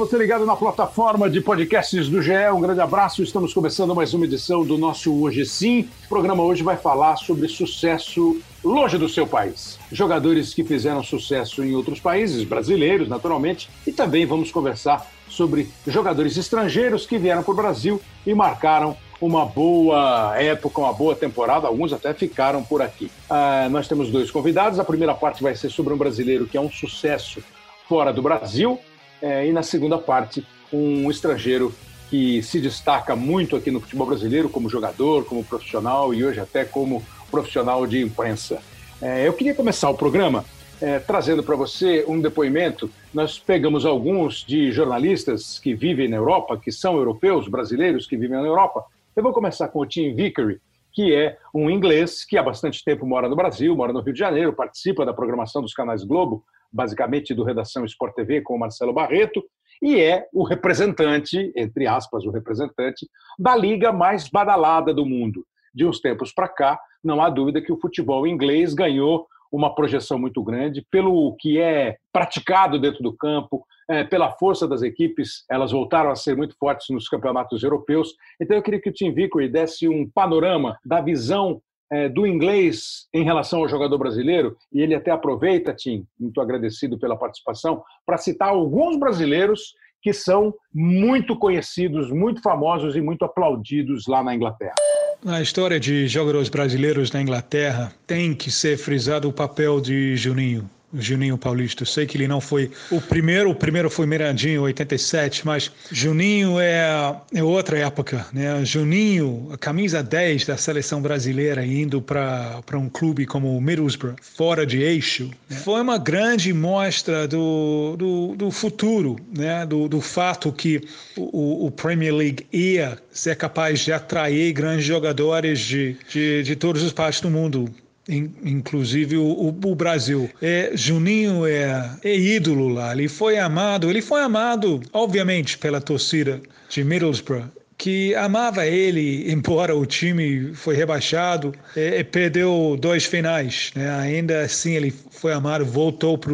Você 0.00 0.16
ligado 0.16 0.46
na 0.46 0.56
plataforma 0.56 1.28
de 1.28 1.42
podcasts 1.42 2.08
do 2.08 2.22
GE, 2.22 2.32
um 2.54 2.60
grande 2.62 2.80
abraço. 2.80 3.22
Estamos 3.22 3.52
começando 3.52 3.94
mais 3.94 4.14
uma 4.14 4.24
edição 4.24 4.64
do 4.64 4.78
nosso 4.78 5.14
Hoje 5.14 5.44
Sim. 5.44 5.90
O 6.06 6.08
programa 6.08 6.42
hoje 6.42 6.62
vai 6.62 6.78
falar 6.78 7.16
sobre 7.16 7.46
sucesso 7.48 8.40
longe 8.64 8.96
do 8.96 9.10
seu 9.10 9.26
país. 9.26 9.78
Jogadores 9.92 10.54
que 10.54 10.64
fizeram 10.64 11.02
sucesso 11.02 11.62
em 11.62 11.74
outros 11.74 12.00
países, 12.00 12.44
brasileiros, 12.44 13.10
naturalmente, 13.10 13.68
e 13.86 13.92
também 13.92 14.24
vamos 14.24 14.50
conversar 14.50 15.06
sobre 15.28 15.68
jogadores 15.86 16.34
estrangeiros 16.38 17.04
que 17.04 17.18
vieram 17.18 17.42
para 17.42 17.52
o 17.52 17.56
Brasil 17.56 18.00
e 18.26 18.32
marcaram 18.32 18.96
uma 19.20 19.44
boa 19.44 20.34
época, 20.38 20.80
uma 20.80 20.94
boa 20.94 21.14
temporada. 21.14 21.66
Alguns 21.66 21.92
até 21.92 22.14
ficaram 22.14 22.64
por 22.64 22.80
aqui. 22.80 23.10
Uh, 23.28 23.68
nós 23.68 23.86
temos 23.86 24.10
dois 24.10 24.30
convidados. 24.30 24.80
A 24.80 24.84
primeira 24.84 25.12
parte 25.12 25.42
vai 25.42 25.54
ser 25.54 25.68
sobre 25.68 25.92
um 25.92 25.98
brasileiro 25.98 26.46
que 26.46 26.56
é 26.56 26.60
um 26.60 26.70
sucesso 26.70 27.42
fora 27.86 28.14
do 28.14 28.22
Brasil 28.22 28.80
é, 29.22 29.46
e 29.46 29.52
na 29.52 29.62
segunda 29.62 29.98
parte, 29.98 30.46
um 30.72 31.10
estrangeiro 31.10 31.74
que 32.08 32.42
se 32.42 32.60
destaca 32.60 33.14
muito 33.14 33.54
aqui 33.54 33.70
no 33.70 33.80
futebol 33.80 34.06
brasileiro 34.06 34.48
como 34.48 34.68
jogador, 34.68 35.24
como 35.24 35.44
profissional 35.44 36.12
e 36.12 36.24
hoje 36.24 36.40
até 36.40 36.64
como 36.64 37.02
profissional 37.30 37.86
de 37.86 38.02
imprensa. 38.02 38.60
É, 39.00 39.26
eu 39.26 39.32
queria 39.32 39.54
começar 39.54 39.88
o 39.88 39.94
programa 39.94 40.44
é, 40.80 40.98
trazendo 40.98 41.42
para 41.42 41.54
você 41.54 42.04
um 42.08 42.20
depoimento. 42.20 42.90
Nós 43.12 43.38
pegamos 43.38 43.84
alguns 43.84 44.44
de 44.44 44.72
jornalistas 44.72 45.58
que 45.58 45.74
vivem 45.74 46.08
na 46.08 46.16
Europa, 46.16 46.58
que 46.58 46.72
são 46.72 46.96
europeus, 46.96 47.48
brasileiros 47.48 48.06
que 48.06 48.16
vivem 48.16 48.38
na 48.38 48.46
Europa. 48.46 48.84
Eu 49.14 49.22
vou 49.22 49.32
começar 49.32 49.68
com 49.68 49.80
o 49.80 49.86
Tim 49.86 50.14
Vickery, 50.14 50.60
que 50.92 51.14
é 51.14 51.36
um 51.54 51.70
inglês 51.70 52.24
que 52.24 52.36
há 52.36 52.42
bastante 52.42 52.82
tempo 52.84 53.06
mora 53.06 53.28
no 53.28 53.36
Brasil, 53.36 53.76
mora 53.76 53.92
no 53.92 54.00
Rio 54.00 54.12
de 54.12 54.18
Janeiro, 54.18 54.52
participa 54.52 55.04
da 55.04 55.12
programação 55.12 55.62
dos 55.62 55.74
canais 55.74 56.02
Globo, 56.02 56.42
basicamente 56.72 57.34
do 57.34 57.44
Redação 57.44 57.84
Sport 57.84 58.14
TV 58.14 58.40
com 58.42 58.54
o 58.54 58.58
Marcelo 58.58 58.92
Barreto, 58.92 59.42
e 59.82 60.00
é 60.00 60.26
o 60.32 60.44
representante, 60.44 61.52
entre 61.56 61.86
aspas, 61.86 62.24
o 62.24 62.30
representante 62.30 63.08
da 63.38 63.56
liga 63.56 63.92
mais 63.92 64.28
badalada 64.28 64.92
do 64.92 65.06
mundo. 65.06 65.44
De 65.74 65.86
uns 65.86 66.00
tempos 66.00 66.32
para 66.32 66.48
cá, 66.48 66.78
não 67.02 67.22
há 67.22 67.30
dúvida 67.30 67.62
que 67.62 67.72
o 67.72 67.80
futebol 67.80 68.26
inglês 68.26 68.74
ganhou 68.74 69.26
uma 69.50 69.74
projeção 69.74 70.18
muito 70.18 70.42
grande 70.42 70.84
pelo 70.90 71.34
que 71.36 71.58
é 71.58 71.96
praticado 72.12 72.78
dentro 72.78 73.02
do 73.02 73.16
campo, 73.16 73.64
é, 73.88 74.04
pela 74.04 74.30
força 74.30 74.68
das 74.68 74.82
equipes, 74.82 75.44
elas 75.50 75.72
voltaram 75.72 76.10
a 76.10 76.16
ser 76.16 76.36
muito 76.36 76.56
fortes 76.56 76.86
nos 76.90 77.08
campeonatos 77.08 77.62
europeus. 77.62 78.14
Então 78.40 78.56
eu 78.56 78.62
queria 78.62 78.80
que 78.80 78.90
o 78.90 78.92
Tim 78.92 79.12
Vickery 79.12 79.48
desse 79.48 79.88
um 79.88 80.08
panorama 80.08 80.78
da 80.84 81.00
visão 81.00 81.60
é, 81.90 82.08
do 82.08 82.26
inglês 82.26 83.08
em 83.12 83.24
relação 83.24 83.60
ao 83.60 83.68
jogador 83.68 83.98
brasileiro, 83.98 84.56
e 84.72 84.80
ele 84.80 84.94
até 84.94 85.10
aproveita, 85.10 85.74
Tim, 85.74 86.06
muito 86.18 86.40
agradecido 86.40 86.98
pela 86.98 87.16
participação, 87.16 87.82
para 88.06 88.16
citar 88.16 88.50
alguns 88.50 88.98
brasileiros 88.98 89.74
que 90.02 90.12
são 90.12 90.54
muito 90.72 91.36
conhecidos, 91.36 92.10
muito 92.10 92.40
famosos 92.40 92.96
e 92.96 93.00
muito 93.00 93.24
aplaudidos 93.24 94.06
lá 94.06 94.22
na 94.22 94.34
Inglaterra. 94.34 94.74
Na 95.22 95.42
história 95.42 95.78
de 95.78 96.08
jogadores 96.08 96.48
brasileiros 96.48 97.12
na 97.12 97.20
Inglaterra, 97.20 97.92
tem 98.06 98.34
que 98.34 98.50
ser 98.50 98.78
frisado 98.78 99.28
o 99.28 99.32
papel 99.32 99.78
de 99.78 100.16
Juninho. 100.16 100.68
Juninho 100.94 101.38
Paulista. 101.38 101.82
Eu 101.82 101.86
sei 101.86 102.06
que 102.06 102.16
ele 102.16 102.26
não 102.26 102.40
foi 102.40 102.70
o 102.90 103.00
primeiro, 103.00 103.50
o 103.50 103.54
primeiro 103.54 103.88
foi 103.88 104.06
Mirandinho, 104.06 104.62
87, 104.62 105.46
mas 105.46 105.70
Juninho 105.90 106.58
é, 106.58 107.16
é 107.34 107.42
outra 107.42 107.78
época, 107.78 108.26
né? 108.32 108.64
Juninho, 108.64 109.48
a 109.52 109.58
camisa 109.58 110.02
10 110.02 110.46
da 110.46 110.56
seleção 110.56 111.00
brasileira 111.00 111.64
indo 111.64 112.02
para 112.02 112.62
um 112.74 112.88
clube 112.88 113.26
como 113.26 113.56
o 113.56 113.60
Middlesbrough, 113.60 114.16
fora 114.20 114.66
de 114.66 114.82
eixo, 114.82 115.30
né? 115.48 115.56
foi 115.56 115.80
uma 115.80 115.98
grande 115.98 116.52
mostra 116.52 117.28
do, 117.28 117.96
do, 117.96 118.34
do 118.36 118.50
futuro, 118.50 119.16
né? 119.36 119.64
Do, 119.66 119.88
do 119.88 120.00
fato 120.00 120.52
que 120.52 120.80
o, 121.16 121.66
o 121.66 121.70
Premier 121.70 122.14
League 122.14 122.46
ia 122.52 122.98
ser 123.12 123.36
capaz 123.36 123.80
de 123.80 123.92
atrair 123.92 124.52
grandes 124.52 124.84
jogadores 124.84 125.60
de, 125.60 125.96
de, 126.08 126.42
de 126.42 126.56
todas 126.56 126.82
as 126.82 126.92
partes 126.92 127.20
do 127.20 127.30
mundo 127.30 127.68
inclusive 128.10 129.16
o, 129.16 129.56
o, 129.64 129.74
Brasil. 129.74 130.28
É, 130.42 130.72
Juninho 130.74 131.46
é, 131.46 131.90
é 132.02 132.16
ídolo 132.16 132.68
lá, 132.68 132.92
ele 132.92 133.08
foi 133.08 133.38
amado, 133.38 133.88
ele 133.88 134.02
foi 134.02 134.20
amado, 134.20 134.80
obviamente, 134.92 135.56
pela 135.58 135.80
torcida 135.80 136.40
de 136.68 136.84
Middlesbrough, 136.84 137.44
que 137.80 138.14
amava 138.14 138.66
ele, 138.66 139.24
embora 139.32 139.74
o 139.74 139.86
time 139.86 140.52
foi 140.54 140.76
rebaixado 140.76 141.54
e, 141.74 141.98
e 142.00 142.04
perdeu 142.04 142.76
dois 142.78 143.04
finais. 143.04 143.70
Né? 143.74 143.90
Ainda 143.90 144.42
assim, 144.42 144.74
ele 144.74 144.92
foi 145.10 145.32
amado, 145.32 145.64
voltou 145.64 146.18
para 146.18 146.32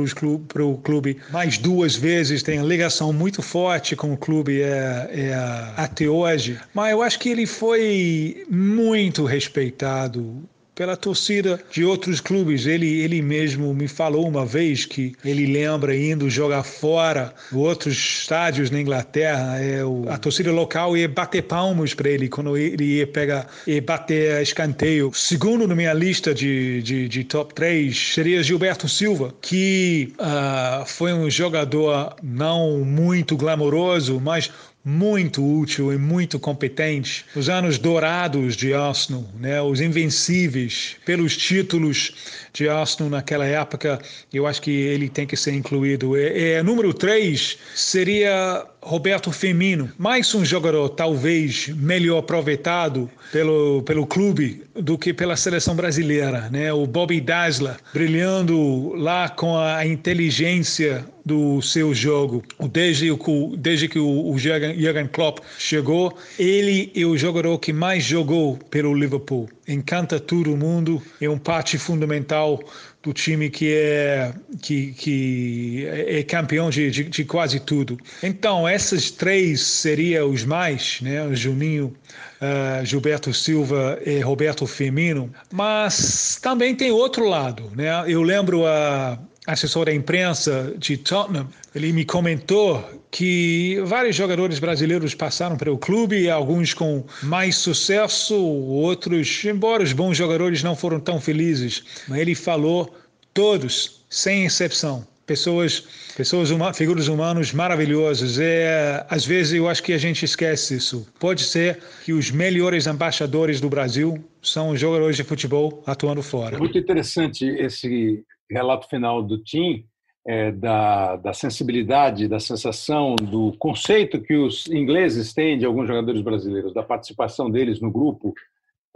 o 0.64 0.76
clube, 0.78 1.18
mais 1.30 1.56
duas 1.56 1.94
vezes, 1.94 2.42
tem 2.42 2.60
ligação 2.66 3.12
muito 3.12 3.42
forte 3.42 3.94
com 3.94 4.12
o 4.12 4.16
clube 4.16 4.60
é, 4.60 5.08
é, 5.12 5.34
até 5.76 6.08
hoje. 6.08 6.58
Mas 6.74 6.92
eu 6.92 7.02
acho 7.02 7.18
que 7.18 7.28
ele 7.28 7.46
foi 7.46 8.44
muito 8.50 9.24
respeitado 9.24 10.42
pela 10.76 10.94
torcida 10.94 11.58
de 11.72 11.84
outros 11.84 12.20
clubes. 12.20 12.66
Ele, 12.66 13.00
ele 13.00 13.22
mesmo 13.22 13.74
me 13.74 13.88
falou 13.88 14.28
uma 14.28 14.44
vez 14.44 14.84
que 14.84 15.14
ele 15.24 15.46
lembra 15.46 15.96
indo 15.96 16.28
jogar 16.28 16.62
fora, 16.62 17.34
outros 17.52 17.96
estádios 17.96 18.70
na 18.70 18.80
Inglaterra, 18.80 19.58
é, 19.58 19.82
o, 19.82 20.04
a 20.08 20.18
torcida 20.18 20.52
local 20.52 20.96
ia 20.96 21.08
bater 21.08 21.42
palmas 21.42 21.94
para 21.94 22.10
ele 22.10 22.28
quando 22.28 22.56
ele 22.56 22.98
ia 22.98 23.06
pegar 23.06 23.48
e 23.66 23.80
bater 23.80 24.42
escanteio. 24.42 25.10
Segundo 25.14 25.66
na 25.66 25.74
minha 25.74 25.94
lista 25.94 26.34
de, 26.34 26.82
de, 26.82 27.08
de 27.08 27.24
top 27.24 27.54
3 27.54 28.12
seria 28.14 28.42
Gilberto 28.42 28.86
Silva, 28.86 29.34
que 29.40 30.12
uh, 30.20 30.84
foi 30.84 31.14
um 31.14 31.30
jogador 31.30 32.14
não 32.22 32.80
muito 32.80 33.34
glamouroso, 33.34 34.20
mas 34.20 34.50
muito 34.88 35.44
útil 35.44 35.92
e 35.92 35.98
muito 35.98 36.38
competente. 36.38 37.24
Os 37.34 37.48
anos 37.48 37.76
dourados 37.76 38.54
de 38.54 38.72
Arsenal, 38.72 39.28
né? 39.40 39.60
os 39.60 39.80
invencíveis 39.80 40.94
pelos 41.04 41.36
títulos 41.36 42.45
de 42.56 42.68
Arsenal 42.68 43.10
naquela 43.10 43.44
época, 43.44 44.00
eu 44.32 44.46
acho 44.46 44.62
que 44.62 44.70
ele 44.70 45.08
tem 45.08 45.26
que 45.26 45.36
ser 45.36 45.52
incluído. 45.52 46.16
É, 46.16 46.52
é 46.52 46.62
número 46.62 46.92
3 46.94 47.58
seria 47.74 48.64
Roberto 48.80 49.30
Firmino, 49.30 49.90
mais 49.98 50.34
um 50.34 50.44
jogador 50.44 50.88
talvez 50.88 51.68
melhor 51.68 52.18
aproveitado 52.18 53.10
pelo, 53.30 53.82
pelo 53.82 54.06
clube 54.06 54.62
do 54.74 54.96
que 54.96 55.12
pela 55.12 55.36
seleção 55.36 55.74
brasileira, 55.74 56.48
né? 56.50 56.72
O 56.72 56.86
Bobby 56.86 57.20
Dazzler 57.20 57.76
brilhando 57.92 58.94
lá 58.94 59.28
com 59.28 59.58
a 59.58 59.84
inteligência 59.84 61.04
do 61.24 61.60
seu 61.60 61.92
jogo. 61.92 62.44
Desde, 62.70 63.10
o, 63.10 63.56
desde 63.58 63.88
que 63.88 63.98
o, 63.98 64.30
o 64.30 64.38
Jurgen 64.38 65.08
Klopp 65.12 65.40
chegou, 65.58 66.16
ele 66.38 66.92
é 66.94 67.04
o 67.04 67.18
jogador 67.18 67.58
que 67.58 67.72
mais 67.72 68.04
jogou 68.04 68.56
pelo 68.70 68.94
Liverpool. 68.94 69.48
Encanta 69.68 70.20
todo 70.20 70.56
mundo, 70.56 71.02
é 71.20 71.28
um 71.28 71.38
parte 71.38 71.76
fundamental 71.76 72.60
do 73.02 73.12
time 73.12 73.50
que 73.50 73.72
é, 73.72 74.32
que, 74.62 74.92
que 74.92 75.86
é 75.88 76.22
campeão 76.22 76.70
de, 76.70 76.90
de, 76.90 77.04
de 77.04 77.24
quase 77.24 77.60
tudo. 77.60 77.96
Então, 78.22 78.68
esses 78.68 79.10
três 79.10 79.60
seriam 79.62 80.30
os 80.30 80.44
mais, 80.44 81.00
né? 81.00 81.28
Juninho, 81.34 81.94
uh, 82.40 82.84
Gilberto 82.84 83.32
Silva 83.32 83.98
e 84.04 84.20
Roberto 84.20 84.66
Firmino. 84.66 85.32
Mas 85.52 86.38
também 86.42 86.74
tem 86.74 86.90
outro 86.90 87.28
lado, 87.28 87.70
né? 87.74 87.90
Eu 88.06 88.22
lembro 88.22 88.66
a 88.66 89.18
assessor 89.46 89.86
da 89.86 89.94
imprensa 89.94 90.74
de 90.76 90.96
Tottenham, 90.96 91.48
ele 91.74 91.92
me 91.92 92.04
comentou 92.04 92.84
que 93.10 93.80
vários 93.84 94.16
jogadores 94.16 94.58
brasileiros 94.58 95.14
passaram 95.14 95.56
pelo 95.56 95.78
clube, 95.78 96.28
alguns 96.28 96.74
com 96.74 97.04
mais 97.22 97.56
sucesso, 97.56 98.34
outros, 98.36 99.44
embora 99.44 99.82
os 99.82 99.92
bons 99.92 100.16
jogadores 100.16 100.62
não 100.62 100.74
foram 100.74 100.98
tão 100.98 101.20
felizes, 101.20 101.84
mas 102.08 102.20
ele 102.20 102.34
falou 102.34 102.94
todos, 103.32 104.04
sem 104.10 104.46
exceção, 104.46 105.06
pessoas, 105.26 105.84
pessoas 106.16 106.50
uma, 106.50 106.72
figuras 106.72 107.08
humanos 107.08 107.52
maravilhosas. 107.52 108.38
É, 108.38 109.04
às 109.10 109.24
vezes 109.24 109.54
eu 109.54 109.68
acho 109.68 109.82
que 109.82 109.92
a 109.92 109.98
gente 109.98 110.24
esquece 110.24 110.76
isso. 110.76 111.06
Pode 111.18 111.42
ser 111.42 111.80
que 112.04 112.12
os 112.12 112.30
melhores 112.30 112.86
embaixadores 112.86 113.60
do 113.60 113.68
Brasil 113.68 114.22
são 114.40 114.70
os 114.70 114.80
jogadores 114.80 115.16
de 115.16 115.24
futebol 115.24 115.82
atuando 115.86 116.22
fora. 116.22 116.58
Muito 116.58 116.78
interessante 116.78 117.44
esse 117.44 118.24
relato 118.50 118.88
final 118.88 119.22
do 119.22 119.42
Tim, 119.42 119.84
é, 120.26 120.50
da, 120.50 121.16
da 121.16 121.32
sensibilidade, 121.32 122.26
da 122.26 122.40
sensação, 122.40 123.14
do 123.14 123.54
conceito 123.58 124.20
que 124.20 124.34
os 124.34 124.66
ingleses 124.66 125.32
têm 125.32 125.56
de 125.56 125.64
alguns 125.64 125.86
jogadores 125.86 126.20
brasileiros, 126.20 126.74
da 126.74 126.82
participação 126.82 127.48
deles 127.48 127.80
no 127.80 127.90
grupo, 127.90 128.34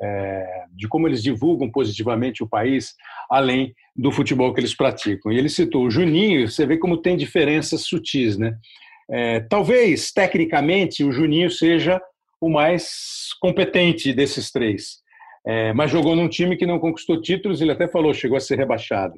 é, 0.03 0.65
de 0.73 0.89
como 0.89 1.07
eles 1.07 1.23
divulgam 1.23 1.71
positivamente 1.71 2.43
o 2.43 2.49
país, 2.49 2.95
além 3.31 3.73
do 3.95 4.11
futebol 4.11 4.53
que 4.53 4.61
eles 4.61 4.75
praticam. 4.75 5.31
E 5.31 5.39
ele 5.39 5.49
citou 5.49 5.85
o 5.85 5.91
Juninho, 5.91 6.49
você 6.49 6.67
vê 6.67 6.77
como 6.77 6.97
tem 6.97 7.17
diferenças 7.17 7.83
sutis, 7.83 8.37
né? 8.37 8.57
É, 9.09 9.41
talvez, 9.41 10.13
tecnicamente, 10.13 11.05
o 11.05 11.13
Juninho 11.13 11.51
seja 11.51 12.01
o 12.41 12.49
mais 12.49 13.35
competente 13.41 14.13
desses 14.13 14.51
três, 14.51 14.99
é, 15.47 15.73
mas 15.73 15.91
jogou 15.91 16.17
num 16.17 16.29
time 16.29 16.57
que 16.57 16.67
não 16.67 16.79
conquistou 16.79 17.21
títulos, 17.21 17.61
ele 17.61 17.73
até 17.73 17.87
falou, 17.87 18.15
chegou 18.15 18.37
a 18.37 18.41
ser 18.41 18.57
rebaixado 18.57 19.15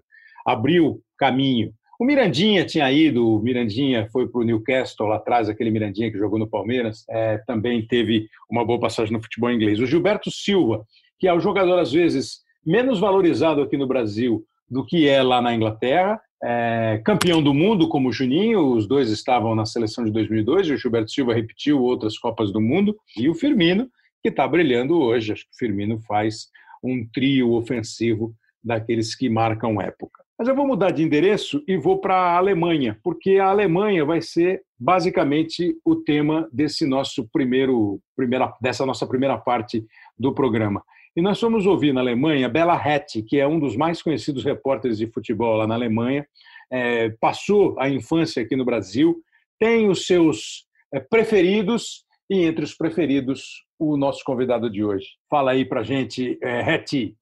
abriu 0.46 1.00
caminho. 1.18 1.72
O 1.98 2.04
Mirandinha 2.04 2.64
tinha 2.64 2.90
ido, 2.90 3.36
o 3.36 3.40
Mirandinha 3.40 4.08
foi 4.10 4.26
para 4.26 4.40
o 4.40 4.44
Newcastle 4.44 5.06
lá 5.06 5.16
atrás, 5.16 5.48
aquele 5.48 5.70
Mirandinha 5.70 6.10
que 6.10 6.18
jogou 6.18 6.38
no 6.38 6.48
Palmeiras, 6.48 7.04
é, 7.08 7.38
também 7.46 7.86
teve 7.86 8.28
uma 8.50 8.64
boa 8.64 8.80
passagem 8.80 9.12
no 9.12 9.22
futebol 9.22 9.52
inglês. 9.52 9.78
O 9.78 9.86
Gilberto 9.86 10.30
Silva, 10.30 10.84
que 11.18 11.28
é 11.28 11.32
o 11.32 11.38
jogador 11.38 11.78
às 11.78 11.92
vezes 11.92 12.40
menos 12.66 12.98
valorizado 12.98 13.62
aqui 13.62 13.76
no 13.76 13.86
Brasil 13.86 14.44
do 14.68 14.84
que 14.84 15.06
é 15.06 15.22
lá 15.22 15.40
na 15.40 15.54
Inglaterra, 15.54 16.20
é, 16.42 17.00
campeão 17.04 17.40
do 17.40 17.54
mundo 17.54 17.88
como 17.88 18.08
o 18.08 18.12
Juninho, 18.12 18.74
os 18.74 18.88
dois 18.88 19.10
estavam 19.10 19.54
na 19.54 19.64
seleção 19.64 20.04
de 20.04 20.10
2002, 20.10 20.66
e 20.66 20.72
o 20.72 20.76
Gilberto 20.76 21.12
Silva 21.12 21.34
repetiu 21.34 21.80
outras 21.80 22.18
Copas 22.18 22.52
do 22.52 22.60
Mundo, 22.60 22.96
e 23.16 23.28
o 23.28 23.34
Firmino, 23.34 23.88
que 24.20 24.28
está 24.28 24.46
brilhando 24.48 24.98
hoje. 24.98 25.32
Acho 25.32 25.44
que 25.44 25.54
o 25.54 25.56
Firmino 25.56 26.00
faz 26.00 26.48
um 26.82 27.06
trio 27.12 27.52
ofensivo 27.52 28.34
daqueles 28.62 29.14
que 29.14 29.28
marcam 29.28 29.80
época. 29.80 30.21
Mas 30.38 30.48
eu 30.48 30.56
vou 30.56 30.66
mudar 30.66 30.90
de 30.90 31.02
endereço 31.02 31.62
e 31.68 31.76
vou 31.76 31.98
para 31.98 32.16
a 32.16 32.36
Alemanha, 32.36 32.98
porque 33.02 33.36
a 33.36 33.46
Alemanha 33.46 34.04
vai 34.04 34.20
ser 34.20 34.62
basicamente 34.78 35.76
o 35.84 35.96
tema 35.96 36.48
desse 36.52 36.86
nosso 36.86 37.28
primeiro, 37.32 38.00
primeira, 38.16 38.52
dessa 38.60 38.84
nossa 38.84 39.06
primeira 39.06 39.38
parte 39.38 39.84
do 40.18 40.34
programa. 40.34 40.82
E 41.14 41.20
nós 41.20 41.38
fomos 41.38 41.66
ouvir 41.66 41.92
na 41.92 42.00
Alemanha 42.00 42.48
Bela 42.48 42.74
Hett, 42.74 43.22
que 43.22 43.38
é 43.38 43.46
um 43.46 43.60
dos 43.60 43.76
mais 43.76 44.02
conhecidos 44.02 44.44
repórteres 44.44 44.98
de 44.98 45.06
futebol 45.06 45.56
lá 45.56 45.66
na 45.66 45.74
Alemanha, 45.74 46.26
é, 46.70 47.10
passou 47.20 47.78
a 47.78 47.88
infância 47.88 48.42
aqui 48.42 48.56
no 48.56 48.64
Brasil, 48.64 49.22
tem 49.58 49.88
os 49.90 50.06
seus 50.06 50.66
é, 50.92 50.98
preferidos 50.98 52.04
e 52.30 52.44
entre 52.44 52.64
os 52.64 52.74
preferidos 52.74 53.64
o 53.78 53.96
nosso 53.96 54.24
convidado 54.24 54.70
de 54.70 54.82
hoje. 54.82 55.06
Fala 55.28 55.50
aí 55.50 55.64
para 55.66 55.82
gente, 55.82 56.38
é, 56.42 56.60
Hett. 56.60 57.14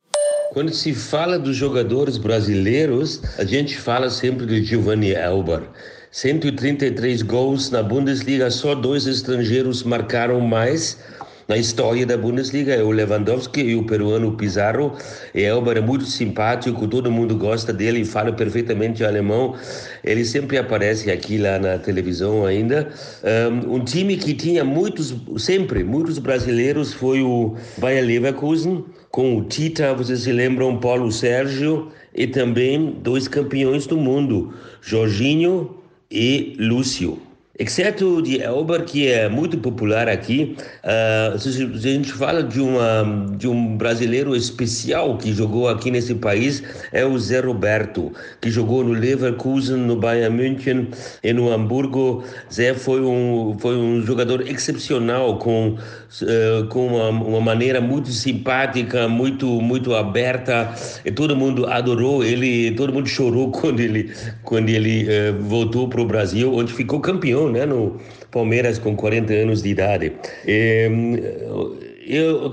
Quando 0.51 0.75
se 0.75 0.93
fala 0.93 1.39
dos 1.39 1.55
jogadores 1.55 2.19
brasileiros, 2.19 3.23
a 3.39 3.45
gente 3.45 3.79
fala 3.79 4.11
sempre 4.11 4.47
de 4.47 4.65
Giovanni 4.65 5.13
Elber. 5.13 5.63
133 6.11 7.23
gols 7.23 7.71
na 7.71 7.85
Bundesliga, 7.85 8.51
só 8.51 8.75
dois 8.75 9.07
estrangeiros 9.07 9.85
marcaram 9.85 10.41
mais 10.41 10.99
na 11.51 11.57
história 11.57 12.07
da 12.07 12.17
Bundesliga 12.17 12.75
é 12.75 12.81
o 12.81 12.93
Lewandowski 12.93 13.61
e 13.61 13.75
o 13.75 13.85
peruano 13.85 14.37
Pizarro. 14.37 14.97
Elber 15.35 15.79
é 15.79 15.81
muito 15.81 16.05
simpático, 16.05 16.87
todo 16.87 17.11
mundo 17.11 17.37
gosta 17.37 17.73
dele, 17.73 18.05
fala 18.05 18.33
perfeitamente 18.33 19.05
alemão. 19.05 19.57
Ele 20.05 20.25
sempre 20.25 20.59
aparece 20.59 21.11
aqui 21.11 21.39
lá 21.39 21.59
na 21.59 21.77
televisão 21.77 22.47
ainda. 22.47 22.89
Um 23.69 23.83
time 23.83 24.17
que 24.17 24.33
tinha 24.33 24.63
muitos, 24.63 25.13
sempre, 25.39 25.83
muitos 25.83 26.21
brasileiros 26.21 26.93
foi 26.93 27.21
o 27.21 27.57
Bayer 27.79 28.05
Leverkusen, 28.05 28.85
com 29.11 29.37
o 29.37 29.45
Tita, 29.45 29.93
vocês 29.93 30.21
se 30.21 30.33
lembram, 30.33 30.79
Paulo 30.79 31.11
Sérgio, 31.11 31.91
e 32.15 32.27
também 32.27 32.93
dois 33.03 33.27
campeões 33.27 33.87
do 33.87 33.97
mundo, 33.97 34.55
Jorginho 34.81 35.79
e 36.11 36.55
Lúcio. 36.59 37.30
Exceto 37.61 38.23
de 38.23 38.41
Elber, 38.41 38.87
que 38.87 39.07
é 39.07 39.29
muito 39.29 39.59
popular 39.59 40.09
aqui, 40.09 40.57
uh, 40.83 41.39
se 41.39 41.63
a 41.63 41.93
gente 41.93 42.11
fala 42.11 42.43
de, 42.43 42.59
uma, 42.59 43.37
de 43.37 43.47
um 43.47 43.77
brasileiro 43.77 44.35
especial 44.35 45.19
que 45.19 45.31
jogou 45.35 45.69
aqui 45.69 45.91
nesse 45.91 46.15
país, 46.15 46.63
é 46.91 47.05
o 47.05 47.19
Zé 47.19 47.39
Roberto, 47.41 48.15
que 48.41 48.51
jogou 48.51 48.83
no 48.83 48.95
Leverkusen, 48.95 49.77
no 49.77 49.95
Bayern 49.95 50.35
München 50.35 50.89
e 51.23 51.35
no 51.35 51.53
Hamburgo. 51.53 52.25
Zé 52.51 52.73
foi 52.73 53.03
um, 53.03 53.55
foi 53.59 53.77
um 53.77 54.01
jogador 54.07 54.41
excepcional, 54.49 55.37
com, 55.37 55.77
uh, 56.23 56.67
com 56.71 56.87
uma, 56.87 57.11
uma 57.11 57.41
maneira 57.43 57.79
muito 57.79 58.09
simpática, 58.09 59.07
muito, 59.07 59.47
muito 59.61 59.95
aberta, 59.95 60.75
e 61.05 61.13
todo 61.13 61.37
mundo 61.37 61.67
adorou 61.67 62.25
ele, 62.25 62.71
todo 62.71 62.91
mundo 62.91 63.07
chorou 63.07 63.51
quando 63.53 63.81
ele, 63.81 64.11
quando 64.45 64.71
ele 64.71 65.05
uh, 65.05 65.43
voltou 65.43 65.91
para 65.91 66.01
o 66.01 66.07
Brasil, 66.07 66.55
onde 66.55 66.73
ficou 66.73 67.01
campeão 67.01 67.50
né, 67.51 67.67
no 67.67 67.99
Palmeiras 68.31 68.79
com 68.79 68.95
40 68.97 69.33
anos 69.33 69.63
de 69.63 69.69
idade. 69.71 70.13
E, 70.47 70.89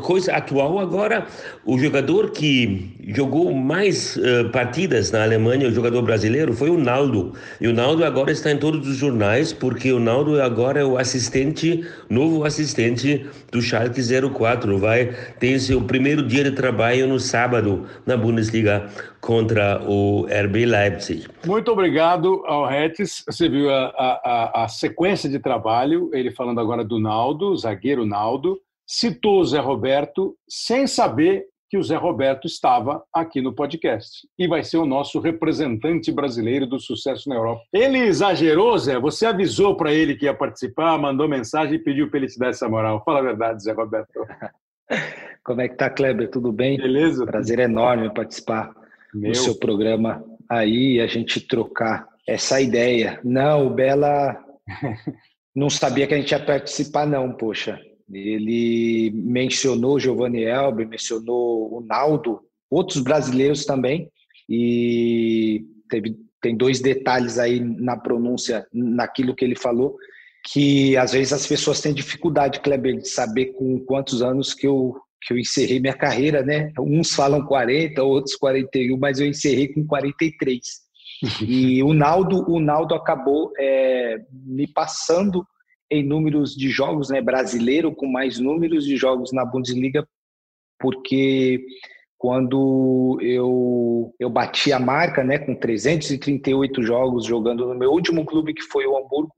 coisa 0.04 0.33
atual 0.33 0.80
agora, 0.80 1.25
o 1.65 1.77
jogador 1.77 2.31
que 2.31 2.95
jogou 3.07 3.54
mais 3.54 4.18
uh, 4.18 4.50
partidas 4.51 5.12
na 5.12 5.24
Alemanha, 5.24 5.68
o 5.68 5.71
jogador 5.71 6.01
brasileiro, 6.01 6.54
foi 6.54 6.69
o 6.69 6.77
Naldo. 6.77 7.33
E 7.59 7.68
o 7.68 7.74
Naldo 7.74 8.04
agora 8.04 8.31
está 8.31 8.51
em 8.51 8.57
todos 8.57 8.88
os 8.88 8.98
jornais, 8.98 9.54
porque 9.54 9.92
o 9.92 10.00
Naldo 10.00 10.42
agora 10.42 10.81
é 10.81 10.86
o 10.86 10.98
assistente, 10.98 11.86
novo 12.09 12.44
assistente 12.44 13.25
do 13.51 13.62
Schalke 13.62 14.01
04. 14.33 14.77
Vai 14.77 15.13
ter 15.39 15.60
seu 15.60 15.81
primeiro 15.81 16.21
dia 16.21 16.44
de 16.44 16.51
trabalho 16.51 17.07
no 17.07 17.19
sábado 17.19 17.86
na 18.06 18.15
Bundesliga 18.15 18.89
contra 19.19 19.81
o 19.86 20.25
RB 20.25 20.65
Leipzig. 20.65 21.27
Muito 21.45 21.71
obrigado 21.71 22.44
ao 22.45 22.68
Retes. 22.68 23.24
Você 23.25 23.50
viu 23.50 23.69
a, 23.69 23.88
a, 23.98 24.63
a 24.63 24.68
sequência 24.68 25.30
de 25.30 25.39
trabalho, 25.39 26.10
ele 26.13 26.31
falando 26.31 26.60
agora 26.60 26.83
do 26.83 27.00
Naldo, 27.00 27.56
zagueiro 27.57 28.06
Naldo 28.06 28.60
citou 28.88 29.42
o 29.42 29.45
Zé 29.45 29.60
Roberto 29.60 30.36
sem 30.48 30.88
saber 30.88 31.45
que 31.69 31.78
o 31.78 31.84
Zé 31.84 31.98
Roberto 31.98 32.48
estava 32.48 33.04
aqui 33.13 33.42
no 33.42 33.54
podcast 33.54 34.25
e 34.39 34.48
vai 34.48 34.63
ser 34.63 34.78
o 34.78 34.86
nosso 34.86 35.19
representante 35.19 36.12
brasileiro 36.12 36.66
do 36.66 36.80
sucesso 36.80 37.28
na 37.28 37.36
Europa. 37.36 37.63
Ele 37.74 38.00
exagerou, 38.00 38.78
Zé? 38.78 38.98
Você 38.98 39.25
avisou 39.25 39.75
para 39.75 39.94
ele 39.94 40.16
que 40.16 40.25
ia 40.25 40.34
participar, 40.34 40.98
mandou 40.98 41.28
mensagem 41.28 41.75
e 41.75 41.84
pediu 41.84 42.10
para 42.10 42.19
ele 42.19 42.28
te 42.28 42.39
dar 42.39 42.50
essa 42.50 42.69
moral. 42.69 43.04
Fala 43.04 43.19
a 43.19 43.24
verdade, 43.24 43.63
Zé 43.63 43.74
Roberto. 43.74 44.25
Como 45.44 45.62
é 45.62 45.68
que 45.68 45.75
tá, 45.75 45.89
Kleber? 45.89 46.30
Tudo 46.30 46.51
bem? 46.54 46.78
Beleza? 46.78 47.25
Prazer 47.25 47.60
enorme 47.60 48.13
participar 48.13 48.74
Meu. 49.13 49.31
do 49.31 49.38
seu 49.38 49.56
programa 49.56 50.24
aí 50.50 50.95
e 50.95 51.01
a 51.01 51.07
gente 51.07 51.42
trocar 51.42 52.07
essa 52.25 52.62
ideia. 52.62 53.19
Não, 53.24 53.68
o 53.68 53.69
Bela 53.69 54.38
não 55.54 55.69
sabia 55.69 56.07
que 56.07 56.13
a 56.13 56.18
gente 56.18 56.31
ia 56.31 56.39
participar, 56.39 57.06
não, 57.06 57.31
poxa. 57.34 57.80
Ele 58.12 59.12
mencionou 59.13 60.00
Giovanni 60.00 60.44
Elber, 60.44 60.88
mencionou 60.88 61.77
o 61.77 61.81
Naldo, 61.81 62.39
outros 62.69 63.01
brasileiros 63.01 63.65
também, 63.65 64.09
e 64.50 65.65
teve, 65.89 66.15
tem 66.42 66.56
dois 66.56 66.80
detalhes 66.80 67.38
aí 67.38 67.59
na 67.59 67.98
pronúncia, 67.98 68.65
naquilo 68.74 69.36
que 69.36 69.44
ele 69.44 69.56
falou, 69.56 69.98
que 70.51 70.95
às 70.95 71.12
vezes 71.12 71.33
as 71.33 71.45
pessoas 71.45 71.81
têm 71.81 71.93
dificuldade, 71.93 72.62
Kleber, 72.62 72.98
de 72.98 73.10
saber 73.10 73.48
com 73.48 73.79
quantos 73.79 74.22
anos 74.22 74.53
que 74.53 74.65
eu, 74.65 74.96
que 75.22 75.34
eu 75.34 75.38
encerrei 75.38 75.79
minha 75.79 75.98
carreira, 75.98 76.41
né? 76.41 76.72
Uns 76.79 77.13
falam 77.13 77.46
40, 77.46 78.01
outros 78.03 78.36
41, 78.36 78.98
mas 78.98 79.20
eu 79.20 79.27
encerrei 79.27 79.67
com 79.74 79.86
43. 79.86 80.88
E 81.41 81.82
o 81.82 81.96
Naldo, 81.96 82.46
o 82.48 82.60
Naldo 82.60 82.93
acabou 82.93 83.51
é, 83.58 84.17
me 84.32 84.67
passando 84.67 85.43
em 85.89 86.03
números 86.03 86.56
de 86.56 86.70
jogos, 86.70 87.10
né, 87.10 87.22
brasileiro 87.22 87.94
com 87.94 88.08
mais 88.08 88.39
números 88.39 88.86
de 88.86 88.98
jogos 88.98 89.32
na 89.32 89.46
Bundesliga, 89.46 90.08
porque 90.79 91.65
quando 92.17 93.17
eu, 93.22 94.13
eu 94.20 94.29
bati 94.29 94.74
a 94.74 94.79
marca, 94.79 95.24
né, 95.24 95.38
com 95.38 95.56
338 95.56 96.82
jogos 96.82 97.25
jogando 97.25 97.65
no 97.65 97.75
meu 97.75 97.91
último 97.91 98.25
clube, 98.25 98.53
que 98.53 98.63
foi 98.63 98.86
o 98.86 98.98
Hamburgo, 98.98 99.32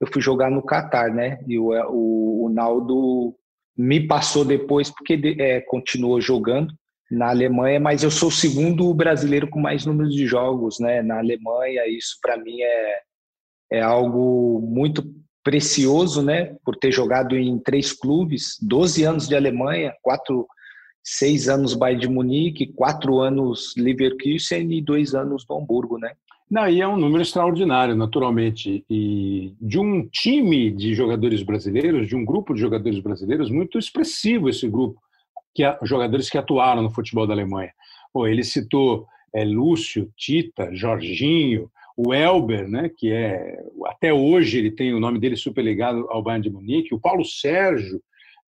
eu 0.00 0.06
fui 0.06 0.22
jogar 0.22 0.50
no 0.50 0.62
Catar, 0.62 1.12
né, 1.12 1.38
e 1.46 1.58
o, 1.58 1.70
o, 1.90 2.46
o 2.46 2.48
Naldo 2.50 3.34
me 3.76 4.06
passou 4.06 4.44
depois, 4.44 4.90
porque 4.90 5.36
é, 5.38 5.60
continuou 5.62 6.20
jogando 6.20 6.72
na 7.10 7.30
Alemanha, 7.30 7.80
mas 7.80 8.02
eu 8.02 8.10
sou 8.10 8.28
o 8.28 8.32
segundo 8.32 8.92
brasileiro 8.92 9.48
com 9.48 9.58
mais 9.58 9.86
números 9.86 10.14
de 10.14 10.26
jogos, 10.26 10.78
né, 10.78 11.02
na 11.02 11.18
Alemanha, 11.18 11.86
isso 11.88 12.18
para 12.20 12.36
mim 12.36 12.60
é, 12.60 13.00
é 13.72 13.80
algo 13.80 14.60
muito 14.60 15.02
precioso, 15.48 16.22
né, 16.22 16.54
por 16.62 16.76
ter 16.76 16.92
jogado 16.92 17.34
em 17.34 17.58
três 17.58 17.90
clubes, 17.90 18.58
12 18.60 19.02
anos 19.04 19.26
de 19.26 19.34
Alemanha, 19.34 19.94
quatro, 20.02 20.46
seis 21.02 21.48
anos 21.48 21.72
Bayern 21.72 22.02
de 22.02 22.06
Munique, 22.06 22.66
quatro 22.66 23.18
anos 23.18 23.72
Leverkusen 23.74 24.70
e 24.70 24.82
dois 24.82 25.14
anos 25.14 25.46
do 25.46 25.56
Hamburgo, 25.56 25.96
né? 25.96 26.12
Não, 26.50 26.68
e 26.68 26.82
é 26.82 26.86
um 26.86 26.98
número 26.98 27.22
extraordinário, 27.22 27.96
naturalmente, 27.96 28.84
e 28.90 29.54
de 29.58 29.78
um 29.78 30.06
time 30.06 30.70
de 30.70 30.94
jogadores 30.94 31.42
brasileiros, 31.42 32.06
de 32.06 32.14
um 32.14 32.26
grupo 32.26 32.52
de 32.52 32.60
jogadores 32.60 33.00
brasileiros 33.00 33.50
muito 33.50 33.78
expressivo 33.78 34.50
esse 34.50 34.68
grupo, 34.68 35.00
que 35.54 35.62
jogadores 35.84 36.28
que 36.28 36.36
atuaram 36.36 36.82
no 36.82 36.90
futebol 36.90 37.26
da 37.26 37.32
Alemanha. 37.32 37.72
Pô, 38.12 38.26
ele 38.26 38.44
citou 38.44 39.06
é, 39.34 39.46
Lúcio, 39.46 40.12
Tita, 40.14 40.68
Jorginho, 40.74 41.70
o 42.00 42.14
Elber, 42.14 42.68
né, 42.68 42.88
que 42.96 43.10
é 43.10 43.60
até 43.86 44.14
hoje 44.14 44.56
ele 44.56 44.70
tem 44.70 44.94
o 44.94 45.00
nome 45.00 45.18
dele 45.18 45.34
super 45.34 45.64
ligado 45.64 46.06
ao 46.10 46.22
Bayern 46.22 46.44
de 46.44 46.54
Munique, 46.54 46.94
o 46.94 47.00
Paulo 47.00 47.24
Sérgio, 47.24 48.00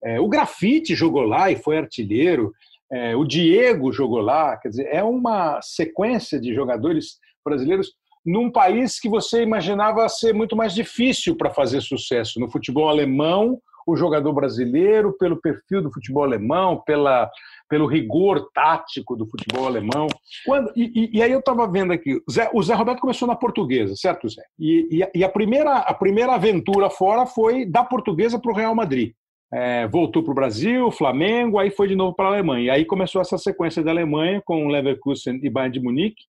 é, 0.04 0.20
o 0.20 0.28
Grafite 0.28 0.94
jogou 0.94 1.22
lá 1.22 1.50
e 1.50 1.56
foi 1.56 1.76
artilheiro, 1.76 2.52
é, 2.92 3.16
o 3.16 3.24
Diego 3.24 3.92
jogou 3.92 4.20
lá, 4.20 4.56
quer 4.56 4.68
dizer, 4.68 4.88
é 4.92 5.02
uma 5.02 5.60
sequência 5.62 6.40
de 6.40 6.54
jogadores 6.54 7.18
brasileiros 7.44 7.92
num 8.24 8.52
país 8.52 9.00
que 9.00 9.08
você 9.08 9.42
imaginava 9.42 10.08
ser 10.08 10.32
muito 10.32 10.54
mais 10.54 10.72
difícil 10.72 11.34
para 11.36 11.50
fazer 11.50 11.80
sucesso. 11.80 12.38
No 12.38 12.48
futebol 12.48 12.88
alemão, 12.88 13.60
o 13.84 13.96
jogador 13.96 14.32
brasileiro, 14.32 15.16
pelo 15.18 15.40
perfil 15.40 15.82
do 15.82 15.92
futebol 15.92 16.22
alemão, 16.22 16.80
pela, 16.86 17.28
pelo 17.70 17.86
rigor 17.86 18.50
tático 18.52 19.14
do 19.14 19.24
futebol 19.26 19.66
alemão. 19.66 20.08
Quando, 20.44 20.72
e, 20.74 21.08
e 21.16 21.22
aí 21.22 21.30
eu 21.30 21.38
estava 21.38 21.70
vendo 21.70 21.92
aqui, 21.92 22.20
Zé, 22.28 22.50
o 22.52 22.60
Zé 22.60 22.74
Roberto 22.74 23.00
começou 23.00 23.28
na 23.28 23.36
portuguesa, 23.36 23.94
certo, 23.94 24.28
Zé? 24.28 24.42
E, 24.58 24.88
e, 24.90 25.18
e, 25.20 25.24
a, 25.24 25.28
primeira, 25.28 25.78
a 25.78 25.94
primeira 25.94 26.34
aventura 26.34 26.90
fora 26.90 27.24
foi 27.26 27.64
da 27.64 27.84
portuguesa 27.84 28.40
para 28.40 28.50
o 28.50 28.54
Real 28.54 28.74
Madrid. 28.74 29.12
É, 29.52 29.86
voltou 29.88 30.22
para 30.22 30.30
o 30.30 30.34
Brasil, 30.34 30.90
Flamengo, 30.92 31.58
aí 31.58 31.70
foi 31.70 31.88
de 31.88 31.96
novo 31.96 32.14
para 32.14 32.26
a 32.26 32.32
Alemanha. 32.32 32.64
E 32.64 32.70
aí 32.70 32.84
começou 32.84 33.20
essa 33.20 33.38
sequência 33.38 33.82
da 33.82 33.90
Alemanha 33.92 34.42
com 34.44 34.68
Leverkusen 34.68 35.40
e 35.42 35.50
Bayern 35.50 35.72
de 35.72 35.80
Munique, 35.84 36.24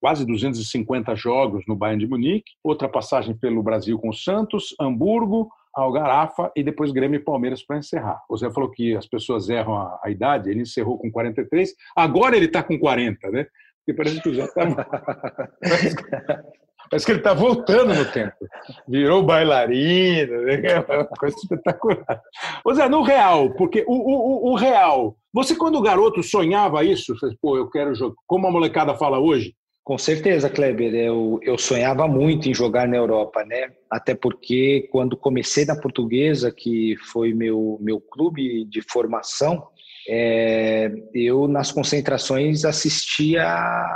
quase 0.00 0.26
250 0.26 1.14
jogos 1.14 1.64
no 1.66 1.76
Bayern 1.76 2.00
de 2.00 2.08
Munique, 2.08 2.52
outra 2.62 2.88
passagem 2.88 3.34
pelo 3.34 3.62
Brasil 3.62 3.98
com 3.98 4.12
Santos, 4.12 4.74
Hamburgo, 4.80 5.50
Algarafa 5.74 6.52
e 6.54 6.62
depois 6.62 6.92
Grêmio 6.92 7.18
e 7.18 7.22
Palmeiras 7.22 7.62
para 7.62 7.78
encerrar. 7.78 8.22
O 8.28 8.36
Zé 8.36 8.50
falou 8.50 8.70
que 8.70 8.96
as 8.96 9.06
pessoas 9.06 9.48
erram 9.48 9.76
a, 9.76 10.00
a 10.02 10.10
idade, 10.10 10.50
ele 10.50 10.62
encerrou 10.62 10.98
com 10.98 11.10
43, 11.10 11.74
agora 11.96 12.36
ele 12.36 12.46
está 12.46 12.62
com 12.62 12.78
40, 12.78 13.30
né? 13.30 13.46
Porque 13.84 13.96
parece 13.96 14.22
que 14.22 14.28
o 14.28 14.34
Zé 14.34 14.44
está. 14.46 14.66
parece, 16.88 17.04
que 17.04 17.12
ele 17.12 17.18
está 17.18 17.34
voltando 17.34 17.94
no 17.94 18.04
tempo. 18.10 18.36
Virou 18.88 19.22
bailarina, 19.22 20.38
né? 20.42 20.54
é 20.64 21.04
coisa 21.18 21.36
espetacular. 21.36 22.22
Ô 22.64 22.72
Zé, 22.72 22.88
no 22.88 23.02
real, 23.02 23.50
porque 23.54 23.84
o, 23.86 23.94
o, 23.94 24.52
o 24.52 24.54
real, 24.56 25.16
você 25.32 25.54
quando 25.54 25.82
garoto 25.82 26.22
sonhava 26.22 26.84
isso? 26.84 27.14
Você, 27.18 27.36
Pô, 27.42 27.56
eu 27.56 27.68
quero 27.68 27.94
jogar. 27.94 28.14
Como 28.26 28.46
a 28.46 28.50
molecada 28.50 28.94
fala 28.94 29.18
hoje, 29.18 29.54
com 29.84 29.98
certeza, 29.98 30.48
Kleber. 30.48 30.94
Eu, 30.94 31.38
eu 31.42 31.58
sonhava 31.58 32.08
muito 32.08 32.48
em 32.48 32.54
jogar 32.54 32.88
na 32.88 32.96
Europa, 32.96 33.44
né? 33.44 33.70
Até 33.90 34.14
porque 34.14 34.88
quando 34.90 35.16
comecei 35.16 35.66
na 35.66 35.78
Portuguesa, 35.78 36.50
que 36.50 36.96
foi 37.12 37.34
meu, 37.34 37.78
meu 37.80 38.00
clube 38.00 38.64
de 38.64 38.80
formação, 38.80 39.68
é, 40.08 40.90
eu 41.14 41.46
nas 41.46 41.70
concentrações 41.70 42.64
assistia 42.64 43.44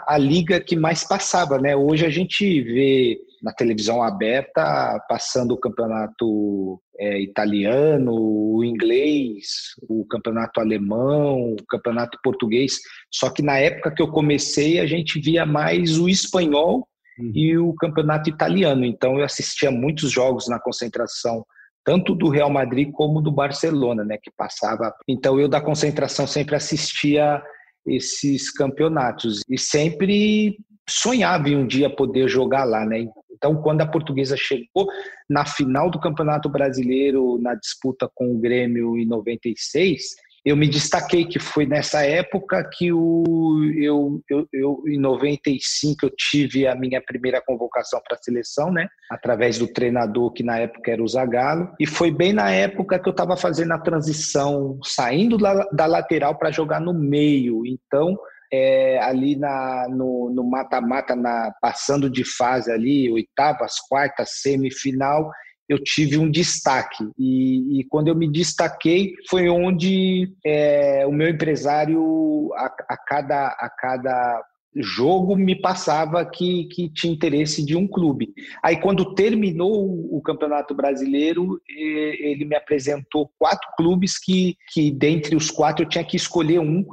a, 0.06 0.16
liga 0.18 0.60
que 0.60 0.76
mais 0.76 1.04
passava, 1.04 1.58
né? 1.58 1.74
Hoje 1.74 2.04
a 2.04 2.10
gente 2.10 2.60
vê 2.62 3.18
na 3.42 3.52
televisão 3.52 4.02
aberta 4.02 5.04
passando 5.08 5.52
o 5.52 5.58
campeonato 5.58 6.80
é, 6.98 7.20
italiano, 7.20 8.12
o 8.12 8.64
inglês, 8.64 9.46
o 9.88 10.04
campeonato 10.06 10.60
alemão, 10.60 11.52
o 11.52 11.66
campeonato 11.68 12.18
português. 12.22 12.78
Só 13.12 13.30
que 13.30 13.42
na 13.42 13.58
época 13.58 13.92
que 13.92 14.02
eu 14.02 14.08
comecei 14.08 14.80
a 14.80 14.86
gente 14.86 15.20
via 15.20 15.46
mais 15.46 15.98
o 15.98 16.08
espanhol 16.08 16.86
uhum. 17.18 17.32
e 17.34 17.56
o 17.58 17.72
campeonato 17.74 18.28
italiano. 18.28 18.84
Então 18.84 19.18
eu 19.18 19.24
assistia 19.24 19.70
muitos 19.70 20.10
jogos 20.10 20.48
na 20.48 20.58
concentração 20.58 21.44
tanto 21.84 22.14
do 22.14 22.28
Real 22.28 22.50
Madrid 22.50 22.90
como 22.92 23.22
do 23.22 23.32
Barcelona, 23.32 24.04
né, 24.04 24.18
que 24.22 24.30
passava. 24.36 24.94
Então 25.08 25.40
eu 25.40 25.48
da 25.48 25.58
concentração 25.58 26.26
sempre 26.26 26.54
assistia 26.54 27.42
esses 27.86 28.52
campeonatos 28.52 29.40
e 29.48 29.58
sempre 29.58 30.58
sonhava 30.86 31.48
em 31.48 31.56
um 31.56 31.66
dia 31.66 31.88
poder 31.88 32.28
jogar 32.28 32.64
lá, 32.64 32.84
né? 32.84 33.06
Então, 33.38 33.62
quando 33.62 33.80
a 33.80 33.86
Portuguesa 33.86 34.36
chegou 34.36 34.88
na 35.30 35.46
final 35.46 35.90
do 35.90 36.00
Campeonato 36.00 36.48
Brasileiro, 36.48 37.38
na 37.40 37.54
disputa 37.54 38.10
com 38.12 38.34
o 38.34 38.38
Grêmio 38.38 38.98
em 38.98 39.06
96, 39.06 40.16
eu 40.44 40.56
me 40.56 40.68
destaquei 40.68 41.24
que 41.24 41.38
foi 41.38 41.66
nessa 41.66 42.02
época 42.04 42.68
que 42.72 42.92
o, 42.92 43.62
eu, 43.76 44.22
eu, 44.30 44.48
eu, 44.52 44.82
em 44.86 44.98
95 44.98 46.06
eu 46.06 46.10
tive 46.16 46.66
a 46.66 46.74
minha 46.74 47.02
primeira 47.02 47.42
convocação 47.44 48.00
para 48.06 48.16
a 48.16 48.22
seleção, 48.22 48.72
né? 48.72 48.88
Através 49.10 49.58
do 49.58 49.66
treinador 49.66 50.32
que 50.32 50.42
na 50.42 50.58
época 50.58 50.90
era 50.90 51.02
o 51.02 51.08
Zagallo. 51.08 51.70
E 51.78 51.86
foi 51.86 52.10
bem 52.10 52.32
na 52.32 52.50
época 52.50 52.98
que 52.98 53.08
eu 53.08 53.12
estava 53.12 53.36
fazendo 53.36 53.72
a 53.72 53.78
transição, 53.78 54.78
saindo 54.82 55.36
da, 55.36 55.64
da 55.72 55.86
lateral 55.86 56.38
para 56.38 56.50
jogar 56.50 56.80
no 56.80 56.94
meio. 56.94 57.66
Então, 57.66 58.16
é, 58.52 58.98
ali 59.02 59.36
na, 59.36 59.86
no 59.88 60.44
mata-mata, 60.44 61.14
passando 61.60 62.08
de 62.08 62.24
fase 62.24 62.70
ali, 62.70 63.10
oitavas, 63.10 63.74
quartas, 63.88 64.40
semifinal, 64.40 65.30
eu 65.68 65.78
tive 65.82 66.16
um 66.16 66.30
destaque. 66.30 67.04
E, 67.18 67.80
e, 67.80 67.84
quando 67.84 68.08
eu 68.08 68.14
me 68.14 68.30
destaquei, 68.30 69.12
foi 69.28 69.48
onde 69.48 70.32
é, 70.44 71.06
o 71.06 71.12
meu 71.12 71.28
empresário, 71.28 72.50
a, 72.54 72.66
a, 72.88 72.96
cada, 72.96 73.48
a 73.48 73.70
cada 73.78 74.42
jogo, 74.74 75.36
me 75.36 75.60
passava 75.60 76.24
que, 76.24 76.64
que 76.66 76.88
tinha 76.88 77.12
interesse 77.12 77.64
de 77.64 77.76
um 77.76 77.86
clube. 77.86 78.32
Aí, 78.62 78.80
quando 78.80 79.14
terminou 79.14 79.84
o, 80.14 80.22
Campeonato 80.22 80.74
Brasileiro, 80.74 81.60
ele 81.68 82.44
me 82.44 82.56
apresentou 82.56 83.30
quatro 83.38 83.68
clubes 83.76 84.18
que, 84.18 84.56
que, 84.72 84.90
dentre 84.90 85.36
os 85.36 85.50
quatro, 85.50 85.84
eu 85.84 85.88
tinha 85.88 86.04
que 86.04 86.16
escolher 86.16 86.60
um 86.60 86.84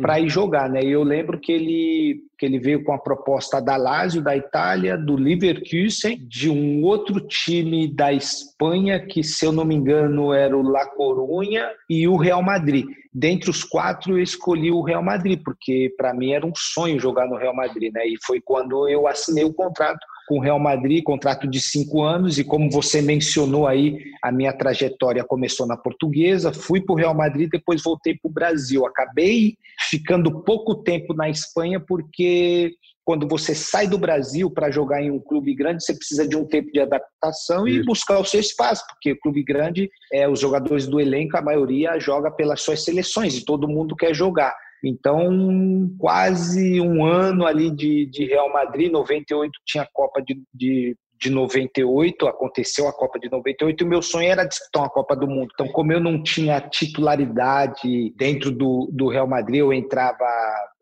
para 0.00 0.18
ir 0.18 0.28
jogar, 0.28 0.68
né? 0.68 0.82
E 0.82 0.90
eu 0.90 1.02
lembro 1.02 1.38
que 1.38 1.52
ele 1.52 2.24
que 2.36 2.44
ele 2.44 2.58
veio 2.58 2.82
com 2.82 2.92
a 2.92 2.98
proposta 2.98 3.60
da 3.60 3.76
Lazio 3.76 4.20
da 4.20 4.36
Itália, 4.36 4.98
do 4.98 5.14
Leverkusen, 5.14 6.18
de 6.28 6.50
um 6.50 6.82
outro 6.82 7.20
time 7.20 7.86
da 7.86 8.12
Espanha 8.12 8.98
que, 8.98 9.22
se 9.22 9.46
eu 9.46 9.52
não 9.52 9.64
me 9.64 9.74
engano, 9.74 10.32
era 10.32 10.56
o 10.56 10.62
La 10.62 10.84
Coruña 10.84 11.70
e 11.88 12.08
o 12.08 12.16
Real 12.16 12.42
Madrid. 12.42 12.84
Dentre 13.12 13.48
os 13.48 13.62
quatro, 13.62 14.18
eu 14.18 14.22
escolhi 14.22 14.72
o 14.72 14.82
Real 14.82 15.02
Madrid 15.02 15.40
porque 15.44 15.94
para 15.96 16.12
mim 16.12 16.32
era 16.32 16.44
um 16.44 16.52
sonho 16.56 16.98
jogar 16.98 17.28
no 17.28 17.36
Real 17.36 17.54
Madrid, 17.54 17.92
né? 17.92 18.04
E 18.04 18.16
foi 18.26 18.40
quando 18.40 18.88
eu 18.88 19.06
assinei 19.06 19.44
o 19.44 19.54
contrato 19.54 20.04
com 20.26 20.38
o 20.38 20.40
Real 20.40 20.58
Madrid, 20.58 21.02
contrato 21.02 21.46
de 21.48 21.60
cinco 21.60 22.02
anos, 22.02 22.38
e 22.38 22.44
como 22.44 22.70
você 22.70 23.02
mencionou 23.02 23.66
aí, 23.66 23.98
a 24.22 24.32
minha 24.32 24.52
trajetória 24.52 25.24
começou 25.24 25.66
na 25.66 25.76
portuguesa, 25.76 26.52
fui 26.52 26.80
para 26.80 26.92
o 26.92 26.96
Real 26.96 27.14
Madrid, 27.14 27.48
depois 27.50 27.82
voltei 27.82 28.14
para 28.14 28.28
o 28.28 28.32
Brasil. 28.32 28.86
Acabei 28.86 29.56
ficando 29.90 30.42
pouco 30.42 30.76
tempo 30.76 31.14
na 31.14 31.28
Espanha, 31.28 31.78
porque 31.78 32.74
quando 33.04 33.28
você 33.28 33.54
sai 33.54 33.86
do 33.86 33.98
Brasil 33.98 34.50
para 34.50 34.70
jogar 34.70 35.02
em 35.02 35.10
um 35.10 35.20
clube 35.20 35.54
grande, 35.54 35.84
você 35.84 35.94
precisa 35.94 36.26
de 36.26 36.36
um 36.36 36.46
tempo 36.46 36.72
de 36.72 36.80
adaptação 36.80 37.68
e 37.68 37.84
buscar 37.84 38.18
o 38.18 38.24
seu 38.24 38.40
espaço, 38.40 38.82
porque 38.88 39.12
o 39.12 39.20
clube 39.20 39.42
grande, 39.42 39.90
é, 40.10 40.26
os 40.26 40.40
jogadores 40.40 40.86
do 40.86 40.98
elenco, 40.98 41.36
a 41.36 41.42
maioria 41.42 41.98
joga 41.98 42.30
pelas 42.30 42.62
suas 42.62 42.82
seleções 42.82 43.36
e 43.36 43.44
todo 43.44 43.68
mundo 43.68 43.94
quer 43.94 44.14
jogar. 44.14 44.56
Então, 44.84 45.90
quase 45.98 46.80
um 46.80 47.04
ano 47.04 47.46
ali 47.46 47.70
de, 47.70 48.06
de 48.06 48.26
Real 48.26 48.52
Madrid, 48.52 48.92
98 48.92 49.52
tinha 49.64 49.84
a 49.84 49.88
Copa 49.92 50.20
de, 50.20 50.42
de, 50.52 50.96
de 51.18 51.30
98, 51.30 52.26
aconteceu 52.26 52.86
a 52.86 52.92
Copa 52.92 53.18
de 53.18 53.30
98, 53.30 53.82
e 53.82 53.86
o 53.86 53.88
meu 53.88 54.02
sonho 54.02 54.28
era 54.28 54.44
disputar 54.44 54.82
uma 54.82 54.90
Copa 54.90 55.16
do 55.16 55.26
Mundo. 55.26 55.50
Então, 55.54 55.68
como 55.68 55.92
eu 55.92 56.00
não 56.00 56.22
tinha 56.22 56.60
titularidade 56.60 58.12
dentro 58.16 58.50
do, 58.50 58.90
do 58.92 59.08
Real 59.08 59.26
Madrid, 59.26 59.60
eu 59.60 59.72
entrava 59.72 60.26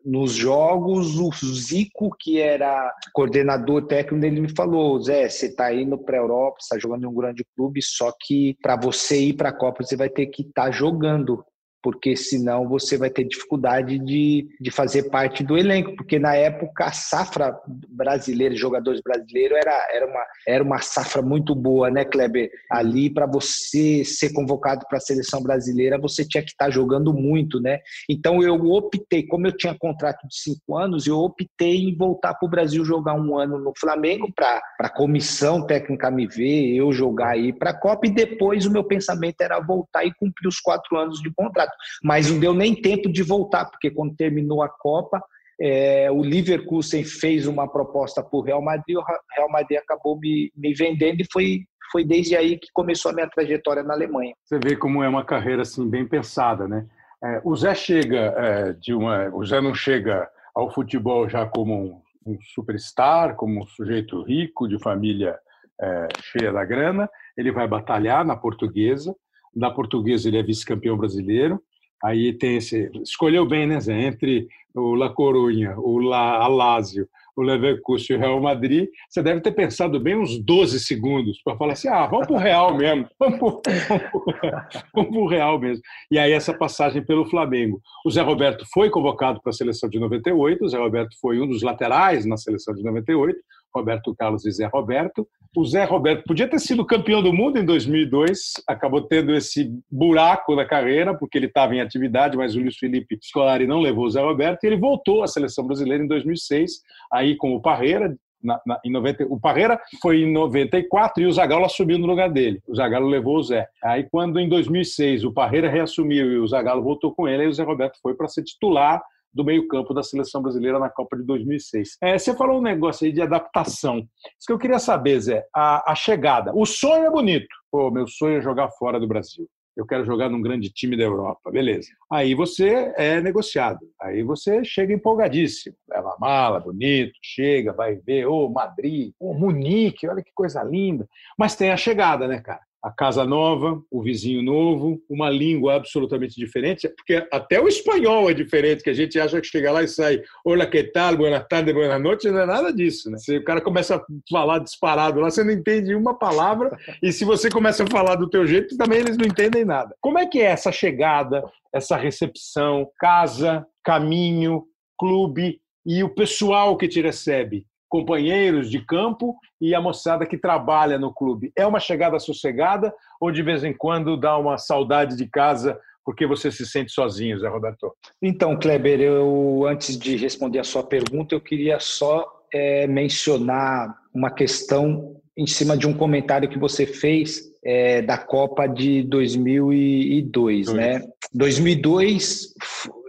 nos 0.05 0.33
jogos, 0.33 1.17
o 1.17 1.31
Zico, 1.31 2.09
que 2.19 2.39
era 2.39 2.93
coordenador 3.13 3.85
técnico, 3.87 4.25
ele 4.25 4.41
me 4.41 4.53
falou: 4.53 5.01
Zé, 5.01 5.29
você 5.29 5.45
está 5.45 5.73
indo 5.73 5.97
para 5.97 6.17
a 6.17 6.21
Europa, 6.21 6.57
está 6.59 6.77
jogando 6.77 7.03
em 7.03 7.07
um 7.07 7.13
grande 7.13 7.45
clube, 7.55 7.81
só 7.81 8.13
que 8.19 8.57
para 8.61 8.75
você 8.75 9.17
ir 9.17 9.33
para 9.33 9.49
a 9.49 9.57
Copa, 9.57 9.83
você 9.83 9.95
vai 9.95 10.09
ter 10.09 10.25
que 10.27 10.41
estar 10.41 10.65
tá 10.65 10.71
jogando 10.71 11.43
porque 11.83 12.15
senão 12.15 12.67
você 12.67 12.97
vai 12.97 13.09
ter 13.09 13.25
dificuldade 13.25 13.99
de, 13.99 14.47
de 14.59 14.71
fazer 14.71 15.09
parte 15.09 15.43
do 15.43 15.57
elenco, 15.57 15.93
porque 15.97 16.17
na 16.17 16.33
época 16.33 16.85
a 16.85 16.93
safra 16.93 17.53
brasileira, 17.89 18.55
jogadores 18.55 19.01
brasileiros, 19.01 19.57
era, 19.57 19.87
era, 19.91 20.07
uma, 20.07 20.25
era 20.47 20.63
uma 20.63 20.81
safra 20.81 21.21
muito 21.21 21.53
boa, 21.53 21.91
né, 21.91 22.05
Kleber? 22.05 22.49
Ali, 22.71 23.09
para 23.09 23.25
você 23.25 24.05
ser 24.05 24.31
convocado 24.31 24.85
para 24.87 24.97
a 24.97 25.01
seleção 25.01 25.43
brasileira, 25.43 25.99
você 25.99 26.25
tinha 26.25 26.41
que 26.41 26.51
estar 26.51 26.65
tá 26.65 26.71
jogando 26.71 27.13
muito, 27.13 27.59
né? 27.59 27.79
Então 28.09 28.41
eu 28.41 28.55
optei, 28.71 29.27
como 29.27 29.45
eu 29.45 29.51
tinha 29.51 29.77
contrato 29.77 30.25
de 30.25 30.39
cinco 30.39 30.77
anos, 30.77 31.05
eu 31.05 31.17
optei 31.17 31.89
em 31.89 31.95
voltar 31.95 32.33
para 32.33 32.47
o 32.47 32.49
Brasil 32.49 32.85
jogar 32.85 33.13
um 33.15 33.37
ano 33.37 33.59
no 33.59 33.73
Flamengo, 33.77 34.31
para 34.33 34.61
a 34.79 34.89
comissão 34.89 35.65
técnica 35.65 36.09
me 36.09 36.27
ver, 36.27 36.75
eu 36.75 36.93
jogar 36.93 37.31
aí 37.31 37.51
para 37.51 37.71
a 37.71 37.77
Copa, 37.77 38.07
e 38.07 38.11
depois 38.11 38.65
o 38.65 38.71
meu 38.71 38.85
pensamento 38.85 39.41
era 39.41 39.59
voltar 39.59 40.05
e 40.05 40.13
cumprir 40.13 40.47
os 40.47 40.61
quatro 40.61 40.95
anos 40.95 41.19
de 41.19 41.29
contrato 41.33 41.72
mas 42.03 42.29
não 42.29 42.39
deu 42.39 42.53
nem 42.53 42.75
tempo 42.75 43.11
de 43.11 43.23
voltar, 43.23 43.65
porque 43.65 43.89
quando 43.89 44.15
terminou 44.15 44.61
a 44.61 44.69
Copa, 44.69 45.21
é, 45.61 46.11
o 46.11 46.21
Leverkusen 46.21 47.03
fez 47.03 47.47
uma 47.47 47.67
proposta 47.67 48.23
para 48.23 48.37
o 48.37 48.41
Real 48.41 48.61
Madrid, 48.61 48.97
o 48.97 49.03
Real 49.35 49.49
Madrid 49.49 49.77
acabou 49.77 50.19
me, 50.19 50.51
me 50.55 50.73
vendendo 50.73 51.21
e 51.21 51.27
foi, 51.31 51.61
foi 51.91 52.03
desde 52.03 52.35
aí 52.35 52.57
que 52.57 52.67
começou 52.73 53.11
a 53.11 53.13
minha 53.13 53.29
trajetória 53.29 53.83
na 53.83 53.93
Alemanha. 53.93 54.33
Você 54.43 54.59
vê 54.59 54.75
como 54.75 55.03
é 55.03 55.07
uma 55.07 55.23
carreira 55.23 55.61
assim 55.61 55.89
bem 55.89 56.07
pensada, 56.07 56.67
né? 56.67 56.85
É, 57.23 57.41
o 57.43 57.55
Zé 57.55 57.73
chega 57.73 58.33
é, 58.37 58.73
de 58.73 58.93
uma, 58.93 59.29
o 59.33 59.45
Zé 59.45 59.61
não 59.61 59.73
chega 59.73 60.27
ao 60.53 60.69
futebol 60.69 61.29
já 61.29 61.45
como 61.45 61.73
um, 61.73 62.01
um 62.33 62.37
superstar, 62.53 63.35
como 63.35 63.61
um 63.61 63.65
sujeito 63.65 64.21
rico 64.23 64.67
de 64.67 64.77
família 64.79 65.39
é, 65.81 66.07
cheia 66.21 66.51
da 66.51 66.65
grana. 66.65 67.09
Ele 67.37 67.51
vai 67.51 67.67
batalhar 67.67 68.25
na 68.25 68.35
Portuguesa. 68.35 69.15
Na 69.55 69.71
Portuguesa 69.71 70.27
ele 70.27 70.37
é 70.37 70.43
vice-campeão 70.43 70.97
brasileiro. 70.97 71.61
Aí 72.03 72.33
tem 72.33 72.57
esse. 72.57 72.91
Escolheu 73.01 73.45
bem, 73.45 73.65
né, 73.65 73.79
Zé? 73.79 74.01
Entre 74.01 74.47
o 74.75 74.95
La 74.95 75.09
Coruña, 75.09 75.75
o 75.77 75.99
La 75.99 76.43
Alásio, 76.43 77.07
o 77.35 77.41
Leverkusen 77.41 78.15
e 78.15 78.17
o 78.17 78.19
Real 78.19 78.41
Madrid, 78.41 78.89
você 79.09 79.21
deve 79.21 79.41
ter 79.41 79.51
pensado 79.51 79.99
bem 79.99 80.15
uns 80.15 80.37
12 80.37 80.79
segundos 80.79 81.41
para 81.43 81.57
falar 81.57 81.73
assim: 81.73 81.87
ah, 81.87 82.05
vamos 82.05 82.27
para 82.27 82.35
o 82.35 82.39
Real 82.39 82.77
mesmo, 82.77 83.07
vamos 83.19 83.61
para 83.61 85.03
o 85.03 85.27
Real 85.27 85.59
mesmo. 85.59 85.83
E 86.11 86.19
aí 86.19 86.31
essa 86.31 86.53
passagem 86.53 87.03
pelo 87.03 87.25
Flamengo. 87.25 87.81
O 88.05 88.11
Zé 88.11 88.21
Roberto 88.21 88.65
foi 88.73 88.89
convocado 88.89 89.41
para 89.41 89.49
a 89.49 89.53
seleção 89.53 89.89
de 89.89 89.99
98, 89.99 90.63
o 90.63 90.69
Zé 90.69 90.77
Roberto 90.77 91.15
foi 91.19 91.39
um 91.39 91.47
dos 91.47 91.63
laterais 91.63 92.25
na 92.25 92.37
seleção 92.37 92.73
de 92.73 92.83
98, 92.83 93.39
Roberto 93.75 94.15
Carlos 94.15 94.45
e 94.45 94.51
Zé 94.51 94.65
Roberto. 94.65 95.27
O 95.55 95.65
Zé 95.65 95.83
Roberto 95.83 96.23
podia 96.25 96.47
ter 96.47 96.59
sido 96.59 96.85
campeão 96.85 97.21
do 97.21 97.31
mundo 97.31 97.59
em 97.59 97.65
2002, 97.65 98.53
acabou 98.67 99.01
tendo 99.01 99.35
esse 99.35 99.71
buraco 99.91 100.55
na 100.55 100.65
carreira, 100.65 101.15
porque 101.15 101.37
ele 101.37 101.45
estava 101.45 101.75
em 101.75 101.81
atividade, 101.81 102.35
mas 102.35 102.55
o 102.55 102.59
Luiz 102.59 102.77
Felipe 102.77 103.19
Scolari 103.21 103.67
não 103.67 103.79
levou 103.79 104.05
o 104.05 104.09
Zé 104.09 104.21
Roberto, 104.21 104.63
e 104.63 104.67
ele 104.67 104.77
voltou 104.77 105.23
à 105.23 105.27
seleção 105.27 105.65
brasileira 105.65 106.03
em 106.03 106.07
2006, 106.07 106.81
aí 107.11 107.35
com 107.35 107.53
o 107.53 107.61
Parreira, 107.61 108.15
na, 108.43 108.59
na, 108.65 108.79
em 108.83 108.91
90, 108.91 109.25
o 109.29 109.39
Parreira 109.39 109.79
foi 110.01 110.23
em 110.23 110.31
94 110.31 111.23
e 111.23 111.25
o 111.25 111.31
Zagallo 111.31 111.65
assumiu 111.65 111.97
no 111.97 112.05
lugar 112.05 112.29
dele. 112.29 112.61
O 112.67 112.75
Zagallo 112.75 113.07
levou 113.07 113.37
o 113.37 113.43
Zé. 113.43 113.67
Aí, 113.81 114.05
quando 114.11 114.37
em 114.37 114.49
2006 114.49 115.23
o 115.23 115.31
Parreira 115.31 115.69
reassumiu 115.69 116.29
e 116.29 116.37
o 116.39 116.47
Zagallo 116.47 116.83
voltou 116.83 117.13
com 117.13 117.27
ele, 117.27 117.43
aí 117.43 117.47
o 117.47 117.53
Zé 117.53 117.63
Roberto 117.63 117.97
foi 118.01 118.13
para 118.15 118.27
ser 118.27 118.43
titular 118.43 119.01
do 119.33 119.43
meio-campo 119.43 119.93
da 119.93 120.03
seleção 120.03 120.41
brasileira 120.41 120.79
na 120.79 120.89
Copa 120.89 121.17
de 121.17 121.23
2006. 121.23 121.97
É, 122.01 122.17
você 122.17 122.35
falou 122.35 122.59
um 122.59 122.61
negócio 122.61 123.05
aí 123.05 123.11
de 123.11 123.21
adaptação. 123.21 123.99
Isso 123.99 124.47
que 124.47 124.53
eu 124.53 124.59
queria 124.59 124.79
saber, 124.79 125.19
Zé, 125.19 125.45
a, 125.53 125.91
a 125.91 125.95
chegada. 125.95 126.51
O 126.55 126.65
sonho 126.65 127.05
é 127.05 127.09
bonito. 127.09 127.47
Pô, 127.71 127.89
meu 127.89 128.07
sonho 128.07 128.37
é 128.37 128.41
jogar 128.41 128.69
fora 128.71 128.99
do 128.99 129.07
Brasil. 129.07 129.47
Eu 129.75 129.87
quero 129.87 130.05
jogar 130.05 130.29
num 130.29 130.41
grande 130.41 130.69
time 130.69 130.95
da 130.95 131.03
Europa. 131.03 131.49
Beleza. 131.49 131.89
Aí 132.11 132.35
você 132.35 132.93
é 132.95 133.19
negociado. 133.19 133.79
Aí 133.99 134.21
você 134.21 134.63
chega 134.63 134.93
empolgadíssimo. 134.93 135.75
Leva 135.89 136.09
a 136.09 136.19
mala, 136.19 136.59
bonito, 136.59 137.13
chega, 137.21 137.73
vai 137.73 137.95
ver, 137.95 138.27
ô, 138.27 138.45
oh, 138.45 138.49
Madrid, 138.49 139.13
ô, 139.19 139.31
oh, 139.31 139.33
Munique, 139.33 140.07
olha 140.07 140.21
que 140.21 140.31
coisa 140.35 140.61
linda. 140.61 141.09
Mas 141.37 141.55
tem 141.55 141.71
a 141.71 141.77
chegada, 141.77 142.27
né, 142.27 142.39
cara? 142.39 142.61
A 142.83 142.91
casa 142.91 143.23
nova, 143.23 143.81
o 143.89 144.03
vizinho 144.03 144.43
novo, 144.43 145.01
uma 145.09 145.29
língua 145.29 145.75
absolutamente 145.75 146.35
diferente, 146.35 146.89
porque 146.89 147.25
até 147.31 147.57
o 147.57 147.67
espanhol 147.67 148.29
é 148.29 148.33
diferente, 148.33 148.83
que 148.83 148.89
a 148.89 148.93
gente 148.93 149.17
acha 149.17 149.39
que 149.39 149.47
chega 149.47 149.71
lá 149.71 149.81
e 149.81 149.87
sai, 149.87 150.21
olá, 150.43 150.65
que 150.65 150.83
tal, 150.83 151.15
buenas 151.15 151.47
tardes, 151.47 151.73
buenas 151.73 152.01
noites, 152.01 152.29
não 152.29 152.41
é 152.41 152.45
nada 152.45 152.73
disso, 152.73 153.09
né? 153.09 153.17
Se 153.17 153.37
o 153.37 153.43
cara 153.45 153.61
começa 153.61 153.95
a 153.95 154.03
falar 154.29 154.59
disparado 154.59 155.21
lá, 155.21 155.31
você 155.31 155.45
não 155.45 155.53
entende 155.53 155.95
uma 155.95 156.13
palavra, 156.13 156.77
e 157.01 157.13
se 157.13 157.23
você 157.23 157.49
começa 157.49 157.85
a 157.85 157.87
falar 157.87 158.15
do 158.15 158.29
teu 158.29 158.45
jeito, 158.45 158.75
também 158.75 158.99
eles 158.99 159.15
não 159.15 159.25
entendem 159.25 159.63
nada. 159.63 159.95
Como 160.01 160.19
é 160.19 160.25
que 160.25 160.41
é 160.41 160.45
essa 160.45 160.71
chegada, 160.71 161.41
essa 161.73 161.95
recepção, 161.95 162.89
casa, 162.99 163.65
caminho, 163.81 164.65
clube 164.99 165.61
e 165.85 166.03
o 166.03 166.09
pessoal 166.09 166.75
que 166.75 166.89
te 166.89 167.01
recebe? 167.01 167.65
Companheiros 167.93 168.71
de 168.71 168.83
campo 168.83 169.35
e 169.61 169.75
a 169.75 169.79
moçada 169.79 170.25
que 170.25 170.35
trabalha 170.35 170.97
no 170.97 171.13
clube. 171.13 171.51
É 171.55 171.63
uma 171.63 171.79
chegada 171.79 172.17
sossegada 172.17 172.91
ou 173.21 173.31
de 173.31 173.43
vez 173.43 173.63
em 173.63 173.71
quando 173.71 174.17
dá 174.17 174.35
uma 174.35 174.57
saudade 174.57 175.15
de 175.15 175.27
casa 175.27 175.79
porque 176.03 176.25
você 176.25 176.51
se 176.51 176.65
sente 176.65 176.91
sozinho, 176.91 177.37
Zé 177.37 177.47
Roberto? 177.47 177.93
Então, 178.19 178.57
Kleber, 178.57 178.99
eu 178.99 179.67
antes 179.67 179.95
de 179.95 180.15
responder 180.15 180.57
a 180.57 180.63
sua 180.63 180.81
pergunta, 180.81 181.35
eu 181.35 181.39
queria 181.39 181.79
só 181.79 182.25
é, 182.51 182.87
mencionar 182.87 183.95
uma 184.11 184.31
questão 184.31 185.15
em 185.37 185.45
cima 185.45 185.77
de 185.77 185.85
um 185.85 185.93
comentário 185.93 186.49
que 186.49 186.57
você 186.57 186.87
fez 186.87 187.43
é, 187.63 188.01
da 188.01 188.17
Copa 188.17 188.65
de 188.65 189.03
2002, 189.03 190.65
Dois. 190.65 190.75
né? 190.75 190.99
2002 191.31 192.55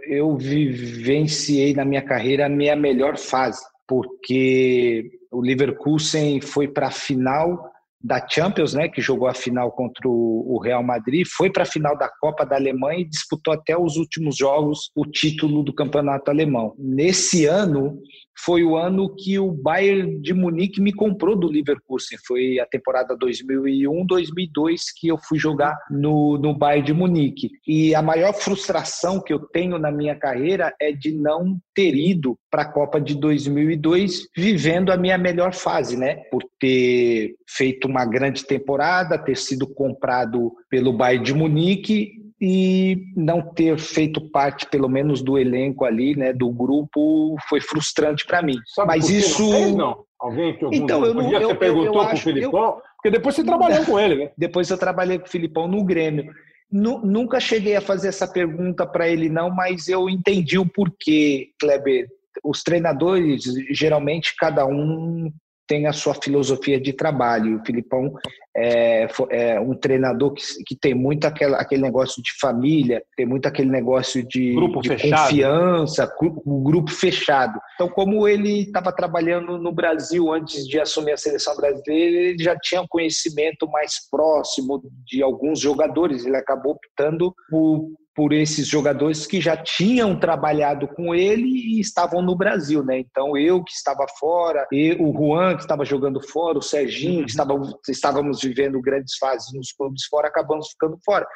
eu 0.07 0.37
vivenciei 0.37 1.73
na 1.73 1.83
minha 1.83 2.03
carreira 2.03 2.45
a 2.45 2.49
minha 2.49 2.75
melhor 2.75 3.17
fase 3.17 3.65
porque 3.87 5.11
o 5.31 5.41
Leverkusen 5.41 6.41
foi 6.41 6.67
para 6.67 6.87
a 6.87 6.91
final 6.91 7.71
da 8.05 8.25
Champions, 8.27 8.75
né, 8.75 8.87
que 8.87 9.01
jogou 9.01 9.27
a 9.27 9.33
final 9.33 9.71
contra 9.71 10.07
o 10.07 10.59
Real 10.63 10.83
Madrid, 10.83 11.25
foi 11.27 11.51
para 11.51 11.63
a 11.63 11.65
final 11.65 11.97
da 11.97 12.07
Copa 12.07 12.45
da 12.45 12.55
Alemanha 12.55 12.99
e 12.99 13.09
disputou 13.09 13.51
até 13.51 13.75
os 13.75 13.95
últimos 13.97 14.37
jogos 14.37 14.91
o 14.95 15.05
título 15.05 15.63
do 15.63 15.73
campeonato 15.73 16.29
alemão. 16.29 16.75
Nesse 16.77 17.47
ano, 17.47 17.99
foi 18.37 18.63
o 18.63 18.75
ano 18.75 19.13
que 19.15 19.39
o 19.39 19.51
Bayern 19.51 20.19
de 20.19 20.33
Munique 20.33 20.81
me 20.81 20.93
comprou 20.93 21.35
do 21.35 21.47
Leverkusen. 21.47 22.17
Foi 22.25 22.59
a 22.59 22.65
temporada 22.65 23.17
2001-2002 23.17 24.81
que 24.99 25.07
eu 25.07 25.17
fui 25.17 25.39
jogar 25.39 25.77
no, 25.89 26.37
no 26.37 26.53
Bayern 26.53 26.85
de 26.85 26.93
Munique. 26.93 27.51
E 27.67 27.95
a 27.95 28.01
maior 28.01 28.33
frustração 28.33 29.21
que 29.21 29.33
eu 29.33 29.39
tenho 29.39 29.77
na 29.77 29.91
minha 29.91 30.15
carreira 30.15 30.73
é 30.79 30.91
de 30.91 31.11
não 31.11 31.57
ter 31.73 31.95
ido 31.95 32.37
para 32.51 32.63
a 32.63 32.71
Copa 32.71 32.99
de 32.99 33.15
2002 33.15 34.27
vivendo 34.35 34.91
a 34.91 34.97
minha 34.97 35.17
melhor 35.17 35.53
fase, 35.53 35.97
né? 35.97 36.15
Por 36.29 36.41
ter 36.59 37.35
feito 37.47 37.87
uma 37.87 38.05
grande 38.05 38.45
temporada, 38.45 39.17
ter 39.17 39.37
sido 39.37 39.67
comprado 39.67 40.53
pelo 40.69 40.93
Bayern 40.93 41.23
de 41.23 41.33
Munique 41.33 42.24
e 42.39 42.97
não 43.15 43.41
ter 43.41 43.77
feito 43.77 44.19
parte, 44.29 44.65
pelo 44.67 44.89
menos, 44.89 45.21
do 45.21 45.37
elenco 45.37 45.85
ali, 45.85 46.15
né, 46.15 46.33
do 46.33 46.49
grupo, 46.49 47.35
foi 47.47 47.61
frustrante 47.61 48.25
para 48.25 48.41
mim. 48.41 48.57
Sabe 48.67 48.87
Mas 48.87 49.09
isso 49.09 49.49
fez, 49.49 49.75
não? 49.75 50.03
Alguém 50.19 50.57
que 50.57 50.65
algum, 50.65 50.75
então, 50.75 51.05
eu 51.05 51.13
não, 51.13 51.27
dia 51.27 51.39
eu, 51.39 51.49
você 51.49 51.55
perguntou 51.55 52.05
para 52.05 52.15
o 52.15 52.17
Filipão? 52.17 52.65
Eu, 52.65 52.81
porque 52.95 53.11
depois 53.11 53.35
você 53.35 53.43
trabalhou 53.43 53.85
com 53.85 53.99
ele, 53.99 54.15
né? 54.15 54.31
Depois 54.37 54.69
eu 54.69 54.77
trabalhei 54.77 55.19
com 55.19 55.25
o 55.25 55.29
Filipão 55.29 55.67
no 55.67 55.83
Grêmio. 55.83 56.33
Nunca 56.71 57.39
cheguei 57.39 57.75
a 57.75 57.81
fazer 57.81 58.09
essa 58.09 58.27
pergunta 58.27 58.85
para 58.85 59.07
ele, 59.07 59.29
não, 59.29 59.49
mas 59.49 59.87
eu 59.87 60.09
entendi 60.09 60.57
o 60.57 60.65
porquê, 60.65 61.49
Kleber. 61.59 62.07
Os 62.43 62.63
treinadores, 62.63 63.43
geralmente, 63.71 64.35
cada 64.37 64.65
um 64.65 65.31
tem 65.67 65.87
a 65.87 65.93
sua 65.93 66.13
filosofia 66.13 66.79
de 66.79 66.93
trabalho. 66.93 67.57
O 67.57 67.65
Filipão 67.65 68.13
é, 68.55 69.07
é 69.29 69.59
um 69.59 69.75
treinador 69.75 70.33
que, 70.33 70.43
que 70.65 70.75
tem 70.75 70.93
muito 70.93 71.25
aquela, 71.25 71.57
aquele 71.57 71.81
negócio 71.81 72.21
de 72.21 72.31
família, 72.39 73.03
tem 73.15 73.25
muito 73.25 73.47
aquele 73.47 73.69
negócio 73.69 74.25
de, 74.27 74.53
grupo 74.53 74.81
de 74.81 74.89
confiança, 74.89 76.11
o 76.45 76.61
grupo 76.61 76.91
fechado. 76.91 77.59
Então, 77.75 77.89
como 77.89 78.27
ele 78.27 78.63
estava 78.63 78.91
trabalhando 78.91 79.57
no 79.57 79.71
Brasil 79.71 80.31
antes 80.31 80.67
de 80.67 80.79
assumir 80.79 81.13
a 81.13 81.17
seleção 81.17 81.55
brasileira, 81.55 82.29
ele 82.29 82.43
já 82.43 82.57
tinha 82.57 82.81
um 82.81 82.87
conhecimento 82.87 83.67
mais 83.69 84.09
próximo 84.09 84.81
de 85.05 85.21
alguns 85.21 85.59
jogadores. 85.59 86.25
Ele 86.25 86.37
acabou 86.37 86.73
optando 86.73 87.33
por 87.49 87.89
por 88.15 88.31
esses 88.31 88.65
jogadores 88.65 89.27
que 89.27 89.41
já 89.41 89.57
tinham 89.57 90.17
trabalhado 90.17 90.87
com 90.87 91.13
ele 91.13 91.47
e 91.47 91.81
estavam 91.81 92.21
no 92.21 92.35
Brasil, 92.35 92.81
né? 92.81 92.97
Então 92.99 93.35
eu 93.35 93.61
que 93.61 93.73
estava 93.73 94.05
fora, 94.17 94.65
e 94.71 94.93
o 94.93 95.11
Juan 95.11 95.55
que 95.55 95.63
estava 95.63 95.83
jogando 95.83 96.25
fora, 96.25 96.57
o 96.57 96.61
Serginho 96.61 97.25
que 97.25 97.31
estava, 97.31 97.53
estávamos 97.89 98.41
vivendo 98.41 98.81
grandes 98.81 99.17
fases 99.17 99.53
nos 99.53 99.73
clubes 99.73 100.05
fora, 100.05 100.29
acabamos 100.29 100.69
ficando 100.69 100.97
fora. 101.03 101.27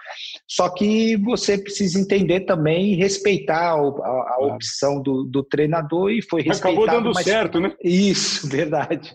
Só 0.48 0.70
que 0.70 1.18
você 1.18 1.58
precisa 1.58 2.00
entender 2.00 2.42
também 2.42 2.94
e 2.94 2.96
respeitar 2.96 3.74
a, 3.74 3.76
a, 3.76 4.36
a 4.36 4.46
opção 4.46 5.02
do, 5.02 5.26
do, 5.26 5.44
treinador 5.44 6.12
e 6.12 6.22
foi 6.22 6.42
respeitado. 6.42 6.84
Acabou 6.84 7.04
dando 7.04 7.14
mas... 7.14 7.26
certo, 7.26 7.60
né? 7.60 7.74
Isso, 7.84 8.48
verdade. 8.50 9.14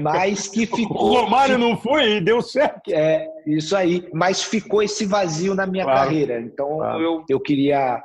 Mas 0.00 0.48
que 0.48 0.66
ficou. 0.66 1.12
o 1.12 1.20
Romário 1.20 1.58
não 1.58 1.76
foi 1.76 2.16
e 2.16 2.20
deu 2.20 2.42
certo. 2.42 2.90
É, 2.92 3.28
isso 3.46 3.76
aí. 3.76 4.08
Mas 4.12 4.42
ficou 4.42 4.82
esse 4.82 5.06
vazio 5.06 5.54
na 5.54 5.66
minha 5.66 5.84
claro. 5.84 6.00
carreira. 6.00 6.40
Então 6.40 6.78
claro 6.78 7.03
eu, 7.04 7.24
eu 7.28 7.40
queria 7.40 8.02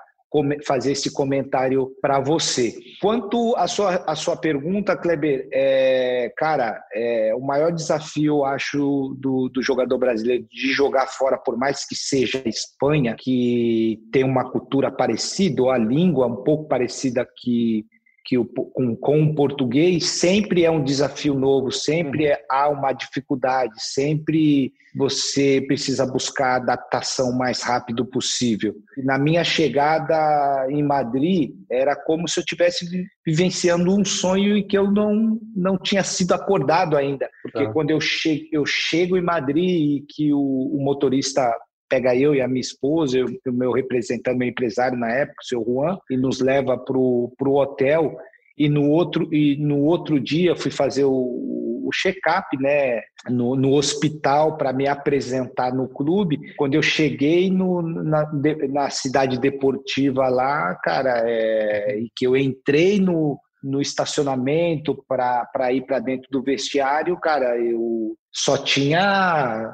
fazer 0.65 0.91
esse 0.91 1.11
comentário 1.11 1.91
para 2.01 2.19
você. 2.19 2.75
Quanto 3.01 3.55
à 3.55 3.67
sua, 3.67 3.95
à 4.05 4.15
sua 4.15 4.37
pergunta, 4.37 4.95
Kleber, 4.95 5.47
é, 5.51 6.31
cara, 6.37 6.79
é, 6.93 7.33
o 7.35 7.41
maior 7.41 7.71
desafio, 7.71 8.45
acho, 8.45 9.15
do, 9.17 9.49
do 9.49 9.61
jogador 9.61 9.97
brasileiro 9.97 10.45
de 10.51 10.71
jogar 10.71 11.07
fora, 11.07 11.37
por 11.37 11.57
mais 11.57 11.85
que 11.85 11.95
seja 11.95 12.41
a 12.45 12.49
Espanha, 12.49 13.15
que 13.17 13.99
tem 14.11 14.23
uma 14.23 14.51
cultura 14.51 14.91
parecida, 14.91 15.63
ou 15.63 15.71
a 15.71 15.77
língua 15.77 16.27
um 16.27 16.43
pouco 16.43 16.67
parecida 16.67 17.27
que 17.37 17.85
que 18.25 18.37
o, 18.37 18.45
com, 18.45 18.95
com 18.95 19.23
o 19.23 19.35
português 19.35 20.05
sempre 20.05 20.63
é 20.63 20.71
um 20.71 20.83
desafio 20.83 21.33
novo, 21.33 21.71
sempre 21.71 22.25
uhum. 22.25 22.31
é, 22.31 22.41
há 22.49 22.69
uma 22.69 22.93
dificuldade, 22.93 23.73
sempre 23.77 24.73
você 24.95 25.63
precisa 25.67 26.05
buscar 26.05 26.53
a 26.53 26.55
adaptação 26.55 27.31
mais 27.31 27.61
rápido 27.61 28.05
possível. 28.05 28.75
Na 28.97 29.17
minha 29.17 29.43
chegada 29.43 30.67
em 30.69 30.83
Madrid, 30.83 31.51
era 31.71 31.95
como 31.95 32.27
se 32.27 32.39
eu 32.39 32.41
estivesse 32.41 33.07
vivenciando 33.25 33.95
um 33.95 34.03
sonho 34.03 34.57
e 34.57 34.63
que 34.63 34.77
eu 34.77 34.89
não, 34.91 35.39
não 35.55 35.77
tinha 35.77 36.03
sido 36.03 36.33
acordado 36.33 36.97
ainda. 36.97 37.29
Porque 37.43 37.65
tá. 37.65 37.71
quando 37.71 37.91
eu 37.91 38.01
chego, 38.01 38.45
eu 38.51 38.65
chego 38.65 39.15
em 39.15 39.21
Madrid 39.21 39.69
e 39.69 40.05
que 40.09 40.33
o, 40.33 40.39
o 40.39 40.83
motorista 40.83 41.51
pega 41.89 42.15
eu 42.15 42.35
e 42.35 42.41
a 42.41 42.47
minha 42.47 42.61
esposa, 42.61 43.17
eu, 43.17 43.25
o 43.47 43.51
meu 43.51 43.71
representante, 43.71 44.37
meu 44.37 44.47
empresário 44.47 44.97
na 44.97 45.09
época, 45.09 45.41
o 45.41 45.45
seu 45.45 45.63
Juan, 45.65 45.97
e 46.09 46.15
nos 46.15 46.39
leva 46.39 46.77
para 46.77 46.97
o 46.97 47.55
hotel. 47.55 48.17
E 48.57 48.69
no 48.69 48.89
outro, 48.89 49.33
e 49.33 49.57
no 49.57 49.83
outro 49.83 50.19
dia 50.19 50.55
fui 50.55 50.69
fazer 50.69 51.05
o, 51.05 51.11
o 51.11 51.89
check-up 51.91 52.55
né, 52.57 53.01
no, 53.27 53.55
no 53.55 53.73
hospital 53.73 54.57
para 54.57 54.71
me 54.71 54.87
apresentar 54.87 55.73
no 55.73 55.89
clube. 55.89 56.37
Quando 56.55 56.75
eu 56.75 56.81
cheguei 56.81 57.49
no, 57.49 57.81
na, 57.81 58.29
na 58.69 58.89
cidade 58.89 59.39
deportiva 59.39 60.27
lá, 60.27 60.75
cara, 60.75 61.23
é, 61.25 61.97
e 61.99 62.09
que 62.15 62.27
eu 62.27 62.37
entrei 62.37 62.99
no, 62.99 63.39
no 63.63 63.81
estacionamento 63.81 65.03
para 65.07 65.73
ir 65.73 65.85
para 65.85 65.99
dentro 65.99 66.29
do 66.31 66.43
vestiário, 66.43 67.17
cara, 67.19 67.57
eu 67.57 68.15
só 68.31 68.57
tinha 68.57 69.73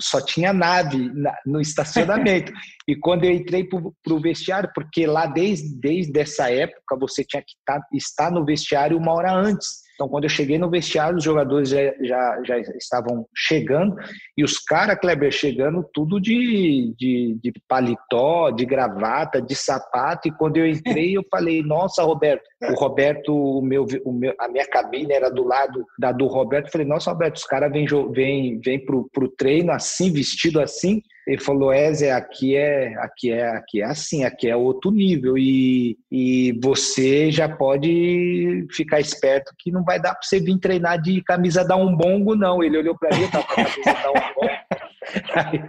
só 0.00 0.20
tinha 0.20 0.52
nave 0.52 1.10
na, 1.14 1.34
no 1.46 1.60
estacionamento. 1.60 2.52
e 2.88 2.96
quando 2.96 3.24
eu 3.24 3.32
entrei 3.32 3.64
para 3.68 4.14
o 4.14 4.20
vestiário, 4.20 4.70
porque 4.74 5.06
lá 5.06 5.26
desde, 5.26 5.78
desde 5.78 6.18
essa 6.18 6.50
época 6.50 6.96
você 6.98 7.24
tinha 7.24 7.42
que 7.42 7.54
tá, 7.64 7.80
estar 7.92 8.30
no 8.30 8.44
vestiário 8.44 8.96
uma 8.96 9.12
hora 9.12 9.32
antes. 9.32 9.89
Então, 10.00 10.08
quando 10.08 10.24
eu 10.24 10.30
cheguei 10.30 10.56
no 10.56 10.70
vestiário, 10.70 11.18
os 11.18 11.24
jogadores 11.24 11.68
já, 11.68 11.92
já, 12.00 12.42
já 12.42 12.58
estavam 12.78 13.26
chegando 13.36 13.94
e 14.34 14.42
os 14.42 14.58
caras, 14.58 14.98
Kleber, 14.98 15.30
chegando 15.30 15.86
tudo 15.92 16.18
de, 16.18 16.94
de, 16.98 17.38
de, 17.42 17.52
paletó, 17.68 18.50
de 18.50 18.64
gravata, 18.64 19.42
de 19.42 19.54
sapato. 19.54 20.26
E 20.26 20.32
quando 20.32 20.56
eu 20.56 20.66
entrei, 20.66 21.18
eu 21.18 21.24
falei: 21.30 21.62
Nossa, 21.62 22.02
Roberto, 22.02 22.42
o 22.62 22.80
Roberto, 22.80 23.34
o 23.34 23.60
meu, 23.60 23.84
o 24.02 24.10
meu, 24.10 24.34
a 24.40 24.48
minha 24.48 24.66
cabine 24.66 25.12
era 25.12 25.28
do 25.30 25.44
lado 25.44 25.84
da 25.98 26.12
do 26.12 26.26
Roberto. 26.26 26.68
Eu 26.68 26.72
falei: 26.72 26.86
Nossa, 26.86 27.10
Roberto, 27.10 27.36
os 27.36 27.44
caras 27.44 27.70
vêm 27.70 27.84
vem, 28.10 28.58
vem 28.58 28.82
para 28.82 28.96
o 28.96 29.28
treino 29.36 29.70
assim, 29.70 30.10
vestido 30.10 30.62
assim. 30.62 31.02
Ele 31.30 31.40
falou, 31.40 31.72
Ézé, 31.72 32.10
aqui 32.10 32.56
é, 32.56 32.92
aqui 32.98 33.30
é, 33.30 33.46
aqui 33.50 33.80
é 33.80 33.84
assim, 33.84 34.24
aqui 34.24 34.48
é 34.48 34.56
outro 34.56 34.90
nível 34.90 35.38
e, 35.38 35.96
e 36.10 36.58
você 36.60 37.30
já 37.30 37.48
pode 37.48 38.66
ficar 38.72 38.98
esperto 38.98 39.54
que 39.56 39.70
não 39.70 39.84
vai 39.84 40.00
dar 40.00 40.14
para 40.14 40.24
você 40.24 40.40
vir 40.40 40.58
treinar 40.58 41.00
de 41.00 41.22
camisa 41.22 41.64
da 41.64 41.76
um 41.76 41.94
bongo 41.94 42.34
não. 42.34 42.64
Ele 42.64 42.78
olhou 42.78 42.98
para 42.98 43.16
mim, 43.16 43.22
eu 43.22 43.30
com 43.30 43.38
a 43.38 43.44
camisa 43.44 44.02
da 44.02 44.10
um 44.10 44.34
bongo. 44.34 44.50
Aí, 45.34 45.60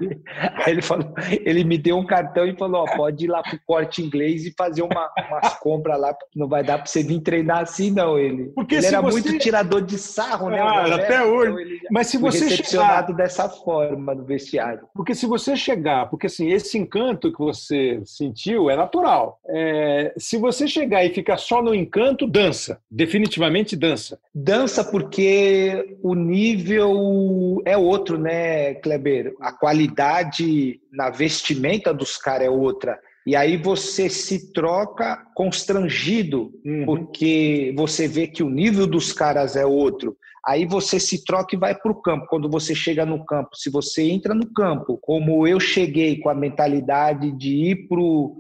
aí, 0.65 0.73
ele 0.73 0.81
falou, 0.81 1.13
ele 1.45 1.63
me 1.63 1.77
deu 1.77 1.97
um 1.97 2.05
cartão 2.05 2.45
e 2.45 2.55
falou, 2.55 2.83
ó, 2.83 2.95
pode 2.95 3.25
ir 3.25 3.27
lá 3.27 3.41
pro 3.41 3.59
corte 3.65 4.01
inglês 4.01 4.45
e 4.45 4.53
fazer 4.57 4.81
uma, 4.81 5.09
umas 5.29 5.53
compras 5.59 5.99
lá, 5.99 6.13
porque 6.13 6.37
não 6.37 6.47
vai 6.47 6.63
dar 6.63 6.77
para 6.77 6.85
você 6.85 7.03
vir 7.03 7.21
treinar 7.21 7.59
assim, 7.59 7.91
não. 7.91 8.17
Ele, 8.17 8.51
porque 8.55 8.75
ele 8.75 8.85
era 8.85 9.01
você... 9.01 9.21
muito 9.21 9.39
tirador 9.39 9.81
de 9.81 9.97
sarro, 9.97 10.49
né? 10.49 10.59
Ah, 10.59 10.95
até 10.95 11.23
hoje. 11.23 11.75
Então 11.75 11.89
Mas 11.91 12.07
se 12.07 12.17
você 12.17 12.49
chegar... 12.49 13.01
dessa 13.13 13.49
forma 13.49 14.13
no 14.13 14.23
vestiário. 14.23 14.87
Porque 14.93 15.15
se 15.15 15.25
você 15.25 15.55
chegar, 15.55 16.09
porque 16.09 16.27
assim, 16.27 16.51
esse 16.51 16.77
encanto 16.77 17.31
que 17.31 17.39
você 17.39 18.01
sentiu 18.05 18.69
é 18.69 18.75
natural. 18.75 19.39
É, 19.47 20.13
se 20.17 20.37
você 20.37 20.67
chegar 20.67 21.05
e 21.05 21.13
ficar 21.13 21.37
só 21.37 21.61
no 21.61 21.73
encanto, 21.73 22.27
dança. 22.27 22.79
Definitivamente 22.89 23.75
dança. 23.75 24.19
Dança 24.33 24.83
porque 24.83 25.97
o 26.01 26.13
nível 26.13 27.61
é 27.65 27.77
outro, 27.77 28.17
né, 28.17 28.75
Kleber? 28.75 29.30
A 29.39 29.51
qualidade 29.51 30.79
na 30.91 31.09
vestimenta 31.09 31.93
dos 31.93 32.17
caras 32.17 32.47
é 32.47 32.49
outra. 32.49 32.99
E 33.25 33.35
aí 33.35 33.55
você 33.55 34.09
se 34.09 34.51
troca 34.51 35.23
constrangido, 35.35 36.51
uhum. 36.65 36.85
porque 36.85 37.73
você 37.77 38.07
vê 38.07 38.27
que 38.27 38.41
o 38.41 38.49
nível 38.49 38.87
dos 38.87 39.13
caras 39.13 39.55
é 39.55 39.65
outro. 39.65 40.17
Aí 40.45 40.65
você 40.65 40.99
se 40.99 41.23
troca 41.23 41.55
e 41.55 41.59
vai 41.59 41.75
para 41.75 41.91
o 41.91 42.01
campo. 42.01 42.25
Quando 42.27 42.49
você 42.49 42.73
chega 42.73 43.05
no 43.05 43.23
campo, 43.25 43.55
se 43.55 43.69
você 43.69 44.09
entra 44.09 44.33
no 44.33 44.51
campo, 44.51 44.97
como 45.01 45.47
eu 45.47 45.59
cheguei 45.59 46.19
com 46.19 46.29
a 46.29 46.35
mentalidade 46.35 47.31
de 47.31 47.71
ir 47.71 47.87
para 47.87 47.99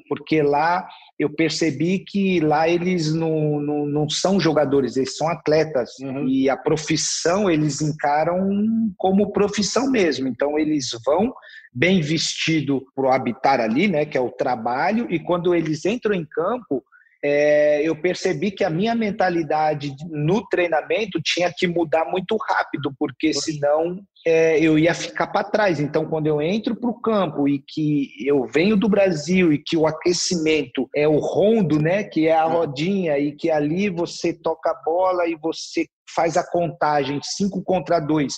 Porque 0.09 0.41
lá 0.41 0.87
eu 1.19 1.29
percebi 1.29 1.99
que 1.99 2.39
lá 2.39 2.67
eles 2.67 3.13
não, 3.13 3.59
não, 3.59 3.85
não 3.85 4.09
são 4.09 4.39
jogadores, 4.39 4.97
eles 4.97 5.15
são 5.15 5.29
atletas. 5.29 5.91
Uhum. 5.99 6.27
E 6.27 6.49
a 6.49 6.57
profissão 6.57 7.49
eles 7.49 7.81
encaram 7.81 8.49
como 8.97 9.31
profissão 9.31 9.89
mesmo. 9.91 10.27
Então 10.27 10.57
eles 10.57 10.89
vão 11.05 11.31
bem 11.73 12.01
vestido 12.01 12.85
para 12.95 13.05
o 13.05 13.11
habitar 13.11 13.59
ali, 13.59 13.87
né, 13.87 14.05
que 14.05 14.17
é 14.17 14.21
o 14.21 14.31
trabalho, 14.31 15.07
e 15.09 15.19
quando 15.19 15.55
eles 15.55 15.85
entram 15.85 16.13
em 16.13 16.25
campo, 16.25 16.83
é, 17.23 17.87
eu 17.87 17.95
percebi 17.95 18.49
que 18.49 18.63
a 18.63 18.69
minha 18.69 18.95
mentalidade 18.95 19.93
no 20.09 20.47
treinamento 20.47 21.21
tinha 21.23 21.53
que 21.55 21.67
mudar 21.67 22.05
muito 22.05 22.35
rápido, 22.37 22.91
porque 22.97 23.31
senão 23.31 24.01
é, 24.25 24.59
eu 24.59 24.77
ia 24.77 24.93
ficar 24.93 25.27
para 25.27 25.43
trás. 25.43 25.79
Então, 25.79 26.05
quando 26.05 26.25
eu 26.25 26.41
entro 26.41 26.75
para 26.75 26.89
o 26.89 26.99
campo 26.99 27.47
e 27.47 27.63
que 27.67 28.09
eu 28.25 28.45
venho 28.47 28.75
do 28.75 28.89
Brasil 28.89 29.53
e 29.53 29.59
que 29.59 29.77
o 29.77 29.85
aquecimento 29.85 30.89
é 30.95 31.07
o 31.07 31.19
rondo, 31.19 31.79
né, 31.79 32.03
que 32.03 32.27
é 32.27 32.35
a 32.35 32.47
uhum. 32.47 32.53
rodinha, 32.53 33.19
e 33.19 33.33
que 33.33 33.51
ali 33.51 33.89
você 33.89 34.33
toca 34.33 34.71
a 34.71 34.81
bola 34.83 35.27
e 35.27 35.35
você 35.35 35.85
faz 36.15 36.37
a 36.37 36.43
contagem 36.49 37.19
5 37.21 37.63
contra 37.63 37.99
2, 37.99 38.33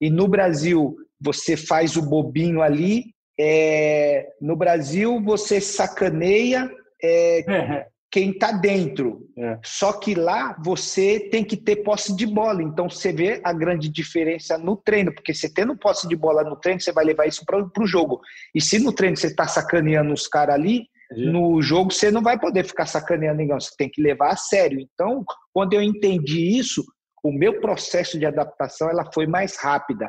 e 0.00 0.10
no 0.10 0.26
Brasil 0.26 0.96
você 1.20 1.56
faz 1.56 1.96
o 1.96 2.02
bobinho 2.02 2.62
ali, 2.62 3.04
é, 3.38 4.26
no 4.40 4.56
Brasil 4.56 5.20
você 5.24 5.60
sacaneia. 5.60 6.70
É, 7.02 7.86
quem 8.14 8.30
está 8.30 8.52
dentro. 8.52 9.28
É. 9.36 9.58
Só 9.64 9.92
que 9.92 10.14
lá 10.14 10.56
você 10.64 11.18
tem 11.18 11.42
que 11.42 11.56
ter 11.56 11.82
posse 11.82 12.14
de 12.14 12.24
bola. 12.24 12.62
Então 12.62 12.88
você 12.88 13.12
vê 13.12 13.40
a 13.42 13.52
grande 13.52 13.88
diferença 13.88 14.56
no 14.56 14.76
treino, 14.76 15.12
porque 15.12 15.34
você 15.34 15.52
tendo 15.52 15.76
posse 15.76 16.06
de 16.06 16.14
bola 16.14 16.44
no 16.44 16.54
treino, 16.54 16.80
você 16.80 16.92
vai 16.92 17.04
levar 17.04 17.26
isso 17.26 17.44
para 17.44 17.58
o 17.58 17.86
jogo. 17.86 18.20
E 18.54 18.60
se 18.60 18.78
no 18.78 18.92
treino 18.92 19.16
você 19.16 19.26
está 19.26 19.48
sacaneando 19.48 20.14
os 20.14 20.28
caras 20.28 20.54
ali, 20.54 20.86
no 21.10 21.60
jogo 21.60 21.92
você 21.92 22.08
não 22.08 22.22
vai 22.22 22.38
poder 22.38 22.64
ficar 22.64 22.86
sacaneando 22.86 23.38
ninguém, 23.38 23.58
você 23.58 23.74
tem 23.76 23.90
que 23.90 24.00
levar 24.00 24.30
a 24.30 24.36
sério. 24.36 24.78
Então, 24.78 25.24
quando 25.52 25.72
eu 25.72 25.82
entendi 25.82 26.56
isso, 26.56 26.84
o 27.20 27.32
meu 27.32 27.60
processo 27.60 28.16
de 28.16 28.26
adaptação 28.26 28.88
ela 28.88 29.10
foi 29.12 29.26
mais 29.26 29.56
rápida. 29.56 30.08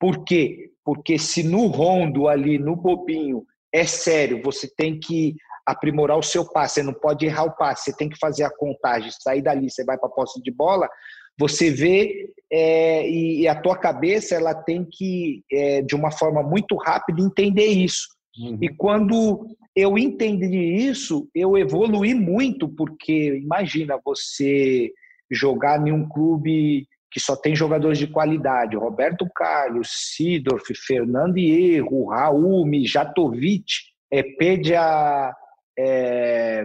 Por 0.00 0.24
quê? 0.24 0.70
Porque 0.82 1.18
se 1.18 1.42
no 1.42 1.66
rondo 1.66 2.26
ali, 2.26 2.58
no 2.58 2.74
bobinho, 2.74 3.44
é 3.70 3.84
sério, 3.84 4.40
você 4.42 4.66
tem 4.66 4.98
que 4.98 5.36
aprimorar 5.66 6.18
o 6.18 6.22
seu 6.22 6.44
passe, 6.44 6.74
você 6.74 6.82
não 6.82 6.92
pode 6.92 7.24
errar 7.24 7.44
o 7.44 7.56
passe, 7.56 7.84
você 7.84 7.96
tem 7.96 8.08
que 8.08 8.18
fazer 8.18 8.44
a 8.44 8.50
contagem, 8.50 9.10
sair 9.10 9.42
dali, 9.42 9.70
você 9.70 9.84
vai 9.84 9.96
para 9.96 10.08
a 10.08 10.12
posse 10.12 10.42
de 10.42 10.50
bola, 10.50 10.88
você 11.38 11.70
vê 11.70 12.30
é, 12.50 13.08
e, 13.08 13.48
a 13.48 13.60
tua 13.60 13.76
cabeça 13.76 14.34
ela 14.34 14.54
tem 14.54 14.86
que, 14.88 15.42
é, 15.50 15.82
de 15.82 15.94
uma 15.94 16.10
forma 16.10 16.42
muito 16.42 16.76
rápida, 16.76 17.20
entender 17.20 17.66
isso. 17.66 18.06
Uhum. 18.38 18.58
E 18.60 18.68
quando 18.68 19.46
eu 19.74 19.98
entendi 19.98 20.56
isso, 20.56 21.28
eu 21.34 21.58
evolui 21.58 22.14
muito, 22.14 22.68
porque 22.68 23.36
imagina 23.36 23.98
você 24.04 24.92
jogar 25.30 25.84
em 25.84 25.90
um 25.90 26.08
clube 26.08 26.86
que 27.10 27.20
só 27.20 27.36
tem 27.36 27.54
jogadores 27.54 27.98
de 27.98 28.08
qualidade, 28.08 28.76
Roberto 28.76 29.26
Carlos, 29.34 29.88
Sidorf, 29.90 30.72
Fernando 30.74 31.38
Hierro, 31.38 32.08
Raul, 32.08 32.66
Mijatovic, 32.66 33.64
é, 34.12 34.22
Pedia 34.22 35.32
é, 35.78 36.64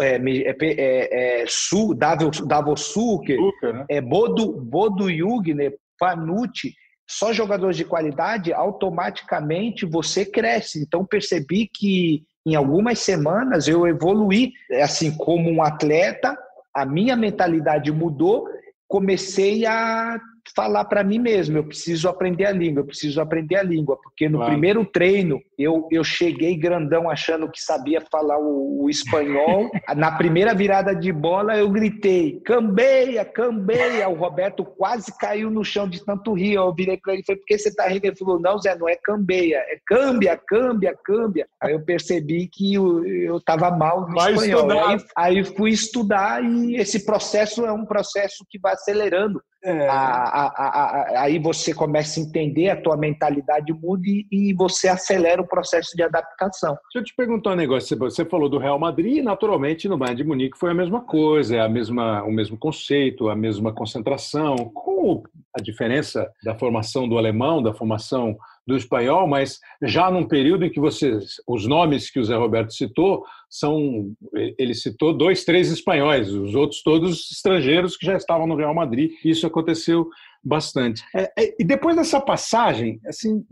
é, 0.00 0.20
é, 0.60 1.42
é, 1.42 1.44
Su, 1.46 1.94
Davosuker, 1.94 3.38
né? 3.62 3.84
é, 3.88 4.00
Bodo, 4.00 4.52
Bodo 4.52 5.10
Jugner, 5.10 5.76
Panucci, 5.98 6.74
só 7.08 7.32
jogadores 7.32 7.76
de 7.76 7.84
qualidade, 7.84 8.52
automaticamente 8.52 9.84
você 9.84 10.24
cresce. 10.24 10.82
Então 10.82 11.04
percebi 11.04 11.68
que 11.72 12.22
em 12.46 12.54
algumas 12.54 12.98
semanas 12.98 13.68
eu 13.68 13.86
evoluí, 13.86 14.52
assim 14.82 15.16
como 15.16 15.50
um 15.50 15.62
atleta, 15.62 16.36
a 16.74 16.86
minha 16.86 17.14
mentalidade 17.14 17.92
mudou, 17.92 18.48
comecei 18.88 19.66
a 19.66 20.18
falar 20.54 20.84
para 20.84 21.04
mim 21.04 21.18
mesmo, 21.18 21.58
eu 21.58 21.64
preciso 21.64 22.08
aprender 22.08 22.46
a 22.46 22.52
língua, 22.52 22.80
eu 22.80 22.86
preciso 22.86 23.20
aprender 23.20 23.56
a 23.56 23.62
língua, 23.62 23.96
porque 24.02 24.28
no 24.28 24.38
claro. 24.38 24.52
primeiro 24.52 24.84
treino 24.84 25.40
eu, 25.58 25.88
eu 25.90 26.02
cheguei 26.02 26.56
grandão 26.56 27.08
achando 27.08 27.50
que 27.50 27.62
sabia 27.62 28.00
falar 28.00 28.38
o, 28.38 28.82
o 28.82 28.90
espanhol. 28.90 29.70
Na 29.96 30.12
primeira 30.12 30.54
virada 30.54 30.94
de 30.94 31.12
bola 31.12 31.56
eu 31.56 31.70
gritei, 31.70 32.40
cambeia, 32.40 33.24
cambeia. 33.24 34.08
O 34.08 34.14
Roberto 34.14 34.64
quase 34.64 35.16
caiu 35.16 35.50
no 35.50 35.64
chão 35.64 35.88
de 35.88 36.04
tanto 36.04 36.32
rir. 36.32 36.54
Eu 36.54 36.74
virei 36.74 36.96
para 36.96 37.12
ele 37.12 37.22
e 37.22 37.24
falei, 37.24 37.38
por 37.40 37.46
que 37.46 37.58
você 37.58 37.74
tá 37.74 37.86
rindo? 37.86 38.06
Ele 38.06 38.16
falou, 38.16 38.40
não, 38.40 38.58
Zé, 38.58 38.76
não 38.76 38.88
é 38.88 38.96
cambeia, 38.96 39.58
é 39.58 39.78
câmbia, 39.86 40.36
câmbia, 40.36 40.94
câmbia. 41.04 41.46
Aí 41.60 41.72
eu 41.72 41.84
percebi 41.84 42.48
que 42.48 42.74
eu, 42.74 43.06
eu 43.06 43.40
tava 43.40 43.70
mal 43.70 44.08
no 44.08 44.14
vai 44.14 44.32
espanhol. 44.32 44.70
Aí, 44.70 44.98
aí 45.16 45.44
fui 45.44 45.70
estudar 45.70 46.42
e 46.42 46.76
esse 46.76 47.04
processo 47.04 47.64
é 47.64 47.72
um 47.72 47.84
processo 47.84 48.44
que 48.50 48.58
vai 48.58 48.72
acelerando. 48.72 49.40
É. 49.64 49.88
A, 49.88 49.94
a, 49.94 50.46
a, 50.46 51.22
aí 51.22 51.38
você 51.38 51.72
começa 51.72 52.18
a 52.18 52.22
entender, 52.22 52.68
a 52.68 52.80
tua 52.80 52.96
mentalidade 52.96 53.72
muda 53.72 54.02
e, 54.06 54.26
e, 54.30 54.52
você 54.54 54.88
acelera 54.88 55.40
o 55.40 55.46
processo 55.46 55.96
de 55.96 56.02
adaptação. 56.02 56.76
Deixa 56.92 56.98
eu 56.98 57.04
te 57.04 57.14
perguntar 57.14 57.52
um 57.52 57.56
negócio. 57.56 57.96
Você 57.98 58.24
falou 58.24 58.48
do 58.48 58.58
Real 58.58 58.78
Madrid 58.78 59.18
e, 59.18 59.22
naturalmente, 59.22 59.88
no 59.88 59.96
Bayern 59.96 60.16
de 60.16 60.28
Munique 60.28 60.58
foi 60.58 60.72
a 60.72 60.74
mesma 60.74 61.00
coisa, 61.02 61.56
é 61.56 61.60
a 61.60 61.68
mesma, 61.68 62.24
o 62.24 62.32
mesmo 62.32 62.58
conceito, 62.58 63.28
a 63.28 63.36
mesma 63.36 63.72
concentração. 63.72 64.56
Qual 64.74 65.22
a 65.56 65.62
diferença 65.62 66.28
da 66.42 66.58
formação 66.58 67.08
do 67.08 67.16
alemão, 67.16 67.62
da 67.62 67.72
formação 67.72 68.36
do 68.66 68.76
espanhol, 68.76 69.26
mas 69.26 69.58
já 69.82 70.10
num 70.10 70.26
período 70.26 70.64
em 70.64 70.70
que 70.70 70.80
vocês, 70.80 71.36
os 71.46 71.66
nomes 71.66 72.10
que 72.10 72.20
o 72.20 72.24
Zé 72.24 72.36
Roberto 72.36 72.72
citou, 72.72 73.24
são, 73.50 74.12
ele 74.58 74.74
citou 74.74 75.12
dois, 75.12 75.44
três 75.44 75.70
espanhóis, 75.70 76.32
os 76.32 76.54
outros 76.54 76.82
todos 76.82 77.30
estrangeiros 77.30 77.96
que 77.96 78.06
já 78.06 78.16
estavam 78.16 78.46
no 78.46 78.56
Real 78.56 78.74
Madrid. 78.74 79.12
Isso 79.24 79.46
aconteceu 79.46 80.08
bastante. 80.42 81.04
É, 81.14 81.32
é, 81.38 81.54
e 81.58 81.64
depois 81.64 81.96
dessa 81.96 82.20
passagem, 82.20 83.00
assim, 83.06 83.44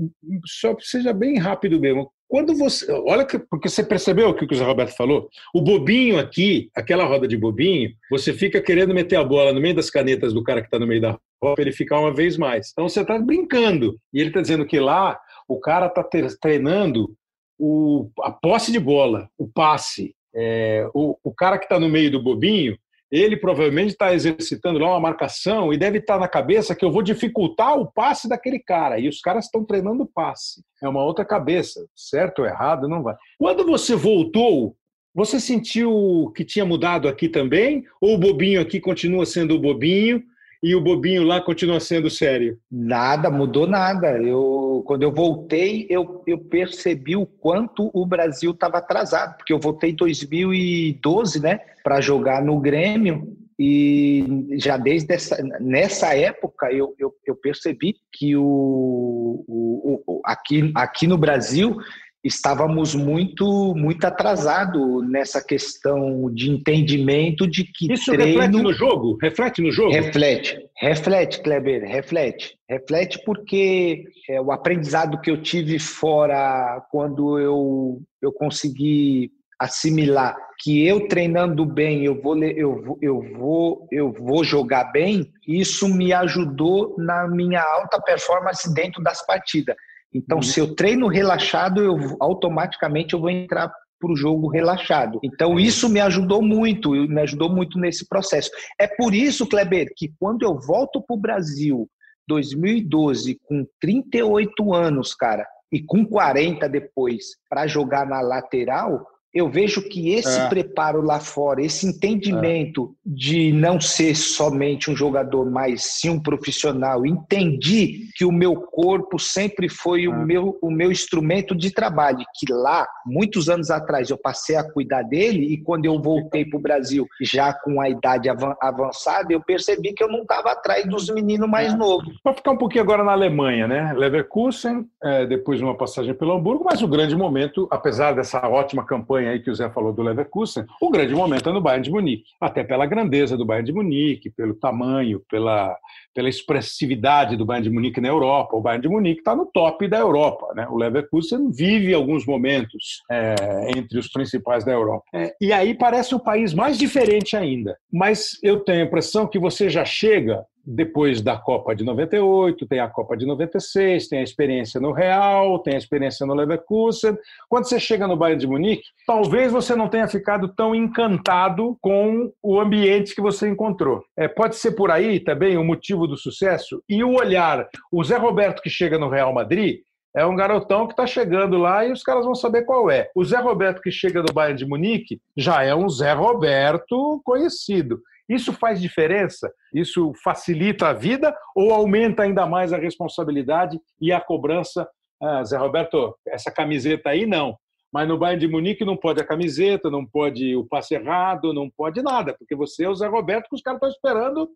só 0.46 0.74
seja 0.80 1.12
bem 1.12 1.38
rápido 1.38 1.78
mesmo. 1.78 2.10
Quando 2.26 2.54
você. 2.54 2.90
Olha, 2.92 3.24
que, 3.24 3.38
porque 3.38 3.68
você 3.68 3.82
percebeu 3.82 4.28
o 4.28 4.34
que 4.34 4.44
o 4.44 4.56
Zé 4.56 4.64
Roberto 4.64 4.96
falou? 4.96 5.28
O 5.52 5.60
bobinho 5.60 6.18
aqui, 6.18 6.70
aquela 6.74 7.04
roda 7.04 7.26
de 7.26 7.36
bobinho, 7.36 7.90
você 8.08 8.32
fica 8.32 8.60
querendo 8.60 8.94
meter 8.94 9.16
a 9.16 9.24
bola 9.24 9.52
no 9.52 9.60
meio 9.60 9.74
das 9.74 9.90
canetas 9.90 10.32
do 10.32 10.42
cara 10.42 10.60
que 10.60 10.68
está 10.68 10.78
no 10.78 10.86
meio 10.86 11.00
da 11.00 11.18
para 11.40 11.62
ele 11.62 11.72
ficar 11.72 11.98
uma 11.98 12.12
vez 12.12 12.36
mais. 12.36 12.70
Então 12.70 12.88
você 12.88 13.00
está 13.00 13.18
brincando. 13.18 13.98
E 14.12 14.20
ele 14.20 14.28
está 14.28 14.40
dizendo 14.40 14.66
que 14.66 14.78
lá 14.78 15.18
o 15.48 15.58
cara 15.58 15.86
está 15.86 16.04
treinando 16.40 17.14
o, 17.58 18.10
a 18.20 18.30
posse 18.30 18.70
de 18.70 18.78
bola, 18.78 19.28
o 19.38 19.48
passe. 19.48 20.14
É, 20.34 20.88
o, 20.94 21.16
o 21.24 21.34
cara 21.34 21.58
que 21.58 21.64
está 21.64 21.80
no 21.80 21.88
meio 21.88 22.10
do 22.10 22.22
bobinho, 22.22 22.78
ele 23.10 23.36
provavelmente 23.36 23.90
está 23.90 24.14
exercitando 24.14 24.78
lá 24.78 24.90
uma 24.90 25.00
marcação 25.00 25.72
e 25.72 25.76
deve 25.76 25.98
estar 25.98 26.14
tá 26.14 26.20
na 26.20 26.28
cabeça 26.28 26.76
que 26.76 26.84
eu 26.84 26.92
vou 26.92 27.02
dificultar 27.02 27.76
o 27.76 27.90
passe 27.90 28.28
daquele 28.28 28.60
cara. 28.60 29.00
E 29.00 29.08
os 29.08 29.20
caras 29.20 29.46
estão 29.46 29.64
treinando 29.64 30.04
o 30.04 30.06
passe. 30.06 30.62
É 30.80 30.88
uma 30.88 31.02
outra 31.02 31.24
cabeça. 31.24 31.84
Certo 31.96 32.40
ou 32.40 32.46
errado, 32.46 32.86
não 32.86 33.02
vai. 33.02 33.16
Quando 33.38 33.64
você 33.64 33.96
voltou, 33.96 34.76
você 35.12 35.40
sentiu 35.40 36.32
que 36.36 36.44
tinha 36.44 36.64
mudado 36.64 37.08
aqui 37.08 37.28
também? 37.28 37.84
Ou 38.00 38.14
o 38.14 38.18
bobinho 38.18 38.60
aqui 38.60 38.78
continua 38.78 39.26
sendo 39.26 39.56
o 39.56 39.60
bobinho 39.60 40.22
e 40.62 40.74
o 40.74 40.80
bobinho 40.80 41.22
lá 41.24 41.40
continua 41.40 41.80
sendo 41.80 42.10
sério? 42.10 42.58
Nada, 42.70 43.30
mudou 43.30 43.66
nada. 43.66 44.18
Eu, 44.18 44.82
quando 44.86 45.02
eu 45.02 45.12
voltei, 45.12 45.86
eu, 45.88 46.22
eu 46.26 46.38
percebi 46.38 47.16
o 47.16 47.24
quanto 47.24 47.90
o 47.94 48.04
Brasil 48.04 48.50
estava 48.50 48.78
atrasado, 48.78 49.38
porque 49.38 49.52
eu 49.52 49.58
voltei 49.58 49.90
em 49.90 49.96
2012, 49.96 51.40
né, 51.40 51.60
para 51.82 52.00
jogar 52.00 52.44
no 52.44 52.60
Grêmio. 52.60 53.36
E 53.58 54.46
já 54.54 54.78
desde 54.78 55.12
essa, 55.12 55.36
nessa 55.60 56.14
época 56.14 56.72
eu, 56.72 56.94
eu, 56.98 57.12
eu 57.26 57.36
percebi 57.36 57.94
que 58.10 58.34
o, 58.34 59.44
o, 59.46 60.02
o, 60.06 60.20
aqui, 60.24 60.72
aqui 60.74 61.06
no 61.06 61.18
Brasil 61.18 61.76
estávamos 62.22 62.94
muito 62.94 63.74
muito 63.74 64.04
atrasado 64.04 65.02
nessa 65.02 65.42
questão 65.42 66.30
de 66.32 66.50
entendimento 66.50 67.46
de 67.46 67.64
que 67.64 67.92
isso 67.92 68.12
treino... 68.12 68.40
reflete 68.40 68.62
no 68.62 68.72
jogo? 68.72 69.18
Reflete 69.20 69.62
no 69.62 69.72
jogo? 69.72 69.92
Reflete. 69.92 70.58
Reflete 70.76 71.42
Kleber 71.42 71.82
reflete. 71.82 72.58
Reflete 72.68 73.22
porque 73.24 74.04
é, 74.28 74.40
o 74.40 74.52
aprendizado 74.52 75.20
que 75.20 75.30
eu 75.30 75.42
tive 75.42 75.78
fora 75.78 76.84
quando 76.90 77.38
eu 77.38 78.02
eu 78.20 78.32
consegui 78.32 79.30
assimilar 79.58 80.36
que 80.58 80.86
eu 80.86 81.06
treinando 81.08 81.64
bem 81.64 82.04
eu 82.04 82.20
vou 82.20 82.36
eu 82.42 82.82
vou 82.82 82.98
eu 83.00 83.22
vou 83.34 83.88
eu 83.90 84.12
vou 84.12 84.44
jogar 84.44 84.84
bem 84.84 85.30
isso 85.46 85.88
me 85.88 86.12
ajudou 86.12 86.94
na 86.98 87.28
minha 87.28 87.62
alta 87.62 88.00
performance 88.00 88.72
dentro 88.74 89.02
das 89.02 89.24
partidas 89.26 89.76
então, 90.12 90.38
uhum. 90.38 90.42
se 90.42 90.58
eu 90.60 90.74
treino 90.74 91.06
relaxado, 91.06 91.82
eu 91.82 92.16
automaticamente 92.20 93.14
eu 93.14 93.20
vou 93.20 93.30
entrar 93.30 93.72
para 94.00 94.12
o 94.12 94.16
jogo 94.16 94.48
relaxado. 94.48 95.20
Então, 95.22 95.60
isso 95.60 95.88
me 95.88 96.00
ajudou 96.00 96.42
muito, 96.42 96.90
me 96.90 97.20
ajudou 97.20 97.50
muito 97.50 97.78
nesse 97.78 98.08
processo. 98.08 98.50
É 98.80 98.86
por 98.86 99.14
isso, 99.14 99.46
Kleber, 99.46 99.92
que 99.96 100.12
quando 100.18 100.42
eu 100.42 100.58
volto 100.58 101.02
para 101.02 101.14
o 101.14 101.20
Brasil, 101.20 101.88
2012, 102.26 103.38
com 103.44 103.66
38 103.80 104.74
anos, 104.74 105.14
cara, 105.14 105.46
e 105.70 105.82
com 105.82 106.04
40 106.04 106.68
depois, 106.68 107.36
para 107.48 107.66
jogar 107.66 108.06
na 108.06 108.20
lateral, 108.20 109.06
eu 109.32 109.48
vejo 109.48 109.82
que 109.82 110.10
esse 110.10 110.40
é. 110.40 110.48
preparo 110.48 111.00
lá 111.00 111.20
fora, 111.20 111.62
esse 111.62 111.86
entendimento 111.86 112.94
é. 113.06 113.10
de 113.14 113.52
não 113.52 113.80
ser 113.80 114.16
somente 114.16 114.90
um 114.90 114.96
jogador, 114.96 115.48
mas 115.48 115.84
sim 115.84 116.10
um 116.10 116.20
profissional, 116.20 117.06
entendi 117.06 118.08
que 118.16 118.24
o 118.24 118.32
meu 118.32 118.56
corpo 118.56 119.18
sempre 119.18 119.68
foi 119.68 120.04
é. 120.04 120.08
o, 120.08 120.26
meu, 120.26 120.58
o 120.60 120.70
meu 120.70 120.90
instrumento 120.90 121.54
de 121.54 121.72
trabalho, 121.72 122.24
que 122.34 122.52
lá, 122.52 122.86
muitos 123.06 123.48
anos 123.48 123.70
atrás, 123.70 124.10
eu 124.10 124.18
passei 124.18 124.56
a 124.56 124.68
cuidar 124.68 125.02
dele 125.02 125.52
e 125.52 125.58
quando 125.62 125.84
eu 125.84 126.00
voltei 126.00 126.44
para 126.44 126.58
o 126.58 126.62
Brasil, 126.62 127.06
já 127.22 127.52
com 127.52 127.80
a 127.80 127.88
idade 127.88 128.28
avançada, 128.28 129.32
eu 129.32 129.40
percebi 129.40 129.92
que 129.92 130.02
eu 130.02 130.08
não 130.08 130.22
estava 130.22 130.52
atrás 130.52 130.84
dos 130.86 131.08
meninos 131.08 131.48
mais 131.48 131.72
é. 131.72 131.76
novos. 131.76 132.20
Para 132.22 132.34
ficar 132.34 132.50
um 132.50 132.58
pouquinho 132.58 132.82
agora 132.82 133.04
na 133.04 133.12
Alemanha, 133.12 133.68
né? 133.68 133.92
Leverkusen, 133.96 134.86
é, 135.02 135.24
depois 135.26 135.58
de 135.58 135.64
uma 135.64 135.76
passagem 135.76 136.14
pelo 136.14 136.32
Hamburgo, 136.32 136.64
mas 136.68 136.82
o 136.82 136.88
grande 136.88 137.14
momento, 137.14 137.68
apesar 137.70 138.12
dessa 138.12 138.46
ótima 138.48 138.84
campanha 138.84 139.19
aí 139.28 139.40
que 139.40 139.50
o 139.50 139.54
Zé 139.54 139.68
falou 139.70 139.92
do 139.92 140.02
Leverkusen, 140.02 140.64
o 140.80 140.90
grande 140.90 141.14
momento 141.14 141.48
é 141.48 141.52
no 141.52 141.60
Bayern 141.60 141.84
de 141.84 141.90
Munique, 141.90 142.24
até 142.40 142.62
pela 142.64 142.86
grandeza 142.86 143.36
do 143.36 143.44
Bayern 143.44 143.66
de 143.66 143.72
Munique, 143.72 144.30
pelo 144.30 144.54
tamanho, 144.54 145.20
pela, 145.28 145.76
pela 146.14 146.28
expressividade 146.28 147.36
do 147.36 147.44
Bayern 147.44 147.68
de 147.68 147.74
Munique 147.74 148.00
na 148.00 148.08
Europa. 148.08 148.56
O 148.56 148.60
Bayern 148.60 148.82
de 148.82 148.88
Munique 148.88 149.20
está 149.20 149.34
no 149.34 149.46
top 149.46 149.88
da 149.88 149.98
Europa, 149.98 150.52
né? 150.54 150.66
O 150.68 150.76
Leverkusen 150.76 151.50
vive 151.50 151.94
alguns 151.94 152.26
momentos 152.26 153.02
é, 153.10 153.70
entre 153.76 153.98
os 153.98 154.08
principais 154.08 154.64
da 154.64 154.72
Europa. 154.72 155.04
É, 155.14 155.34
e 155.40 155.52
aí 155.52 155.74
parece 155.74 156.14
um 156.14 156.18
país 156.18 156.52
mais 156.54 156.78
diferente 156.78 157.36
ainda. 157.36 157.76
Mas 157.92 158.38
eu 158.42 158.60
tenho 158.60 158.82
a 158.82 158.86
impressão 158.86 159.26
que 159.26 159.38
você 159.38 159.68
já 159.68 159.84
chega 159.84 160.44
depois 160.64 161.20
da 161.20 161.36
Copa 161.36 161.74
de 161.74 161.84
98, 161.84 162.66
tem 162.66 162.80
a 162.80 162.88
Copa 162.88 163.16
de 163.16 163.26
96, 163.26 164.08
tem 164.08 164.20
a 164.20 164.22
experiência 164.22 164.80
no 164.80 164.92
Real, 164.92 165.58
tem 165.58 165.74
a 165.74 165.78
experiência 165.78 166.26
no 166.26 166.34
Leverkusen. 166.34 167.16
Quando 167.48 167.68
você 167.68 167.80
chega 167.80 168.06
no 168.06 168.16
Bayern 168.16 168.40
de 168.40 168.46
Munique, 168.46 168.84
talvez 169.06 169.52
você 169.52 169.74
não 169.74 169.88
tenha 169.88 170.08
ficado 170.08 170.48
tão 170.48 170.74
encantado 170.74 171.76
com 171.80 172.32
o 172.42 172.60
ambiente 172.60 173.14
que 173.14 173.20
você 173.20 173.48
encontrou. 173.48 174.02
É, 174.16 174.28
pode 174.28 174.56
ser 174.56 174.72
por 174.72 174.90
aí 174.90 175.20
também 175.20 175.56
o 175.56 175.64
motivo 175.64 176.06
do 176.06 176.16
sucesso 176.16 176.82
e 176.88 177.02
o 177.02 177.14
olhar. 177.14 177.68
O 177.90 178.02
Zé 178.04 178.16
Roberto 178.16 178.62
que 178.62 178.70
chega 178.70 178.98
no 178.98 179.08
Real 179.08 179.32
Madrid 179.32 179.80
é 180.14 180.26
um 180.26 180.34
garotão 180.34 180.86
que 180.86 180.92
está 180.92 181.06
chegando 181.06 181.56
lá 181.56 181.86
e 181.86 181.92
os 181.92 182.02
caras 182.02 182.24
vão 182.24 182.34
saber 182.34 182.62
qual 182.62 182.90
é. 182.90 183.10
O 183.14 183.24
Zé 183.24 183.38
Roberto 183.38 183.80
que 183.80 183.92
chega 183.92 184.22
do 184.22 184.32
Bayern 184.32 184.58
de 184.58 184.66
Munique 184.66 185.20
já 185.36 185.62
é 185.62 185.74
um 185.74 185.88
Zé 185.88 186.12
Roberto 186.12 187.20
conhecido. 187.24 188.02
Isso 188.30 188.52
faz 188.52 188.80
diferença? 188.80 189.52
Isso 189.74 190.12
facilita 190.22 190.86
a 190.86 190.92
vida 190.92 191.36
ou 191.52 191.74
aumenta 191.74 192.22
ainda 192.22 192.46
mais 192.46 192.72
a 192.72 192.78
responsabilidade 192.78 193.76
e 194.00 194.12
a 194.12 194.20
cobrança? 194.20 194.88
Ah, 195.20 195.42
Zé 195.42 195.56
Roberto, 195.56 196.16
essa 196.28 196.48
camiseta 196.48 197.10
aí 197.10 197.26
não. 197.26 197.56
Mas 197.92 198.06
no 198.06 198.16
Bayern 198.16 198.40
de 198.40 198.46
Munique 198.46 198.84
não 198.84 198.96
pode 198.96 199.20
a 199.20 199.26
camiseta, 199.26 199.90
não 199.90 200.06
pode 200.06 200.54
o 200.54 200.64
passe 200.64 200.94
errado, 200.94 201.52
não 201.52 201.68
pode 201.68 202.00
nada, 202.02 202.32
porque 202.38 202.54
você 202.54 202.84
é 202.84 202.88
o 202.88 202.94
Zé 202.94 203.08
Roberto 203.08 203.48
que 203.48 203.56
os 203.56 203.62
caras 203.62 203.78
estão 203.78 203.90
esperando 203.90 204.48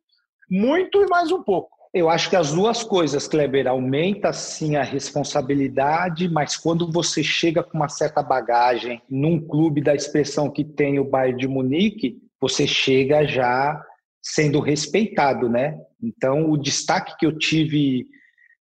muito 0.48 1.02
e 1.02 1.06
mais 1.08 1.32
um 1.32 1.42
pouco. 1.42 1.74
Eu 1.92 2.08
acho 2.08 2.28
que 2.30 2.36
as 2.36 2.52
duas 2.52 2.82
coisas, 2.82 3.28
Kleber, 3.28 3.68
aumenta 3.68 4.32
sim 4.32 4.76
a 4.76 4.82
responsabilidade, 4.82 6.28
mas 6.28 6.56
quando 6.56 6.90
você 6.90 7.22
chega 7.22 7.62
com 7.62 7.76
uma 7.76 7.88
certa 7.88 8.22
bagagem 8.22 9.00
num 9.08 9.40
clube 9.40 9.80
da 9.80 9.94
expressão 9.94 10.50
que 10.50 10.64
tem 10.64 10.98
o 10.98 11.04
Bayern 11.04 11.38
de 11.38 11.48
Munique, 11.48 12.23
você 12.44 12.66
chega 12.66 13.26
já 13.26 13.82
sendo 14.22 14.60
respeitado, 14.60 15.48
né? 15.48 15.78
Então, 16.02 16.50
o 16.50 16.58
destaque 16.58 17.16
que 17.18 17.24
eu 17.24 17.38
tive 17.38 18.06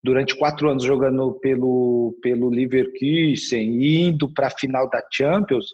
durante 0.02 0.36
quatro 0.36 0.68
anos 0.68 0.82
jogando 0.82 1.34
pelo, 1.34 2.18
pelo 2.20 2.50
Leverkusen 2.50 4.08
indo 4.08 4.32
para 4.32 4.48
a 4.48 4.50
final 4.58 4.90
da 4.90 5.00
Champions, 5.12 5.66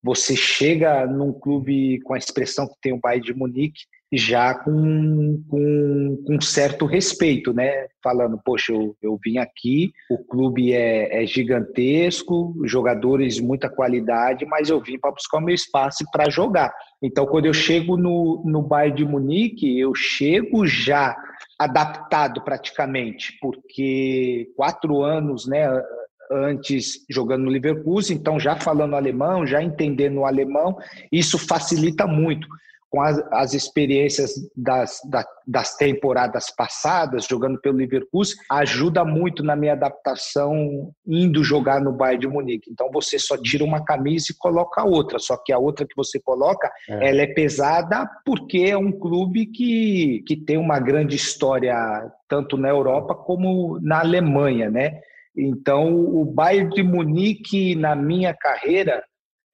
você 0.00 0.36
chega 0.36 1.04
num 1.04 1.32
clube 1.32 2.00
com 2.02 2.14
a 2.14 2.18
expressão 2.18 2.68
que 2.68 2.74
tem 2.80 2.92
o 2.92 3.00
Bayern 3.00 3.26
de 3.26 3.34
Munique, 3.34 3.80
já 4.12 4.54
com, 4.54 5.42
com, 5.48 6.24
com 6.26 6.40
certo 6.40 6.86
respeito, 6.86 7.52
né? 7.52 7.86
Falando, 8.02 8.40
poxa, 8.42 8.72
eu, 8.72 8.96
eu 9.02 9.18
vim 9.22 9.38
aqui, 9.38 9.92
o 10.10 10.18
clube 10.18 10.72
é, 10.72 11.22
é 11.22 11.26
gigantesco, 11.26 12.54
jogadores 12.64 13.34
de 13.34 13.42
muita 13.42 13.68
qualidade, 13.68 14.46
mas 14.46 14.70
eu 14.70 14.80
vim 14.80 14.98
para 14.98 15.12
buscar 15.12 15.38
o 15.38 15.42
meu 15.42 15.54
espaço 15.54 16.04
para 16.10 16.30
jogar. 16.30 16.72
Então, 17.02 17.26
quando 17.26 17.46
eu 17.46 17.54
chego 17.54 17.96
no, 17.96 18.42
no 18.46 18.62
Bayern 18.62 18.96
de 18.96 19.04
Munique, 19.04 19.78
eu 19.78 19.94
chego 19.94 20.66
já 20.66 21.14
adaptado 21.58 22.42
praticamente, 22.42 23.36
porque 23.40 24.50
quatro 24.56 25.02
anos, 25.02 25.46
né? 25.46 25.68
antes 26.30 27.06
jogando 27.08 27.44
no 27.44 27.50
Leverkusen, 27.50 28.14
então 28.14 28.38
já 28.38 28.54
falando 28.54 28.94
alemão, 28.94 29.46
já 29.46 29.62
entendendo 29.62 30.18
o 30.18 30.26
alemão, 30.26 30.76
isso 31.10 31.38
facilita 31.38 32.06
muito 32.06 32.46
com 32.90 33.02
as, 33.02 33.18
as 33.30 33.54
experiências 33.54 34.32
das, 34.56 35.00
da, 35.08 35.24
das 35.46 35.76
temporadas 35.76 36.46
passadas, 36.54 37.26
jogando 37.26 37.60
pelo 37.60 37.76
Leverkusen, 37.76 38.36
ajuda 38.50 39.04
muito 39.04 39.42
na 39.42 39.54
minha 39.54 39.74
adaptação 39.74 40.90
indo 41.06 41.44
jogar 41.44 41.80
no 41.80 41.92
Bayern 41.92 42.20
de 42.20 42.28
Munique. 42.28 42.70
Então 42.70 42.90
você 42.90 43.18
só 43.18 43.36
tira 43.36 43.62
uma 43.62 43.84
camisa 43.84 44.26
e 44.30 44.36
coloca 44.36 44.84
outra, 44.84 45.18
só 45.18 45.36
que 45.36 45.52
a 45.52 45.58
outra 45.58 45.86
que 45.86 45.96
você 45.96 46.18
coloca, 46.18 46.70
é. 46.88 47.10
ela 47.10 47.22
é 47.22 47.26
pesada 47.26 48.08
porque 48.24 48.58
é 48.58 48.76
um 48.76 48.92
clube 48.92 49.46
que, 49.46 50.22
que 50.26 50.36
tem 50.36 50.56
uma 50.56 50.78
grande 50.78 51.16
história 51.16 51.76
tanto 52.26 52.56
na 52.56 52.68
Europa 52.68 53.14
como 53.14 53.78
na 53.80 54.00
Alemanha, 54.00 54.70
né? 54.70 55.00
Então, 55.36 55.94
o 55.94 56.24
Bayern 56.24 56.68
de 56.74 56.82
Munique, 56.82 57.76
na 57.76 57.94
minha 57.94 58.34
carreira, 58.34 59.04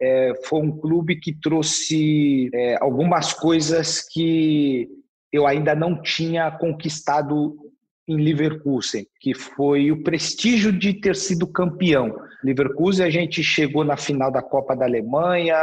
é, 0.04 0.34
foi 0.44 0.60
um 0.60 0.70
clube 0.70 1.16
que 1.16 1.32
trouxe 1.32 2.50
é, 2.52 2.76
algumas 2.80 3.32
coisas 3.32 4.06
que 4.06 4.86
eu 5.32 5.46
ainda 5.46 5.74
não 5.74 6.00
tinha 6.02 6.50
conquistado 6.50 7.56
em 8.06 8.16
Leverkusen, 8.16 9.06
que 9.18 9.34
foi 9.34 9.90
o 9.90 10.02
prestígio 10.02 10.70
de 10.70 10.92
ter 10.92 11.16
sido 11.16 11.46
campeão. 11.46 12.14
Leverkusen, 12.44 13.06
a 13.06 13.10
gente 13.10 13.42
chegou 13.42 13.82
na 13.84 13.96
final 13.96 14.30
da 14.30 14.42
Copa 14.42 14.76
da 14.76 14.84
Alemanha, 14.84 15.56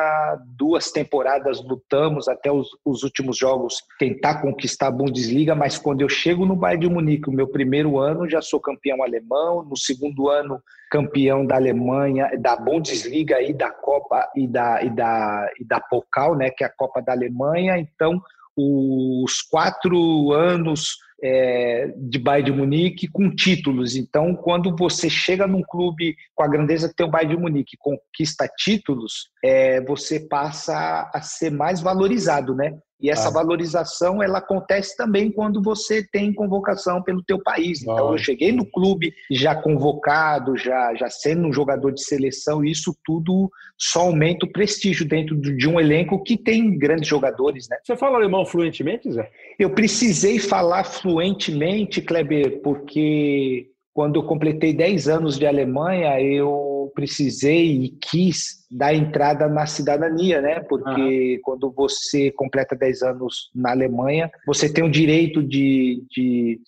duas 0.58 0.92
temporadas 0.92 1.64
lutamos 1.64 2.28
até 2.28 2.52
os, 2.52 2.70
os 2.84 3.04
últimos 3.04 3.38
jogos 3.38 3.84
tentar 4.00 4.42
conquistar 4.42 4.88
a 4.88 4.92
Bundesliga, 4.92 5.54
mas 5.54 5.78
quando 5.78 6.02
eu 6.02 6.10
chego 6.10 6.44
no 6.44 6.56
Bayern 6.56 6.88
de 6.88 6.92
Munique, 6.92 7.30
o 7.30 7.34
meu 7.34 7.48
primeiro 7.48 8.00
ano, 8.00 8.28
já 8.28 8.42
sou 8.42 8.60
campeão 8.60 9.04
alemão, 9.04 9.64
no 9.64 9.78
segundo 9.78 10.28
ano 10.28 10.60
campeão 10.90 11.46
da 11.46 11.56
Alemanha, 11.56 12.32
da 12.40 12.56
Bundesliga 12.56 13.42
e 13.42 13.54
da 13.54 13.70
Copa 13.70 14.30
e 14.36 14.48
da 14.48 14.84
e 14.84 14.90
da 14.90 15.50
e 15.60 15.64
da 15.64 15.80
Pokal, 15.80 16.36
né, 16.36 16.50
que 16.50 16.64
é 16.64 16.68
a 16.68 16.74
Copa 16.76 17.02
da 17.02 17.14
Alemanha. 17.14 17.78
Então, 17.78 18.22
os 18.58 19.42
quatro 19.44 20.32
anos 20.34 20.98
é, 21.24 21.94
de 21.98 22.18
Bayern 22.18 22.52
de 22.52 22.58
Munique 22.58 23.08
com 23.08 23.34
títulos. 23.34 23.96
Então, 23.96 24.36
quando 24.36 24.76
você 24.76 25.10
chega 25.10 25.46
num 25.46 25.62
clube 25.62 26.16
com 26.34 26.44
a 26.44 26.48
grandeza 26.48 26.90
que 26.90 26.96
tem 26.96 27.06
o 27.06 27.10
Bayern 27.10 27.36
de 27.36 27.42
Munique, 27.42 27.78
conquista 27.78 28.50
títulos, 28.58 29.30
é, 29.44 29.82
você 29.82 30.20
passa 30.20 31.10
a 31.14 31.22
ser 31.22 31.52
mais 31.52 31.82
valorizado, 31.82 32.56
né? 32.56 32.78
E 33.02 33.10
essa 33.10 33.30
ah. 33.30 33.32
valorização 33.32 34.22
ela 34.22 34.38
acontece 34.38 34.96
também 34.96 35.32
quando 35.32 35.62
você 35.62 36.04
tem 36.04 36.34
convocação 36.34 37.02
pelo 37.02 37.24
teu 37.24 37.42
país. 37.42 37.82
Então 37.82 38.10
ah. 38.10 38.14
eu 38.14 38.18
cheguei 38.18 38.52
no 38.52 38.66
clube 38.66 39.14
já 39.32 39.56
convocado, 39.56 40.56
já 40.58 40.94
já 40.96 41.10
sendo 41.10 41.48
um 41.48 41.54
jogador 41.54 41.92
de 41.92 42.04
seleção, 42.04 42.64
e 42.64 42.72
isso 42.72 42.96
tudo 43.04 43.50
só 43.78 44.02
aumenta 44.02 44.46
o 44.46 44.52
prestígio 44.52 45.08
dentro 45.08 45.36
de 45.36 45.68
um 45.68 45.80
elenco 45.80 46.22
que 46.24 46.38
tem 46.38 46.78
grandes 46.78 47.08
jogadores, 47.08 47.68
né? 47.68 47.78
Você 47.84 47.98
fala 47.98 48.18
alemão 48.18 48.46
fluentemente, 48.46 49.12
Zé? 49.12 49.30
Eu 49.58 49.72
precisei 49.72 50.38
falar 50.38 50.84
fluentemente, 50.84 52.02
Kleber, 52.02 52.62
porque 52.62 53.71
quando 53.94 54.20
eu 54.20 54.24
completei 54.24 54.74
10 54.74 55.08
anos 55.10 55.38
de 55.38 55.46
Alemanha, 55.46 56.20
eu 56.22 56.92
precisei 56.96 57.84
e 57.84 57.90
quis 57.90 58.66
dar 58.72 58.94
entrada 58.94 59.48
na 59.48 59.66
cidadania, 59.66 60.42
né? 60.42 60.62
Porque 60.62 61.36
uhum. 61.36 61.40
quando 61.44 61.72
você 61.72 62.32
completa 62.32 62.76
10 62.76 63.02
anos 63.02 63.50
na 63.54 63.72
Alemanha, 63.72 64.32
você 64.46 64.72
tem 64.72 64.84
o 64.84 64.90
direito 64.90 65.44
de, 65.44 66.04
de, 66.10 66.62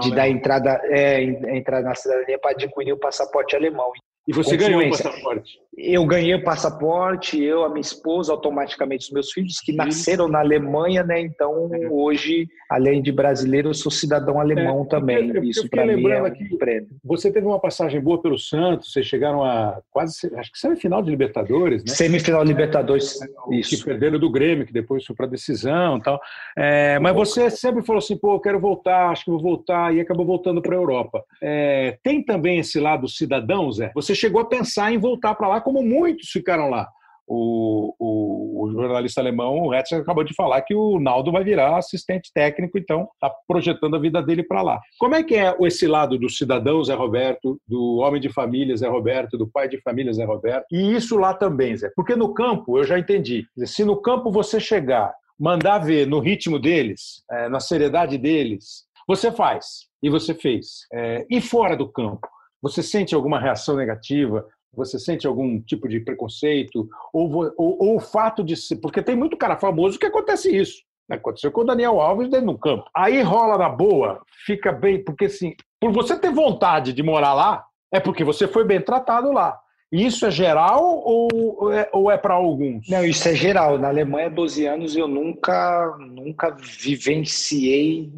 de 0.00 0.14
dar 0.14 0.28
entrada, 0.28 0.80
é, 0.84 1.22
entrar 1.56 1.82
na 1.82 1.94
cidadania 1.94 2.38
para 2.38 2.50
adquirir 2.50 2.92
o 2.92 2.98
passaporte 2.98 3.56
alemão. 3.56 3.90
E 4.28 4.32
você 4.32 4.56
ganhou 4.56 4.82
o 4.82 4.90
passaporte? 4.90 5.58
Eu 5.76 6.06
ganhei 6.06 6.34
o 6.34 6.42
passaporte, 6.42 7.42
eu, 7.42 7.62
a 7.62 7.68
minha 7.68 7.82
esposa, 7.82 8.32
automaticamente 8.32 9.04
os 9.04 9.10
meus 9.10 9.30
filhos, 9.30 9.60
que 9.60 9.72
nasceram 9.72 10.26
na 10.26 10.38
Alemanha, 10.40 11.02
né? 11.02 11.20
Então, 11.20 11.68
é. 11.74 11.86
hoje, 11.90 12.48
além 12.70 13.02
de 13.02 13.12
brasileiro, 13.12 13.68
eu 13.68 13.74
sou 13.74 13.92
cidadão 13.92 14.40
alemão 14.40 14.84
é, 14.84 14.88
também. 14.88 15.32
Porque, 15.32 15.48
Isso 15.50 15.68
para 15.68 15.84
mim 15.86 16.08
é 16.08 16.22
um 16.22 16.24
aqui, 16.24 16.56
prêmio. 16.56 16.88
Você 17.04 17.30
teve 17.30 17.46
uma 17.46 17.60
passagem 17.60 18.00
boa 18.00 18.22
pelo 18.22 18.38
Santos, 18.38 18.90
vocês 18.90 19.04
chegaram 19.04 19.44
a 19.44 19.78
quase, 19.90 20.34
acho 20.36 20.50
que 20.50 20.58
semifinal 20.58 21.02
de 21.02 21.10
Libertadores, 21.10 21.84
né? 21.84 21.92
Semifinal 21.92 22.42
de 22.42 22.48
Libertadores, 22.48 23.20
é, 23.20 23.26
isso. 23.50 23.76
Que 23.76 23.84
perderam 23.84 24.18
do 24.18 24.30
Grêmio, 24.30 24.64
que 24.64 24.72
depois 24.72 25.04
foi 25.04 25.14
para 25.14 25.26
decisão 25.26 25.98
e 25.98 26.02
tal. 26.02 26.18
É, 26.56 26.98
mas 27.00 27.14
você 27.14 27.50
sempre 27.50 27.84
falou 27.84 27.98
assim, 27.98 28.16
pô, 28.16 28.36
eu 28.36 28.40
quero 28.40 28.58
voltar, 28.58 29.10
acho 29.10 29.26
que 29.26 29.30
vou 29.30 29.42
voltar, 29.42 29.94
e 29.94 30.00
acabou 30.00 30.24
voltando 30.24 30.62
para 30.62 30.74
a 30.74 30.78
Europa. 30.78 31.22
É, 31.42 31.98
tem 32.02 32.22
também 32.22 32.60
esse 32.60 32.80
lado 32.80 33.06
cidadão, 33.08 33.70
Zé? 33.70 33.92
Você 33.94 34.14
chegou 34.14 34.40
a 34.40 34.46
pensar 34.46 34.90
em 34.90 34.98
voltar 34.98 35.34
para 35.34 35.48
lá, 35.48 35.60
como 35.66 35.82
muitos 35.82 36.28
ficaram 36.28 36.70
lá. 36.70 36.88
O, 37.28 37.92
o, 37.98 38.62
o, 38.62 38.70
jornalista 38.70 39.20
alemão, 39.20 39.62
o 39.62 39.74
Hetzer, 39.74 40.00
acabou 40.00 40.22
de 40.22 40.32
falar 40.32 40.62
que 40.62 40.76
o 40.76 41.00
Naldo 41.00 41.32
vai 41.32 41.42
virar 41.42 41.76
assistente 41.76 42.30
técnico, 42.32 42.78
então 42.78 43.08
está 43.14 43.34
projetando 43.48 43.96
a 43.96 43.98
vida 43.98 44.22
dele 44.22 44.44
para 44.44 44.62
lá. 44.62 44.80
Como 44.96 45.16
é 45.16 45.24
que 45.24 45.34
é 45.34 45.56
esse 45.62 45.88
lado 45.88 46.16
do 46.16 46.30
cidadão 46.30 46.84
Zé 46.84 46.94
Roberto, 46.94 47.60
do 47.66 47.96
homem 47.96 48.20
de 48.20 48.32
família 48.32 48.76
Zé 48.76 48.86
Roberto, 48.86 49.36
do 49.36 49.48
pai 49.48 49.68
de 49.68 49.80
família 49.80 50.12
Zé 50.12 50.24
Roberto? 50.24 50.66
E 50.70 50.94
isso 50.94 51.16
lá 51.16 51.34
também, 51.34 51.76
Zé. 51.76 51.90
Porque 51.96 52.14
no 52.14 52.32
campo, 52.32 52.78
eu 52.78 52.84
já 52.84 52.96
entendi, 52.96 53.44
se 53.64 53.84
no 53.84 53.96
campo 53.96 54.30
você 54.30 54.60
chegar, 54.60 55.12
mandar 55.36 55.78
ver 55.78 56.06
no 56.06 56.20
ritmo 56.20 56.60
deles, 56.60 57.24
é, 57.28 57.48
na 57.48 57.58
seriedade 57.58 58.16
deles, 58.16 58.84
você 59.08 59.32
faz. 59.32 59.88
E 60.00 60.08
você 60.08 60.32
fez. 60.32 60.86
É, 60.92 61.26
e 61.28 61.40
fora 61.40 61.76
do 61.76 61.90
campo? 61.90 62.28
Você 62.62 62.82
sente 62.82 63.14
alguma 63.16 63.40
reação 63.40 63.76
negativa? 63.76 64.46
Você 64.74 64.98
sente 64.98 65.26
algum 65.26 65.60
tipo 65.60 65.88
de 65.88 66.00
preconceito? 66.00 66.88
Ou, 67.12 67.52
ou, 67.56 67.76
ou 67.82 67.96
o 67.96 68.00
fato 68.00 68.44
de 68.44 68.56
ser. 68.56 68.76
Porque 68.76 69.02
tem 69.02 69.16
muito 69.16 69.36
cara 69.36 69.56
famoso 69.56 69.98
que 69.98 70.06
acontece 70.06 70.54
isso. 70.54 70.82
Aconteceu 71.08 71.52
com 71.52 71.60
o 71.60 71.64
Daniel 71.64 72.00
Alves 72.00 72.28
dentro 72.28 72.46
do 72.48 72.58
campo. 72.58 72.84
Aí 72.94 73.22
rola 73.22 73.56
na 73.56 73.68
boa, 73.68 74.20
fica 74.44 74.72
bem. 74.72 75.02
Porque, 75.02 75.26
assim, 75.26 75.54
por 75.80 75.92
você 75.92 76.18
ter 76.18 76.32
vontade 76.32 76.92
de 76.92 77.02
morar 77.02 77.32
lá, 77.32 77.64
é 77.92 78.00
porque 78.00 78.24
você 78.24 78.48
foi 78.48 78.64
bem 78.64 78.80
tratado 78.80 79.32
lá. 79.32 79.58
Isso 79.90 80.26
é 80.26 80.30
geral 80.32 80.82
ou 80.82 81.72
é, 81.72 81.88
ou 81.92 82.10
é 82.10 82.18
para 82.18 82.34
alguns? 82.34 82.88
Não, 82.88 83.04
isso 83.04 83.28
é 83.28 83.34
geral. 83.34 83.78
Na 83.78 83.88
Alemanha, 83.88 84.28
12 84.28 84.66
anos, 84.66 84.96
eu 84.96 85.06
nunca, 85.06 85.96
nunca 86.00 86.50
vivenciei 86.50 88.10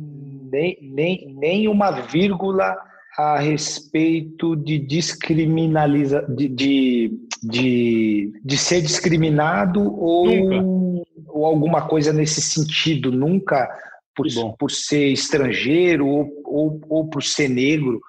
nem, 0.50 0.78
nem, 0.80 1.34
nem 1.38 1.68
uma 1.68 1.90
vírgula 1.90 2.74
a 3.18 3.36
respeito 3.36 4.54
de 4.54 4.78
descriminaliza 4.78 6.24
de, 6.28 6.46
de, 6.46 7.20
de, 7.42 8.40
de 8.44 8.56
ser 8.56 8.80
discriminado 8.80 9.82
ou, 9.82 11.04
ou 11.26 11.44
alguma 11.44 11.88
coisa 11.88 12.12
nesse 12.12 12.40
sentido, 12.40 13.10
nunca 13.10 13.68
por, 14.14 14.28
por 14.56 14.70
ser 14.70 15.08
estrangeiro 15.08 16.06
ou, 16.06 16.32
ou, 16.44 16.80
ou 16.88 17.10
por 17.10 17.24
ser 17.24 17.48
negro. 17.48 18.00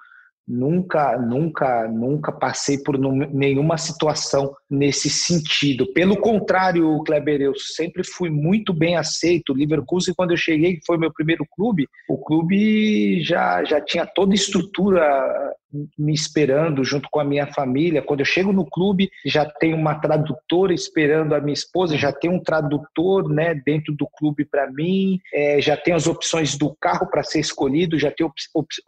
Nunca, 0.46 1.18
nunca, 1.18 1.88
nunca 1.88 2.30
passei 2.30 2.78
por 2.78 2.96
nenhuma 2.96 3.76
situação 3.78 4.54
nesse 4.70 5.10
sentido. 5.10 5.92
Pelo 5.92 6.16
contrário, 6.16 7.02
Kleber, 7.04 7.40
eu 7.40 7.54
sempre 7.58 8.04
fui 8.04 8.30
muito 8.30 8.72
bem 8.72 8.96
aceito. 8.96 9.52
Leverkusen, 9.52 10.14
quando 10.14 10.30
eu 10.30 10.36
cheguei, 10.36 10.78
foi 10.86 10.96
meu 10.96 11.12
primeiro 11.12 11.44
clube, 11.50 11.88
o 12.08 12.16
clube 12.16 13.22
já, 13.22 13.64
já 13.64 13.80
tinha 13.80 14.06
toda 14.06 14.32
a 14.32 14.34
estrutura 14.34 15.54
me 15.98 16.12
esperando 16.12 16.84
junto 16.84 17.08
com 17.10 17.20
a 17.20 17.24
minha 17.24 17.46
família. 17.46 18.02
Quando 18.02 18.20
eu 18.20 18.26
chego 18.26 18.52
no 18.52 18.64
clube, 18.64 19.10
já 19.24 19.44
tem 19.44 19.74
uma 19.74 19.94
tradutora 19.94 20.72
esperando 20.72 21.34
a 21.34 21.40
minha 21.40 21.54
esposa, 21.54 21.96
já 21.96 22.12
tem 22.12 22.30
um 22.30 22.42
tradutor 22.42 23.28
né, 23.28 23.54
dentro 23.54 23.94
do 23.94 24.06
clube 24.06 24.44
para 24.44 24.70
mim, 24.70 25.20
é, 25.32 25.60
já 25.60 25.76
tem 25.76 25.94
as 25.94 26.06
opções 26.06 26.56
do 26.56 26.74
carro 26.80 27.08
para 27.08 27.22
ser 27.22 27.40
escolhido, 27.40 27.98
já 27.98 28.10
tem 28.10 28.26
op 28.26 28.34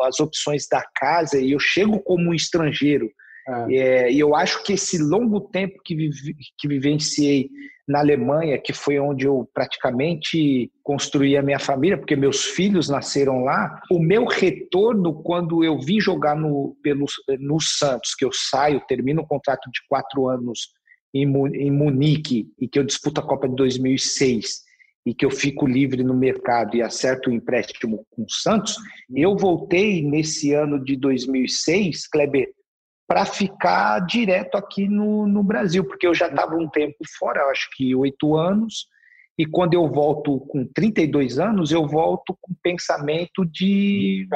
as 0.00 0.20
opções 0.20 0.66
da 0.68 0.82
casa, 0.94 1.38
e 1.38 1.52
eu 1.52 1.58
chego 1.58 2.00
como 2.00 2.30
um 2.30 2.34
estrangeiro. 2.34 3.10
É. 3.48 3.74
É, 3.74 4.12
e 4.12 4.20
eu 4.20 4.34
acho 4.34 4.62
que 4.62 4.74
esse 4.74 4.98
longo 4.98 5.40
tempo 5.40 5.80
que, 5.84 5.94
vivi, 5.94 6.36
que 6.58 6.68
vivenciei 6.68 7.50
na 7.86 7.98
Alemanha, 7.98 8.58
que 8.58 8.72
foi 8.72 8.98
onde 8.98 9.26
eu 9.26 9.48
praticamente 9.52 10.70
construí 10.82 11.36
a 11.36 11.42
minha 11.42 11.58
família, 11.58 11.98
porque 11.98 12.14
meus 12.14 12.44
filhos 12.44 12.88
nasceram 12.88 13.42
lá. 13.42 13.80
O 13.90 13.98
meu 13.98 14.24
retorno, 14.24 15.22
quando 15.22 15.64
eu 15.64 15.78
vim 15.78 16.00
jogar 16.00 16.36
no, 16.36 16.76
pelo, 16.82 17.06
no 17.40 17.60
Santos, 17.60 18.14
que 18.14 18.24
eu 18.24 18.30
saio, 18.32 18.80
termino 18.86 19.22
um 19.22 19.26
contrato 19.26 19.68
de 19.70 19.80
quatro 19.88 20.28
anos 20.28 20.70
em, 21.12 21.26
em 21.56 21.70
Munique 21.70 22.46
e 22.58 22.68
que 22.68 22.78
eu 22.78 22.84
disputo 22.84 23.20
a 23.20 23.26
Copa 23.26 23.48
de 23.48 23.56
2006 23.56 24.62
e 25.04 25.12
que 25.12 25.26
eu 25.26 25.30
fico 25.30 25.66
livre 25.66 26.04
no 26.04 26.14
mercado 26.14 26.76
e 26.76 26.82
acerto 26.82 27.28
o 27.28 27.32
empréstimo 27.32 28.06
com 28.10 28.22
o 28.22 28.30
Santos, 28.30 28.76
eu 29.12 29.36
voltei 29.36 30.00
nesse 30.00 30.54
ano 30.54 30.82
de 30.82 30.96
2006, 30.96 32.06
Kleber, 32.06 32.48
para 33.12 33.26
ficar 33.26 33.98
direto 34.06 34.54
aqui 34.56 34.88
no, 34.88 35.26
no 35.26 35.42
Brasil, 35.42 35.84
porque 35.84 36.06
eu 36.06 36.14
já 36.14 36.28
estava 36.28 36.56
um 36.56 36.66
tempo 36.66 36.96
fora, 37.18 37.44
acho 37.50 37.68
que 37.76 37.94
oito 37.94 38.34
anos, 38.34 38.86
e 39.36 39.44
quando 39.44 39.74
eu 39.74 39.86
volto 39.86 40.40
com 40.40 40.66
32 40.74 41.38
anos, 41.38 41.72
eu 41.72 41.86
volto 41.86 42.34
com 42.40 42.54
pensamento 42.62 43.44
de 43.44 44.26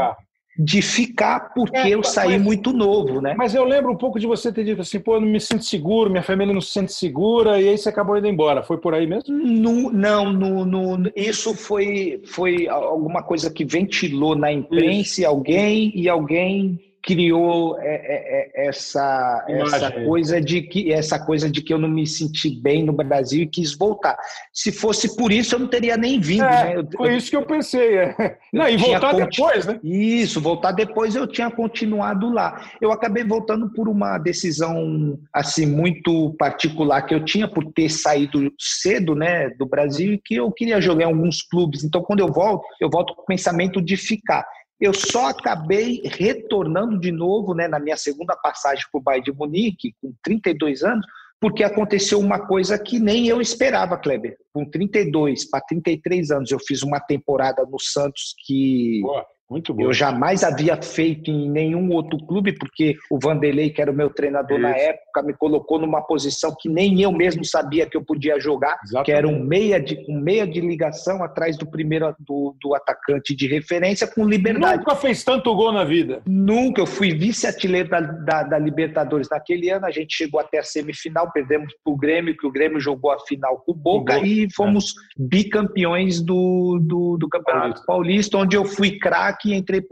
de 0.59 0.81
ficar 0.81 1.53
porque 1.53 1.77
é, 1.77 1.91
eu 1.91 2.03
saí 2.03 2.39
mas, 2.39 2.43
muito 2.43 2.73
novo, 2.73 3.21
né? 3.21 3.35
Mas 3.37 3.55
eu 3.55 3.63
lembro 3.63 3.93
um 3.93 3.97
pouco 3.97 4.19
de 4.19 4.27
você 4.27 4.51
ter 4.51 4.65
dito 4.65 4.81
assim, 4.81 4.99
pô, 4.99 5.17
eu 5.17 5.21
não 5.21 5.29
me 5.29 5.39
sinto 5.39 5.63
seguro, 5.65 6.11
minha 6.11 6.23
família 6.23 6.55
não 6.55 6.63
se 6.63 6.71
sente 6.71 6.95
segura, 6.95 7.61
e 7.61 7.69
aí 7.69 7.77
você 7.77 7.91
acabou 7.91 8.17
indo 8.17 8.27
embora. 8.27 8.63
Foi 8.63 8.79
por 8.79 8.95
aí 8.95 9.07
mesmo? 9.07 9.37
No, 9.37 9.93
não, 9.93 10.33
no, 10.33 10.65
no, 10.65 11.13
isso 11.15 11.55
foi, 11.55 12.23
foi 12.25 12.67
alguma 12.69 13.23
coisa 13.23 13.51
que 13.51 13.67
ventilou 13.67 14.35
na 14.35 14.51
imprensa, 14.51 15.21
isso. 15.21 15.27
alguém 15.27 15.93
e 15.95 16.09
alguém 16.09 16.81
criou 17.07 17.79
é, 17.79 17.95
é, 17.95 18.51
é, 18.57 18.67
essa, 18.67 19.47
essa 19.49 19.93
coisa 19.93 20.41
de 20.41 20.61
que 20.61 20.93
essa 20.93 21.25
coisa 21.25 21.49
de 21.49 21.63
que 21.63 21.73
eu 21.73 21.79
não 21.79 21.89
me 21.89 22.05
senti 22.05 22.51
bem 22.51 22.85
no 22.85 22.93
Brasil 22.93 23.45
e 23.45 23.47
quis 23.47 23.77
voltar. 23.77 24.19
Se 24.53 24.73
fosse 24.73 25.17
por 25.17 25.31
isso, 25.31 25.55
eu 25.55 25.61
não 25.61 25.69
teria 25.69 25.97
nem 25.97 26.19
vindo. 26.19 26.43
É, 26.43 26.65
né? 26.65 26.77
eu, 26.77 26.89
foi 26.97 27.17
isso 27.17 27.31
que 27.31 27.37
eu 27.37 27.47
pensei. 27.47 27.97
É. 27.97 28.37
Não, 28.53 28.69
e 28.69 28.77
voltar 28.77 29.13
depois, 29.13 29.67
né? 29.67 29.79
Isso, 29.85 30.41
voltar 30.41 30.73
depois 30.73 31.15
eu 31.15 31.29
tinha 31.29 31.49
continuado 31.49 32.29
lá. 32.29 32.61
Eu 32.81 32.91
acabei 32.91 33.23
voltando 33.23 33.71
por 33.71 33.89
uma 33.89 34.19
decisão 34.19 35.17
assim 35.33 35.65
muito 35.65 36.35
particular 36.37 37.03
que 37.03 37.15
eu 37.15 37.25
tinha 37.25 37.47
por 37.47 37.73
ter 37.73 37.89
saído 37.89 38.53
cedo, 38.59 39.15
né, 39.15 39.49
do 39.51 39.65
Brasil 39.65 40.15
e 40.15 40.19
que 40.19 40.35
eu 40.35 40.51
queria 40.51 40.81
jogar 40.81 41.05
em 41.05 41.07
alguns 41.07 41.41
clubes. 41.41 41.85
Então, 41.85 42.03
quando 42.03 42.19
eu 42.19 42.33
volto, 42.33 42.65
eu 42.81 42.91
volto 42.91 43.15
com 43.15 43.23
o 43.23 43.27
pensamento 43.27 43.81
de 43.81 43.97
ficar. 43.97 44.45
Eu 44.81 44.93
só 44.93 45.29
acabei 45.29 46.03
retornando 46.05 46.99
de 46.99 47.11
novo, 47.11 47.55
né, 47.55 47.67
na 47.67 47.79
minha 47.79 47.97
segunda 47.97 48.37
passagem 48.37 48.85
para 48.93 48.99
o 48.99 49.03
Bayern 49.03 49.25
de 49.25 49.33
Munique, 49.33 49.95
com 50.01 50.13
32 50.23 50.83
anos, 50.83 51.07
porque 51.41 51.65
aconteceu 51.65 52.19
uma 52.19 52.47
coisa 52.47 52.79
que 52.79 52.99
nem 52.99 53.27
eu 53.27 53.41
esperava, 53.41 53.97
Kleber. 53.97 54.37
Com 54.53 54.65
32 54.69 55.49
para 55.49 55.65
33 55.65 56.31
anos, 56.31 56.51
eu 56.51 56.59
fiz 56.59 56.83
uma 56.83 57.01
temporada 57.01 57.65
no 57.65 57.79
Santos 57.79 58.35
que 58.47 59.01
Boa. 59.03 59.27
Muito 59.49 59.73
bom. 59.73 59.85
Eu 59.85 59.93
jamais 59.93 60.43
havia 60.43 60.81
feito 60.83 61.31
em 61.31 61.49
nenhum 61.49 61.93
outro 61.93 62.19
clube, 62.19 62.53
porque 62.53 62.97
o 63.09 63.19
Vanderlei, 63.19 63.71
que 63.71 63.81
era 63.81 63.91
o 63.91 63.95
meu 63.95 64.11
treinador 64.11 64.59
Isso. 64.59 64.69
na 64.69 64.77
época, 64.77 65.23
me 65.23 65.33
colocou 65.33 65.79
numa 65.79 66.03
posição 66.03 66.55
que 66.59 66.69
nem 66.69 67.01
eu 67.01 67.13
mesmo 67.13 67.45
sabia 67.45 67.87
que 67.87 67.97
eu 67.97 68.05
podia 68.05 68.41
jogar, 68.41 68.77
Exatamente. 68.83 69.05
que 69.05 69.13
era 69.13 69.29
um 69.29 69.45
meia, 69.45 69.81
de, 69.81 70.05
um 70.09 70.21
meia 70.21 70.47
de 70.47 70.61
ligação 70.61 71.23
atrás 71.23 71.57
do 71.57 71.65
primeiro 71.65 72.15
do, 72.19 72.57
do 72.61 72.75
atacante 72.75 73.37
de 73.37 73.47
referência 73.47 74.07
com 74.07 74.27
liberdade. 74.27 74.79
Nunca 74.79 74.97
fez 74.97 75.23
tanto 75.23 75.55
gol 75.55 75.71
na 75.71 75.85
vida. 75.85 76.23
Nunca. 76.27 76.81
Eu 76.81 76.87
fui 76.87 77.15
vice-artilheiro 77.15 77.89
da, 77.89 78.01
da, 78.01 78.43
da, 78.43 78.59
Libertadores 78.59 79.29
naquele 79.31 79.71
ano. 79.71 79.87
A 79.87 79.91
gente 79.91 80.15
chegou 80.15 80.41
até 80.41 80.59
a 80.59 80.63
semifinal, 80.65 81.31
perdemos 81.31 81.73
para 81.85 81.93
o 81.93 81.97
Grêmio, 81.97 82.37
que 82.37 82.47
o 82.47 82.51
Grêmio 82.51 82.81
jogou 82.81 83.13
a 83.13 83.21
final 83.21 83.63
com 83.65 83.73
o 83.73 83.75
Boca, 83.75 84.19
e 84.19 84.49
fomos 84.53 84.87
é. 84.87 85.23
bicampeões 85.23 86.21
do, 86.21 86.81
do, 86.83 87.17
do 87.17 87.29
Campeonato 87.29 87.85
Paulista. 87.85 87.87
Paulista, 87.87 88.39
onde 88.39 88.57
eu 88.57 88.65
fui 88.65 88.99
craque 88.99 89.36
destaque 89.37 89.51
e 89.51 89.55
entrei 89.55 89.83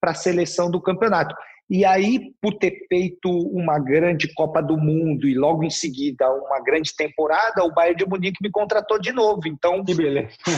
para 0.00 0.10
a 0.10 0.14
seleção 0.14 0.70
do 0.70 0.80
campeonato. 0.80 1.34
E 1.68 1.84
aí, 1.84 2.32
por 2.42 2.54
ter 2.54 2.84
feito 2.88 3.30
uma 3.30 3.78
grande 3.78 4.32
Copa 4.34 4.60
do 4.60 4.76
Mundo 4.76 5.28
e 5.28 5.38
logo 5.38 5.62
em 5.62 5.70
seguida 5.70 6.28
uma 6.28 6.60
grande 6.60 6.94
temporada, 6.96 7.62
o 7.62 7.72
Bayern 7.72 7.96
de 7.96 8.08
Munique 8.08 8.42
me 8.42 8.50
contratou 8.50 8.98
de 8.98 9.12
novo. 9.12 9.42
Então, 9.46 9.84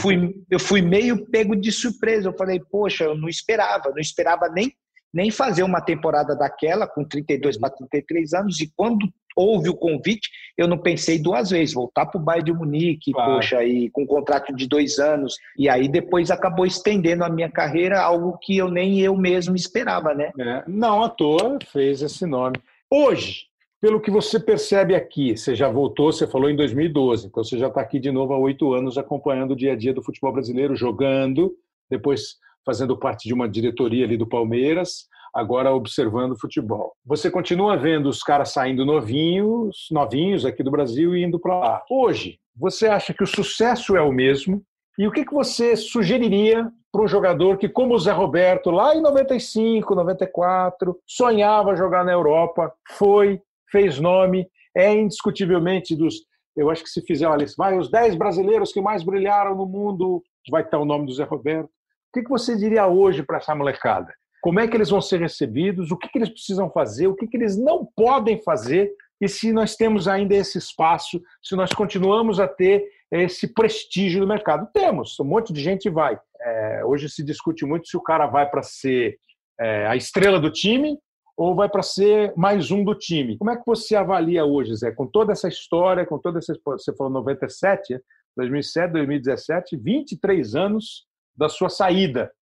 fui, 0.00 0.34
eu 0.50 0.58
fui 0.58 0.80
meio 0.80 1.26
pego 1.26 1.54
de 1.54 1.70
surpresa. 1.70 2.28
Eu 2.28 2.36
falei, 2.36 2.60
poxa, 2.70 3.04
eu 3.04 3.14
não 3.14 3.28
esperava, 3.28 3.90
não 3.90 3.98
esperava 3.98 4.48
nem, 4.48 4.72
nem 5.12 5.30
fazer 5.30 5.62
uma 5.62 5.80
temporada 5.80 6.34
daquela 6.34 6.86
com 6.86 7.04
32 7.04 7.58
para 7.58 7.70
33 7.70 8.32
anos. 8.34 8.60
E 8.60 8.72
quando 8.74 9.08
houve 9.36 9.68
o 9.68 9.74
convite, 9.74 10.30
eu 10.56 10.68
não 10.68 10.78
pensei 10.78 11.18
duas 11.18 11.50
vezes, 11.50 11.74
voltar 11.74 12.06
para 12.06 12.20
o 12.20 12.24
Bayern 12.24 12.52
de 12.52 12.58
Munique, 12.58 13.12
claro. 13.12 13.34
poxa, 13.34 13.64
e 13.64 13.88
com 13.90 14.02
um 14.02 14.06
contrato 14.06 14.54
de 14.54 14.68
dois 14.68 14.98
anos, 14.98 15.36
e 15.56 15.68
aí 15.68 15.88
depois 15.88 16.30
acabou 16.30 16.66
estendendo 16.66 17.24
a 17.24 17.30
minha 17.30 17.50
carreira, 17.50 18.00
algo 18.00 18.38
que 18.38 18.56
eu 18.56 18.70
nem 18.70 19.00
eu 19.00 19.16
mesmo 19.16 19.56
esperava, 19.56 20.14
né? 20.14 20.32
É, 20.38 20.64
não 20.66 21.02
à 21.02 21.08
toa 21.08 21.58
fez 21.70 22.02
esse 22.02 22.26
nome. 22.26 22.56
Hoje, 22.90 23.46
pelo 23.80 24.00
que 24.00 24.10
você 24.10 24.38
percebe 24.38 24.94
aqui, 24.94 25.36
você 25.36 25.54
já 25.54 25.68
voltou, 25.68 26.12
você 26.12 26.26
falou 26.26 26.48
em 26.48 26.56
2012, 26.56 27.26
então 27.26 27.42
você 27.42 27.58
já 27.58 27.68
está 27.68 27.80
aqui 27.80 27.98
de 27.98 28.12
novo 28.12 28.32
há 28.32 28.38
oito 28.38 28.72
anos 28.72 28.98
acompanhando 28.98 29.52
o 29.52 29.56
dia 29.56 29.72
a 29.72 29.76
dia 29.76 29.94
do 29.94 30.02
futebol 30.02 30.32
brasileiro, 30.32 30.76
jogando, 30.76 31.52
depois 31.90 32.36
fazendo 32.64 32.96
parte 32.96 33.26
de 33.26 33.34
uma 33.34 33.48
diretoria 33.48 34.04
ali 34.04 34.16
do 34.16 34.26
Palmeiras, 34.26 35.06
agora 35.34 35.72
observando 35.72 36.38
futebol. 36.38 36.92
Você 37.04 37.30
continua 37.30 37.76
vendo 37.76 38.08
os 38.08 38.22
caras 38.22 38.52
saindo 38.52 38.84
novinhos, 38.84 39.88
novinhos 39.90 40.44
aqui 40.44 40.62
do 40.62 40.70
Brasil 40.70 41.16
e 41.16 41.24
indo 41.24 41.38
para 41.38 41.58
lá. 41.58 41.82
Hoje, 41.90 42.38
você 42.54 42.86
acha 42.86 43.14
que 43.14 43.22
o 43.22 43.26
sucesso 43.26 43.96
é 43.96 44.02
o 44.02 44.12
mesmo? 44.12 44.62
E 44.98 45.06
o 45.06 45.10
que, 45.10 45.24
que 45.24 45.32
você 45.32 45.74
sugeriria 45.74 46.70
para 46.92 47.02
um 47.02 47.08
jogador 47.08 47.56
que, 47.56 47.68
como 47.68 47.94
o 47.94 47.98
Zé 47.98 48.12
Roberto, 48.12 48.70
lá 48.70 48.94
em 48.94 49.00
95, 49.00 49.94
94, 49.94 50.98
sonhava 51.06 51.74
jogar 51.74 52.04
na 52.04 52.12
Europa, 52.12 52.70
foi, 52.90 53.40
fez 53.70 53.98
nome, 53.98 54.46
é 54.76 54.92
indiscutivelmente 54.92 55.96
dos. 55.96 56.26
Eu 56.54 56.68
acho 56.68 56.82
que 56.82 56.90
se 56.90 57.00
fizer 57.00 57.26
uma 57.26 57.36
lista, 57.38 57.54
vai, 57.56 57.78
os 57.78 57.90
10 57.90 58.14
brasileiros 58.16 58.72
que 58.72 58.82
mais 58.82 59.02
brilharam 59.02 59.56
no 59.56 59.64
mundo, 59.64 60.22
vai 60.50 60.62
estar 60.62 60.78
o 60.78 60.84
nome 60.84 61.06
do 61.06 61.14
Zé 61.14 61.24
Roberto. 61.24 61.70
O 62.12 62.20
que, 62.20 62.22
que 62.22 62.30
você 62.30 62.56
diria 62.56 62.86
hoje 62.86 63.22
para 63.22 63.38
essa 63.38 63.54
molecada? 63.54 64.12
como 64.42 64.58
é 64.58 64.66
que 64.66 64.76
eles 64.76 64.90
vão 64.90 65.00
ser 65.00 65.20
recebidos, 65.20 65.92
o 65.92 65.96
que, 65.96 66.08
que 66.08 66.18
eles 66.18 66.28
precisam 66.28 66.68
fazer, 66.68 67.06
o 67.06 67.14
que, 67.14 67.28
que 67.28 67.36
eles 67.36 67.56
não 67.56 67.86
podem 67.96 68.42
fazer, 68.42 68.92
e 69.20 69.28
se 69.28 69.52
nós 69.52 69.76
temos 69.76 70.08
ainda 70.08 70.34
esse 70.34 70.58
espaço, 70.58 71.22
se 71.40 71.54
nós 71.54 71.72
continuamos 71.72 72.40
a 72.40 72.48
ter 72.48 72.84
esse 73.08 73.54
prestígio 73.54 74.20
no 74.20 74.26
mercado. 74.26 74.68
Temos, 74.74 75.18
um 75.20 75.24
monte 75.24 75.52
de 75.52 75.60
gente 75.60 75.88
vai. 75.88 76.18
É, 76.40 76.84
hoje 76.84 77.08
se 77.08 77.22
discute 77.22 77.64
muito 77.64 77.86
se 77.86 77.96
o 77.96 78.02
cara 78.02 78.26
vai 78.26 78.50
para 78.50 78.64
ser 78.64 79.16
é, 79.60 79.86
a 79.86 79.94
estrela 79.94 80.40
do 80.40 80.50
time 80.50 80.98
ou 81.36 81.54
vai 81.54 81.68
para 81.68 81.82
ser 81.82 82.32
mais 82.36 82.72
um 82.72 82.82
do 82.82 82.96
time. 82.96 83.38
Como 83.38 83.50
é 83.50 83.56
que 83.56 83.64
você 83.64 83.94
avalia 83.94 84.44
hoje, 84.44 84.74
Zé, 84.74 84.90
com 84.90 85.06
toda 85.06 85.30
essa 85.30 85.46
história, 85.46 86.04
com 86.04 86.18
toda 86.18 86.40
essa. 86.40 86.52
Você 86.64 86.92
falou 86.96 87.12
97, 87.12 87.96
2007, 88.36 88.92
2017, 88.92 89.76
23 89.76 90.56
anos 90.56 91.06
da 91.36 91.48
sua 91.48 91.68
saída 91.68 92.32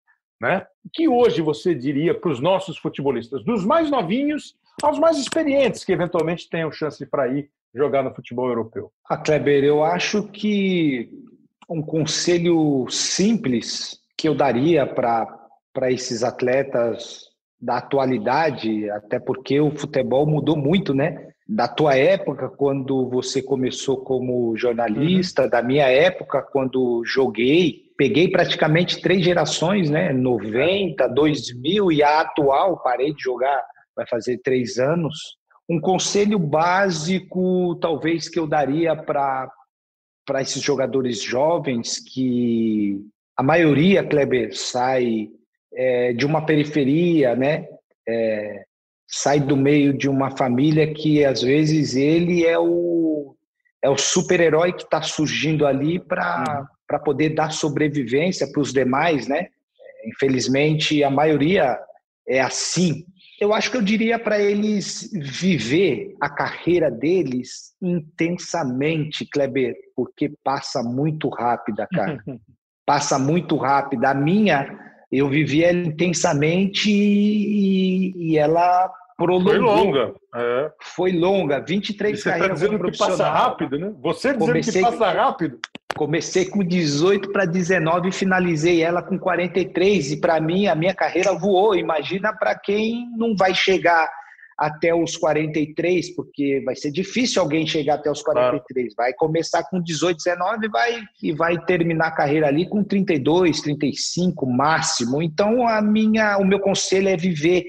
né? 0.41 0.67
O 0.85 0.89
que 0.91 1.07
hoje 1.07 1.43
você 1.43 1.75
diria 1.75 2.19
para 2.19 2.31
os 2.31 2.41
nossos 2.41 2.79
futebolistas, 2.79 3.45
dos 3.45 3.65
mais 3.65 3.91
novinhos 3.91 4.55
aos 4.83 4.99
mais 4.99 5.19
experientes, 5.19 5.85
que 5.85 5.93
eventualmente 5.93 6.49
tenham 6.49 6.73
chance 6.73 7.05
para 7.05 7.29
ir 7.29 7.51
jogar 7.75 8.03
no 8.03 8.15
futebol 8.15 8.49
europeu? 8.49 8.91
Ah, 9.05 9.19
Kleber, 9.19 9.63
eu 9.63 9.85
acho 9.85 10.23
que 10.29 11.11
um 11.69 11.83
conselho 11.83 12.87
simples 12.89 14.01
que 14.17 14.27
eu 14.29 14.35
daria 14.35 14.87
para 14.87 15.91
esses 15.91 16.25
atletas 16.25 17.29
da 17.61 17.77
atualidade, 17.77 18.89
até 18.91 19.21
porque 19.21 19.61
o 19.61 19.71
futebol 19.71 20.27
mudou 20.27 20.57
muito, 20.57 20.95
né? 20.95 21.29
Da 21.47 21.69
tua 21.69 21.97
época, 21.97 22.49
quando 22.49 23.09
você 23.11 23.43
começou 23.43 23.99
como 23.99 24.57
jornalista, 24.57 25.43
uhum. 25.43 25.51
da 25.51 25.63
minha 25.63 25.87
época, 25.87 26.41
quando 26.41 27.03
joguei, 27.05 27.90
peguei 28.01 28.31
praticamente 28.31 29.03
três 29.03 29.23
gerações, 29.23 29.91
né? 29.91 30.11
90, 30.11 31.07
2000 31.07 31.93
e 31.93 32.03
a 32.03 32.23
atual, 32.23 32.83
parei 32.83 33.13
de 33.13 33.23
jogar, 33.23 33.63
vai 33.95 34.07
fazer 34.07 34.39
três 34.39 34.79
anos. 34.79 35.37
Um 35.69 35.79
conselho 35.79 36.39
básico, 36.39 37.75
talvez, 37.75 38.27
que 38.27 38.39
eu 38.39 38.47
daria 38.47 38.97
para 38.97 39.51
esses 40.41 40.63
jogadores 40.63 41.23
jovens, 41.23 41.99
que 41.99 43.05
a 43.37 43.43
maioria, 43.43 44.03
Kleber, 44.03 44.57
sai 44.57 45.29
é, 45.75 46.15
de 46.15 46.25
uma 46.25 46.47
periferia, 46.47 47.37
né? 47.37 47.69
É, 48.09 48.65
sai 49.07 49.41
do 49.41 49.59
meio 49.59 49.93
de 49.93 50.09
uma 50.09 50.35
família 50.39 50.91
que, 50.95 51.23
às 51.23 51.43
vezes, 51.43 51.95
ele 51.97 52.47
é 52.47 52.59
o, 52.59 53.37
é 53.85 53.91
o 53.91 53.99
super-herói 53.99 54.73
que 54.73 54.85
está 54.85 55.03
surgindo 55.03 55.67
ali 55.67 56.01
para 56.01 56.45
uhum 56.49 56.80
para 56.91 56.99
poder 56.99 57.37
dar 57.37 57.53
sobrevivência 57.53 58.51
para 58.51 58.61
os 58.61 58.73
demais, 58.73 59.29
né? 59.29 59.47
Infelizmente, 60.05 61.05
a 61.05 61.09
maioria 61.09 61.79
é 62.27 62.41
assim. 62.41 63.05
Eu 63.41 63.55
acho 63.55 63.71
que 63.71 63.77
eu 63.77 63.83
diria 63.83 64.19
para 64.19 64.41
eles 64.41 65.09
viver 65.13 66.17
a 66.21 66.29
carreira 66.29 66.91
deles 66.91 67.77
intensamente, 67.81 69.25
Kleber, 69.25 69.77
porque 69.95 70.33
passa 70.43 70.83
muito 70.83 71.29
rápida, 71.29 71.87
cara. 71.95 72.21
passa 72.85 73.21
muito 73.21 73.57
rápida. 73.57 74.11
A 74.11 74.15
minha, 74.15 74.77
eu 75.13 75.29
vivi 75.29 75.63
ela 75.63 75.79
intensamente 75.79 76.91
e, 76.91 78.33
e 78.33 78.37
ela 78.37 78.93
prolongou. 79.21 79.53
Foi 79.53 79.59
longa. 79.59 80.15
É. 80.35 80.73
Foi 80.81 81.13
longa, 81.13 81.61
23 81.61 82.19
e 82.19 82.23
você 82.23 82.31
Você 82.31 82.37
está 82.37 82.49
dizendo 82.49 82.79
que 82.79 82.99
passa 82.99 83.31
rápido, 83.31 83.79
né? 83.79 83.93
Você 84.01 84.29
dizendo 84.33 84.47
Comecei... 84.47 84.83
que 84.83 84.91
passa 84.91 85.13
rápido. 85.13 85.59
Comecei 85.97 86.45
com 86.47 86.65
18 86.65 87.31
para 87.31 87.45
19 87.45 88.09
e 88.09 88.13
finalizei 88.13 88.83
ela 88.83 89.03
com 89.03 89.19
43. 89.19 90.13
E 90.13 90.21
para 90.21 90.41
mim, 90.41 90.67
a 90.67 90.75
minha 90.75 90.95
carreira 90.95 91.35
voou. 91.35 91.75
Imagina 91.75 92.33
para 92.33 92.55
quem 92.55 93.07
não 93.17 93.37
vai 93.37 93.55
chegar 93.55 94.09
até 94.57 94.95
os 94.95 95.17
43, 95.17 96.15
porque 96.15 96.63
vai 96.65 96.77
ser 96.77 96.91
difícil 96.91 97.41
alguém 97.41 97.67
chegar 97.67 97.95
até 97.95 98.11
os 98.11 98.23
43. 98.23 98.95
Vai 98.95 99.13
começar 99.15 99.65
com 99.65 99.81
18, 99.81 100.19
19 100.19 100.69
vai, 100.69 101.03
e 101.23 101.33
vai 101.33 101.59
terminar 101.65 102.09
a 102.09 102.15
carreira 102.15 102.47
ali 102.47 102.69
com 102.69 102.85
32, 102.85 103.63
35 103.63 104.47
máximo. 104.47 105.23
Então, 105.23 105.67
a 105.67 105.81
minha, 105.81 106.37
o 106.37 106.45
meu 106.45 106.61
conselho 106.61 107.09
é 107.09 107.17
viver 107.17 107.65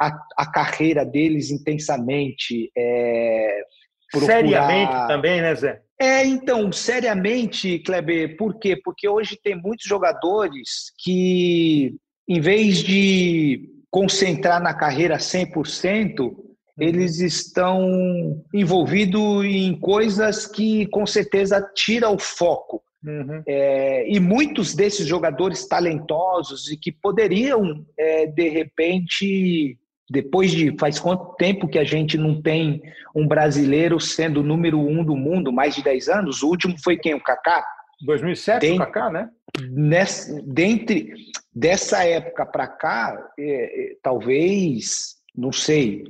a, 0.00 0.18
a 0.36 0.46
carreira 0.46 1.04
deles 1.04 1.50
intensamente. 1.50 2.70
É, 2.76 3.62
procurar... 4.10 4.36
Seriamente 4.36 5.06
também, 5.06 5.40
né, 5.42 5.54
Zé? 5.54 5.82
É, 6.00 6.24
então, 6.24 6.72
seriamente, 6.72 7.78
Kleber, 7.80 8.36
por 8.36 8.58
quê? 8.58 8.74
Porque 8.82 9.06
hoje 9.06 9.38
tem 9.42 9.54
muitos 9.54 9.86
jogadores 9.86 10.92
que, 10.98 11.94
em 12.26 12.40
vez 12.40 12.78
de 12.78 13.68
concentrar 13.90 14.62
na 14.62 14.72
carreira 14.72 15.18
100%, 15.18 16.20
uhum. 16.20 16.54
eles 16.78 17.20
estão 17.20 18.42
envolvidos 18.54 19.44
em 19.44 19.78
coisas 19.78 20.46
que, 20.46 20.86
com 20.86 21.04
certeza, 21.04 21.60
tiram 21.74 22.14
o 22.14 22.18
foco. 22.18 22.82
Uhum. 23.04 23.42
É, 23.46 24.10
e 24.10 24.20
muitos 24.20 24.74
desses 24.74 25.06
jogadores 25.06 25.66
talentosos 25.66 26.70
e 26.70 26.76
que 26.76 26.92
poderiam, 26.92 27.84
é, 27.98 28.26
de 28.26 28.48
repente, 28.48 29.78
depois 30.10 30.50
de 30.50 30.76
faz 30.76 30.98
quanto 30.98 31.36
tempo 31.36 31.68
que 31.68 31.78
a 31.78 31.84
gente 31.84 32.18
não 32.18 32.42
tem 32.42 32.82
um 33.14 33.26
brasileiro 33.26 34.00
sendo 34.00 34.40
o 34.40 34.42
número 34.42 34.80
um 34.80 35.04
do 35.04 35.14
mundo, 35.14 35.52
mais 35.52 35.76
de 35.76 35.84
10 35.84 36.08
anos? 36.08 36.42
O 36.42 36.48
último 36.48 36.74
foi 36.82 36.96
quem? 36.96 37.14
O 37.14 37.22
Kaká? 37.22 37.64
2007, 38.02 38.60
tem, 38.60 38.74
o 38.74 38.78
Kaká, 38.78 39.10
né? 39.10 39.30
nessa, 39.70 40.40
dentre 40.42 41.14
dessa 41.54 42.04
época 42.04 42.46
para 42.46 42.66
cá, 42.66 43.30
é, 43.38 43.92
é, 43.92 43.96
talvez, 44.02 45.16
não 45.36 45.52
sei, 45.52 46.04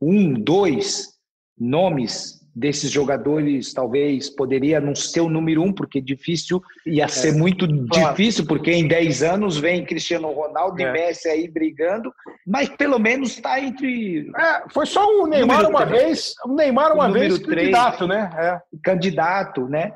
um, 0.00 0.34
dois 0.34 1.08
nomes 1.58 2.41
desses 2.54 2.90
jogadores 2.90 3.72
talvez 3.72 4.28
poderia 4.28 4.80
não 4.80 4.94
ser 4.94 5.20
o 5.20 5.28
número 5.28 5.62
um, 5.62 5.72
porque 5.72 6.00
difícil, 6.00 6.62
ia 6.86 7.08
ser 7.08 7.30
é, 7.30 7.32
muito 7.32 7.66
claro. 7.88 8.10
difícil, 8.10 8.46
porque 8.46 8.70
em 8.70 8.86
10 8.86 9.22
anos 9.22 9.56
vem 9.56 9.84
Cristiano 9.84 10.30
Ronaldo 10.30 10.80
é. 10.80 10.84
e 10.84 10.92
Messi 10.92 11.28
aí 11.28 11.48
brigando, 11.48 12.12
mas 12.46 12.68
pelo 12.68 12.98
menos 12.98 13.30
está 13.30 13.60
entre. 13.60 14.30
É, 14.36 14.62
foi 14.70 14.86
só 14.86 15.06
o 15.22 15.26
Neymar 15.26 15.68
uma 15.68 15.86
3. 15.86 16.02
vez, 16.02 16.34
o 16.44 16.54
Neymar 16.54 16.94
uma 16.94 17.08
o 17.08 17.12
vez 17.12 17.38
3, 17.38 17.56
candidato, 17.56 18.06
né? 18.06 18.30
É. 18.36 18.60
Candidato, 18.82 19.68
né? 19.68 19.92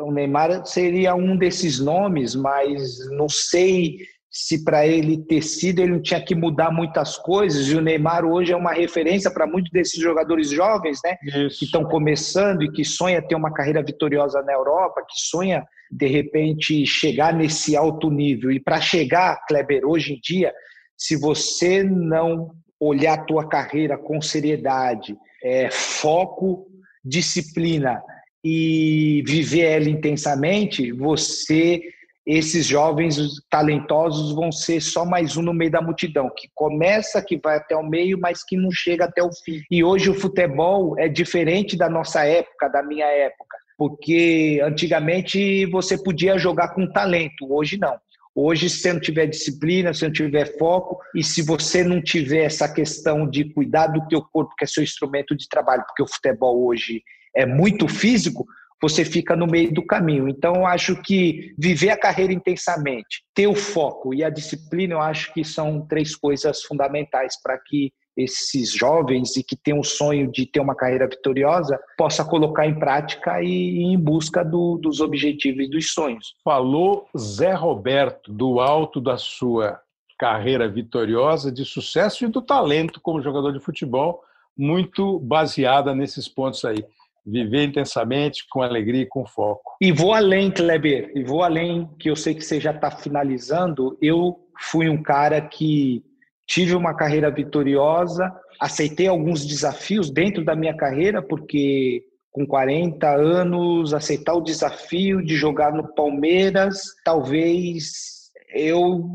O 0.00 0.12
Neymar 0.12 0.64
seria 0.66 1.14
um 1.14 1.36
desses 1.36 1.80
nomes, 1.80 2.34
mas 2.34 2.98
não 3.10 3.28
sei 3.28 3.96
se 4.32 4.64
para 4.64 4.86
ele 4.86 5.18
ter 5.18 5.42
sido, 5.42 5.80
ele 5.80 5.92
não 5.92 6.00
tinha 6.00 6.20
que 6.24 6.34
mudar 6.34 6.70
muitas 6.70 7.18
coisas, 7.18 7.68
e 7.68 7.76
o 7.76 7.82
Neymar 7.82 8.24
hoje 8.24 8.50
é 8.50 8.56
uma 8.56 8.72
referência 8.72 9.30
para 9.30 9.46
muitos 9.46 9.70
desses 9.70 10.00
jogadores 10.00 10.48
jovens, 10.48 11.00
né? 11.04 11.18
Isso. 11.22 11.58
Que 11.58 11.66
estão 11.66 11.84
começando 11.84 12.62
e 12.62 12.72
que 12.72 12.82
sonha 12.82 13.20
ter 13.20 13.34
uma 13.34 13.52
carreira 13.52 13.82
vitoriosa 13.82 14.40
na 14.42 14.54
Europa, 14.54 15.04
que 15.06 15.20
sonha, 15.20 15.62
de 15.90 16.06
repente, 16.06 16.86
chegar 16.86 17.34
nesse 17.34 17.76
alto 17.76 18.08
nível. 18.08 18.50
E 18.50 18.58
para 18.58 18.80
chegar, 18.80 19.38
Kleber, 19.46 19.84
hoje 19.84 20.14
em 20.14 20.20
dia, 20.20 20.50
se 20.96 21.14
você 21.14 21.82
não 21.82 22.52
olhar 22.80 23.14
a 23.14 23.24
tua 23.24 23.46
carreira 23.46 23.98
com 23.98 24.22
seriedade, 24.22 25.14
é, 25.44 25.70
foco, 25.70 26.66
disciplina 27.04 28.02
e 28.42 29.22
viver 29.26 29.66
ela 29.66 29.90
intensamente, 29.90 30.90
você 30.90 31.82
esses 32.26 32.66
jovens 32.66 33.16
talentosos 33.50 34.34
vão 34.34 34.52
ser 34.52 34.80
só 34.80 35.04
mais 35.04 35.36
um 35.36 35.42
no 35.42 35.52
meio 35.52 35.70
da 35.70 35.82
multidão, 35.82 36.30
que 36.36 36.48
começa, 36.54 37.22
que 37.22 37.36
vai 37.36 37.56
até 37.56 37.76
o 37.76 37.82
meio, 37.82 38.18
mas 38.18 38.44
que 38.44 38.56
não 38.56 38.70
chega 38.70 39.04
até 39.04 39.22
o 39.22 39.32
fim. 39.32 39.62
E 39.70 39.82
hoje 39.82 40.08
o 40.08 40.14
futebol 40.14 40.98
é 40.98 41.08
diferente 41.08 41.76
da 41.76 41.88
nossa 41.88 42.24
época, 42.24 42.68
da 42.68 42.82
minha 42.82 43.06
época, 43.06 43.56
porque 43.76 44.60
antigamente 44.62 45.66
você 45.66 46.00
podia 46.00 46.38
jogar 46.38 46.68
com 46.68 46.90
talento, 46.90 47.52
hoje 47.52 47.78
não. 47.78 47.96
Hoje, 48.34 48.70
se 48.70 48.78
você 48.78 48.92
não 48.94 49.00
tiver 49.00 49.26
disciplina, 49.26 49.92
se 49.92 50.04
não 50.04 50.12
tiver 50.12 50.56
foco 50.56 50.98
e 51.14 51.22
se 51.22 51.42
você 51.42 51.84
não 51.84 52.00
tiver 52.00 52.44
essa 52.44 52.66
questão 52.66 53.28
de 53.28 53.44
cuidar 53.52 53.88
do 53.88 54.06
teu 54.08 54.22
corpo, 54.22 54.54
que 54.56 54.64
é 54.64 54.66
seu 54.66 54.82
instrumento 54.82 55.36
de 55.36 55.46
trabalho, 55.48 55.84
porque 55.86 56.02
o 56.02 56.08
futebol 56.08 56.64
hoje 56.64 57.02
é 57.36 57.44
muito 57.44 57.86
físico, 57.86 58.46
você 58.82 59.04
fica 59.04 59.36
no 59.36 59.46
meio 59.46 59.72
do 59.72 59.86
caminho. 59.86 60.28
Então, 60.28 60.56
eu 60.56 60.66
acho 60.66 61.00
que 61.02 61.54
viver 61.56 61.90
a 61.90 61.96
carreira 61.96 62.32
intensamente, 62.32 63.22
ter 63.32 63.46
o 63.46 63.54
foco 63.54 64.12
e 64.12 64.24
a 64.24 64.28
disciplina, 64.28 64.94
eu 64.94 65.00
acho 65.00 65.32
que 65.32 65.44
são 65.44 65.86
três 65.86 66.16
coisas 66.16 66.62
fundamentais 66.62 67.40
para 67.40 67.56
que 67.56 67.92
esses 68.16 68.72
jovens 68.72 69.36
e 69.36 69.42
que 69.42 69.56
têm 69.56 69.78
o 69.78 69.84
sonho 69.84 70.30
de 70.30 70.44
ter 70.44 70.60
uma 70.60 70.74
carreira 70.74 71.08
vitoriosa 71.08 71.80
possa 71.96 72.24
colocar 72.24 72.66
em 72.66 72.78
prática 72.78 73.42
e 73.42 73.46
ir 73.46 73.84
em 73.84 73.98
busca 73.98 74.44
do, 74.44 74.76
dos 74.76 75.00
objetivos 75.00 75.64
e 75.64 75.70
dos 75.70 75.92
sonhos. 75.92 76.34
Falou 76.44 77.08
Zé 77.16 77.54
Roberto 77.54 78.30
do 78.30 78.60
alto 78.60 79.00
da 79.00 79.16
sua 79.16 79.80
carreira 80.18 80.68
vitoriosa, 80.68 81.50
de 81.50 81.64
sucesso 81.64 82.24
e 82.24 82.28
do 82.28 82.42
talento 82.42 83.00
como 83.00 83.22
jogador 83.22 83.52
de 83.52 83.60
futebol, 83.60 84.22
muito 84.56 85.18
baseada 85.18 85.94
nesses 85.94 86.28
pontos 86.28 86.64
aí 86.64 86.84
viver 87.24 87.64
intensamente, 87.64 88.44
com 88.50 88.62
alegria 88.62 89.02
e 89.02 89.06
com 89.06 89.26
foco. 89.26 89.76
E 89.80 89.92
vou 89.92 90.12
além, 90.12 90.50
Kleber, 90.50 91.12
e 91.14 91.22
vou 91.22 91.42
além, 91.42 91.88
que 91.98 92.10
eu 92.10 92.16
sei 92.16 92.34
que 92.34 92.44
você 92.44 92.60
já 92.60 92.72
está 92.72 92.90
finalizando. 92.90 93.96
Eu 94.00 94.38
fui 94.58 94.88
um 94.88 95.02
cara 95.02 95.40
que 95.40 96.04
tive 96.46 96.74
uma 96.74 96.94
carreira 96.94 97.30
vitoriosa, 97.30 98.32
aceitei 98.60 99.06
alguns 99.06 99.46
desafios 99.46 100.10
dentro 100.10 100.44
da 100.44 100.54
minha 100.54 100.76
carreira, 100.76 101.22
porque 101.22 102.04
com 102.32 102.46
40 102.46 103.08
anos, 103.08 103.92
aceitar 103.92 104.34
o 104.34 104.40
desafio 104.40 105.22
de 105.22 105.36
jogar 105.36 105.72
no 105.72 105.94
Palmeiras, 105.94 106.82
talvez 107.04 108.30
eu 108.54 109.06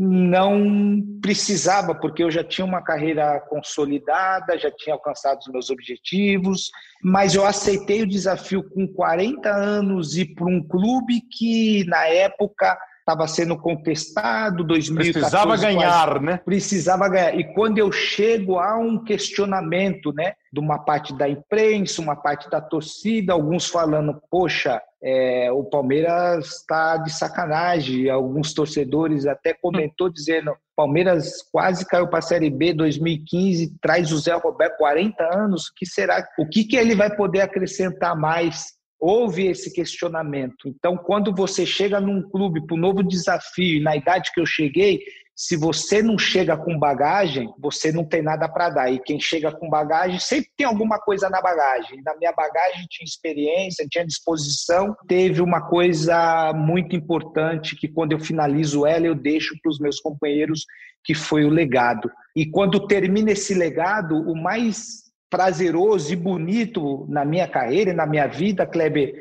não 0.00 1.02
precisava, 1.20 1.92
porque 1.92 2.22
eu 2.22 2.30
já 2.30 2.44
tinha 2.44 2.64
uma 2.64 2.80
carreira 2.80 3.40
consolidada, 3.40 4.56
já 4.56 4.70
tinha 4.70 4.94
alcançado 4.94 5.40
os 5.40 5.48
meus 5.48 5.70
objetivos, 5.70 6.70
mas 7.02 7.34
eu 7.34 7.44
aceitei 7.44 8.02
o 8.02 8.08
desafio 8.08 8.62
com 8.62 8.86
40 8.86 9.50
anos 9.50 10.16
e 10.16 10.24
para 10.24 10.46
um 10.46 10.62
clube 10.62 11.20
que 11.20 11.84
na 11.88 12.06
época 12.06 12.78
estava 13.08 13.26
sendo 13.26 13.56
contestado, 13.56 14.62
2014. 14.62 15.12
Precisava 15.12 15.56
ganhar, 15.56 16.06
quase, 16.10 16.24
né? 16.24 16.40
Precisava 16.44 17.08
ganhar. 17.08 17.38
E 17.38 17.54
quando 17.54 17.78
eu 17.78 17.90
chego 17.90 18.58
a 18.58 18.76
um 18.76 19.02
questionamento, 19.02 20.12
né, 20.12 20.34
de 20.52 20.60
uma 20.60 20.78
parte 20.78 21.16
da 21.16 21.26
imprensa, 21.26 22.02
uma 22.02 22.16
parte 22.16 22.50
da 22.50 22.60
torcida, 22.60 23.32
alguns 23.32 23.66
falando, 23.68 24.20
poxa, 24.30 24.80
é, 25.02 25.50
o 25.50 25.64
Palmeiras 25.64 26.56
está 26.56 26.98
de 26.98 27.10
sacanagem. 27.10 28.10
Alguns 28.10 28.52
torcedores 28.52 29.26
até 29.26 29.54
comentou 29.54 30.10
dizendo, 30.10 30.54
Palmeiras 30.76 31.42
quase 31.50 31.86
caiu 31.86 32.08
para 32.08 32.18
a 32.18 32.22
Série 32.22 32.50
B 32.50 32.74
2015, 32.74 33.78
traz 33.80 34.12
o 34.12 34.18
Zé 34.18 34.34
Roberto 34.34 34.76
40 34.76 35.24
anos, 35.34 35.68
o 35.68 35.74
que 35.74 35.86
será? 35.86 36.24
O 36.38 36.46
que, 36.46 36.64
que 36.64 36.76
ele 36.76 36.94
vai 36.94 37.14
poder 37.14 37.40
acrescentar 37.40 38.14
mais 38.16 38.77
houve 39.00 39.46
esse 39.46 39.72
questionamento. 39.72 40.68
Então, 40.68 40.96
quando 40.96 41.34
você 41.34 41.64
chega 41.64 42.00
num 42.00 42.22
clube 42.22 42.66
para 42.66 42.76
um 42.76 42.80
novo 42.80 43.02
desafio, 43.02 43.82
na 43.82 43.96
idade 43.96 44.32
que 44.32 44.40
eu 44.40 44.46
cheguei, 44.46 45.00
se 45.38 45.56
você 45.56 46.02
não 46.02 46.18
chega 46.18 46.56
com 46.56 46.76
bagagem, 46.76 47.48
você 47.60 47.92
não 47.92 48.04
tem 48.04 48.20
nada 48.20 48.48
para 48.48 48.70
dar. 48.70 48.92
E 48.92 48.98
quem 48.98 49.20
chega 49.20 49.52
com 49.52 49.70
bagagem 49.70 50.18
sempre 50.18 50.50
tem 50.56 50.66
alguma 50.66 50.98
coisa 50.98 51.30
na 51.30 51.40
bagagem. 51.40 52.02
Na 52.04 52.16
minha 52.16 52.32
bagagem 52.32 52.84
tinha 52.90 53.04
experiência, 53.04 53.86
tinha 53.88 54.04
disposição. 54.04 54.96
Teve 55.06 55.40
uma 55.40 55.68
coisa 55.68 56.52
muito 56.54 56.96
importante 56.96 57.76
que 57.76 57.86
quando 57.86 58.10
eu 58.10 58.18
finalizo 58.18 58.84
ela, 58.84 59.06
eu 59.06 59.14
deixo 59.14 59.54
para 59.62 59.70
os 59.70 59.78
meus 59.78 60.00
companheiros, 60.00 60.64
que 61.04 61.14
foi 61.14 61.44
o 61.44 61.50
legado. 61.50 62.10
E 62.34 62.44
quando 62.44 62.88
termina 62.88 63.30
esse 63.30 63.54
legado, 63.54 64.16
o 64.16 64.34
mais 64.34 65.07
prazeroso 65.30 66.12
e 66.12 66.16
bonito 66.16 67.06
na 67.08 67.24
minha 67.24 67.46
carreira 67.46 67.90
e 67.90 67.94
na 67.94 68.06
minha 68.06 68.26
vida, 68.26 68.66
Kleber, 68.66 69.14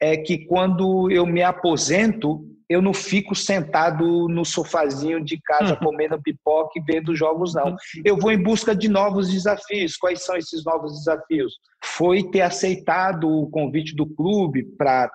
é 0.00 0.16
que 0.16 0.44
quando 0.46 1.10
eu 1.10 1.24
me 1.24 1.42
aposento, 1.42 2.44
eu 2.68 2.80
não 2.80 2.94
fico 2.94 3.34
sentado 3.34 4.28
no 4.28 4.44
sofazinho 4.44 5.22
de 5.22 5.40
casa 5.40 5.76
comendo 5.76 6.20
pipoca 6.20 6.72
e 6.76 6.82
vendo 6.82 7.14
jogos, 7.14 7.54
não. 7.54 7.76
Eu 8.04 8.16
vou 8.16 8.32
em 8.32 8.42
busca 8.42 8.74
de 8.74 8.88
novos 8.88 9.30
desafios. 9.30 9.96
Quais 9.96 10.24
são 10.24 10.36
esses 10.36 10.64
novos 10.64 10.98
desafios? 10.98 11.54
Foi 11.82 12.22
ter 12.22 12.40
aceitado 12.40 13.28
o 13.28 13.48
convite 13.50 13.94
do 13.94 14.06
clube 14.06 14.64
para 14.76 15.10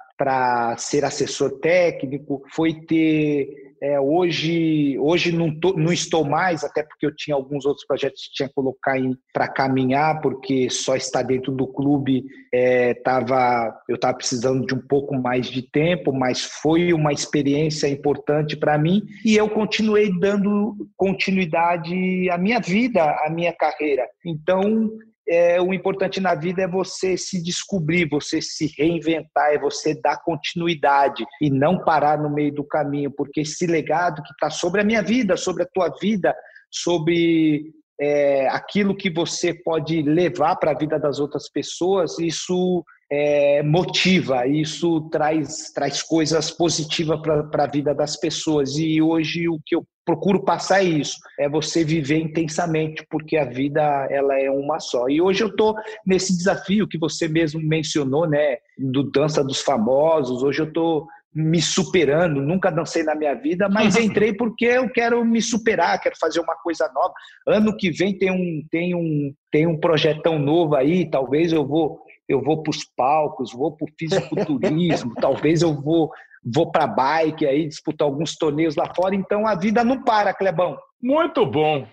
ser 0.78 1.06
assessor 1.06 1.60
técnico, 1.60 2.44
foi 2.54 2.74
ter 2.74 3.70
é, 3.82 4.00
hoje, 4.00 4.98
hoje 5.00 5.32
não, 5.32 5.58
tô, 5.58 5.74
não, 5.74 5.92
estou 5.92 6.26
mais, 6.26 6.64
até 6.64 6.84
porque 6.84 7.06
eu 7.06 7.16
tinha 7.16 7.36
alguns 7.36 7.66
outros 7.66 7.86
projetos 7.86 8.28
que 8.28 8.34
tinha 8.34 8.50
que 8.50 8.56
colocar 8.56 8.98
para 9.34 9.48
caminhar, 9.48 10.20
porque 10.22 10.70
só 10.70 10.96
estar 10.96 11.24
dentro 11.24 11.52
do 11.54 11.66
clube 11.66 12.26
é, 12.54 12.94
tava, 12.96 13.74
eu 13.88 13.96
estava 13.96 14.18
precisando 14.18 14.66
de 14.66 14.74
um 14.74 14.82
pouco 14.82 15.16
mais 15.16 15.48
de 15.48 15.62
tempo, 15.62 16.12
mas 16.12 16.44
foi 16.44 16.92
uma 16.92 17.14
experiência 17.14 17.88
importante 17.88 18.58
para 18.58 18.78
mim 18.78 19.04
e 19.24 19.38
eu 19.38 19.50
continuei 19.50 20.12
dando 20.20 20.76
continuidade 20.98 22.30
à 22.30 22.38
minha 22.38 22.60
vida, 22.60 23.02
à 23.24 23.30
minha 23.30 23.54
carreira. 23.54 24.06
Então, 24.26 24.90
é, 25.30 25.62
o 25.62 25.72
importante 25.74 26.20
na 26.20 26.34
vida 26.34 26.64
é 26.64 26.68
você 26.68 27.16
se 27.16 27.42
descobrir, 27.42 28.10
você 28.10 28.42
se 28.42 28.74
reinventar, 28.76 29.54
é 29.54 29.60
você 29.60 29.94
dar 30.02 30.24
continuidade 30.24 31.24
e 31.40 31.52
não 31.52 31.84
parar 31.84 32.18
no 32.18 32.30
meio 32.32 32.52
do 32.52 32.64
caminho, 32.64 33.12
porque 33.12 33.42
esse 33.42 33.68
legado 33.68 34.24
que 34.24 34.32
está 34.32 34.50
sobre 34.50 34.82
a 34.82 34.84
minha 34.84 35.04
vida, 35.04 35.38
sobre 35.38 35.62
a 35.62 35.68
tua 35.68 35.90
vida, 36.02 36.36
sobre 36.72 37.72
é, 38.02 38.48
aquilo 38.50 38.98
que 38.98 39.12
você 39.12 39.54
pode 39.54 40.02
levar 40.02 40.56
para 40.56 40.72
a 40.72 40.78
vida 40.78 40.98
das 40.98 41.20
outras 41.20 41.48
pessoas, 41.48 42.18
isso 42.18 42.84
é, 43.12 43.64
motiva, 43.64 44.46
isso 44.46 45.10
traz, 45.10 45.72
traz 45.74 46.04
coisas 46.04 46.52
positivas 46.52 47.20
para 47.22 47.64
a 47.64 47.68
vida 47.68 47.94
das 47.94 48.16
pessoas. 48.16 48.78
E 48.78 49.02
hoje 49.02 49.50
o 49.50 49.60
que 49.66 49.76
eu 49.76 49.84
procuro 50.06 50.44
passar 50.44 50.82
é 50.84 50.86
isso, 50.86 51.18
é 51.40 51.50
você 51.50 51.84
viver 51.84 52.18
intensamente, 52.18 53.06
porque 53.10 53.38
a 53.38 53.46
vida 53.46 53.82
ela 54.10 54.40
é 54.40 54.50
uma 54.50 54.80
só. 54.80 55.08
E 55.10 55.22
hoje 55.22 55.44
eu 55.44 55.50
estou 55.50 55.76
nesse 56.06 56.36
desafio 56.38 56.88
que 56.88 56.98
você 56.98 57.28
mesmo 57.28 57.62
mencionou, 57.62 58.28
né, 58.28 58.58
do 58.78 59.04
dança 59.04 59.44
dos 59.44 59.62
famosos. 59.62 60.44
Hoje 60.44 60.62
eu 60.62 60.68
estou 60.68 61.08
me 61.34 61.62
superando, 61.62 62.42
nunca 62.42 62.72
dancei 62.72 63.04
na 63.04 63.14
minha 63.14 63.36
vida, 63.36 63.70
mas 63.70 63.96
entrei 63.98 64.34
porque 64.34 64.66
eu 64.66 64.90
quero 64.90 65.24
me 65.24 65.42
superar, 65.42 66.00
quero 66.02 66.16
fazer 66.20 66.40
uma 66.40 66.56
coisa 66.56 66.90
nova. 66.94 67.14
Ano 67.48 67.76
que 67.76 67.92
vem 67.92 68.18
tem 68.18 68.32
um 68.32 68.64
tem 68.70 68.96
um 68.96 69.34
tem 69.52 69.68
um 69.68 69.80
projetão 69.80 70.40
novo 70.40 70.76
aí, 70.76 71.10
talvez 71.10 71.52
eu 71.52 71.66
vou 71.66 72.02
eu 72.30 72.42
vou 72.42 72.62
para 72.62 72.70
os 72.70 72.86
palcos, 72.96 73.52
vou 73.52 73.76
para 73.76 73.86
o 73.86 73.94
fisiculturismo, 73.98 75.16
talvez 75.20 75.62
eu 75.64 75.74
vou 75.74 76.12
vou 76.42 76.72
para 76.72 76.88
bike 76.88 77.46
aí 77.46 77.68
disputar 77.68 78.08
alguns 78.08 78.38
torneios 78.38 78.76
lá 78.76 78.94
fora, 78.96 79.14
então 79.14 79.46
a 79.46 79.56
vida 79.56 79.84
não 79.84 80.02
para, 80.02 80.34
Clebão. 80.34 80.78
Muito 81.02 81.46
bom. 81.46 81.86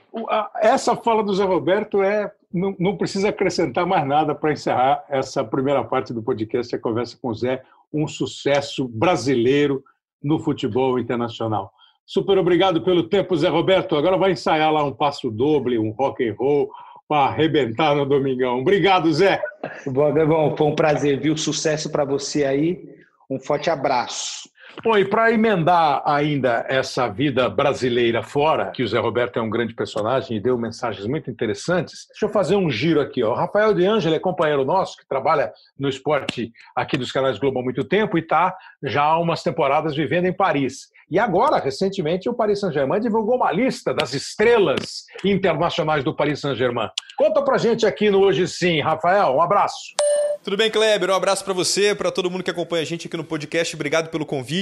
Essa 0.61 0.95
fala 0.95 1.24
do 1.24 1.34
Zé 1.34 1.45
Roberto 1.45 2.01
é 2.01 2.30
não, 2.53 2.74
não 2.78 2.97
precisa 2.97 3.30
acrescentar 3.30 3.84
mais 3.84 4.07
nada 4.07 4.34
para 4.34 4.53
encerrar 4.53 5.05
essa 5.09 5.45
primeira 5.45 5.82
parte 5.84 6.12
do 6.12 6.22
podcast, 6.22 6.74
a 6.74 6.78
conversa 6.78 7.18
com 7.20 7.28
o 7.28 7.34
Zé, 7.34 7.62
um 7.93 8.07
sucesso 8.07 8.89
brasileiro 8.89 9.82
no 10.22 10.39
futebol 10.39 10.99
internacional. 10.99 11.72
Super 12.05 12.39
obrigado 12.39 12.82
pelo 12.82 13.09
tempo, 13.09 13.37
Zé 13.37 13.49
Roberto. 13.49 13.97
Agora 13.97 14.16
vai 14.16 14.32
ensaiar 14.32 14.72
lá 14.72 14.84
um 14.84 14.93
passo 14.93 15.30
doble, 15.30 15.78
um 15.78 15.91
rock 15.91 16.26
and 16.26 16.34
roll 16.39 16.70
para 17.09 17.30
arrebentar 17.30 17.94
no 17.94 18.04
domingão. 18.04 18.61
Obrigado, 18.61 19.12
Zé. 19.12 19.40
Bom, 19.86 20.57
foi 20.57 20.66
um 20.66 20.74
prazer, 20.74 21.20
viu? 21.20 21.36
Sucesso 21.36 21.90
para 21.90 22.04
você 22.04 22.44
aí. 22.44 22.88
Um 23.30 23.38
forte 23.38 23.70
abraço. 23.70 24.48
Bom, 24.82 24.96
e 24.96 25.04
para 25.04 25.32
emendar 25.32 26.02
ainda 26.04 26.64
essa 26.68 27.08
vida 27.08 27.48
brasileira 27.48 28.22
fora, 28.22 28.70
que 28.70 28.82
o 28.82 28.88
Zé 28.88 28.98
Roberto 28.98 29.38
é 29.38 29.42
um 29.42 29.50
grande 29.50 29.74
personagem 29.74 30.36
e 30.36 30.40
deu 30.40 30.58
mensagens 30.58 31.06
muito 31.06 31.30
interessantes, 31.30 32.06
deixa 32.08 32.26
eu 32.26 32.30
fazer 32.30 32.56
um 32.56 32.70
giro 32.70 33.00
aqui. 33.00 33.22
Ó. 33.22 33.32
O 33.32 33.34
Rafael 33.34 33.72
de 33.72 33.86
Ângelo 33.86 34.14
é 34.14 34.18
companheiro 34.18 34.64
nosso, 34.64 34.96
que 34.96 35.08
trabalha 35.08 35.52
no 35.78 35.88
esporte 35.88 36.52
aqui 36.74 36.96
dos 36.96 37.10
canais 37.10 37.38
Globo 37.38 37.60
há 37.60 37.62
muito 37.62 37.84
tempo 37.84 38.18
e 38.18 38.20
está 38.20 38.54
já 38.82 39.02
há 39.02 39.18
umas 39.18 39.42
temporadas 39.42 39.96
vivendo 39.96 40.26
em 40.26 40.32
Paris. 40.32 40.88
E 41.08 41.20
agora, 41.20 41.58
recentemente, 41.58 42.28
o 42.28 42.34
Paris 42.34 42.58
Saint-Germain 42.58 43.00
divulgou 43.00 43.36
uma 43.36 43.52
lista 43.52 43.94
das 43.94 44.12
estrelas 44.12 45.04
internacionais 45.24 46.02
do 46.02 46.12
Paris 46.12 46.40
Saint-Germain. 46.40 46.88
Conta 47.16 47.42
pra 47.42 47.58
gente 47.58 47.86
aqui 47.86 48.10
no 48.10 48.18
Hoje 48.18 48.48
Sim, 48.48 48.80
Rafael. 48.80 49.36
Um 49.36 49.40
abraço. 49.40 49.94
Tudo 50.42 50.56
bem, 50.56 50.70
Kleber? 50.70 51.10
Um 51.10 51.14
abraço 51.14 51.44
para 51.44 51.54
você, 51.54 51.94
para 51.94 52.10
todo 52.10 52.30
mundo 52.30 52.42
que 52.42 52.50
acompanha 52.50 52.82
a 52.82 52.86
gente 52.86 53.06
aqui 53.06 53.16
no 53.16 53.24
podcast. 53.24 53.74
Obrigado 53.74 54.10
pelo 54.10 54.26
convite. 54.26 54.55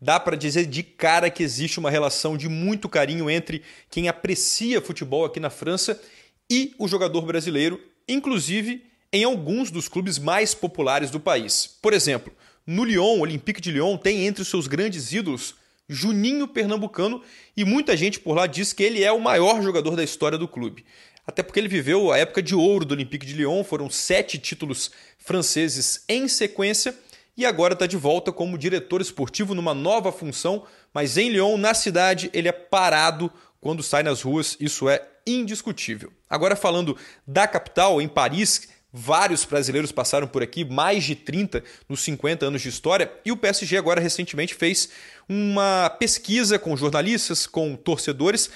Dá 0.00 0.20
para 0.20 0.36
dizer 0.36 0.66
de 0.66 0.82
cara 0.82 1.30
que 1.30 1.42
existe 1.42 1.78
uma 1.78 1.90
relação 1.90 2.36
de 2.36 2.48
muito 2.48 2.88
carinho 2.88 3.30
entre 3.30 3.62
quem 3.90 4.08
aprecia 4.08 4.80
futebol 4.80 5.24
aqui 5.24 5.40
na 5.40 5.48
França 5.48 6.00
e 6.50 6.74
o 6.78 6.86
jogador 6.86 7.22
brasileiro, 7.22 7.80
inclusive 8.06 8.84
em 9.12 9.24
alguns 9.24 9.70
dos 9.70 9.88
clubes 9.88 10.18
mais 10.18 10.54
populares 10.54 11.10
do 11.10 11.20
país. 11.20 11.78
Por 11.80 11.94
exemplo, 11.94 12.34
no 12.66 12.84
Lyon, 12.84 13.18
o 13.18 13.20
Olympique 13.20 13.60
de 13.60 13.70
Lyon 13.70 13.96
tem 13.96 14.26
entre 14.26 14.42
os 14.42 14.48
seus 14.48 14.66
grandes 14.66 15.12
ídolos 15.12 15.54
Juninho 15.88 16.48
Pernambucano 16.48 17.22
e 17.56 17.64
muita 17.64 17.96
gente 17.96 18.18
por 18.18 18.34
lá 18.34 18.46
diz 18.46 18.72
que 18.72 18.82
ele 18.82 19.02
é 19.02 19.12
o 19.12 19.20
maior 19.20 19.62
jogador 19.62 19.96
da 19.96 20.04
história 20.04 20.36
do 20.36 20.48
clube 20.48 20.84
até 21.26 21.42
porque 21.42 21.58
ele 21.58 21.68
viveu 21.68 22.12
a 22.12 22.18
época 22.18 22.42
de 22.42 22.54
ouro 22.54 22.84
do 22.84 22.92
Olympique 22.92 23.26
de 23.26 23.34
Lyon, 23.34 23.64
foram 23.64 23.88
sete 23.88 24.38
títulos 24.38 24.90
franceses 25.18 26.04
em 26.08 26.28
sequência 26.28 26.94
e 27.36 27.44
agora 27.44 27.74
está 27.74 27.86
de 27.86 27.96
volta 27.96 28.32
como 28.32 28.58
diretor 28.58 29.00
esportivo 29.00 29.54
numa 29.54 29.74
nova 29.74 30.12
função, 30.12 30.64
mas 30.92 31.16
em 31.16 31.30
Lyon, 31.30 31.56
na 31.56 31.74
cidade, 31.74 32.30
ele 32.32 32.48
é 32.48 32.52
parado 32.52 33.32
quando 33.60 33.82
sai 33.82 34.02
nas 34.02 34.22
ruas, 34.22 34.56
isso 34.60 34.88
é 34.88 35.02
indiscutível. 35.26 36.12
Agora 36.28 36.54
falando 36.54 36.96
da 37.26 37.48
capital, 37.48 38.00
em 38.00 38.06
Paris, 38.06 38.68
vários 38.92 39.44
brasileiros 39.44 39.90
passaram 39.90 40.28
por 40.28 40.42
aqui, 40.42 40.64
mais 40.64 41.02
de 41.02 41.16
30 41.16 41.64
nos 41.88 42.00
50 42.02 42.46
anos 42.46 42.62
de 42.62 42.68
história, 42.68 43.10
e 43.24 43.32
o 43.32 43.36
PSG 43.36 43.76
agora 43.76 44.00
recentemente 44.00 44.54
fez 44.54 44.90
uma 45.28 45.90
pesquisa 45.90 46.58
com 46.58 46.76
jornalistas, 46.76 47.46
com 47.46 47.74
torcedores, 47.74 48.50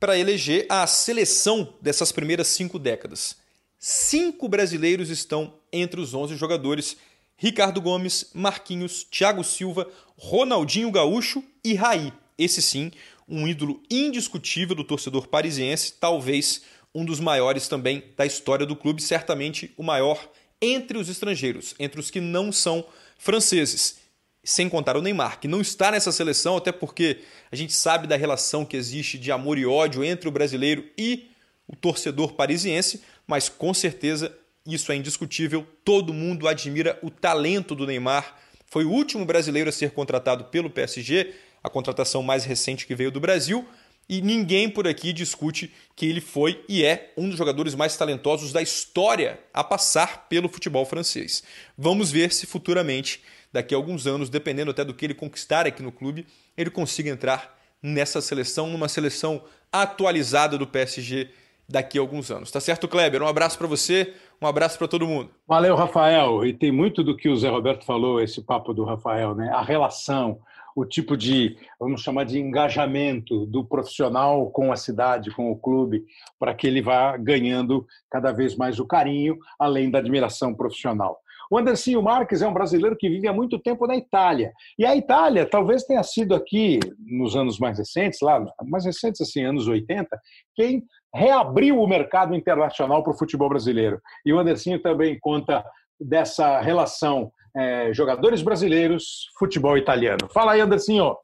para 0.00 0.16
eleger 0.16 0.64
a 0.68 0.86
seleção 0.86 1.74
dessas 1.82 2.12
primeiras 2.12 2.46
cinco 2.46 2.78
décadas. 2.78 3.36
Cinco 3.78 4.48
brasileiros 4.48 5.10
estão 5.10 5.54
entre 5.72 6.00
os 6.00 6.14
11 6.14 6.36
jogadores: 6.36 6.96
Ricardo 7.40 7.80
Gomes, 7.80 8.30
Marquinhos, 8.34 9.04
Thiago 9.04 9.44
Silva, 9.44 9.88
Ronaldinho 10.18 10.90
Gaúcho 10.90 11.42
e 11.64 11.72
Raí. 11.74 12.12
Esse 12.36 12.60
sim, 12.60 12.90
um 13.28 13.46
ídolo 13.46 13.80
indiscutível 13.88 14.74
do 14.74 14.82
torcedor 14.82 15.28
parisiense, 15.28 15.94
talvez 16.00 16.62
um 16.92 17.04
dos 17.04 17.20
maiores 17.20 17.68
também 17.68 18.02
da 18.16 18.26
história 18.26 18.66
do 18.66 18.74
clube, 18.74 19.00
certamente 19.00 19.72
o 19.76 19.84
maior 19.84 20.28
entre 20.60 20.98
os 20.98 21.08
estrangeiros, 21.08 21.76
entre 21.78 22.00
os 22.00 22.10
que 22.10 22.20
não 22.20 22.50
são 22.50 22.84
franceses 23.16 24.08
sem 24.42 24.68
contar 24.68 24.96
o 24.96 25.02
Neymar, 25.02 25.38
que 25.38 25.46
não 25.46 25.60
está 25.60 25.90
nessa 25.90 26.10
seleção, 26.10 26.56
até 26.56 26.72
porque 26.72 27.18
a 27.52 27.56
gente 27.56 27.72
sabe 27.72 28.06
da 28.06 28.16
relação 28.16 28.64
que 28.64 28.76
existe 28.76 29.18
de 29.18 29.30
amor 29.30 29.58
e 29.58 29.66
ódio 29.66 30.02
entre 30.02 30.26
o 30.26 30.32
brasileiro 30.32 30.88
e 30.96 31.28
o 31.66 31.76
torcedor 31.76 32.32
parisiense, 32.32 33.02
mas 33.26 33.48
com 33.48 33.74
certeza 33.74 34.34
isso 34.74 34.92
é 34.92 34.96
indiscutível. 34.96 35.66
Todo 35.84 36.12
mundo 36.12 36.46
admira 36.46 36.98
o 37.02 37.10
talento 37.10 37.74
do 37.74 37.86
Neymar. 37.86 38.36
Foi 38.66 38.84
o 38.84 38.90
último 38.90 39.24
brasileiro 39.24 39.68
a 39.68 39.72
ser 39.72 39.90
contratado 39.92 40.44
pelo 40.44 40.68
PSG, 40.68 41.34
a 41.62 41.70
contratação 41.70 42.22
mais 42.22 42.44
recente 42.44 42.86
que 42.86 42.94
veio 42.94 43.10
do 43.10 43.20
Brasil, 43.20 43.66
e 44.08 44.22
ninguém 44.22 44.70
por 44.70 44.88
aqui 44.88 45.12
discute 45.12 45.72
que 45.94 46.06
ele 46.06 46.20
foi 46.20 46.64
e 46.68 46.84
é 46.84 47.12
um 47.16 47.28
dos 47.28 47.36
jogadores 47.36 47.74
mais 47.74 47.96
talentosos 47.96 48.52
da 48.52 48.62
história 48.62 49.38
a 49.52 49.62
passar 49.62 50.28
pelo 50.28 50.48
futebol 50.48 50.84
francês. 50.86 51.42
Vamos 51.76 52.10
ver 52.10 52.32
se 52.32 52.46
futuramente 52.46 53.22
daqui 53.52 53.74
a 53.74 53.76
alguns 53.76 54.06
anos, 54.06 54.30
dependendo 54.30 54.70
até 54.70 54.84
do 54.84 54.94
que 54.94 55.04
ele 55.04 55.14
conquistar 55.14 55.66
aqui 55.66 55.82
no 55.82 55.92
clube, 55.92 56.26
ele 56.56 56.70
consiga 56.70 57.10
entrar 57.10 57.58
nessa 57.82 58.20
seleção, 58.20 58.68
numa 58.68 58.88
seleção 58.88 59.42
atualizada 59.70 60.56
do 60.56 60.66
PSG 60.66 61.30
daqui 61.68 61.98
a 61.98 62.00
alguns 62.00 62.30
anos. 62.30 62.50
Tá 62.50 62.60
certo, 62.60 62.88
Kleber? 62.88 63.22
Um 63.22 63.28
abraço 63.28 63.58
para 63.58 63.66
você, 63.66 64.14
um 64.40 64.46
abraço 64.46 64.78
para 64.78 64.88
todo 64.88 65.06
mundo. 65.06 65.30
Valeu, 65.46 65.74
Rafael. 65.74 66.44
E 66.44 66.52
tem 66.52 66.70
muito 66.70 67.02
do 67.02 67.16
que 67.16 67.28
o 67.28 67.36
Zé 67.36 67.48
Roberto 67.48 67.84
falou, 67.84 68.20
esse 68.20 68.42
papo 68.42 68.72
do 68.72 68.84
Rafael, 68.84 69.34
né? 69.34 69.50
A 69.50 69.62
relação, 69.62 70.38
o 70.76 70.84
tipo 70.84 71.16
de, 71.16 71.56
vamos 71.78 72.02
chamar 72.02 72.24
de 72.24 72.38
engajamento 72.38 73.46
do 73.46 73.64
profissional 73.64 74.48
com 74.50 74.72
a 74.72 74.76
cidade, 74.76 75.30
com 75.32 75.50
o 75.50 75.56
clube, 75.56 76.04
para 76.38 76.54
que 76.54 76.66
ele 76.66 76.80
vá 76.80 77.16
ganhando 77.16 77.86
cada 78.10 78.30
vez 78.30 78.54
mais 78.54 78.78
o 78.78 78.86
carinho, 78.86 79.38
além 79.58 79.90
da 79.90 79.98
admiração 79.98 80.54
profissional. 80.54 81.20
O 81.50 81.58
Andercinho 81.58 82.02
Marques 82.02 82.42
é 82.42 82.48
um 82.48 82.52
brasileiro 82.52 82.96
que 82.96 83.08
vive 83.08 83.26
há 83.26 83.32
muito 83.32 83.58
tempo 83.58 83.86
na 83.86 83.96
Itália. 83.96 84.52
E 84.78 84.84
a 84.84 84.94
Itália 84.94 85.46
talvez 85.46 85.84
tenha 85.84 86.02
sido 86.02 86.34
aqui, 86.34 86.78
nos 86.98 87.36
anos 87.36 87.58
mais 87.58 87.78
recentes, 87.78 88.20
lá, 88.20 88.44
mais 88.64 88.84
recentes, 88.84 89.20
assim, 89.20 89.44
anos 89.44 89.66
80, 89.66 90.08
quem 90.54 90.82
reabriu 91.14 91.80
o 91.80 91.86
mercado 91.86 92.34
internacional 92.34 93.02
para 93.02 93.12
o 93.12 93.18
futebol 93.18 93.48
brasileiro. 93.48 94.00
E 94.24 94.32
o 94.32 94.38
Andercinho 94.38 94.80
também 94.80 95.18
conta 95.18 95.64
dessa 96.00 96.60
relação 96.60 97.32
é, 97.56 97.92
jogadores 97.92 98.42
brasileiros, 98.42 99.28
futebol 99.38 99.76
italiano. 99.76 100.28
Fala 100.32 100.52
aí, 100.52 100.60
Andercinho. 100.60 101.16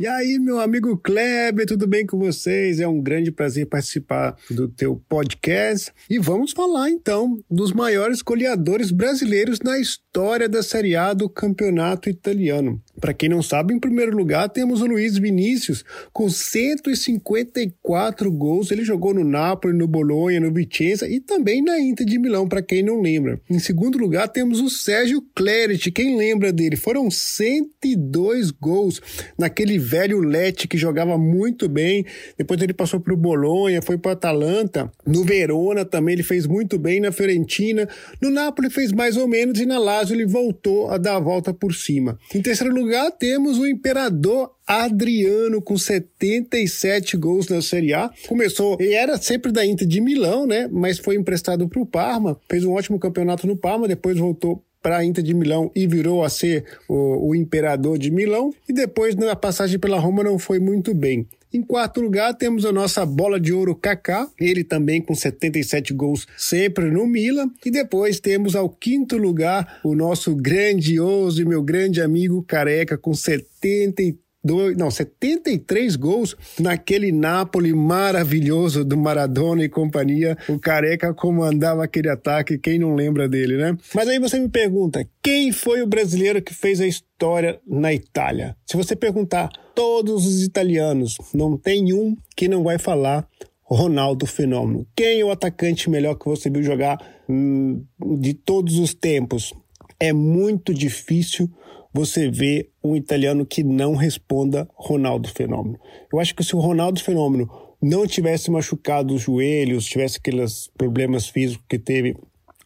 E 0.00 0.06
aí, 0.06 0.38
meu 0.38 0.60
amigo 0.60 0.96
Kleber, 0.96 1.66
tudo 1.66 1.84
bem 1.84 2.06
com 2.06 2.20
vocês? 2.20 2.78
É 2.78 2.86
um 2.86 3.02
grande 3.02 3.32
prazer 3.32 3.66
participar 3.66 4.36
do 4.48 4.68
teu 4.68 5.02
podcast. 5.08 5.92
E 6.08 6.20
vamos 6.20 6.52
falar 6.52 6.88
então 6.88 7.36
dos 7.50 7.72
maiores 7.72 8.22
goleadores 8.22 8.92
brasileiros 8.92 9.58
na 9.58 9.76
história 9.76 10.48
da 10.48 10.62
Série 10.62 10.94
A 10.94 11.12
do 11.12 11.28
Campeonato 11.28 12.08
Italiano. 12.08 12.80
Para 13.00 13.12
quem 13.12 13.28
não 13.28 13.42
sabe, 13.42 13.74
em 13.74 13.80
primeiro 13.80 14.16
lugar 14.16 14.48
temos 14.48 14.82
o 14.82 14.86
Luiz 14.86 15.18
Vinícius, 15.18 15.84
com 16.12 16.30
154 16.30 18.30
gols. 18.30 18.70
Ele 18.70 18.84
jogou 18.84 19.12
no 19.12 19.24
Napoli, 19.24 19.76
no 19.76 19.88
Bolonha, 19.88 20.38
no 20.38 20.52
Vicenza 20.52 21.08
e 21.08 21.18
também 21.18 21.60
na 21.60 21.80
Inter 21.80 22.06
de 22.06 22.20
Milão, 22.20 22.48
para 22.48 22.62
quem 22.62 22.84
não 22.84 23.00
lembra. 23.00 23.40
Em 23.50 23.58
segundo 23.58 23.98
lugar 23.98 24.28
temos 24.28 24.60
o 24.60 24.70
Sérgio 24.70 25.20
Clerit, 25.34 25.90
quem 25.90 26.16
lembra 26.16 26.52
dele? 26.52 26.76
Foram 26.76 27.10
102 27.10 28.52
gols 28.52 29.02
naquele 29.36 29.87
velho 29.88 30.20
Lete 30.20 30.66
que 30.66 30.76
jogava 30.76 31.16
muito 31.16 31.68
bem. 31.68 32.04
Depois 32.36 32.60
ele 32.60 32.74
passou 32.74 33.00
para 33.00 33.14
o 33.14 33.16
Bolonha, 33.16 33.80
foi 33.80 33.96
para 33.96 34.12
Atalanta. 34.12 34.90
No 35.06 35.24
Verona 35.24 35.84
também 35.84 36.14
ele 36.14 36.22
fez 36.22 36.46
muito 36.46 36.78
bem, 36.78 37.00
na 37.00 37.12
Fiorentina. 37.12 37.88
No 38.20 38.30
Napoli 38.30 38.70
fez 38.70 38.92
mais 38.92 39.16
ou 39.16 39.28
menos 39.28 39.60
e 39.60 39.66
na 39.66 39.78
Lazio 39.78 40.14
ele 40.14 40.26
voltou 40.26 40.90
a 40.90 40.98
dar 40.98 41.16
a 41.16 41.20
volta 41.20 41.54
por 41.54 41.74
cima. 41.74 42.18
Em 42.34 42.42
terceiro 42.42 42.74
lugar, 42.74 42.88
lugar, 42.88 43.12
temos 43.12 43.58
o 43.58 43.66
Imperador 43.66 44.50
Adriano 44.66 45.60
com 45.60 45.76
77 45.76 47.16
gols 47.16 47.48
na 47.48 47.60
Série 47.62 47.92
A. 47.92 48.10
Começou, 48.26 48.76
ele 48.80 48.94
era 48.94 49.16
sempre 49.18 49.52
da 49.52 49.64
Inter 49.64 49.86
de 49.86 50.00
Milão, 50.00 50.46
né? 50.46 50.68
Mas 50.70 50.98
foi 50.98 51.16
emprestado 51.16 51.68
para 51.68 51.80
o 51.80 51.86
Parma, 51.86 52.38
fez 52.48 52.64
um 52.64 52.72
ótimo 52.72 52.98
campeonato 52.98 53.46
no 53.46 53.56
Parma, 53.56 53.86
depois 53.86 54.16
voltou 54.16 54.62
para 54.82 54.98
a 54.98 55.04
Inter 55.04 55.24
de 55.24 55.34
Milão 55.34 55.70
e 55.74 55.86
virou 55.86 56.22
a 56.24 56.28
ser 56.28 56.64
o, 56.88 57.28
o, 57.28 57.34
imperador 57.34 57.98
de 57.98 58.10
Milão. 58.10 58.52
E 58.68 58.72
depois, 58.72 59.14
na 59.14 59.34
passagem 59.34 59.78
pela 59.78 59.98
Roma, 59.98 60.22
não 60.22 60.38
foi 60.38 60.58
muito 60.58 60.94
bem. 60.94 61.26
Em 61.52 61.62
quarto 61.62 62.00
lugar, 62.02 62.34
temos 62.34 62.66
a 62.66 62.72
nossa 62.72 63.06
bola 63.06 63.40
de 63.40 63.54
ouro 63.54 63.74
Kaká, 63.74 64.28
ele 64.38 64.62
também 64.62 65.00
com 65.00 65.14
77 65.14 65.94
gols 65.94 66.26
sempre 66.36 66.90
no 66.90 67.06
Milan. 67.06 67.50
E 67.64 67.70
depois 67.70 68.20
temos 68.20 68.54
ao 68.54 68.68
quinto 68.68 69.16
lugar 69.16 69.80
o 69.82 69.94
nosso 69.94 70.34
grandioso 70.36 71.40
e 71.40 71.46
meu 71.46 71.62
grande 71.62 72.02
amigo 72.02 72.42
Careca 72.42 72.98
com 72.98 73.14
73 73.14 74.27
72, 74.48 74.76
não, 74.76 74.90
73 74.90 75.96
gols 75.96 76.34
naquele 76.58 77.12
Napoli 77.12 77.74
maravilhoso 77.74 78.84
do 78.84 78.96
Maradona 78.96 79.64
e 79.64 79.68
companhia. 79.68 80.36
O 80.48 80.58
Careca 80.58 81.12
comandava 81.12 81.84
aquele 81.84 82.08
ataque, 82.08 82.58
quem 82.58 82.78
não 82.78 82.94
lembra 82.94 83.28
dele, 83.28 83.56
né? 83.56 83.76
Mas 83.94 84.08
aí 84.08 84.18
você 84.18 84.38
me 84.38 84.48
pergunta, 84.48 85.06
quem 85.22 85.52
foi 85.52 85.82
o 85.82 85.86
brasileiro 85.86 86.40
que 86.42 86.54
fez 86.54 86.80
a 86.80 86.86
história 86.86 87.60
na 87.66 87.92
Itália? 87.92 88.56
Se 88.66 88.76
você 88.76 88.96
perguntar 88.96 89.50
todos 89.74 90.26
os 90.26 90.42
italianos, 90.42 91.16
não 91.34 91.56
tem 91.56 91.92
um 91.92 92.16
que 92.34 92.48
não 92.48 92.64
vai 92.64 92.78
falar 92.78 93.28
Ronaldo 93.62 94.24
Fenômeno. 94.24 94.86
Quem 94.96 95.20
é 95.20 95.24
o 95.24 95.30
atacante 95.30 95.90
melhor 95.90 96.14
que 96.14 96.24
você 96.24 96.48
viu 96.48 96.62
jogar 96.62 96.98
hum, 97.28 97.84
de 98.18 98.32
todos 98.32 98.78
os 98.78 98.94
tempos? 98.94 99.52
É 100.00 100.12
muito 100.12 100.72
difícil 100.72 101.50
você 101.92 102.30
ver 102.30 102.70
um 102.82 102.96
italiano 102.96 103.46
que 103.46 103.62
não 103.62 103.94
responda 103.94 104.68
Ronaldo 104.74 105.28
Fenômeno. 105.28 105.78
Eu 106.12 106.20
acho 106.20 106.34
que 106.34 106.44
se 106.44 106.54
o 106.54 106.60
Ronaldo 106.60 107.02
Fenômeno 107.02 107.48
não 107.80 108.06
tivesse 108.06 108.50
machucado 108.50 109.14
os 109.14 109.22
joelhos, 109.22 109.86
tivesse 109.86 110.18
aqueles 110.18 110.68
problemas 110.76 111.28
físicos 111.28 111.64
que 111.68 111.78
teve 111.78 112.16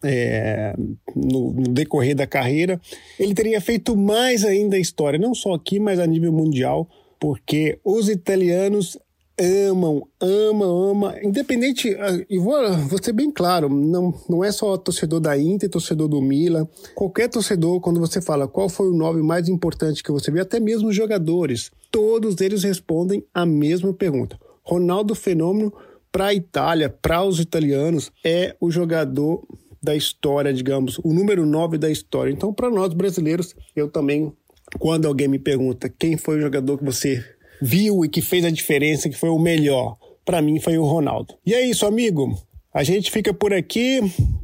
é, 0.05 0.75
no, 1.15 1.53
no, 1.53 1.63
decorrer 1.63 2.17
da 2.17 2.27
carreira, 2.27 2.81
ele 3.19 3.35
teria 3.35 3.61
feito 3.61 3.97
mais 3.97 4.45
ainda 4.45 4.77
a 4.77 4.81
história, 4.81 5.19
não 5.19 5.35
só 5.35 5.55
aqui, 5.55 5.79
mas 5.79 6.01
a 6.01 6.07
nível 6.07 6.33
mundial, 6.33 6.89
porque 7.21 7.79
os 7.85 8.09
italianos 8.09 8.99
amam, 9.39 10.07
amam, 10.21 10.91
amam, 10.91 11.15
independente, 11.23 11.95
ah, 11.99 12.25
e 12.29 12.39
vou, 12.39 12.77
vou 12.89 13.03
ser 13.03 13.13
bem 13.13 13.31
claro, 13.31 13.69
não, 13.69 14.15
não 14.29 14.45
é 14.45 14.53
só 14.53 14.77
torcedor 14.77 15.21
da 15.21 15.37
Inter, 15.39 15.71
torcedor 15.71 16.09
do 16.09 16.21
Milan, 16.21 16.69
qualquer 16.95 17.29
torcedor, 17.29 17.81
quando 17.81 17.99
você 17.99 18.21
fala 18.21 18.47
qual 18.47 18.69
foi 18.69 18.89
o 18.89 18.95
nome 18.95 19.23
mais 19.23 19.49
importante 19.49 20.03
que 20.03 20.13
você 20.13 20.31
viu, 20.31 20.43
até 20.43 20.61
mesmo 20.61 20.89
os 20.89 20.97
jogadores, 20.97 21.71
todos 21.91 22.41
eles 22.41 22.63
respondem 22.63 23.25
a 23.33 23.47
mesma 23.47 23.93
pergunta. 23.93 24.39
Ronaldo 24.63 25.15
Fenômeno 25.15 25.73
para 26.11 26.27
a 26.27 26.35
Itália, 26.35 26.91
para 26.91 27.25
os 27.25 27.41
italianos, 27.41 28.13
é 28.23 28.55
o 28.61 28.71
jogador 28.71 29.43
da 29.83 29.97
história, 29.97 30.53
digamos, 30.53 30.99
o 30.99 31.13
número 31.13 31.45
9 31.45 31.79
da 31.79 31.91
história. 31.91 32.31
Então, 32.31 32.53
para 32.53 32.71
nós 32.71 32.93
brasileiros, 32.93 33.57
eu 33.75 33.89
também, 33.89 34.33
quando 34.79 35.09
alguém 35.09 35.27
me 35.27 35.39
pergunta 35.39 35.89
quem 35.89 36.17
foi 36.17 36.37
o 36.37 36.41
jogador 36.41 36.79
que 36.79 36.85
você 36.85 37.25
viu 37.63 38.05
e 38.05 38.09
que 38.09 38.21
fez 38.21 38.45
a 38.45 38.51
diferença, 38.51 39.09
que 39.09 39.17
foi 39.17 39.31
o 39.31 39.39
melhor. 39.39 39.97
Para 40.25 40.43
mim 40.43 40.59
foi 40.59 40.77
o 40.77 40.85
Ronaldo. 40.85 41.35
E 41.47 41.55
é 41.55 41.65
isso, 41.65 41.87
amigo. 41.87 42.37
A 42.75 42.83
gente 42.83 43.11
fica 43.11 43.33
por 43.33 43.53
aqui. 43.55 44.01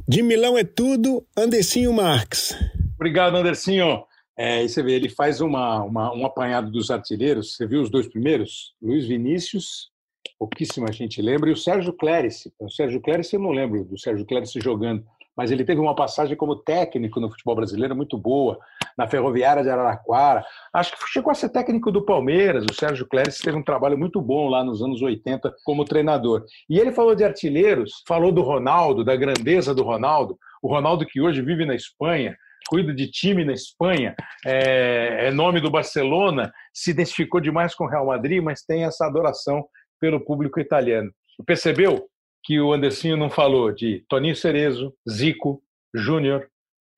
De 0.07 0.21
Milão 0.21 0.57
é 0.57 0.63
tudo. 0.63 1.25
Andercinho 1.35 1.91
Marques. 1.91 2.55
Obrigado, 2.95 3.35
Andercinho. 3.35 4.03
É, 4.37 4.65
você 4.65 4.81
vê, 4.81 4.93
ele 4.93 5.09
faz 5.09 5.41
uma, 5.41 5.83
uma, 5.83 6.15
um 6.15 6.25
apanhado 6.25 6.71
dos 6.71 6.89
artilheiros. 6.89 7.55
Você 7.55 7.67
viu 7.67 7.81
os 7.81 7.89
dois 7.89 8.07
primeiros? 8.07 8.73
Luiz 8.81 9.05
Vinícius, 9.05 9.89
pouquíssima 10.37 10.91
gente 10.93 11.21
lembra, 11.21 11.49
e 11.49 11.53
o 11.53 11.57
Sérgio 11.57 11.91
Clérice. 11.91 12.53
O 12.57 12.69
Sérgio 12.69 13.01
Clérice 13.01 13.35
eu 13.35 13.41
não 13.41 13.51
lembro 13.51 13.83
do 13.83 13.99
Sérgio 13.99 14.25
Clérice 14.25 14.61
jogando 14.61 15.03
mas 15.39 15.51
ele 15.51 15.63
teve 15.63 15.79
uma 15.79 15.95
passagem 15.95 16.35
como 16.35 16.53
técnico 16.53 17.17
no 17.17 17.29
futebol 17.29 17.55
brasileiro 17.55 17.95
muito 17.95 18.17
boa, 18.17 18.59
na 18.97 19.07
Ferroviária 19.07 19.63
de 19.63 19.69
Araraquara. 19.69 20.43
Acho 20.73 20.91
que 20.91 21.07
chegou 21.07 21.31
a 21.31 21.33
ser 21.33 21.47
técnico 21.47 21.93
do 21.93 22.03
Palmeiras. 22.03 22.65
O 22.69 22.73
Sérgio 22.73 23.07
Cléris 23.07 23.39
teve 23.39 23.55
um 23.55 23.63
trabalho 23.63 23.97
muito 23.97 24.21
bom 24.21 24.49
lá 24.49 24.65
nos 24.65 24.81
anos 24.81 25.01
80 25.01 25.55
como 25.63 25.85
treinador. 25.85 26.43
E 26.69 26.77
ele 26.77 26.91
falou 26.91 27.15
de 27.15 27.23
artilheiros, 27.23 28.03
falou 28.05 28.33
do 28.33 28.41
Ronaldo, 28.41 29.01
da 29.01 29.15
grandeza 29.15 29.73
do 29.73 29.81
Ronaldo. 29.81 30.37
O 30.61 30.67
Ronaldo 30.67 31.05
que 31.05 31.21
hoje 31.21 31.41
vive 31.41 31.65
na 31.65 31.73
Espanha, 31.73 32.35
cuida 32.67 32.93
de 32.93 33.09
time 33.09 33.45
na 33.45 33.53
Espanha, 33.53 34.17
é, 34.45 35.27
é 35.27 35.31
nome 35.31 35.61
do 35.61 35.71
Barcelona, 35.71 36.51
se 36.73 36.91
identificou 36.91 37.39
demais 37.39 37.73
com 37.73 37.85
o 37.85 37.89
Real 37.89 38.07
Madrid, 38.07 38.43
mas 38.43 38.61
tem 38.61 38.83
essa 38.83 39.05
adoração 39.05 39.65
pelo 40.01 40.19
público 40.19 40.59
italiano. 40.59 41.09
Percebeu? 41.45 42.09
Que 42.43 42.59
o 42.59 42.73
Andercinho 42.73 43.17
não 43.17 43.29
falou 43.29 43.71
de 43.71 44.03
Toninho 44.07 44.35
Cerezo, 44.35 44.93
Zico, 45.09 45.61
Júnior, 45.93 46.49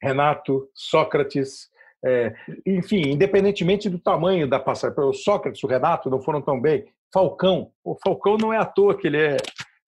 Renato, 0.02 0.70
Sócrates, 0.74 1.70
é, 2.04 2.34
enfim, 2.66 3.12
independentemente 3.12 3.90
do 3.90 4.00
tamanho 4.00 4.48
da 4.48 4.60
passagem, 4.60 4.98
o 5.00 5.14
Sócrates, 5.14 5.64
o 5.64 5.68
Renato 5.68 6.10
não 6.10 6.22
foram 6.22 6.42
tão 6.42 6.60
bem. 6.60 6.86
Falcão, 7.14 7.72
o 7.84 7.96
Falcão 8.04 8.38
não 8.38 8.54
é 8.54 8.58
à 8.58 8.66
toa 8.66 8.98
que 8.98 9.08
ele 9.08 9.18
é 9.18 9.38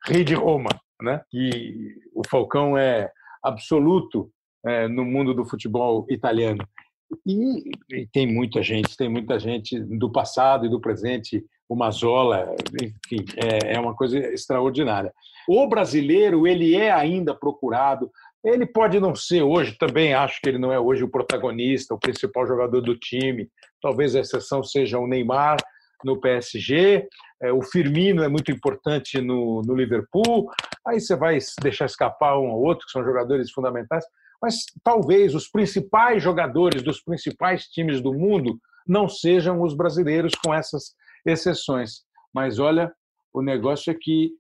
rei 0.06 0.24
de 0.24 0.34
Roma, 0.34 0.70
né? 1.02 1.22
E 1.34 1.96
o 2.14 2.22
Falcão 2.28 2.78
é 2.78 3.10
absoluto 3.42 4.32
é, 4.66 4.88
no 4.88 5.04
mundo 5.06 5.34
do 5.34 5.46
futebol 5.46 6.06
italiano. 6.10 6.66
E, 7.26 7.72
e, 7.92 8.08
tem 8.08 8.26
muita 8.28 8.62
gente, 8.62 8.98
tem 8.98 9.10
muita 9.10 9.40
gente 9.40 9.80
do 9.80 10.12
passado 10.12 10.66
e 10.66 10.70
do 10.70 10.80
presente, 10.80 11.44
o 11.74 11.76
Mazola, 11.76 12.56
enfim, 12.80 13.26
é, 13.36 13.74
é 13.74 13.80
uma 13.80 13.96
coisa 13.96 14.18
extraordinária. 14.18 15.12
O 15.48 15.68
brasileiro, 15.68 16.48
ele 16.48 16.76
é 16.76 16.92
ainda 16.92 17.34
procurado, 17.34 18.12
ele 18.46 18.66
pode 18.66 19.00
não 19.00 19.16
ser 19.16 19.42
hoje, 19.42 19.76
também 19.78 20.14
acho 20.14 20.40
que 20.40 20.50
ele 20.50 20.60
não 20.60 20.72
é 20.72 20.80
hoje 20.80 21.04
o 21.04 21.10
protagonista, 21.10 21.96
o 21.96 22.00
principal 22.00 22.46
jogador 22.46 22.82
do 22.82 22.96
time, 22.96 23.50
talvez 23.82 24.16
a 24.16 24.20
exceção 24.20 24.64
seja 24.64 25.00
o 25.00 25.08
Neymar 25.08 25.58
no 26.04 26.20
PSG, 26.20 27.08
é, 27.42 27.52
o 27.52 27.64
Firmino 27.64 28.24
é 28.24 28.28
muito 28.28 28.52
importante 28.52 29.20
no, 29.20 29.64
no 29.64 29.74
Liverpool, 29.74 30.52
aí 30.86 31.00
você 31.00 31.16
vai 31.16 31.40
deixar 31.62 31.86
escapar 31.86 32.38
um 32.38 32.52
ou 32.52 32.64
outro, 32.64 32.86
que 32.86 32.92
são 32.92 33.04
jogadores 33.04 33.50
fundamentais, 33.52 34.06
mas 34.40 34.66
talvez 34.84 35.34
os 35.34 35.50
principais 35.50 36.22
jogadores 36.22 36.84
dos 36.84 37.02
principais 37.02 37.64
times 37.66 38.00
do 38.02 38.14
mundo 38.14 38.60
não 38.86 39.08
sejam 39.08 39.62
os 39.62 39.74
brasileiros, 39.74 40.34
com 40.36 40.54
essas 40.54 40.94
exceções. 41.26 42.02
Mas 42.34 42.60
olha, 42.60 42.92
o 43.34 43.42
negócio 43.42 43.92
é 43.92 43.96
que 44.00 44.32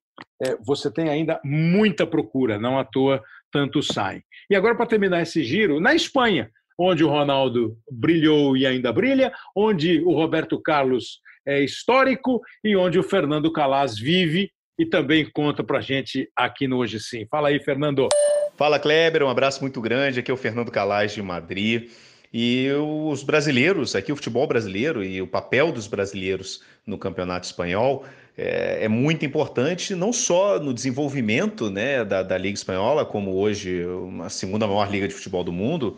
é, 0.41 0.55
você 0.65 0.91
tem 0.91 1.09
ainda 1.09 1.39
muita 1.43 2.05
procura, 2.05 2.59
não 2.59 2.77
à 2.77 2.83
toa 2.83 3.23
tantos 3.51 3.87
saem. 3.87 4.23
E 4.49 4.55
agora, 4.55 4.75
para 4.75 4.85
terminar 4.85 5.21
esse 5.21 5.43
giro, 5.43 5.79
na 5.79 5.93
Espanha, 5.93 6.49
onde 6.77 7.03
o 7.03 7.09
Ronaldo 7.09 7.77
brilhou 7.89 8.57
e 8.57 8.65
ainda 8.65 8.91
brilha, 8.91 9.31
onde 9.55 10.01
o 10.01 10.11
Roberto 10.11 10.59
Carlos 10.59 11.19
é 11.45 11.61
histórico 11.63 12.41
e 12.63 12.75
onde 12.75 12.97
o 12.97 13.03
Fernando 13.03 13.51
Calas 13.51 13.97
vive 13.97 14.51
e 14.77 14.85
também 14.85 15.29
conta 15.31 15.63
para 15.63 15.81
gente 15.81 16.29
aqui 16.35 16.67
no 16.67 16.77
Hoje 16.77 16.99
Sim. 16.99 17.27
Fala 17.29 17.49
aí, 17.49 17.59
Fernando. 17.59 18.09
Fala, 18.55 18.79
Kleber, 18.79 19.23
um 19.23 19.29
abraço 19.29 19.61
muito 19.61 19.79
grande. 19.81 20.19
Aqui 20.19 20.31
é 20.31 20.33
o 20.33 20.37
Fernando 20.37 20.71
Calais 20.71 21.13
de 21.13 21.21
Madrid. 21.21 21.91
E 22.33 22.67
os 22.71 23.21
brasileiros, 23.21 23.95
aqui 23.95 24.11
o 24.11 24.15
futebol 24.15 24.47
brasileiro 24.47 25.03
e 25.03 25.21
o 25.21 25.27
papel 25.27 25.71
dos 25.71 25.85
brasileiros 25.85 26.63
no 26.83 26.97
campeonato 26.97 27.45
espanhol 27.45 28.05
é, 28.35 28.85
é 28.85 28.87
muito 28.87 29.23
importante, 29.23 29.93
não 29.93 30.11
só 30.11 30.59
no 30.59 30.73
desenvolvimento 30.73 31.69
né, 31.69 32.03
da, 32.03 32.23
da, 32.23 32.35
Liga 32.35 32.55
Espanhola, 32.55 33.05
como 33.05 33.35
hoje 33.35 33.83
a 34.23 34.29
segunda 34.29 34.65
maior 34.65 34.89
liga 34.89 35.07
de 35.07 35.13
futebol 35.13 35.43
do 35.43 35.51
mundo, 35.51 35.95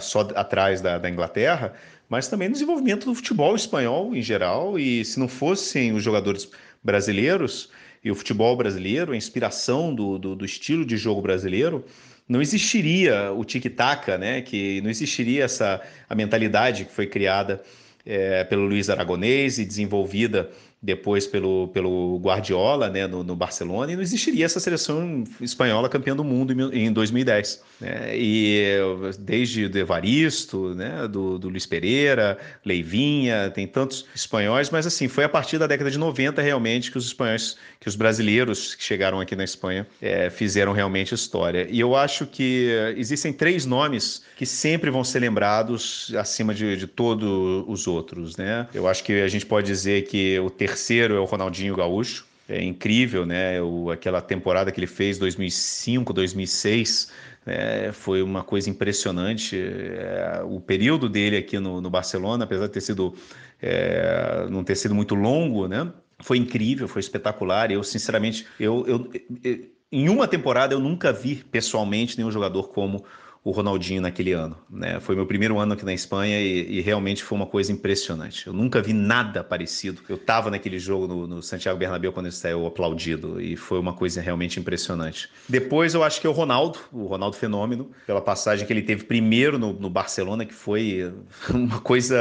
só 0.00 0.22
atrás 0.34 0.80
da, 0.80 0.98
da 0.98 1.08
Inglaterra, 1.08 1.72
mas 2.08 2.26
também 2.26 2.48
no 2.48 2.54
desenvolvimento 2.54 3.06
do 3.06 3.14
futebol 3.14 3.54
espanhol 3.54 4.12
em 4.16 4.22
geral. 4.22 4.76
E 4.76 5.04
se 5.04 5.20
não 5.20 5.28
fossem 5.28 5.92
os 5.92 6.02
jogadores 6.02 6.50
brasileiros, 6.82 7.70
e 8.06 8.10
o 8.10 8.14
futebol 8.14 8.56
brasileiro, 8.56 9.12
a 9.12 9.16
inspiração 9.16 9.92
do, 9.92 10.16
do, 10.16 10.36
do 10.36 10.44
estilo 10.44 10.84
de 10.84 10.96
jogo 10.96 11.20
brasileiro, 11.20 11.84
não 12.28 12.42
existiria 12.42 13.32
o 13.32 13.44
tic-tac, 13.44 14.16
né? 14.18 14.42
Que 14.42 14.80
não 14.80 14.90
existiria 14.90 15.44
essa 15.44 15.80
a 16.08 16.14
mentalidade 16.14 16.84
que 16.84 16.92
foi 16.92 17.06
criada 17.06 17.62
é, 18.04 18.44
pelo 18.44 18.64
Luiz 18.66 18.88
Aragonês 18.88 19.58
e 19.58 19.64
desenvolvida 19.64 20.50
depois 20.82 21.26
pelo, 21.26 21.68
pelo 21.68 22.18
Guardiola 22.18 22.88
né, 22.88 23.06
no, 23.06 23.24
no, 23.24 23.34
Barcelona, 23.34 23.92
e 23.92 23.96
não 23.96 24.02
existiria 24.02 24.44
essa 24.44 24.60
seleção 24.60 25.24
espanhola 25.40 25.88
campeã 25.88 26.14
do 26.14 26.22
mundo 26.22 26.52
em, 26.52 26.86
em 26.86 26.92
2010. 26.92 27.62
Né? 27.80 28.16
E 28.16 28.76
desde 29.18 29.66
o 29.66 29.78
Evaristo, 29.78 30.74
né, 30.74 31.08
do, 31.08 31.38
do 31.38 31.48
Luiz 31.48 31.66
Pereira, 31.66 32.38
Leivinha, 32.64 33.50
tem 33.54 33.66
tantos 33.66 34.06
espanhóis, 34.14 34.70
mas 34.70 34.86
assim, 34.86 35.08
foi 35.08 35.24
a 35.24 35.28
partir 35.28 35.58
da 35.58 35.66
década 35.66 35.90
de 35.90 35.98
90 35.98 36.40
realmente 36.40 36.90
que 36.90 36.98
os 36.98 37.06
espanhóis, 37.06 37.56
que 37.80 37.88
os 37.88 37.96
brasileiros 37.96 38.74
que 38.74 38.84
chegaram 38.84 39.20
aqui 39.20 39.34
na 39.34 39.44
Espanha 39.44 39.86
é, 40.00 40.30
fizeram 40.30 40.72
realmente 40.72 41.14
história. 41.14 41.66
E 41.68 41.80
eu 41.80 41.96
acho 41.96 42.26
que 42.26 42.68
existem 42.96 43.32
três 43.32 43.66
nomes 43.66 44.22
que 44.36 44.46
sempre 44.46 44.90
vão 44.90 45.02
ser 45.02 45.20
lembrados 45.20 46.12
acima 46.16 46.54
de, 46.54 46.76
de 46.76 46.86
todos 46.86 47.64
os 47.66 47.86
outros. 47.86 48.36
Né? 48.36 48.68
Eu 48.72 48.86
acho 48.86 49.02
que 49.02 49.20
a 49.20 49.28
gente 49.28 49.46
pode 49.46 49.66
dizer 49.66 50.06
que 50.06 50.38
o 50.38 50.50
terceiro 50.66 51.14
é 51.14 51.20
o 51.20 51.24
Ronaldinho 51.24 51.76
Gaúcho. 51.76 52.26
É 52.48 52.62
incrível, 52.62 53.24
né? 53.26 53.60
O, 53.60 53.90
aquela 53.90 54.20
temporada 54.20 54.70
que 54.70 54.78
ele 54.78 54.86
fez, 54.86 55.18
2005, 55.18 56.12
2006, 56.12 57.12
né? 57.44 57.92
foi 57.92 58.22
uma 58.22 58.42
coisa 58.42 58.70
impressionante. 58.70 59.56
É, 59.58 60.42
o 60.44 60.60
período 60.60 61.08
dele 61.08 61.36
aqui 61.36 61.58
no, 61.58 61.80
no 61.80 61.90
Barcelona, 61.90 62.44
apesar 62.44 62.66
de 62.66 62.72
ter 62.72 62.80
sido, 62.80 63.14
é, 63.60 64.46
não 64.48 64.62
ter 64.62 64.76
sido 64.76 64.94
muito 64.94 65.14
longo, 65.14 65.66
né? 65.66 65.92
Foi 66.20 66.38
incrível, 66.38 66.86
foi 66.88 67.00
espetacular. 67.00 67.70
Eu, 67.70 67.82
sinceramente, 67.82 68.46
eu, 68.58 68.84
eu, 68.86 69.10
eu, 69.42 69.66
em 69.90 70.08
uma 70.08 70.26
temporada 70.26 70.72
eu 70.74 70.80
nunca 70.80 71.12
vi 71.12 71.44
pessoalmente 71.50 72.16
nenhum 72.16 72.30
jogador 72.30 72.68
como 72.68 73.04
o 73.46 73.52
Ronaldinho 73.52 74.02
naquele 74.02 74.32
ano. 74.32 74.58
Né? 74.68 74.98
Foi 74.98 75.14
meu 75.14 75.24
primeiro 75.24 75.56
ano 75.56 75.74
aqui 75.74 75.84
na 75.84 75.94
Espanha 75.94 76.40
e, 76.40 76.78
e, 76.78 76.80
realmente 76.80 77.22
foi 77.22 77.38
uma 77.38 77.46
coisa 77.46 77.70
impressionante. 77.70 78.44
Eu 78.48 78.52
nunca 78.52 78.82
vi 78.82 78.92
nada 78.92 79.44
parecido. 79.44 80.02
Eu 80.08 80.16
estava 80.16 80.50
naquele 80.50 80.80
jogo 80.80 81.06
no, 81.06 81.28
no, 81.28 81.40
Santiago 81.40 81.78
Bernabéu 81.78 82.12
quando 82.12 82.26
ele 82.26 82.34
saiu 82.34 82.66
aplaudido 82.66 83.40
e 83.40 83.54
foi 83.54 83.78
uma 83.78 83.92
coisa 83.92 84.20
realmente 84.20 84.58
impressionante. 84.58 85.30
Depois 85.48 85.94
eu 85.94 86.02
acho 86.02 86.20
que 86.20 86.26
é 86.26 86.30
o 86.30 86.32
Ronaldo, 86.32 86.80
o 86.92 87.06
Ronaldo 87.06 87.36
Fenômeno, 87.36 87.88
pela 88.04 88.20
passagem 88.20 88.66
que 88.66 88.72
ele 88.72 88.82
teve 88.82 89.04
primeiro 89.04 89.60
no, 89.60 89.72
no 89.72 89.88
Barcelona, 89.88 90.44
que 90.44 90.52
foi 90.52 91.14
uma 91.48 91.80
coisa 91.80 92.18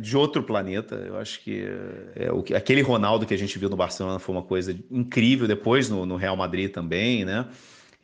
de 0.00 0.16
outro 0.16 0.42
planeta. 0.42 0.96
Eu 1.06 1.18
acho 1.18 1.40
que 1.40 1.68
é, 2.16 2.32
o, 2.32 2.44
aquele 2.52 2.82
Ronaldo 2.82 3.24
que 3.26 3.34
a 3.34 3.38
gente 3.38 3.56
viu 3.60 3.70
no 3.70 3.76
Barcelona 3.76 4.18
foi 4.18 4.34
uma 4.34 4.42
coisa 4.42 4.76
incrível. 4.90 5.46
Depois 5.46 5.88
no, 5.88 6.04
no 6.04 6.16
Real 6.16 6.36
Madrid 6.36 6.72
também, 6.72 7.24
né? 7.24 7.46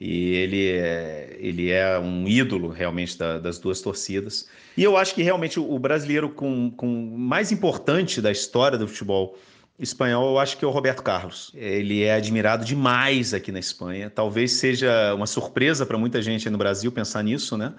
E 0.00 0.34
ele 0.34 0.70
é, 0.70 1.36
ele 1.38 1.70
é 1.70 1.98
um 1.98 2.26
ídolo 2.26 2.68
realmente 2.68 3.18
da, 3.18 3.38
das 3.38 3.58
duas 3.58 3.82
torcidas. 3.82 4.48
E 4.76 4.82
eu 4.82 4.96
acho 4.96 5.14
que 5.14 5.22
realmente 5.22 5.60
o 5.60 5.78
brasileiro 5.78 6.30
com, 6.30 6.70
com 6.70 6.86
mais 6.86 7.52
importante 7.52 8.22
da 8.22 8.32
história 8.32 8.78
do 8.78 8.88
futebol 8.88 9.36
espanhol, 9.78 10.30
eu 10.30 10.38
acho 10.38 10.56
que 10.56 10.64
é 10.64 10.68
o 10.68 10.70
Roberto 10.70 11.02
Carlos. 11.02 11.52
Ele 11.54 12.02
é 12.02 12.14
admirado 12.14 12.64
demais 12.64 13.34
aqui 13.34 13.52
na 13.52 13.58
Espanha. 13.58 14.08
Talvez 14.08 14.52
seja 14.52 15.14
uma 15.14 15.26
surpresa 15.26 15.84
para 15.84 15.98
muita 15.98 16.22
gente 16.22 16.48
no 16.48 16.56
Brasil 16.56 16.90
pensar 16.90 17.22
nisso, 17.22 17.56
né? 17.56 17.74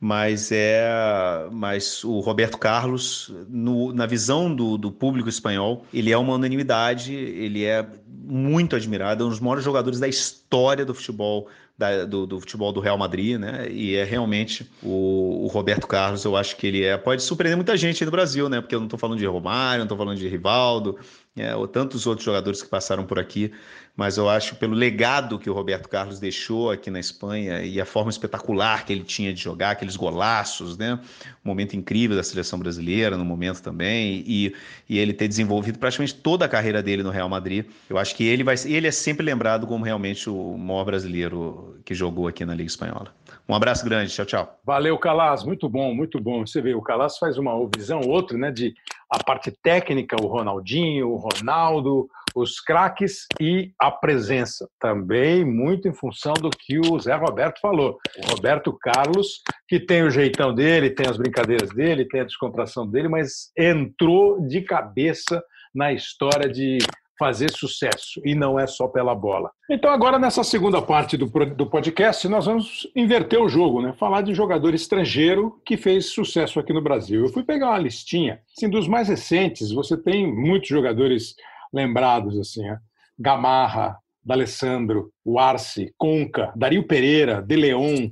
Mas 0.00 0.52
é, 0.52 1.48
mas 1.50 2.04
o 2.04 2.20
Roberto 2.20 2.56
Carlos, 2.56 3.32
no, 3.48 3.92
na 3.92 4.06
visão 4.06 4.54
do, 4.54 4.78
do 4.78 4.92
público 4.92 5.28
espanhol, 5.28 5.84
ele 5.92 6.12
é 6.12 6.16
uma 6.16 6.34
unanimidade. 6.34 7.12
Ele 7.14 7.64
é 7.64 7.84
muito 8.06 8.76
admirado, 8.76 9.24
é 9.24 9.26
um 9.26 9.30
dos 9.30 9.40
maiores 9.40 9.64
jogadores 9.64 9.98
da 9.98 10.06
história 10.06 10.84
do 10.84 10.94
futebol 10.94 11.48
da, 11.78 12.04
do, 12.04 12.26
do, 12.26 12.40
futebol 12.40 12.72
do 12.72 12.80
Real 12.80 12.98
Madrid, 12.98 13.38
né? 13.38 13.68
E 13.70 13.94
é 13.94 14.02
realmente 14.02 14.68
o, 14.82 15.44
o, 15.44 15.46
Roberto 15.46 15.86
Carlos, 15.86 16.24
eu 16.24 16.36
acho 16.36 16.56
que 16.56 16.66
ele 16.66 16.82
é, 16.84 16.98
pode 16.98 17.22
surpreender 17.22 17.56
muita 17.56 17.76
gente 17.76 18.02
aí 18.02 18.04
no 18.04 18.10
Brasil, 18.10 18.48
né? 18.48 18.60
Porque 18.60 18.74
eu 18.74 18.80
não 18.80 18.88
estou 18.88 18.98
falando 18.98 19.18
de 19.18 19.26
Romário, 19.26 19.78
não 19.78 19.84
estou 19.84 19.96
falando 19.96 20.18
de 20.18 20.28
Rivaldo, 20.28 20.98
é, 21.38 21.54
ou 21.54 21.66
tantos 21.66 22.06
outros 22.06 22.24
jogadores 22.24 22.62
que 22.62 22.68
passaram 22.68 23.04
por 23.04 23.18
aqui, 23.18 23.52
mas 23.96 24.16
eu 24.16 24.28
acho 24.28 24.54
pelo 24.56 24.74
legado 24.74 25.38
que 25.38 25.50
o 25.50 25.52
Roberto 25.52 25.88
Carlos 25.88 26.20
deixou 26.20 26.70
aqui 26.70 26.90
na 26.90 27.00
Espanha 27.00 27.62
e 27.62 27.80
a 27.80 27.84
forma 27.84 28.10
espetacular 28.10 28.84
que 28.84 28.92
ele 28.92 29.02
tinha 29.02 29.34
de 29.34 29.40
jogar, 29.40 29.72
aqueles 29.72 29.96
golaços, 29.96 30.78
né? 30.78 31.00
Um 31.44 31.48
momento 31.48 31.74
incrível 31.74 32.16
da 32.16 32.22
seleção 32.22 32.58
brasileira, 32.58 33.16
no 33.16 33.24
momento 33.24 33.60
também, 33.60 34.22
e, 34.26 34.54
e 34.88 34.98
ele 34.98 35.12
ter 35.12 35.26
desenvolvido 35.26 35.78
praticamente 35.78 36.14
toda 36.14 36.44
a 36.44 36.48
carreira 36.48 36.82
dele 36.82 37.02
no 37.02 37.10
Real 37.10 37.28
Madrid. 37.28 37.66
Eu 37.90 37.98
acho 37.98 38.14
que 38.14 38.24
ele 38.24 38.44
vai 38.44 38.54
ele 38.66 38.86
é 38.86 38.92
sempre 38.92 39.24
lembrado 39.24 39.66
como 39.66 39.84
realmente 39.84 40.30
o 40.30 40.56
maior 40.56 40.84
brasileiro 40.84 41.76
que 41.84 41.94
jogou 41.94 42.28
aqui 42.28 42.44
na 42.44 42.54
Liga 42.54 42.68
Espanhola. 42.68 43.12
Um 43.48 43.54
abraço 43.54 43.82
grande, 43.82 44.12
tchau, 44.12 44.26
tchau. 44.26 44.60
Valeu, 44.62 44.98
Calas, 44.98 45.42
muito 45.42 45.70
bom, 45.70 45.94
muito 45.94 46.20
bom. 46.20 46.46
Você 46.46 46.60
vê, 46.60 46.74
o 46.74 46.82
Calas 46.82 47.16
faz 47.16 47.38
uma 47.38 47.52
visão, 47.74 48.00
outra, 48.00 48.36
né, 48.36 48.50
de 48.50 48.74
a 49.10 49.24
parte 49.24 49.50
técnica, 49.62 50.22
o 50.22 50.26
Ronaldinho, 50.26 51.08
o 51.08 51.16
Ronaldo, 51.16 52.10
os 52.34 52.60
craques 52.60 53.26
e 53.40 53.72
a 53.78 53.90
presença. 53.90 54.68
Também 54.78 55.46
muito 55.46 55.88
em 55.88 55.94
função 55.94 56.34
do 56.34 56.50
que 56.50 56.78
o 56.78 57.00
Zé 57.00 57.14
Roberto 57.14 57.58
falou. 57.58 57.98
O 58.18 58.30
Roberto 58.34 58.70
Carlos, 58.74 59.40
que 59.66 59.80
tem 59.80 60.02
o 60.02 60.10
jeitão 60.10 60.54
dele, 60.54 60.90
tem 60.90 61.08
as 61.08 61.16
brincadeiras 61.16 61.70
dele, 61.70 62.06
tem 62.06 62.20
a 62.20 62.24
descontração 62.24 62.86
dele, 62.86 63.08
mas 63.08 63.50
entrou 63.56 64.46
de 64.46 64.60
cabeça 64.60 65.42
na 65.74 65.90
história 65.90 66.50
de 66.50 66.76
fazer 67.18 67.50
sucesso 67.50 68.20
e 68.24 68.34
não 68.34 68.58
é 68.58 68.66
só 68.66 68.86
pela 68.86 69.14
bola. 69.14 69.50
Então, 69.68 69.90
agora 69.90 70.18
nessa 70.18 70.44
segunda 70.44 70.80
parte 70.80 71.16
do, 71.16 71.26
do 71.26 71.66
podcast, 71.66 72.28
nós 72.28 72.46
vamos 72.46 72.88
inverter 72.94 73.40
o 73.40 73.48
jogo, 73.48 73.82
né? 73.82 73.92
Falar 73.98 74.22
de 74.22 74.32
jogador 74.32 74.74
estrangeiro 74.74 75.60
que 75.64 75.76
fez 75.76 76.06
sucesso 76.06 76.60
aqui 76.60 76.72
no 76.72 76.82
Brasil. 76.82 77.24
Eu 77.24 77.32
fui 77.32 77.42
pegar 77.42 77.70
uma 77.70 77.78
listinha, 77.78 78.40
assim, 78.56 78.68
dos 78.68 78.86
mais 78.86 79.08
recentes, 79.08 79.72
você 79.72 79.96
tem 79.96 80.32
muitos 80.32 80.68
jogadores 80.68 81.34
lembrados, 81.72 82.38
assim, 82.38 82.62
né? 82.62 82.78
Gamarra, 83.18 83.98
D'Alessandro, 84.24 85.10
o 85.24 85.38
Arce, 85.38 85.92
Conca, 85.96 86.52
Dario 86.54 86.86
Pereira, 86.86 87.42
De 87.42 87.56
Leon, 87.56 88.10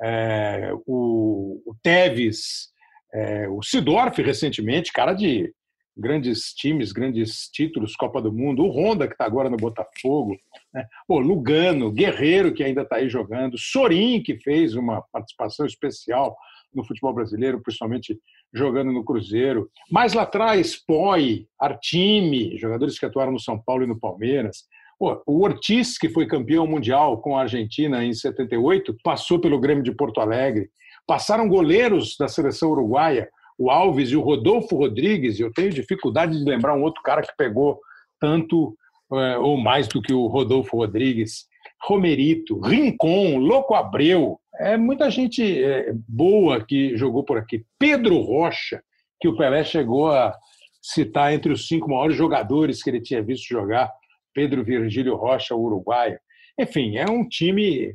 é, 0.00 0.70
o, 0.86 1.60
o 1.66 1.74
Teves, 1.82 2.68
é, 3.12 3.48
o 3.48 3.62
Sidorf 3.62 4.22
recentemente, 4.22 4.92
cara 4.92 5.12
de 5.12 5.52
grandes 5.98 6.54
times, 6.54 6.92
grandes 6.92 7.48
títulos, 7.52 7.96
Copa 7.96 8.22
do 8.22 8.32
Mundo, 8.32 8.64
o 8.64 8.70
Honda, 8.70 9.06
que 9.08 9.14
está 9.14 9.24
agora 9.24 9.50
no 9.50 9.56
Botafogo, 9.56 10.36
né? 10.72 10.86
o 11.08 11.18
Lugano, 11.18 11.90
Guerreiro, 11.90 12.54
que 12.54 12.62
ainda 12.62 12.82
está 12.82 12.96
aí 12.96 13.08
jogando, 13.08 13.58
Sorin, 13.58 14.22
que 14.22 14.38
fez 14.38 14.74
uma 14.74 15.02
participação 15.12 15.66
especial 15.66 16.36
no 16.74 16.84
futebol 16.84 17.12
brasileiro, 17.12 17.60
principalmente 17.60 18.18
jogando 18.54 18.92
no 18.92 19.04
Cruzeiro. 19.04 19.68
Mais 19.90 20.12
lá 20.12 20.22
atrás, 20.22 20.76
Poi, 20.76 21.46
Artime, 21.60 22.56
jogadores 22.58 22.98
que 22.98 23.06
atuaram 23.06 23.32
no 23.32 23.40
São 23.40 23.58
Paulo 23.58 23.84
e 23.84 23.86
no 23.86 23.98
Palmeiras. 23.98 24.64
O 25.00 25.44
Ortiz, 25.44 25.96
que 25.96 26.08
foi 26.08 26.26
campeão 26.26 26.66
mundial 26.66 27.20
com 27.20 27.36
a 27.36 27.42
Argentina 27.42 28.04
em 28.04 28.12
78, 28.12 28.96
passou 29.02 29.38
pelo 29.40 29.60
Grêmio 29.60 29.84
de 29.84 29.92
Porto 29.92 30.20
Alegre. 30.20 30.70
Passaram 31.06 31.48
goleiros 31.48 32.16
da 32.18 32.28
seleção 32.28 32.70
uruguaia, 32.70 33.28
o 33.58 33.70
Alves 33.70 34.10
e 34.10 34.16
o 34.16 34.20
Rodolfo 34.20 34.76
Rodrigues, 34.76 35.40
eu 35.40 35.52
tenho 35.52 35.70
dificuldade 35.70 36.38
de 36.38 36.48
lembrar 36.48 36.74
um 36.74 36.82
outro 36.82 37.02
cara 37.02 37.22
que 37.22 37.36
pegou 37.36 37.80
tanto 38.20 38.76
é, 39.12 39.38
ou 39.38 39.56
mais 39.56 39.88
do 39.88 40.00
que 40.00 40.12
o 40.12 40.28
Rodolfo 40.28 40.76
Rodrigues. 40.76 41.46
Romerito, 41.82 42.60
Rincon, 42.60 43.38
Louco 43.38 43.74
Abreu, 43.74 44.38
é 44.60 44.76
muita 44.76 45.10
gente 45.10 45.62
é, 45.62 45.92
boa 46.08 46.64
que 46.64 46.96
jogou 46.96 47.24
por 47.24 47.38
aqui. 47.38 47.64
Pedro 47.78 48.20
Rocha, 48.20 48.82
que 49.20 49.28
o 49.28 49.36
Pelé 49.36 49.64
chegou 49.64 50.10
a 50.10 50.36
citar 50.82 51.32
entre 51.32 51.52
os 51.52 51.66
cinco 51.66 51.88
maiores 51.88 52.16
jogadores 52.16 52.82
que 52.82 52.90
ele 52.90 53.00
tinha 53.00 53.22
visto 53.22 53.48
jogar. 53.48 53.90
Pedro 54.32 54.64
Virgílio 54.64 55.16
Rocha, 55.16 55.54
uruguaio. 55.54 56.18
Enfim, 56.58 56.96
é 56.96 57.08
um 57.08 57.26
time 57.28 57.94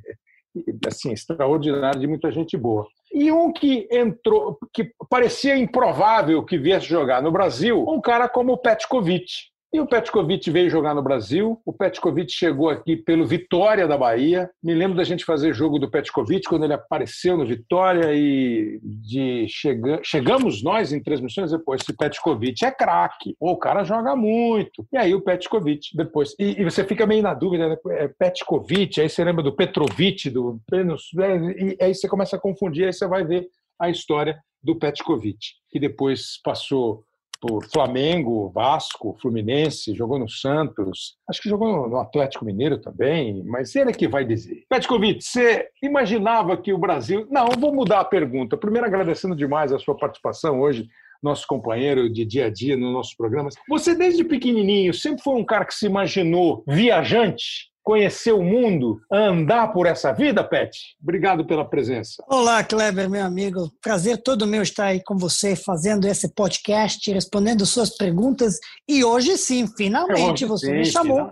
assim 0.88 1.12
extraordinário 1.12 2.00
de 2.00 2.08
muita 2.08 2.32
gente 2.32 2.58
boa. 2.58 2.86
E 3.14 3.32
um 3.32 3.54
que 3.54 3.88
entrou, 3.92 4.58
que 4.74 4.92
parecia 5.08 5.56
improvável 5.56 6.44
que 6.44 6.58
viesse 6.58 6.88
jogar 6.88 7.22
no 7.22 7.32
Brasil, 7.32 7.86
um 7.88 8.02
cara 8.02 8.28
como 8.28 8.54
o 8.54 8.58
Petkovic. 8.58 9.53
E 9.74 9.80
o 9.80 9.88
Petkovic 9.88 10.52
veio 10.52 10.70
jogar 10.70 10.94
no 10.94 11.02
Brasil. 11.02 11.60
O 11.66 11.74
Petkovic 11.74 12.32
chegou 12.32 12.70
aqui 12.70 12.96
pelo 12.96 13.26
Vitória 13.26 13.88
da 13.88 13.98
Bahia. 13.98 14.48
Me 14.62 14.72
lembro 14.72 14.96
da 14.96 15.04
gente 15.04 15.26
fazer 15.26 15.52
jogo 15.52 15.80
do 15.80 15.90
Petkovic 15.90 16.48
quando 16.48 16.64
ele 16.64 16.74
apareceu 16.74 17.36
no 17.36 17.44
Vitória 17.44 18.14
e 18.14 18.80
de 18.84 19.48
chega... 19.50 20.00
chegamos 20.04 20.62
nós 20.62 20.94
em 20.94 21.02
transmissões 21.02 21.50
depois. 21.50 21.82
Esse 21.82 21.98
Petkovic 21.98 22.64
é 22.64 22.70
craque. 22.70 23.36
O 23.40 23.58
cara 23.58 23.84
joga 23.84 24.16
muito. 24.16 24.86
E 24.94 24.98
aí 24.98 25.16
o 25.16 25.22
Petkovic 25.22 25.98
depois. 25.98 26.36
E, 26.38 26.62
e, 26.62 26.64
você 26.64 26.84
fica 26.84 27.08
meio 27.08 27.24
na 27.24 27.34
dúvida, 27.34 27.70
né? 27.70 27.78
É 27.94 28.08
Petkovic, 28.08 29.02
aí 29.02 29.10
você 29.10 29.24
lembra 29.24 29.42
do 29.42 29.56
Petrovic, 29.56 30.30
do 30.30 30.62
e 30.70 31.84
aí 31.84 31.96
você 31.96 32.08
começa 32.08 32.36
a 32.36 32.40
confundir, 32.40 32.86
aí 32.86 32.94
você 32.94 33.08
vai 33.08 33.24
ver 33.24 33.48
a 33.80 33.90
história 33.90 34.38
do 34.62 34.76
Petkovic, 34.76 35.56
que 35.70 35.80
depois 35.80 36.40
passou 36.44 37.04
por 37.44 37.66
Flamengo, 37.66 38.50
Vasco, 38.56 39.18
Fluminense, 39.22 39.94
jogou 39.94 40.18
no 40.18 40.30
Santos, 40.30 41.18
acho 41.30 41.42
que 41.42 41.50
jogou 41.50 41.90
no 41.90 41.98
Atlético 41.98 42.46
Mineiro 42.46 42.80
também, 42.80 43.44
mas 43.44 43.76
ele 43.76 43.90
é 43.90 43.94
que 43.94 44.08
vai 44.08 44.24
dizer. 44.24 44.64
Petkovic, 44.70 45.22
você 45.22 45.68
imaginava 45.82 46.56
que 46.56 46.72
o 46.72 46.78
Brasil. 46.78 47.28
Não, 47.30 47.50
vou 47.60 47.76
mudar 47.76 48.00
a 48.00 48.06
pergunta. 48.06 48.56
Primeiro, 48.56 48.88
agradecendo 48.88 49.36
demais 49.36 49.74
a 49.74 49.80
sua 49.80 49.94
participação 49.94 50.62
hoje, 50.62 50.88
nosso 51.22 51.46
companheiro 51.46 52.10
de 52.10 52.24
dia 52.24 52.46
a 52.46 52.50
dia 52.50 52.78
nos 52.78 52.94
nossos 52.94 53.14
programas. 53.14 53.56
Você, 53.68 53.94
desde 53.94 54.24
pequenininho, 54.24 54.94
sempre 54.94 55.22
foi 55.22 55.36
um 55.36 55.44
cara 55.44 55.66
que 55.66 55.74
se 55.74 55.86
imaginou 55.86 56.64
viajante? 56.66 57.73
Conhecer 57.84 58.32
o 58.32 58.42
mundo, 58.42 59.00
andar 59.12 59.74
por 59.74 59.86
essa 59.86 60.14
vida, 60.14 60.44
Pet? 60.44 60.96
Obrigado 61.02 61.46
pela 61.46 61.66
presença. 61.66 62.24
Olá, 62.30 62.64
Kleber, 62.64 63.10
meu 63.10 63.24
amigo. 63.24 63.70
Prazer 63.82 64.22
todo 64.24 64.48
meu 64.48 64.64
estar 64.64 64.86
aí 64.86 65.04
com 65.04 65.18
você, 65.18 65.56
fazendo 65.56 66.08
esse 66.08 66.34
podcast, 66.34 67.12
respondendo 67.12 67.66
suas 67.66 67.96
perguntas. 67.96 68.58
E 68.88 69.04
hoje 69.04 69.38
sim, 69.38 69.68
finalmente, 69.68 70.46
você 70.46 70.68
sim, 70.68 70.74
me 70.74 70.86
chamou. 70.86 71.30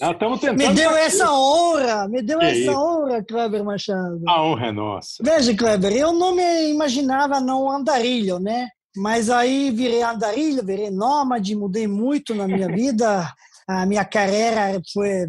Nós 0.00 0.12
estamos 0.12 0.40
tentando. 0.40 0.58
me 0.58 0.74
deu 0.74 0.90
essa 0.90 1.32
honra, 1.32 2.06
me 2.08 2.22
deu 2.22 2.38
que 2.38 2.44
essa 2.44 2.58
isso? 2.58 2.72
honra, 2.72 3.24
Kleber 3.24 3.64
Machado. 3.64 4.20
A 4.28 4.42
honra 4.42 4.66
é 4.66 4.72
nossa. 4.72 5.22
Veja, 5.22 5.56
Kleber, 5.56 5.92
eu 5.92 6.12
não 6.12 6.34
me 6.34 6.70
imaginava 6.70 7.40
não 7.40 7.70
andarilho, 7.70 8.38
né? 8.38 8.68
Mas 8.96 9.30
aí 9.30 9.70
virei 9.70 10.02
andarilho, 10.02 10.64
virei 10.64 10.90
nômade, 10.90 11.54
mudei 11.54 11.86
muito 11.86 12.34
na 12.34 12.46
minha 12.46 12.66
vida 12.74 13.32
a 13.70 13.86
minha 13.86 14.04
carreira 14.04 14.82
foi 14.92 15.28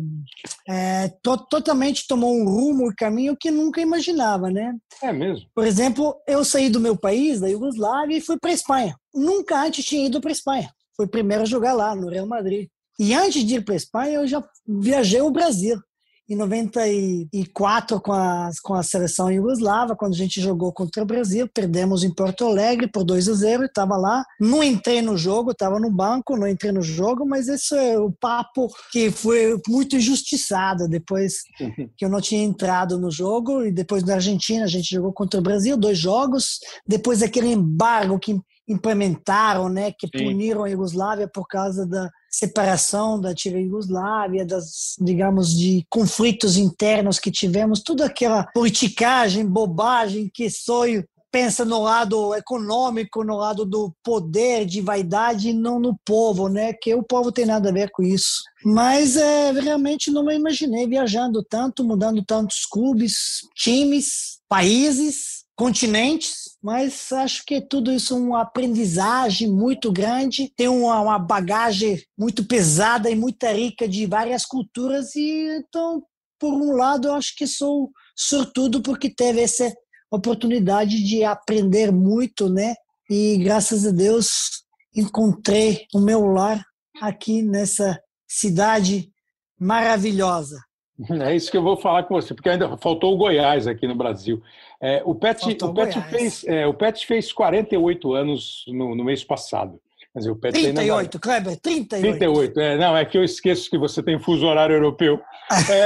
é, 0.67 1.09
to, 1.21 1.37
totalmente 1.47 2.07
tomou 2.07 2.35
um 2.35 2.45
rumo 2.45 2.91
e 2.91 2.95
caminho 2.95 3.37
que 3.37 3.51
nunca 3.51 3.79
imaginava, 3.79 4.49
né? 4.49 4.75
É 5.01 5.13
mesmo. 5.13 5.47
Por 5.53 5.67
exemplo, 5.67 6.19
eu 6.27 6.43
saí 6.43 6.67
do 6.67 6.79
meu 6.79 6.97
país, 6.97 7.39
da 7.39 7.47
Iugoslávia, 7.47 8.17
e 8.17 8.21
fui 8.21 8.39
para 8.39 8.51
Espanha. 8.51 8.95
Nunca 9.13 9.61
antes 9.63 9.85
tinha 9.85 10.07
ido 10.07 10.19
para 10.19 10.31
Espanha. 10.31 10.71
Fui 10.97 11.05
primeiro 11.05 11.43
a 11.43 11.45
jogar 11.45 11.73
lá 11.73 11.95
no 11.95 12.09
Real 12.09 12.25
Madrid. 12.25 12.67
E 12.97 13.13
antes 13.13 13.45
de 13.45 13.55
ir 13.55 13.63
para 13.63 13.75
Espanha, 13.75 14.13
eu 14.13 14.27
já 14.27 14.43
viajei 14.67 15.21
o 15.21 15.29
Brasil. 15.29 15.79
Em 16.31 16.35
94 16.37 17.99
com 17.99 18.13
a, 18.13 18.49
com 18.63 18.73
a 18.73 18.81
seleção 18.81 19.29
iugoslava, 19.29 19.97
quando 19.97 20.13
a 20.13 20.17
gente 20.17 20.39
jogou 20.39 20.71
contra 20.71 21.03
o 21.03 21.05
Brasil, 21.05 21.45
perdemos 21.53 22.05
em 22.05 22.13
Porto 22.13 22.45
Alegre 22.45 22.87
por 22.87 23.03
2 23.03 23.27
a 23.27 23.33
0, 23.33 23.65
estava 23.65 23.97
lá, 23.97 24.23
não 24.39 24.63
entrei 24.63 25.01
no 25.01 25.17
jogo, 25.17 25.51
estava 25.51 25.77
no 25.77 25.91
banco, 25.91 26.37
não 26.37 26.47
entrei 26.47 26.71
no 26.71 26.81
jogo, 26.81 27.25
mas 27.25 27.49
esse 27.49 27.75
é 27.75 27.99
o 27.99 28.09
papo 28.13 28.69
que 28.93 29.11
foi 29.11 29.59
muito 29.67 29.97
injustiçado 29.97 30.87
depois 30.87 31.41
que 31.97 32.05
eu 32.05 32.09
não 32.09 32.21
tinha 32.21 32.41
entrado 32.41 32.97
no 32.97 33.11
jogo. 33.11 33.65
E 33.65 33.71
depois 33.71 34.01
da 34.01 34.13
Argentina 34.13 34.63
a 34.63 34.69
gente 34.69 34.95
jogou 34.95 35.11
contra 35.11 35.37
o 35.37 35.43
Brasil, 35.43 35.75
dois 35.75 35.97
jogos, 35.97 36.59
depois 36.87 37.19
daquele 37.19 37.51
embargo 37.51 38.17
que 38.17 38.39
implementaram, 38.69 39.67
né, 39.67 39.91
que 39.91 40.07
Sim. 40.07 40.23
puniram 40.23 40.63
a 40.63 40.69
Iugoslávia 40.69 41.27
por 41.27 41.45
causa 41.45 41.85
da 41.85 42.09
separação 42.31 43.19
da 43.19 43.29
antiga 43.29 43.59
Iugoslávia, 43.59 44.45
das, 44.45 44.95
digamos, 44.99 45.53
de 45.53 45.85
conflitos 45.89 46.57
internos 46.57 47.19
que 47.19 47.29
tivemos, 47.29 47.81
toda 47.81 48.05
aquela 48.05 48.45
politicagem, 48.53 49.45
bobagem 49.45 50.29
que 50.33 50.49
sonho 50.49 51.03
pensa 51.31 51.63
no 51.63 51.81
lado 51.81 52.35
econômico, 52.35 53.23
no 53.23 53.37
lado 53.37 53.65
do 53.65 53.93
poder, 54.03 54.65
de 54.65 54.81
vaidade, 54.81 55.49
e 55.49 55.53
não 55.53 55.79
no 55.79 55.97
povo, 56.05 56.49
né? 56.49 56.73
Que 56.73 56.93
o 56.93 57.01
povo 57.01 57.31
tem 57.31 57.45
nada 57.45 57.69
a 57.69 57.71
ver 57.71 57.89
com 57.91 58.03
isso. 58.03 58.43
Mas 58.65 59.15
é, 59.15 59.51
realmente 59.51 60.11
não 60.11 60.25
me 60.25 60.35
imaginei 60.35 60.85
viajando 60.85 61.41
tanto, 61.41 61.83
mudando 61.83 62.23
tantos 62.23 62.65
clubes, 62.65 63.39
times, 63.55 64.39
países, 64.49 65.45
continentes, 65.55 66.57
mas 66.61 67.11
acho 67.11 67.43
que 67.45 67.61
tudo 67.61 67.91
isso 67.91 68.13
é 68.13 68.17
uma 68.17 68.41
aprendizagem 68.41 69.49
muito 69.49 69.91
grande, 69.91 70.51
tem 70.55 70.67
uma, 70.67 70.99
uma 71.01 71.19
bagagem 71.19 72.01
muito 72.17 72.45
pesada 72.45 73.09
e 73.09 73.15
muito 73.15 73.45
rica 73.45 73.87
de 73.87 74.05
várias 74.05 74.45
culturas 74.45 75.15
e 75.15 75.59
então, 75.59 76.03
por 76.39 76.53
um 76.53 76.71
lado, 76.71 77.09
eu 77.09 77.13
acho 77.13 77.35
que 77.35 77.45
sou 77.45 77.91
sortudo 78.15 78.81
porque 78.81 79.13
teve 79.13 79.41
essa 79.41 79.71
oportunidade 80.09 81.03
de 81.03 81.23
aprender 81.23 81.91
muito, 81.91 82.49
né? 82.49 82.73
E 83.09 83.37
graças 83.37 83.85
a 83.85 83.91
Deus 83.91 84.63
encontrei 84.95 85.85
o 85.93 85.99
meu 85.99 86.25
lar 86.25 86.63
aqui 87.01 87.41
nessa 87.41 87.99
cidade 88.27 89.11
maravilhosa. 89.59 90.57
É 91.09 91.35
isso 91.35 91.49
que 91.49 91.57
eu 91.57 91.63
vou 91.63 91.77
falar 91.77 92.03
com 92.03 92.13
você, 92.13 92.31
porque 92.31 92.49
ainda 92.49 92.77
faltou 92.77 93.15
o 93.15 93.17
Goiás 93.17 93.65
aqui 93.65 93.87
no 93.87 93.95
Brasil. 93.95 94.39
É, 94.81 95.01
o 95.05 95.13
Pet, 95.13 95.45
o 95.63 95.73
Pet, 95.73 96.01
fez, 96.09 96.43
é, 96.45 96.65
o 96.65 96.73
Pet 96.73 97.05
fez 97.05 97.31
48 97.31 98.13
anos 98.13 98.65
no, 98.67 98.95
no 98.95 99.03
mês 99.03 99.23
passado. 99.23 99.79
Dizer, 100.15 100.31
o 100.31 100.35
Pet 100.35 100.53
38, 100.53 100.99
ainda... 100.99 101.19
Kleber, 101.19 101.59
38. 101.59 102.01
38, 102.01 102.59
é, 102.59 102.77
não, 102.77 102.97
é 102.97 103.05
que 103.05 103.17
eu 103.17 103.23
esqueço 103.23 103.69
que 103.69 103.77
você 103.77 104.03
tem 104.03 104.19
fuso 104.19 104.45
horário 104.45 104.75
europeu. 104.75 105.21
É, 105.69 105.85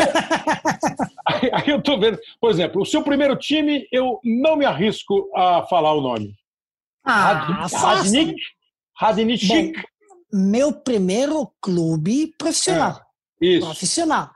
aí, 1.28 1.50
aí, 1.54 1.70
eu 1.70 1.78
estou 1.78 2.00
vendo, 2.00 2.18
por 2.40 2.50
exemplo, 2.50 2.82
o 2.82 2.86
seu 2.86 3.04
primeiro 3.04 3.36
time, 3.36 3.86
eu 3.92 4.20
não 4.24 4.56
me 4.56 4.66
arrisco 4.66 5.30
a 5.36 5.64
falar 5.64 5.94
o 5.94 6.02
nome. 6.02 6.34
Ah, 7.04 7.68
Radnik? 7.72 8.36
Radnik? 8.98 9.74
Meu 10.34 10.74
primeiro 10.74 11.52
clube 11.62 12.34
profissional. 12.38 13.00
É, 13.42 13.46
isso. 13.46 13.66
Profissional. 13.66 14.32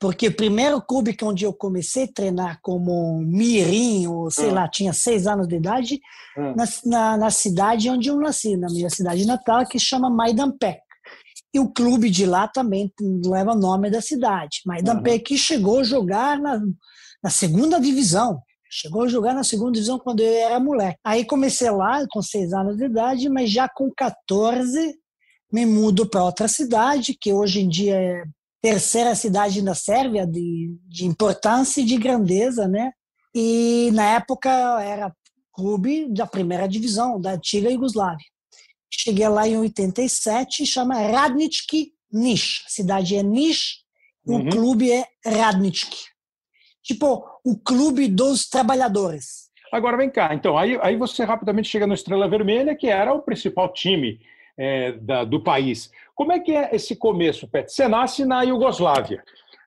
Porque 0.00 0.28
o 0.28 0.36
primeiro 0.36 0.80
clube 0.80 1.12
que 1.12 1.24
onde 1.24 1.44
eu 1.44 1.52
comecei 1.52 2.04
a 2.04 2.12
treinar 2.12 2.60
como 2.62 3.18
mirim, 3.18 4.06
ou 4.06 4.30
sei 4.30 4.50
ah. 4.50 4.52
lá, 4.52 4.68
tinha 4.68 4.92
seis 4.92 5.26
anos 5.26 5.48
de 5.48 5.56
idade, 5.56 6.00
ah. 6.36 6.54
na, 6.54 6.64
na, 6.84 7.16
na, 7.16 7.30
cidade 7.30 7.90
onde 7.90 8.08
eu 8.08 8.16
nasci, 8.16 8.56
na 8.56 8.68
minha 8.68 8.88
cidade 8.90 9.26
natal, 9.26 9.66
que 9.66 9.78
chama 9.78 10.08
Maidampec. 10.08 10.80
E 11.52 11.58
o 11.58 11.68
clube 11.68 12.10
de 12.10 12.26
lá 12.26 12.46
também 12.46 12.92
leva 13.26 13.52
o 13.52 13.58
nome 13.58 13.90
da 13.90 14.00
cidade. 14.00 14.60
Maidampec 14.66 15.32
uhum. 15.32 15.38
chegou 15.38 15.80
a 15.80 15.84
jogar 15.84 16.38
na, 16.38 16.60
na 17.22 17.30
segunda 17.30 17.80
divisão. 17.80 18.40
Chegou 18.70 19.02
a 19.02 19.08
jogar 19.08 19.34
na 19.34 19.42
segunda 19.42 19.72
divisão 19.72 19.98
quando 19.98 20.20
eu 20.20 20.32
era 20.32 20.60
moleque. 20.60 20.98
Aí 21.02 21.24
comecei 21.24 21.70
lá 21.70 22.04
com 22.10 22.20
seis 22.20 22.52
anos 22.52 22.76
de 22.76 22.84
idade, 22.84 23.28
mas 23.28 23.50
já 23.50 23.68
com 23.68 23.90
14 23.96 24.94
me 25.50 25.64
mudo 25.64 26.06
para 26.06 26.22
outra 26.22 26.46
cidade, 26.46 27.16
que 27.18 27.32
hoje 27.32 27.60
em 27.60 27.68
dia 27.68 27.94
é 27.94 28.24
terceira 28.60 29.14
cidade 29.14 29.62
na 29.62 29.74
Sérvia 29.74 30.26
de, 30.26 30.76
de 30.86 31.06
importância 31.06 31.80
e 31.80 31.84
de 31.84 31.96
grandeza, 31.96 32.66
né? 32.66 32.92
E 33.34 33.90
na 33.92 34.16
época 34.16 34.50
era 34.82 35.12
clube 35.52 36.08
da 36.12 36.26
primeira 36.26 36.68
divisão 36.68 37.20
da 37.20 37.32
antiga 37.32 37.70
Iugoslávia. 37.70 38.26
Cheguei 38.90 39.28
lá 39.28 39.46
em 39.46 39.58
87, 39.58 40.64
chama 40.64 40.94
Radnički 40.94 41.92
Niš. 42.12 42.64
A 42.66 42.70
cidade 42.70 43.16
é 43.16 43.22
Niš, 43.22 43.84
uhum. 44.26 44.40
o 44.40 44.50
clube 44.50 44.90
é 44.90 45.04
Radnički. 45.24 45.98
Tipo, 46.82 47.24
o 47.44 47.58
clube 47.58 48.08
dos 48.08 48.48
trabalhadores. 48.48 49.48
Agora 49.70 49.98
vem 49.98 50.08
cá, 50.08 50.34
então, 50.34 50.56
aí, 50.56 50.78
aí 50.80 50.96
você 50.96 51.24
rapidamente 51.24 51.68
chega 51.68 51.86
no 51.86 51.92
Estrela 51.92 52.28
Vermelha, 52.28 52.74
que 52.74 52.86
era 52.86 53.12
o 53.12 53.20
principal 53.20 53.70
time 53.72 54.18
é, 54.56 54.92
da, 54.92 55.24
do 55.24 55.42
país. 55.42 55.90
Como 56.18 56.32
é 56.32 56.40
que 56.40 56.50
é 56.50 56.74
esse 56.74 56.96
começo, 56.96 57.46
Pet? 57.46 57.72
Você 57.72 57.86
nasce 57.86 58.24
na 58.24 58.42
Iugoslávia, 58.42 59.22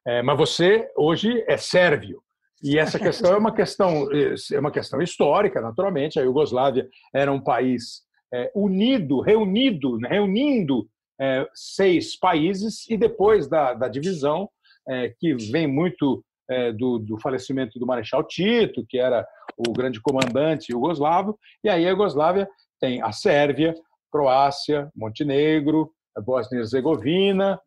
é, 0.05 0.21
mas 0.21 0.37
você 0.37 0.91
hoje 0.97 1.41
é 1.47 1.55
sérvio. 1.55 2.21
E 2.61 2.77
essa 2.77 2.99
questão 2.99 3.31
é 3.31 3.37
uma 3.37 3.53
questão, 3.53 4.09
é 4.11 4.59
uma 4.59 4.69
questão 4.69 5.01
histórica, 5.01 5.61
naturalmente. 5.61 6.19
A 6.19 6.23
Iugoslávia 6.23 6.89
era 7.15 7.31
um 7.31 7.39
país 7.39 8.01
é, 8.33 8.51
unido, 8.53 9.21
reunido, 9.21 9.95
reunindo 9.99 10.89
é, 11.21 11.47
seis 11.53 12.19
países, 12.19 12.85
e 12.89 12.97
depois 12.97 13.47
da, 13.47 13.73
da 13.73 13.87
divisão, 13.87 14.49
é, 14.89 15.13
que 15.17 15.33
vem 15.53 15.67
muito 15.67 16.21
é, 16.49 16.73
do, 16.73 16.99
do, 16.99 17.17
falecimento 17.17 17.79
do 17.79 17.87
Marechal 17.87 18.25
Tito, 18.25 18.85
que 18.89 18.99
era 18.99 19.25
o 19.55 19.71
grande 19.71 20.01
comandante 20.01 20.73
iugoslavo, 20.73 21.39
e 21.63 21.69
aí 21.69 21.85
a 21.85 21.91
Iugoslávia 21.91 22.45
tem 22.77 23.01
a 23.01 23.13
Sérvia, 23.13 23.73
Croácia, 24.11 24.91
Montenegro, 24.93 25.89
Bósnia 26.19 26.57
e 26.57 26.61
Herzegovina. 26.61 27.59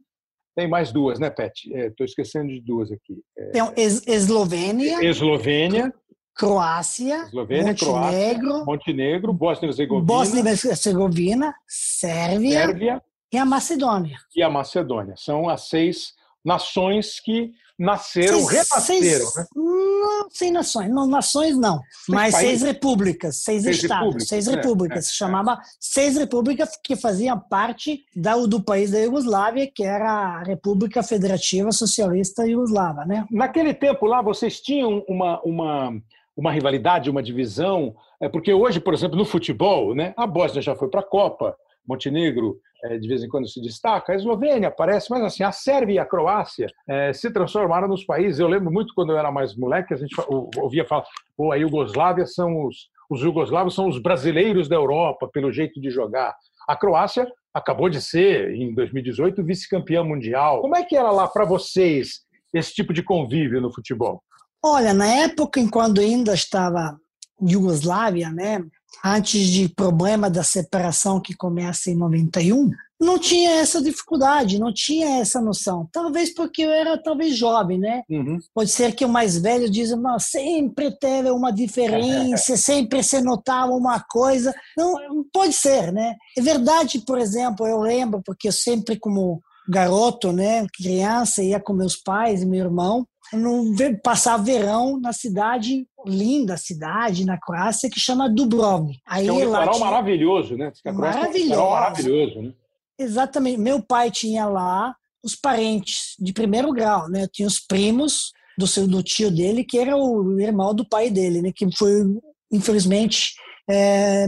Tem 0.57 0.69
mais 0.69 0.93
duas, 0.93 1.19
né, 1.19 1.31
Pet? 1.31 1.73
Estou 1.73 2.05
é, 2.05 2.07
esquecendo 2.07 2.49
de 2.49 2.61
duas 2.61 2.91
aqui. 2.93 3.21
É... 3.37 3.51
Tem 3.51 4.15
Eslovênia. 4.15 5.05
Eslovênia. 5.05 5.93
Croácia, 6.37 7.23
Eslovênia, 7.27 7.73
Montenegro, 7.73 7.87
Croácia, 7.87 8.65
Montenegro, 8.67 9.33
Bósnia 9.33 9.67
e 9.67 9.71
Herzegovina, 9.71 10.05
Bósnia 10.05 10.43
e 10.43 10.49
Herzegovina, 10.49 11.55
Sérvia, 11.69 12.67
Sérvia 12.67 13.03
e 13.33 13.39
a 13.39 13.45
Macedônia. 13.45 14.19
E 14.35 14.43
a 14.43 14.51
Macedônia. 14.51 15.15
São 15.17 15.49
as 15.49 15.69
seis 15.69 16.13
nações 16.45 17.21
que 17.21 17.53
nasceram, 17.79 18.39
seis, 18.41 18.51
renasceram. 18.51 19.27
Seis, 19.27 19.37
né? 19.37 19.45
Não, 19.55 20.31
sem 20.31 20.51
nações, 20.53 20.91
não, 20.91 21.07
nações 21.07 21.57
não, 21.57 21.79
seis 21.79 22.09
mas 22.09 22.35
países. 22.35 22.61
seis 22.61 22.63
repúblicas, 22.63 23.37
seis, 23.37 23.63
seis 23.63 23.77
estados, 23.77 24.05
repúblicas, 24.05 24.29
seis 24.29 24.47
repúblicas. 24.47 24.99
É, 24.99 25.03
se 25.03 25.11
é, 25.11 25.15
chamava 25.15 25.61
seis 25.81 26.17
repúblicas 26.17 26.71
que 26.83 26.95
faziam 26.95 27.39
parte 27.39 28.05
da, 28.15 28.37
do 28.37 28.63
país 28.63 28.91
da 28.91 28.99
Iugoslávia, 28.99 29.71
que 29.73 29.83
era 29.83 30.11
a 30.11 30.43
República 30.43 31.03
Federativa 31.03 31.73
Socialista 31.73 32.47
Iugoslava. 32.47 33.05
Né? 33.05 33.27
Naquele 33.31 33.75
tempo 33.75 34.07
lá, 34.07 34.23
vocês 34.23 34.61
tinham 34.61 35.05
uma, 35.09 35.41
uma, 35.43 35.93
uma 36.37 36.53
rivalidade, 36.53 37.11
uma 37.11 37.23
divisão, 37.23 37.95
é 38.21 38.29
porque 38.29 38.53
hoje, 38.53 38.79
por 38.79 38.95
exemplo, 38.95 39.17
no 39.17 39.25
futebol, 39.25 39.95
né, 39.95 40.15
a 40.17 40.27
Bósnia 40.27 40.63
já 40.63 40.77
foi 40.77 40.89
para 40.89 41.01
a 41.01 41.05
Copa, 41.05 41.57
Montenegro 41.87 42.61
é, 42.74 42.74
de 42.99 43.09
vez 43.09 43.22
em 43.22 43.28
quando 43.28 43.49
se 43.49 43.61
destaca, 43.61 44.12
a 44.12 44.16
Eslovênia 44.16 44.68
aparece, 44.68 45.11
mas 45.11 45.22
assim, 45.22 45.43
a 45.43 45.53
Sérvia 45.53 45.95
e 45.95 45.99
a 45.99 46.05
Croácia 46.05 46.66
é, 46.89 47.12
se 47.12 47.30
transformaram 47.32 47.89
nos 47.89 48.05
países. 48.05 48.39
Eu 48.39 48.49
lembro 48.49 48.72
muito 48.72 48.95
quando 48.95 49.12
eu 49.12 49.18
era 49.18 49.32
mais 49.32 49.57
moleque, 49.57 49.95
a 49.95 49.97
gente 49.97 50.14
ouvia 50.57 50.85
falar, 50.85 51.05
pô, 51.37 51.53
a 51.53 51.57
Iugoslávia 51.57 52.26
são 52.26 52.66
os, 52.66 52.89
os 53.11 53.20
jugoslavos 53.20 53.74
são 53.74 53.89
os 53.89 54.01
brasileiros 54.01 54.68
da 54.68 54.76
Europa, 54.76 55.28
pelo 55.32 55.53
jeito 55.53 55.80
de 55.80 55.91
jogar. 55.91 56.35
A 56.68 56.76
Croácia 56.76 57.26
acabou 57.53 57.89
de 57.89 58.01
ser, 58.01 58.55
em 58.55 58.74
2018, 58.74 59.45
vice-campeã 59.45 60.03
mundial. 60.03 60.61
Como 60.61 60.76
é 60.76 60.82
que 60.82 60.97
era 60.97 61.11
lá 61.11 61.28
para 61.28 61.45
vocês 61.45 62.22
esse 62.53 62.72
tipo 62.74 62.93
de 62.93 63.03
convívio 63.03 63.61
no 63.61 63.72
futebol? 63.72 64.22
Olha, 64.62 64.95
na 64.95 65.07
época 65.07 65.61
em 65.61 65.68
quando 65.68 66.01
ainda 66.01 66.35
estava 66.35 66.99
Iugoslávia, 67.41 68.30
né, 68.30 68.64
antes 69.05 69.47
de 69.49 69.69
problema 69.69 70.29
da 70.29 70.43
separação 70.43 71.21
que 71.21 71.35
começa 71.35 71.91
em 71.91 71.97
91, 71.97 72.71
não 73.01 73.19
tinha 73.19 73.51
essa 73.53 73.83
dificuldade, 73.83 74.59
não 74.59 74.73
tinha 74.73 75.21
essa 75.21 75.41
noção. 75.41 75.89
Talvez 75.93 76.33
porque 76.33 76.63
eu 76.63 76.71
era 76.71 77.01
talvez 77.01 77.37
jovem, 77.37 77.79
né? 77.79 78.03
Uhum. 78.09 78.39
Pode 78.55 78.71
ser 78.71 78.95
que 78.95 79.05
o 79.05 79.09
mais 79.09 79.37
velho 79.37 79.71
diz, 79.71 79.93
mas 79.93 80.25
sempre 80.25 80.91
teve 80.99 81.31
uma 81.31 81.53
diferença, 81.53 82.57
sempre 82.57 83.03
se 83.03 83.21
notava 83.21 83.73
uma 83.73 84.01
coisa. 84.01 84.55
Não, 84.77 85.25
pode 85.33 85.53
ser, 85.53 85.93
né? 85.93 86.15
É 86.37 86.41
verdade, 86.41 87.01
por 87.01 87.19
exemplo, 87.19 87.67
eu 87.67 87.81
lembro 87.81 88.23
porque 88.25 88.49
eu 88.49 88.53
sempre 88.53 88.99
como 88.99 89.43
garoto, 89.69 90.31
né, 90.31 90.67
criança, 90.75 91.43
ia 91.43 91.59
com 91.59 91.73
meus 91.73 91.97
pais 91.97 92.43
e 92.43 92.47
meu 92.47 92.65
irmão 92.67 93.07
no, 93.35 93.74
passar 94.03 94.37
verão 94.37 94.99
na 94.99 95.12
cidade, 95.12 95.87
linda 96.07 96.57
cidade 96.57 97.24
na 97.24 97.39
Croácia, 97.39 97.91
que 97.91 98.01
chama 98.01 98.28
Dubrovnik. 98.28 99.01
Aí, 99.07 99.26
é 99.26 99.32
um 99.32 99.41
litoral 99.41 99.70
tinha... 99.70 99.85
maravilhoso, 99.85 100.57
né? 100.57 100.72
Maravilhoso. 100.87 101.55
É 101.55 101.62
um 101.62 101.70
maravilhoso, 101.70 102.43
né? 102.43 102.53
Exatamente. 102.99 103.59
Meu 103.59 103.82
pai 103.82 104.11
tinha 104.11 104.47
lá 104.47 104.95
os 105.22 105.35
parentes 105.35 106.14
de 106.18 106.32
primeiro 106.32 106.72
grau, 106.72 107.09
né? 107.09 107.24
Eu 107.24 107.28
tinha 107.28 107.49
os 107.49 107.59
primos 107.59 108.32
do 108.57 108.66
seu 108.66 108.87
do 108.87 109.03
tio 109.03 109.30
dele, 109.30 109.64
que 109.64 109.78
era 109.78 109.97
o 109.97 110.41
irmão 110.41 110.74
do 110.74 110.89
pai 110.89 111.11
dele, 111.11 111.43
né? 111.43 111.53
Que 111.55 111.66
foi, 111.76 112.05
infelizmente, 112.53 113.35
é, 113.68 114.26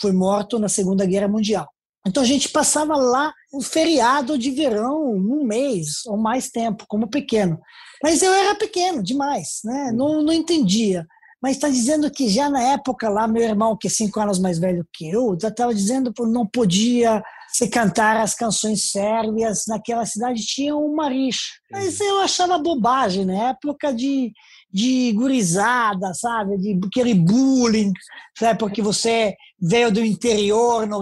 foi 0.00 0.12
morto 0.12 0.58
na 0.58 0.68
Segunda 0.68 1.06
Guerra 1.06 1.28
Mundial. 1.28 1.68
Então 2.06 2.22
a 2.22 2.26
gente 2.26 2.48
passava 2.48 2.96
lá 2.96 3.32
um 3.52 3.60
feriado 3.60 4.38
de 4.38 4.50
verão, 4.50 5.04
um 5.04 5.44
mês 5.44 6.06
ou 6.06 6.16
mais 6.16 6.48
tempo, 6.48 6.84
como 6.88 7.08
pequeno. 7.08 7.60
Mas 8.02 8.22
eu 8.22 8.32
era 8.32 8.54
pequeno 8.54 9.02
demais, 9.02 9.60
né? 9.64 9.90
Não, 9.92 10.22
não 10.22 10.32
entendia. 10.32 11.06
Mas 11.40 11.56
está 11.56 11.68
dizendo 11.68 12.10
que 12.10 12.28
já 12.28 12.50
na 12.50 12.60
época 12.72 13.08
lá, 13.08 13.28
meu 13.28 13.42
irmão, 13.42 13.76
que 13.76 13.86
é 13.86 13.90
cinco 13.90 14.18
anos 14.18 14.38
mais 14.38 14.58
velho 14.58 14.86
que 14.92 15.08
eu, 15.08 15.36
já 15.40 15.48
estava 15.48 15.72
dizendo 15.72 16.12
que 16.12 16.22
não 16.22 16.46
podia 16.46 17.22
se 17.52 17.68
cantar 17.68 18.16
as 18.16 18.34
canções 18.34 18.90
sérvias 18.90 19.64
naquela 19.66 20.04
cidade, 20.04 20.44
tinha 20.44 20.76
uma 20.76 21.08
rixa. 21.08 21.54
Mas 21.70 21.98
eu 22.00 22.18
achava 22.18 22.58
bobagem, 22.58 23.24
né? 23.24 23.50
Época 23.50 23.92
de, 23.92 24.32
de 24.70 25.12
gurizada, 25.12 26.12
sabe? 26.14 26.58
De 26.58 26.78
aquele 26.86 27.14
bullying, 27.14 27.92
sabe? 28.38 28.58
Porque 28.58 28.82
você 28.82 29.34
veio 29.60 29.90
do 29.90 30.04
interior, 30.04 30.86
no, 30.86 31.00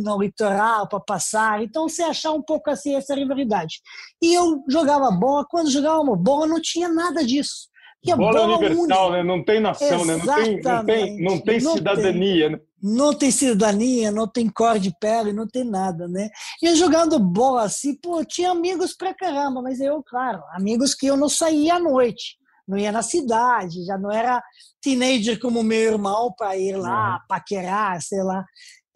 no 0.00 0.22
litoral, 0.22 0.88
para 0.88 1.00
passar. 1.00 1.62
Então, 1.62 1.88
você 1.88 2.02
achava 2.02 2.36
um 2.36 2.42
pouco 2.42 2.70
assim 2.70 2.94
essa 2.94 3.14
rivalidade. 3.14 3.80
E 4.22 4.34
eu 4.34 4.62
jogava 4.68 5.10
bola. 5.10 5.44
Quando 5.48 5.70
jogava 5.70 6.02
bola, 6.16 6.46
não 6.46 6.60
tinha 6.60 6.88
nada 6.88 7.24
disso. 7.24 7.68
Bola, 8.04 8.16
bola 8.16 8.58
universal, 8.58 9.12
né? 9.12 9.22
Não 9.22 9.42
tem 9.42 9.60
nação, 9.60 10.04
né? 10.04 10.16
Não 10.16 10.34
tem, 10.34 10.60
não 10.60 10.84
tem, 10.84 11.22
não 11.22 11.40
tem 11.40 11.60
não 11.60 11.72
cidadania, 11.72 12.48
tem. 12.48 12.56
né? 12.56 12.62
não 12.82 13.14
tem 13.14 13.30
cidadania, 13.30 14.12
não 14.12 14.28
tem 14.28 14.46
cor 14.46 14.78
de 14.78 14.94
pele, 15.00 15.32
não 15.32 15.48
tem 15.48 15.64
nada, 15.64 16.06
né? 16.06 16.28
E 16.62 16.74
jogando 16.74 17.18
bola 17.18 17.62
assim, 17.62 17.94
pô, 17.96 18.22
tinha 18.22 18.50
amigos 18.50 18.94
pra 18.94 19.14
caramba, 19.14 19.62
mas 19.62 19.80
eu, 19.80 20.02
claro, 20.02 20.42
amigos 20.52 20.94
que 20.94 21.06
eu 21.06 21.16
não 21.16 21.30
saía 21.30 21.76
à 21.76 21.78
noite 21.78 22.36
não 22.66 22.78
ia 22.78 22.90
na 22.90 23.02
cidade, 23.02 23.84
já 23.84 23.98
não 23.98 24.10
era 24.10 24.42
teenager 24.80 25.38
como 25.38 25.62
meu 25.62 25.92
irmão 25.92 26.32
para 26.36 26.56
ir 26.56 26.76
lá, 26.76 27.14
uhum. 27.14 27.20
paquerar, 27.28 28.00
sei 28.02 28.22
lá. 28.22 28.44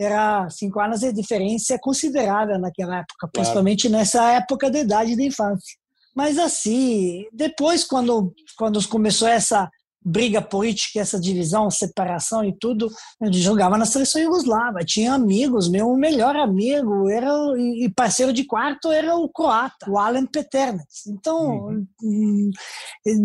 Era 0.00 0.48
cinco 0.50 0.80
anos 0.80 1.00
de 1.00 1.12
diferença 1.12 1.76
considerável 1.80 2.58
naquela 2.58 2.98
época, 2.98 3.14
claro. 3.20 3.32
principalmente 3.32 3.88
nessa 3.88 4.32
época 4.32 4.70
da 4.70 4.78
idade 4.78 5.16
da 5.16 5.24
infância. 5.24 5.76
Mas 6.14 6.38
assim, 6.38 7.24
depois, 7.32 7.84
quando, 7.84 8.32
quando 8.56 8.86
começou 8.88 9.28
essa 9.28 9.68
briga 10.04 10.40
política, 10.40 11.00
essa 11.00 11.20
divisão, 11.20 11.70
separação 11.70 12.44
e 12.44 12.56
tudo, 12.56 12.88
eu 13.20 13.32
jogava 13.32 13.76
na 13.76 13.84
seleção 13.84 14.20
Yugoslava. 14.20 14.80
Tinha 14.80 15.12
amigos, 15.12 15.68
meu 15.68 15.94
melhor 15.94 16.36
amigo 16.36 17.08
era 17.08 17.28
e 17.58 17.90
parceiro 17.94 18.32
de 18.32 18.44
quarto 18.44 18.90
era 18.90 19.16
o 19.16 19.28
croata, 19.28 19.90
o 19.90 19.98
Alen 19.98 20.26
Peternets. 20.26 21.06
Então, 21.06 21.66
uhum. 21.66 21.86
Hum, 22.02 22.50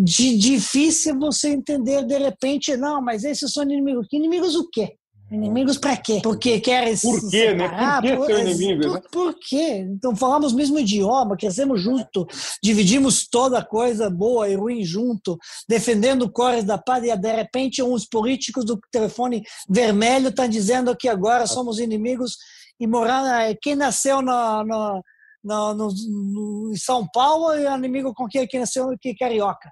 de, 0.03 0.37
difícil 0.37 1.17
você 1.19 1.49
entender 1.49 2.05
de 2.05 2.17
repente, 2.17 2.75
não, 2.75 3.01
mas 3.01 3.23
esses 3.23 3.51
são 3.51 3.63
inimigos. 3.63 4.07
Inimigos 4.11 4.55
o 4.55 4.69
quê? 4.69 4.97
Inimigos 5.31 5.77
para 5.77 5.97
quê? 5.97 6.19
Porque 6.21 6.59
querem 6.59 6.95
Por 6.95 7.29
quê, 7.29 7.53
né? 7.53 7.67
Por 7.67 8.01
que 8.03 8.15
por, 8.15 8.39
inimigo, 8.39 8.83
por, 8.83 8.93
né? 8.93 9.01
por 9.11 9.35
quê? 9.39 9.87
Então 9.89 10.15
falamos 10.15 10.53
o 10.53 10.55
mesmo 10.55 10.77
idioma, 10.77 11.35
crescemos 11.35 11.81
junto, 11.81 12.27
dividimos 12.61 13.27
toda 13.27 13.65
coisa 13.65 14.09
boa 14.11 14.47
e 14.47 14.55
ruim 14.55 14.83
junto, 14.83 15.37
defendendo 15.67 16.31
cores 16.31 16.63
da 16.63 16.77
paz 16.77 17.03
e 17.03 17.17
de 17.17 17.31
repente 17.31 17.81
uns 17.81 18.05
políticos 18.07 18.63
do 18.63 18.79
telefone 18.91 19.41
vermelho 19.67 20.29
estão 20.29 20.47
dizendo 20.47 20.95
que 20.95 21.09
agora 21.09 21.47
somos 21.47 21.79
inimigos 21.79 22.37
e 22.79 22.85
morar 22.85 23.55
quem 23.61 23.75
nasceu 23.75 24.21
no, 24.21 24.63
no, 24.63 25.03
no, 25.43 25.73
no, 25.73 26.71
em 26.71 26.77
São 26.77 27.07
Paulo 27.11 27.51
é 27.53 27.75
inimigo 27.75 28.13
com 28.13 28.27
quem, 28.27 28.45
quem 28.47 28.59
nasceu 28.59 28.95
que 28.99 29.09
é 29.09 29.15
carioca. 29.15 29.71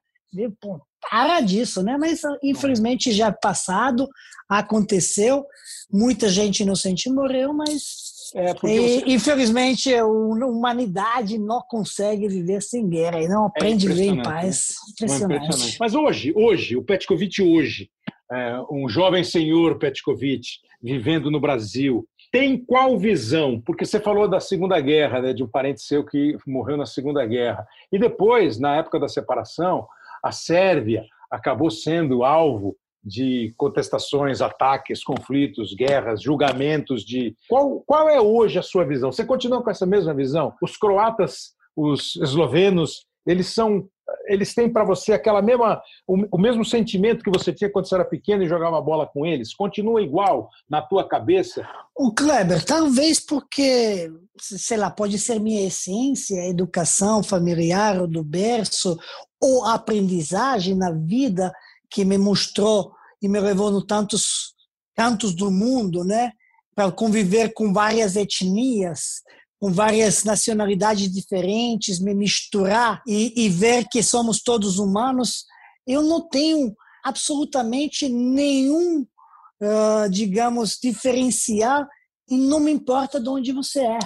Pô, 0.60 0.82
para 1.10 1.42
disso, 1.42 1.84
né? 1.84 1.98
Mas 1.98 2.22
infelizmente 2.44 3.12
já 3.12 3.28
é 3.28 3.32
passado, 3.32 4.08
aconteceu, 4.50 5.46
muita 5.92 6.30
gente 6.30 6.62
inocente 6.62 7.10
morreu, 7.10 7.54
mas 7.54 8.12
é, 8.36 8.54
você... 8.54 9.04
infelizmente 9.06 9.94
a 9.94 10.06
humanidade 10.06 11.38
não 11.38 11.62
consegue 11.62 12.28
viver 12.28 12.62
sem 12.62 12.88
guerra 12.88 13.22
e 13.22 13.28
não 13.28 13.46
aprende 13.46 13.88
é 13.88 13.92
a 13.92 13.94
viver 13.94 14.08
em 14.08 14.22
paz. 14.22 14.76
Impressionante. 14.92 15.40
Né? 15.40 15.46
impressionante. 15.46 15.78
Mas 15.80 15.96
hoje, 15.96 16.34
hoje, 16.36 16.78
o 16.78 16.84
Petkovic 16.84 17.42
hoje, 17.42 17.90
é, 18.32 18.58
um 18.72 18.88
jovem 18.88 19.24
senhor 19.24 19.78
Petkovic 19.78 20.48
vivendo 20.82 21.30
no 21.30 21.40
Brasil, 21.40 22.08
tem 22.32 22.58
qual 22.58 22.98
visão? 22.98 23.60
Porque 23.60 23.86
você 23.86 24.00
falou 24.00 24.28
da 24.28 24.40
Segunda 24.40 24.80
Guerra, 24.80 25.22
né, 25.22 25.34
de 25.34 25.44
um 25.44 25.48
parente 25.48 25.82
seu 25.82 26.06
que 26.06 26.38
morreu 26.48 26.78
na 26.78 26.86
Segunda 26.86 27.26
Guerra. 27.26 27.68
E 27.92 28.00
depois, 28.00 28.58
na 28.58 28.78
época 28.78 28.98
da 28.98 29.10
separação, 29.10 29.86
a 30.24 30.32
Sérvia 30.32 31.04
acabou 31.30 31.70
sendo 31.70 32.24
alvo 32.24 32.76
de 33.04 33.54
contestações, 33.58 34.42
ataques, 34.42 35.04
conflitos, 35.04 35.74
guerras, 35.74 36.22
julgamentos 36.22 37.04
de 37.04 37.36
qual, 37.50 37.82
qual 37.82 38.08
é 38.08 38.22
hoje 38.22 38.60
a 38.60 38.64
sua 38.64 38.86
visão? 38.86 39.12
Você 39.12 39.26
continua 39.26 39.64
com 39.64 39.72
essa 39.72 39.86
mesma 39.86 40.14
visão? 40.14 40.54
Os 40.62 40.78
croatas, 40.78 41.54
os 41.76 42.16
eslovenos, 42.18 43.06
eles 43.26 43.48
são 43.48 43.88
eles 44.26 44.54
têm 44.54 44.72
para 44.72 44.84
você 44.84 45.14
aquela 45.14 45.42
mesma 45.42 45.82
o, 46.08 46.38
o, 46.38 46.38
mesmo 46.40 46.64
sentimento 46.64 47.24
que 47.24 47.30
você 47.30 47.54
tinha 47.54 47.70
quando 47.70 47.88
você 47.88 47.96
era 47.96 48.06
pequeno 48.06 48.44
e 48.44 48.48
jogava 48.48 48.82
bola 48.82 49.08
com 49.08 49.26
eles? 49.26 49.54
Continua 49.54 50.02
igual 50.02 50.50
na 50.70 50.82
tua 50.82 51.08
cabeça? 51.08 51.68
O 51.96 52.14
Kleber, 52.14 52.64
talvez 52.64 53.20
porque, 53.20 54.12
sei 54.40 54.78
lá, 54.78 54.90
pode 54.90 55.18
ser 55.20 55.40
minha 55.40 55.68
essência, 55.68 56.48
educação 56.48 57.24
familiar 57.24 58.08
do 58.08 58.24
berço, 58.24 58.98
ou 59.42 59.66
aprendizagem 59.66 60.76
na 60.76 60.92
vida 60.92 61.52
que 61.90 62.06
me 62.06 62.18
mostrou 62.18 62.94
e 63.22 63.28
me 63.28 63.40
levou 63.40 63.72
no 63.72 63.86
tantos 63.86 64.54
cantos 64.96 65.34
do 65.34 65.50
mundo, 65.50 66.04
né? 66.04 66.32
Para 66.76 66.92
conviver 66.92 67.54
com 67.54 67.74
várias 67.74 68.16
etnias, 68.16 69.22
com 69.62 69.72
várias 69.72 70.24
nacionalidades 70.24 71.12
diferentes, 71.12 72.00
me 72.00 72.16
misturar 72.16 73.04
e, 73.08 73.46
e 73.46 73.48
ver 73.48 73.88
que 73.88 74.02
somos 74.02 74.42
todos 74.42 74.80
humanos, 74.80 75.46
eu 75.86 76.02
não 76.02 76.28
tenho 76.28 76.76
absolutamente 77.04 78.10
nenhum, 78.10 79.02
uh, 79.02 80.10
digamos, 80.10 80.80
diferencial 80.82 81.86
e 82.28 82.36
não 82.36 82.60
me 82.60 82.72
importa 82.72 83.20
de 83.20 83.30
onde 83.30 83.52
você 83.52 83.82
é. 83.82 84.00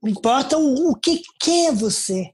Me 0.00 0.12
importa 0.12 0.56
o, 0.56 0.90
o 0.90 0.94
que, 0.94 1.20
que 1.40 1.66
é 1.66 1.72
você. 1.72 2.30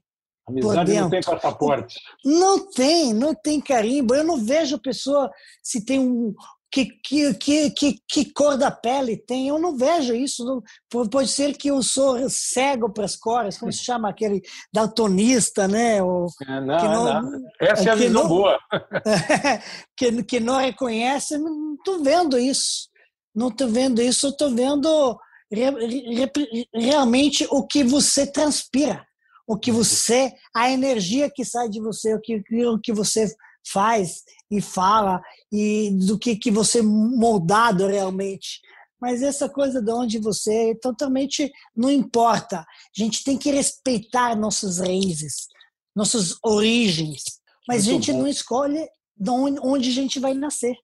Amizade 0.47 0.93
não 0.93 1.09
tem 1.09 1.21
passaporte. 1.21 1.99
Não 2.23 2.69
tem, 2.69 3.11
não 3.11 3.33
tem 3.33 3.59
carimbo. 3.59 4.13
Eu 4.13 4.23
não 4.23 4.37
vejo 4.37 4.75
a 4.75 4.79
pessoa 4.79 5.31
se 5.63 5.83
tem 5.83 5.99
um. 5.99 6.33
Que, 6.69 6.85
que, 6.85 7.33
que, 7.35 7.71
que, 7.71 7.95
que 8.07 8.33
cor 8.33 8.57
da 8.57 8.69
pele 8.69 9.15
tem, 9.15 9.47
eu 9.47 9.57
não 9.57 9.77
vejo 9.77 10.13
isso. 10.13 10.43
Não, 10.43 10.61
pode 11.09 11.29
ser 11.29 11.55
que 11.55 11.69
eu 11.69 11.81
sou 11.81 12.29
cego 12.29 12.89
para 12.91 13.05
as 13.05 13.15
cores, 13.15 13.57
como 13.57 13.71
se 13.71 13.83
chama 13.83 14.09
aquele 14.09 14.41
daltonista, 14.73 15.67
né? 15.67 16.03
Ou, 16.03 16.27
é, 16.47 16.61
não, 16.61 16.77
que 16.77 16.87
não, 16.87 17.21
não. 17.21 17.41
Essa 17.61 17.89
é 17.89 17.91
a 17.91 17.95
visão 17.95 18.23
não, 18.23 18.27
boa. 18.27 18.59
que, 19.95 20.23
que 20.23 20.39
não 20.39 20.57
reconhece, 20.57 21.37
não 21.37 21.75
estou 21.75 22.03
vendo 22.03 22.37
isso. 22.37 22.89
Não 23.33 23.47
estou 23.47 23.69
vendo 23.69 24.01
isso, 24.01 24.27
estou 24.27 24.53
vendo 24.53 25.17
re, 25.51 25.69
re, 25.69 26.67
realmente 26.73 27.47
o 27.49 27.65
que 27.65 27.83
você 27.83 28.25
transpira 28.25 29.07
o 29.47 29.57
que 29.57 29.71
você, 29.71 30.33
a 30.53 30.69
energia 30.69 31.31
que 31.33 31.45
sai 31.45 31.69
de 31.69 31.79
você, 31.79 32.13
o 32.13 32.19
que, 32.19 32.43
o 32.65 32.77
que 32.77 32.91
você 32.91 33.33
faz 33.71 34.23
e 34.49 34.61
fala 34.61 35.21
e 35.51 35.91
do 36.05 36.17
que, 36.17 36.35
que 36.35 36.51
você 36.51 36.81
moldado 36.81 37.87
realmente. 37.87 38.61
Mas 38.99 39.21
essa 39.21 39.47
coisa 39.47 39.81
de 39.81 39.91
onde 39.91 40.19
você 40.19 40.71
é 40.71 40.75
totalmente 40.75 41.51
não 41.75 41.91
importa. 41.91 42.59
A 42.59 42.65
gente 42.95 43.23
tem 43.23 43.37
que 43.37 43.51
respeitar 43.51 44.35
nossas 44.35 44.79
raízes, 44.79 45.47
nossas 45.95 46.35
origens. 46.43 47.23
Mas 47.67 47.85
Muito 47.85 47.89
a 47.89 47.93
gente 47.93 48.11
bom. 48.11 48.19
não 48.19 48.27
escolhe 48.27 48.87
de 49.15 49.29
onde 49.29 49.89
a 49.89 49.93
gente 49.93 50.19
vai 50.19 50.33
nascer. 50.33 50.75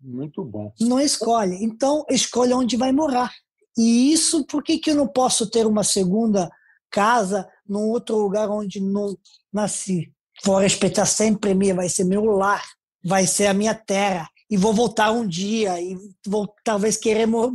Muito 0.00 0.44
bom. 0.44 0.72
Não 0.80 0.98
escolhe. 0.98 1.62
Então, 1.62 2.04
escolhe 2.08 2.52
onde 2.54 2.76
vai 2.76 2.90
morar. 2.90 3.32
E 3.76 4.12
isso, 4.12 4.44
por 4.46 4.64
que, 4.64 4.78
que 4.78 4.90
eu 4.90 4.96
não 4.96 5.06
posso 5.06 5.48
ter 5.48 5.66
uma 5.66 5.84
segunda 5.84 6.50
casa 6.90 7.48
num 7.66 7.88
outro 7.88 8.18
lugar 8.18 8.50
onde 8.50 8.80
não 8.80 9.16
nasci. 9.52 10.12
Vou 10.44 10.58
respeitar 10.58 11.06
sempre 11.06 11.54
minha, 11.54 11.74
vai 11.74 11.88
ser 11.88 12.04
meu 12.04 12.24
lar, 12.24 12.64
vai 13.04 13.26
ser 13.26 13.46
a 13.46 13.54
minha 13.54 13.74
terra. 13.74 14.28
E 14.50 14.56
vou 14.56 14.74
voltar 14.74 15.12
um 15.12 15.26
dia 15.26 15.80
e 15.80 15.96
vou 16.26 16.52
talvez 16.64 16.96
querer 16.96 17.26
mor 17.26 17.52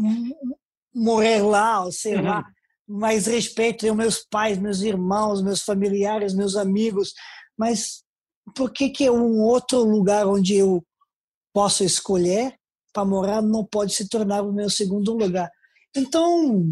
morrer 0.94 1.41
lá, 1.41 1.84
ou 1.84 1.91
sei 1.91 2.16
uhum. 2.16 2.24
lá. 2.24 2.45
Mas 2.88 3.26
respeito 3.26 3.82
tenho 3.82 3.95
meus 3.95 4.24
pais, 4.30 4.57
meus 4.57 4.82
irmãos, 4.82 5.41
meus 5.41 5.62
familiares, 5.62 6.34
meus 6.34 6.56
amigos. 6.56 7.14
Mas 7.57 8.03
por 8.56 8.72
que, 8.72 8.90
que 8.90 9.10
um 9.10 9.41
outro 9.41 9.84
lugar 9.84 10.26
onde 10.28 10.56
eu 10.56 10.84
posso 11.53 11.84
escolher 11.84 12.56
para 12.94 13.03
morar 13.03 13.41
não 13.41 13.66
pode 13.66 13.94
se 13.94 14.07
tornar 14.07 14.44
o 14.44 14.53
meu 14.53 14.70
segundo 14.70 15.14
lugar? 15.14 15.49
Então, 15.95 16.66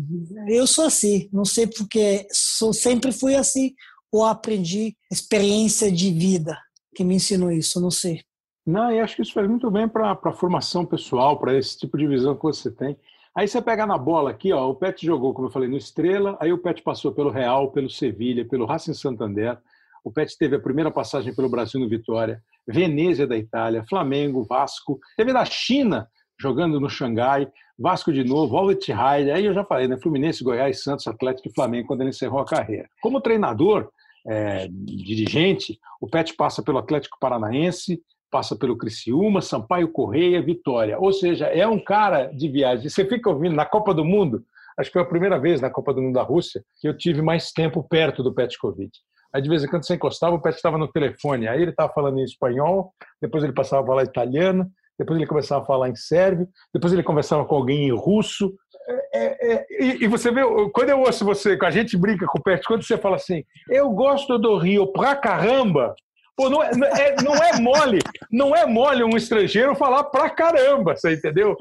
eu 0.48 0.68
sou 0.68 0.86
assim, 0.86 1.30
não 1.32 1.46
sei 1.46 1.66
porque 1.66 2.28
sou, 2.32 2.74
sempre 2.74 3.12
fui 3.12 3.36
assim. 3.36 3.74
Ou 4.14 4.24
aprendi 4.24 4.96
experiência 5.12 5.92
de 5.92 6.12
vida 6.12 6.56
que 6.96 7.04
me 7.04 7.16
ensinou 7.16 7.52
isso, 7.52 7.82
não 7.82 7.90
sei. 7.90 8.22
Não, 8.64 8.92
e 8.92 9.00
acho 9.00 9.16
que 9.16 9.24
isso 9.24 9.34
faz 9.34 9.50
muito 9.50 9.70
bem 9.72 9.90
para 9.90 10.12
a 10.12 10.32
formação 10.32 10.86
pessoal, 10.86 11.40
para 11.40 11.58
esse 11.58 11.80
tipo 11.80 11.98
de 11.98 12.08
visão 12.08 12.36
que 12.36 12.44
você 12.44 12.70
tem. 12.70 12.96
Aí 13.36 13.48
você 13.48 13.60
pega 13.60 13.88
na 13.88 13.98
bola 13.98 14.30
aqui, 14.30 14.54
ó, 14.54 14.70
o 14.70 14.76
Pet 14.76 15.04
jogou, 15.04 15.34
como 15.34 15.48
eu 15.48 15.52
falei, 15.52 15.68
no 15.68 15.76
Estrela, 15.76 16.38
aí 16.40 16.54
o 16.54 16.60
Pet 16.60 16.84
passou 16.84 17.12
pelo 17.12 17.32
Real, 17.32 17.72
pelo 17.72 17.90
Sevilha, 17.90 18.48
pelo 18.48 18.68
Racing 18.68 18.94
Santander, 18.94 19.58
o 20.04 20.12
Pet 20.12 20.38
teve 20.38 20.56
a 20.56 20.60
primeira 20.60 20.92
passagem 20.92 21.34
pelo 21.34 21.50
Brasil 21.50 21.80
no 21.80 21.90
Vitória, 21.90 22.44
Venezia 22.68 23.26
da 23.26 23.36
Itália, 23.36 23.84
Flamengo, 23.90 24.44
Vasco, 24.44 25.00
teve 25.18 25.34
da 25.34 25.44
China, 25.46 26.08
jogando 26.40 26.80
no 26.80 26.90
Xangai, 26.90 27.48
Vasco 27.78 28.14
de 28.14 28.24
novo, 28.24 28.56
Al 28.56 28.72
Ittihad, 28.72 29.32
aí 29.32 29.46
eu 29.46 29.54
já 29.54 29.66
falei, 29.66 29.88
né, 29.88 29.98
Fluminense, 29.98 30.44
Goiás, 30.44 30.84
Santos, 30.84 31.08
Atlético 31.08 31.48
e 31.48 31.54
Flamengo, 31.54 31.88
quando 31.88 32.02
ele 32.02 32.12
encerrou 32.12 32.40
a 32.40 32.46
carreira. 32.46 32.88
Como 33.02 33.20
treinador, 33.20 33.90
é, 34.26 34.68
dirigente, 34.70 35.80
o 36.00 36.08
Pet 36.08 36.34
passa 36.36 36.64
pelo 36.64 36.78
Atlético 36.78 37.18
Paranaense, 37.20 38.02
passa 38.32 38.56
pelo 38.56 38.78
Criciúma, 38.78 39.42
Sampaio 39.42 39.92
Correia, 39.92 40.42
Vitória. 40.42 40.98
Ou 41.00 41.14
seja, 41.14 41.46
é 41.48 41.68
um 41.68 41.80
cara 41.80 42.26
de 42.28 42.50
viagem. 42.50 42.90
Você 42.90 43.06
fica 43.06 43.30
ouvindo 43.30 43.56
na 43.56 43.66
Copa 43.66 43.94
do 43.94 44.04
Mundo, 44.04 44.44
acho 44.78 44.90
que 44.90 44.94
foi 44.94 45.04
a 45.04 45.10
primeira 45.10 45.40
vez 45.40 45.62
na 45.62 45.70
Copa 45.70 45.94
do 45.94 46.02
Mundo 46.02 46.16
da 46.16 46.24
Rússia 46.24 46.64
que 46.80 46.88
eu 46.88 46.98
tive 46.98 47.22
mais 47.22 47.52
tempo 47.52 47.84
perto 47.84 48.24
do 48.24 48.34
Petkovic. 48.34 48.92
Aí 49.34 49.42
de 49.42 49.50
vez 49.50 49.64
em 49.64 49.68
quando 49.68 49.86
você 49.86 49.96
encostava, 49.96 50.36
o 50.36 50.42
Pet 50.42 50.56
estava 50.56 50.78
no 50.78 50.88
telefone. 50.88 51.48
Aí 51.48 51.62
ele 51.62 51.72
estava 51.72 51.92
falando 51.92 52.20
em 52.20 52.24
espanhol, 52.24 52.94
depois 53.22 53.44
ele 53.44 53.54
passava 53.54 53.84
a 53.84 53.86
falar 53.86 54.04
italiano, 54.04 54.70
depois 54.98 55.18
ele 55.18 55.28
começava 55.28 55.64
a 55.64 55.66
falar 55.66 55.90
em 55.90 55.96
sérvio, 55.96 56.48
depois 56.74 56.94
ele 56.94 57.04
conversava 57.04 57.44
com 57.46 57.56
alguém 57.56 57.88
em 57.88 57.92
russo. 57.92 58.54
É, 58.88 59.14
é, 59.14 59.54
é, 59.54 59.66
e, 60.02 60.08
você 60.08 60.32
vê, 60.32 60.42
quando 60.74 60.90
eu 60.90 61.00
ouço 61.00 61.24
você, 61.24 61.58
a 61.62 61.72
gente 61.72 61.98
brinca 61.98 62.26
com 62.26 62.40
o 62.40 62.44
Pet, 62.44 62.64
quando 62.66 62.84
você 62.84 62.98
fala 62.98 63.16
assim, 63.16 63.44
eu 63.70 63.90
gosto 63.92 64.38
do 64.38 64.58
Rio 64.58 64.92
pra 64.92 65.16
caramba, 65.16 65.96
Pô, 66.36 66.50
não, 66.50 66.64
é, 66.64 66.72
é, 66.72 67.16
não 67.24 67.36
é 67.36 67.60
mole, 67.60 68.00
não 68.32 68.56
é 68.56 68.66
mole 68.66 69.04
um 69.04 69.16
estrangeiro 69.16 69.76
falar 69.76 70.06
pra 70.06 70.32
caramba, 70.32 70.96
você 70.96 71.14
entendeu? 71.14 71.56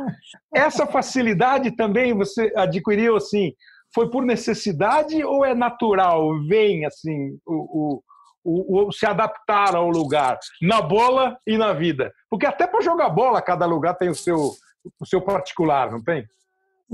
Essa 0.54 0.86
facilidade 0.86 1.76
também 1.76 2.14
você 2.14 2.50
adquiriu 2.56 3.16
assim, 3.16 3.52
foi 3.94 4.10
por 4.10 4.24
necessidade 4.24 5.22
ou 5.22 5.44
é 5.44 5.54
natural? 5.54 6.26
Vem 6.48 6.86
assim, 6.86 7.36
o, 7.46 8.00
o, 8.42 8.86
o, 8.86 8.92
se 8.92 9.04
adaptar 9.04 9.76
ao 9.76 9.90
lugar, 9.90 10.38
na 10.62 10.80
bola 10.80 11.36
e 11.46 11.58
na 11.58 11.74
vida. 11.74 12.10
Porque 12.30 12.46
até 12.46 12.66
para 12.66 12.80
jogar 12.80 13.10
bola, 13.10 13.42
cada 13.42 13.66
lugar 13.66 13.94
tem 13.94 14.08
o 14.08 14.14
seu, 14.14 14.52
o 14.98 15.06
seu 15.06 15.20
particular, 15.20 15.90
não 15.90 16.02
tem? 16.02 16.24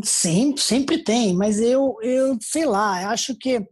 Sim, 0.02 0.56
sempre 0.56 1.02
tem, 1.02 1.34
mas 1.34 1.60
eu, 1.60 1.96
eu 2.02 2.38
sei 2.40 2.64
lá, 2.64 3.10
acho 3.10 3.34
que 3.36 3.66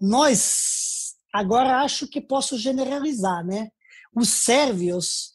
nós 0.00 0.96
Agora 1.36 1.82
acho 1.82 2.08
que 2.08 2.18
posso 2.18 2.56
generalizar, 2.56 3.44
né? 3.44 3.68
Os 4.14 4.30
sérvios 4.30 5.32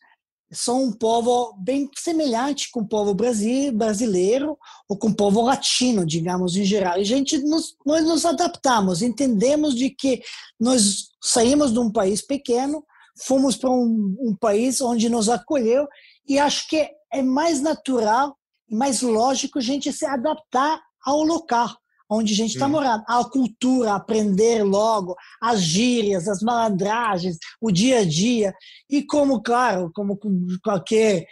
são 0.51 0.85
um 0.85 0.91
povo 0.91 1.53
bem 1.59 1.87
semelhante 1.95 2.71
com 2.71 2.79
o 2.79 2.87
povo 2.87 3.13
brasileiro 3.13 4.57
ou 4.89 4.97
com 4.97 5.09
o 5.09 5.15
povo 5.15 5.41
latino, 5.41 6.03
digamos, 6.03 6.55
em 6.55 6.65
geral. 6.65 6.97
E 6.97 7.01
a 7.01 7.05
gente 7.05 7.37
nos, 7.37 7.75
nós 7.85 8.03
nos 8.03 8.25
adaptamos, 8.25 9.03
entendemos 9.03 9.75
de 9.75 9.91
que 9.91 10.23
nós 10.59 11.09
saímos 11.21 11.71
de 11.71 11.77
um 11.77 11.91
país 11.91 12.19
pequeno, 12.19 12.83
fomos 13.15 13.55
para 13.55 13.69
um, 13.69 14.17
um 14.19 14.35
país 14.35 14.81
onde 14.81 15.07
nos 15.07 15.29
acolheu 15.29 15.87
e 16.27 16.39
acho 16.39 16.67
que 16.67 16.89
é 17.13 17.21
mais 17.21 17.61
natural 17.61 18.35
mais 18.71 19.01
lógico 19.01 19.59
a 19.59 19.61
gente 19.61 19.91
se 19.91 20.05
adaptar 20.05 20.81
ao 21.05 21.23
local 21.23 21.75
onde 22.13 22.33
a 22.33 22.35
gente 22.35 22.53
está 22.55 22.67
hum. 22.67 22.71
morando. 22.71 23.03
A 23.07 23.23
cultura, 23.23 23.93
aprender 23.93 24.63
logo, 24.63 25.15
as 25.41 25.61
gírias, 25.61 26.27
as 26.27 26.41
malandragens, 26.41 27.37
o 27.61 27.71
dia 27.71 27.99
a 27.99 28.05
dia. 28.05 28.53
E 28.89 29.01
como, 29.01 29.41
claro, 29.41 29.89
como 29.95 30.19
qualquer 30.61 31.25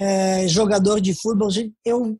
é, 0.00 0.46
jogador 0.46 1.00
de 1.00 1.14
futebol, 1.14 1.48
eu, 1.84 2.16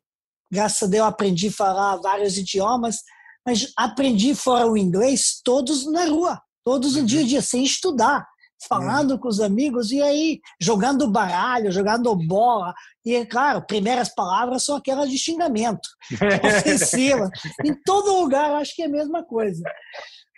graças 0.51 0.83
a 0.83 0.91
Deus, 0.91 1.07
aprendi 1.07 1.47
a 1.47 1.53
falar 1.53 1.95
vários 1.97 2.37
idiomas, 2.37 2.97
mas 3.45 3.71
aprendi 3.77 4.35
fora 4.35 4.67
o 4.67 4.77
inglês 4.77 5.39
todos 5.41 5.89
na 5.89 6.05
rua, 6.05 6.39
todos 6.65 6.95
no 6.95 6.99
uhum. 6.99 7.05
dia 7.05 7.21
a 7.21 7.25
dia, 7.25 7.41
sem 7.41 7.63
estudar 7.63 8.27
falando 8.67 9.17
com 9.19 9.27
os 9.27 9.39
amigos 9.39 9.91
e 9.91 10.01
aí 10.01 10.39
jogando 10.59 11.09
baralho, 11.09 11.71
jogando 11.71 12.15
bola. 12.15 12.73
E, 13.05 13.25
claro, 13.25 13.65
primeiras 13.65 14.13
palavras 14.13 14.63
são 14.63 14.75
aquelas 14.75 15.09
de 15.09 15.17
xingamento, 15.17 15.89
ofensiva. 16.59 17.29
em 17.65 17.73
todo 17.83 18.19
lugar, 18.19 18.51
acho 18.55 18.75
que 18.75 18.83
é 18.83 18.85
a 18.85 18.89
mesma 18.89 19.23
coisa. 19.23 19.63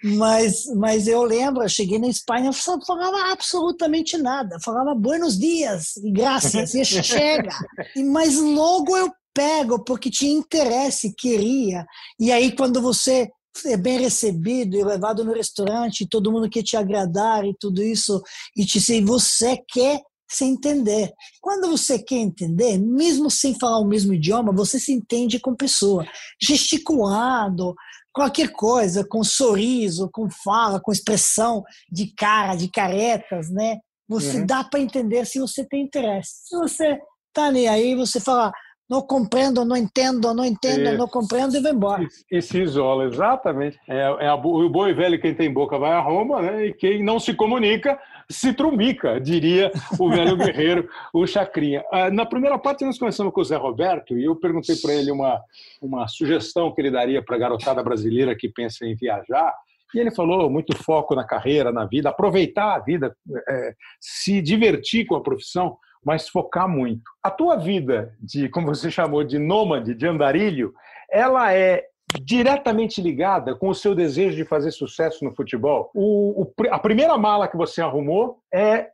Mas, 0.04 0.66
mas 0.76 1.08
eu 1.08 1.24
lembro, 1.24 1.64
eu 1.64 1.70
cheguei 1.70 1.98
na 1.98 2.08
Espanha, 2.08 2.48
eu 2.48 2.54
só 2.54 2.78
falava 2.86 3.32
absolutamente 3.32 4.18
nada. 4.18 4.60
falava 4.64 4.94
buenos 4.94 5.38
dias 5.38 5.95
e 5.98 6.12
graças, 6.12 6.74
e 6.74 6.84
chega. 6.84 7.50
E, 7.95 8.04
mas 8.04 8.36
logo 8.38 8.98
eu 8.98 9.10
pego, 9.34 9.84
porque 9.84 10.10
tinha 10.10 10.38
interesse, 10.38 11.16
queria. 11.16 11.86
E 12.20 12.32
aí, 12.32 12.56
quando 12.56 12.82
você 12.82 13.30
é 13.66 13.78
bem 13.78 14.00
recebido 14.00 14.76
e 14.76 14.84
levado 14.84 15.24
no 15.24 15.34
restaurante, 15.34 16.08
todo 16.10 16.32
mundo 16.32 16.50
quer 16.50 16.64
te 16.64 16.76
agradar 16.76 17.46
e 17.46 17.56
tudo 17.60 17.84
isso, 17.84 18.22
e 18.56 18.66
te 18.66 18.82
se 18.82 19.02
você 19.02 19.58
quer 19.68 20.02
se 20.30 20.46
entender. 20.46 21.12
Quando 21.40 21.70
você 21.70 22.00
quer 22.00 22.18
entender, 22.18 22.78
mesmo 22.80 23.30
sem 23.30 23.58
falar 23.58 23.80
o 23.80 23.88
mesmo 23.88 24.14
idioma, 24.14 24.52
você 24.52 24.80
se 24.80 24.92
entende 24.92 25.40
com 25.40 25.56
pessoa, 25.56 26.06
gesticulando, 26.42 27.76
qualquer 28.12 28.52
coisa, 28.52 29.06
com 29.06 29.24
sorriso, 29.24 30.10
com 30.12 30.28
fala, 30.44 30.80
com 30.80 30.92
expressão 30.92 31.64
de 31.92 32.14
cara, 32.16 32.56
de 32.56 32.70
caretas, 32.70 33.50
né? 33.50 33.78
Você 34.08 34.40
uhum. 34.40 34.46
dá 34.46 34.64
para 34.64 34.80
entender 34.80 35.26
se 35.26 35.40
você 35.40 35.66
tem 35.66 35.84
interesse. 35.84 36.32
Se 36.48 36.58
você 36.58 37.00
tá 37.34 37.52
nem 37.52 37.68
aí, 37.68 37.96
você 37.96 38.20
fala, 38.20 38.52
não 38.90 39.02
compreendo, 39.02 39.64
não 39.64 39.78
entendo, 39.78 40.34
não 40.34 40.46
entendo, 40.46 40.90
e, 40.90 40.98
não 40.98 41.08
compreendo 41.08 41.56
e 41.56 41.62
vai 41.62 41.72
embora. 41.72 42.04
E, 42.32 42.38
e 42.38 42.42
se 42.42 42.62
isola, 42.62 43.06
exatamente. 43.06 43.80
É, 43.88 44.00
é 44.20 44.28
a, 44.28 44.36
o 44.36 44.70
boi 44.70 44.94
velho, 44.94 45.20
quem 45.20 45.34
tem 45.34 45.52
boca 45.52 45.78
vai 45.78 45.92
a 45.92 46.00
Roma, 46.00 46.42
né? 46.42 46.68
e 46.68 46.74
quem 46.74 47.04
não 47.04 47.20
se 47.20 47.34
comunica 47.34 48.00
se 48.30 48.54
trumbica, 48.54 49.20
diria 49.20 49.72
o 50.00 50.10
velho 50.10 50.38
guerreiro, 50.38 50.90
o 51.14 51.26
Chacrinha. 51.26 51.84
Ah, 51.92 52.10
na 52.10 52.26
primeira 52.26 52.58
parte, 52.58 52.86
nós 52.86 52.98
começamos 52.98 53.34
com 53.34 53.42
o 53.42 53.46
Zé 53.46 53.56
Roberto 53.56 54.18
e 54.18 54.24
eu 54.24 54.36
perguntei 54.36 54.76
para 54.76 54.94
ele 54.94 55.12
uma, 55.12 55.42
uma 55.82 56.08
sugestão 56.08 56.74
que 56.74 56.82
ele 56.82 56.92
daria 56.92 57.22
para 57.22 57.36
a 57.36 57.40
garotada 57.40 57.84
brasileira 57.84 58.36
que 58.36 58.50
pensa 58.50 58.86
em 58.86 58.96
viajar. 58.96 59.54
E 59.94 60.00
ele 60.00 60.12
falou 60.12 60.50
muito 60.50 60.76
foco 60.76 61.14
na 61.14 61.24
carreira, 61.24 61.72
na 61.72 61.86
vida, 61.86 62.10
aproveitar 62.10 62.76
a 62.76 62.80
vida, 62.80 63.16
é, 63.48 63.76
se 64.00 64.42
divertir 64.42 65.06
com 65.06 65.16
a 65.16 65.22
profissão 65.22 65.78
mas 66.06 66.28
focar 66.28 66.68
muito. 66.68 67.04
A 67.22 67.32
tua 67.32 67.56
vida 67.56 68.16
de, 68.20 68.50
como 68.50 68.68
você 68.68 68.90
chamou, 68.92 69.24
de 69.24 69.40
nômade, 69.40 69.96
de 69.96 70.08
andarilho, 70.08 70.74
ela 71.12 71.54
é 71.54 71.86
diretamente 72.22 73.02
ligada 73.02 73.56
com 73.56 73.70
o 73.70 73.76
seu 73.76 73.96
desejo 73.96 74.36
de 74.36 74.46
fazer 74.46 74.72
sucesso 74.72 75.24
no 75.24 75.36
futebol. 75.36 75.90
O, 75.94 76.44
o, 76.44 76.54
a 76.70 76.80
primeira 76.80 77.18
mala 77.18 77.48
que 77.48 77.58
você 77.58 77.82
arrumou 77.82 78.40
é 78.54 78.90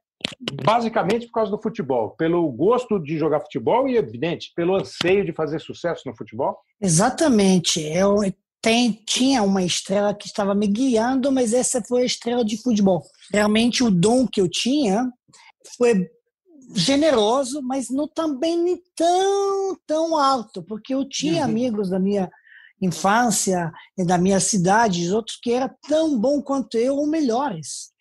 basicamente 0.64 1.26
por 1.28 1.34
causa 1.34 1.52
do 1.52 1.62
futebol, 1.62 2.12
pelo 2.12 2.50
gosto 2.52 3.00
de 3.00 3.18
jogar 3.18 3.40
futebol 3.40 3.88
e, 3.88 3.98
evidente, 3.98 4.52
pelo 4.56 4.76
anseio 4.76 5.26
de 5.26 5.34
fazer 5.34 5.60
sucesso 5.60 6.04
no 6.06 6.16
futebol? 6.16 6.58
Exatamente. 6.82 7.82
Eu 7.82 8.18
tem, 8.62 8.92
tinha 9.06 9.42
uma 9.42 9.64
estrela 9.64 10.14
que 10.14 10.28
estava 10.28 10.54
me 10.54 10.68
guiando, 10.68 11.32
mas 11.32 11.54
essa 11.54 11.82
foi 11.82 12.02
a 12.02 12.06
estrela 12.06 12.44
de 12.44 12.62
futebol. 12.62 13.04
Realmente 13.34 13.84
o 13.84 13.90
dom 13.90 14.28
que 14.28 14.42
eu 14.42 14.50
tinha 14.50 15.10
foi 15.78 16.10
generoso, 16.74 17.62
mas 17.62 17.90
não 17.90 18.08
também 18.08 18.82
tão 18.96 19.78
tão 19.88 20.18
alto, 20.18 20.64
porque 20.64 20.94
eu 20.94 21.08
tinha 21.08 21.44
uhum. 21.44 21.50
amigos 21.50 21.90
da 21.90 22.00
minha 22.00 22.30
infância 22.82 23.72
e 23.98 24.06
da 24.06 24.18
minha 24.18 24.40
cidade, 24.40 25.12
outros 25.12 25.38
que 25.42 25.52
eram 25.52 25.70
tão 25.88 26.18
bom 26.18 26.42
quanto 26.42 26.78
eu 26.78 26.96
ou 26.96 27.08
melhores, 27.08 27.92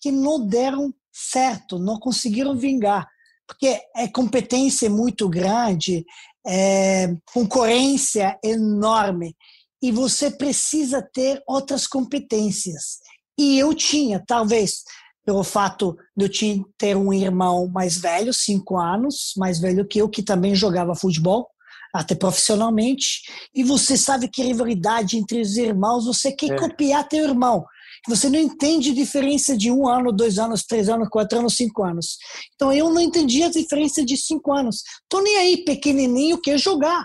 que 0.00 0.12
não 0.12 0.46
deram 0.46 0.94
certo, 1.12 1.78
não 1.78 1.98
conseguiram 1.98 2.56
vingar, 2.56 3.08
porque 3.46 3.80
é 3.96 4.06
competência 4.06 4.88
muito 4.88 5.28
grande, 5.28 6.04
é 6.46 7.16
concorrência 7.32 8.38
enorme 8.44 9.34
e 9.82 9.90
você 9.90 10.30
precisa 10.30 11.02
ter 11.02 11.42
outras 11.46 11.86
competências. 11.86 12.98
E 13.38 13.58
eu 13.58 13.72
tinha, 13.74 14.22
talvez, 14.26 14.82
pelo 15.28 15.44
fato 15.44 15.94
de 16.16 16.24
eu 16.24 16.64
ter 16.78 16.96
um 16.96 17.12
irmão 17.12 17.68
mais 17.68 17.98
velho, 17.98 18.32
cinco 18.32 18.78
anos, 18.78 19.34
mais 19.36 19.60
velho 19.60 19.86
que 19.86 19.98
eu, 19.98 20.08
que 20.08 20.22
também 20.22 20.54
jogava 20.54 20.94
futebol, 20.94 21.50
até 21.94 22.14
profissionalmente, 22.14 23.24
e 23.54 23.62
você 23.62 23.94
sabe 23.98 24.26
que 24.26 24.42
rivalidade 24.42 25.18
entre 25.18 25.42
os 25.42 25.58
irmãos, 25.58 26.06
você 26.06 26.32
quer 26.32 26.52
é. 26.52 26.56
copiar 26.56 27.06
teu 27.06 27.24
irmão. 27.24 27.62
Você 28.08 28.30
não 28.30 28.38
entende 28.38 28.92
a 28.92 28.94
diferença 28.94 29.54
de 29.54 29.70
um 29.70 29.86
ano, 29.86 30.12
dois 30.12 30.38
anos, 30.38 30.62
três 30.62 30.88
anos, 30.88 31.10
quatro 31.10 31.40
anos, 31.40 31.56
cinco 31.56 31.84
anos. 31.84 32.16
Então 32.54 32.72
eu 32.72 32.88
não 32.88 33.02
entendi 33.02 33.42
a 33.42 33.50
diferença 33.50 34.02
de 34.02 34.16
cinco 34.16 34.50
anos. 34.54 34.82
Tô 35.10 35.20
nem 35.20 35.36
aí, 35.36 35.62
pequenininho, 35.62 36.40
quer 36.40 36.58
jogar. 36.58 37.04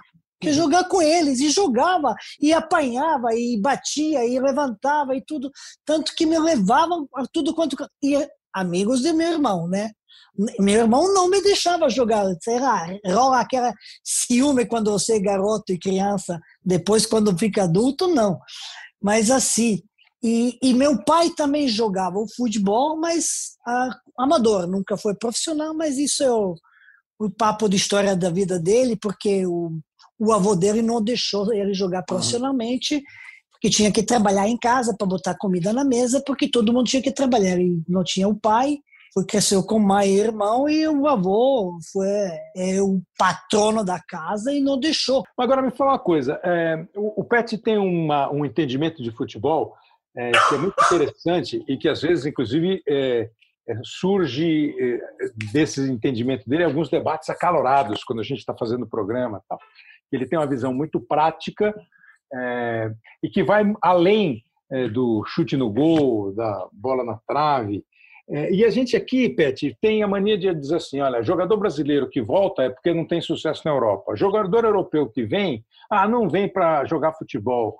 Jogar 0.52 0.86
com 0.86 1.02
eles 1.02 1.40
e 1.40 1.50
jogava 1.50 2.16
e 2.42 2.52
apanhava 2.52 3.34
e 3.34 3.60
batia 3.60 4.26
e 4.26 4.40
levantava 4.40 5.16
e 5.16 5.24
tudo, 5.26 5.52
tanto 5.86 6.14
que 6.16 6.26
me 6.26 6.38
levavam 6.40 7.08
a 7.16 7.26
tudo 7.32 7.54
quanto 7.54 7.78
e 8.02 8.28
amigos 8.54 9.02
de 9.02 9.14
meu 9.14 9.32
irmão, 9.32 9.68
né? 9.68 9.92
Meu 10.60 10.82
irmão 10.82 11.14
não 11.14 11.30
me 11.30 11.42
deixava 11.42 11.90
jogar, 11.90 12.26
sei 12.42 12.60
lá, 12.60 12.88
rola 13.06 13.40
aquela 13.40 13.72
ciúme 14.04 14.66
quando 14.66 14.92
você 14.92 15.18
é 15.18 15.20
garoto 15.20 15.72
e 15.72 15.80
criança, 15.80 16.40
depois 16.64 17.06
quando 17.06 17.38
fica 17.38 17.64
adulto, 17.64 18.08
não. 18.08 18.40
Mas 19.02 19.30
assim, 19.30 19.84
e, 20.24 20.58
e 20.62 20.74
meu 20.74 21.04
pai 21.04 21.30
também 21.32 21.68
jogava 21.68 22.18
o 22.18 22.28
futebol, 22.34 22.98
mas 22.98 23.58
a, 23.68 23.90
amador, 24.18 24.66
nunca 24.66 24.98
foi 24.98 25.14
profissional, 25.14 25.74
mas 25.74 25.98
isso 25.98 26.24
é 26.24 26.32
o, 26.32 26.56
o 27.20 27.30
papo 27.30 27.68
de 27.68 27.76
história 27.76 28.16
da 28.16 28.30
vida 28.30 28.58
dele, 28.58 28.96
porque 28.96 29.46
o, 29.46 29.80
o 30.20 30.32
avô 30.32 30.56
dele 30.56 30.82
não 30.82 31.04
deixou 31.04 31.54
ele 31.54 31.74
jogar 31.74 32.04
profissionalmente, 32.04 33.02
porque 33.52 33.70
tinha 33.70 33.92
que 33.92 34.04
trabalhar 34.04 34.48
em 34.48 34.58
casa 34.58 34.96
para 34.98 35.08
botar 35.08 35.38
comida 35.38 35.72
na 35.72 35.84
mesa, 35.84 36.22
porque 36.26 36.50
todo 36.50 36.74
mundo 36.74 36.88
tinha 36.88 37.02
que 37.02 37.12
trabalhar. 37.12 37.54
Ele 37.54 37.82
não 37.88 38.04
tinha 38.04 38.28
o 38.28 38.36
pai, 38.36 38.78
foi, 39.14 39.26
cresceu 39.26 39.64
com 39.64 39.80
mãe 39.80 40.10
e 40.10 40.20
irmão, 40.20 40.68
e 40.68 40.88
o 40.88 41.08
avô 41.08 41.78
foi 41.92 42.08
é, 42.56 42.82
o 42.82 43.02
patrono 43.18 43.84
da 43.84 44.02
casa 44.02 44.52
e 44.52 44.60
não 44.60 44.80
deixou. 44.80 45.24
Agora 45.38 45.62
me 45.62 45.72
fala 45.72 45.92
uma 45.92 46.00
coisa: 46.00 46.40
é, 46.44 46.86
o, 46.96 47.22
o 47.22 47.24
Pet 47.24 47.58
tem 47.60 47.78
uma, 47.78 48.32
um 48.32 48.44
entendimento 48.44 49.02
de 49.02 49.12
futebol 49.12 49.76
é, 50.16 50.32
que 50.32 50.56
é 50.56 50.58
muito 50.58 50.76
interessante 50.86 51.64
e 51.68 51.78
que 51.78 51.88
às 51.88 52.02
vezes, 52.02 52.26
inclusive, 52.26 52.82
é, 52.88 53.30
surge 53.84 54.76
é, 54.80 55.00
desse 55.52 55.82
entendimento 55.82 56.48
dele 56.50 56.64
alguns 56.64 56.90
debates 56.90 57.30
acalorados 57.30 58.04
quando 58.04 58.20
a 58.20 58.24
gente 58.24 58.40
está 58.40 58.54
fazendo 58.56 58.84
o 58.84 58.90
programa. 58.90 59.42
Tal. 59.48 59.58
Ele 60.12 60.26
tem 60.26 60.38
uma 60.38 60.48
visão 60.48 60.74
muito 60.74 61.00
prática 61.00 61.74
é, 62.34 62.92
e 63.22 63.30
que 63.30 63.44
vai 63.44 63.64
além 63.82 64.44
é, 64.72 64.88
do 64.88 65.24
chute 65.26 65.56
no 65.56 65.70
gol, 65.70 66.34
da 66.34 66.68
bola 66.72 67.04
na 67.04 67.20
trave. 67.28 67.84
e 68.52 68.64
a 68.64 68.70
gente 68.70 68.96
aqui, 68.96 69.30
Pet, 69.30 69.78
tem 69.82 70.04
a 70.04 70.08
mania 70.08 70.38
de 70.38 70.54
dizer 70.54 70.76
assim: 70.76 71.00
olha, 71.00 71.24
jogador 71.24 71.58
brasileiro 71.58 72.10
que 72.10 72.22
volta 72.22 72.64
é 72.64 72.70
porque 72.70 72.94
não 72.94 73.06
tem 73.06 73.22
sucesso 73.22 73.62
na 73.66 73.72
Europa. 73.72 74.16
Jogador 74.16 74.66
europeu 74.66 75.10
que 75.10 75.24
vem, 75.24 75.64
ah, 75.90 76.08
não 76.08 76.30
vem 76.30 76.48
para 76.48 76.86
jogar 76.86 77.14
futebol. 77.14 77.78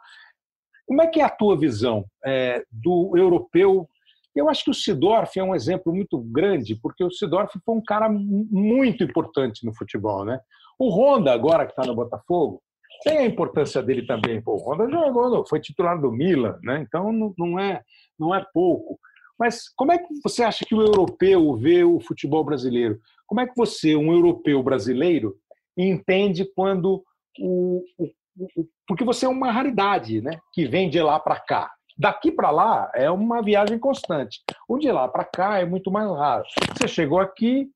Como 0.86 1.02
é 1.02 1.08
que 1.08 1.22
é 1.22 1.24
a 1.24 1.30
tua 1.30 1.58
visão 1.58 2.06
é, 2.26 2.64
do 2.72 3.18
europeu? 3.18 3.88
Eu 4.36 4.50
acho 4.50 4.64
que 4.64 4.72
o 4.72 4.74
Sidorf 4.74 5.38
é 5.38 5.44
um 5.44 5.56
exemplo 5.56 5.94
muito 5.94 6.18
grande, 6.20 6.76
porque 6.76 7.04
o 7.04 7.12
Sidorf 7.12 7.54
foi 7.64 7.76
um 7.76 7.84
cara 7.84 8.10
muito 8.10 9.04
importante 9.04 9.66
no 9.66 9.76
futebol. 9.76 10.26
Né? 10.26 10.40
O 10.80 10.90
Honda, 10.90 11.32
agora 11.32 11.66
que 11.66 11.72
está 11.72 11.86
no 11.86 11.96
Botafogo, 11.96 12.62
tem 13.04 13.20
a 13.20 13.26
importância 13.26 13.82
dele 13.82 14.06
também. 14.06 14.42
Pô, 14.42 14.54
o 14.54 14.72
Honda 14.72 14.90
jogou, 14.90 15.46
foi 15.48 15.60
titular 15.60 16.00
do 16.00 16.12
Milan, 16.12 16.58
né? 16.64 16.84
então 16.88 17.12
não, 17.38 17.60
é, 17.60 17.82
não 18.18 18.34
é 18.34 18.46
pouco. 18.54 19.00
Mas 19.38 19.70
como 19.76 19.92
é 19.92 19.98
que 19.98 20.08
você 20.24 20.44
acha 20.44 20.66
que 20.66 20.76
o 20.76 20.82
europeu 20.82 21.56
vê 21.56 21.84
o 21.84 22.00
futebol 22.00 22.44
brasileiro? 22.44 23.00
Como 23.28 23.42
é 23.42 23.48
que 23.48 23.56
você, 23.56 23.96
um 23.96 24.12
europeu 24.12 24.62
brasileiro, 24.64 25.36
entende 25.78 26.46
quando 26.56 27.04
o, 27.40 27.84
o 27.98 28.10
porque 28.88 29.04
você 29.04 29.26
é 29.26 29.30
uma 29.30 29.52
raridade, 29.52 30.22
né? 30.22 30.40
Que 30.52 30.66
vem 30.66 30.90
de 30.90 31.02
lá 31.02 31.20
para 31.20 31.40
cá. 31.40 31.72
Daqui 31.98 32.32
para 32.32 32.50
lá 32.50 32.92
é 32.94 33.10
uma 33.10 33.42
viagem 33.42 33.78
constante. 33.78 34.42
O 34.68 34.78
de 34.78 34.92
lá 34.92 35.08
para 35.08 35.24
cá 35.24 35.60
é 35.60 35.66
muito 35.66 35.92
mais 35.92 36.10
raro. 36.10 36.44
Você 36.76 36.88
chegou 36.88 37.20
aqui, 37.20 37.70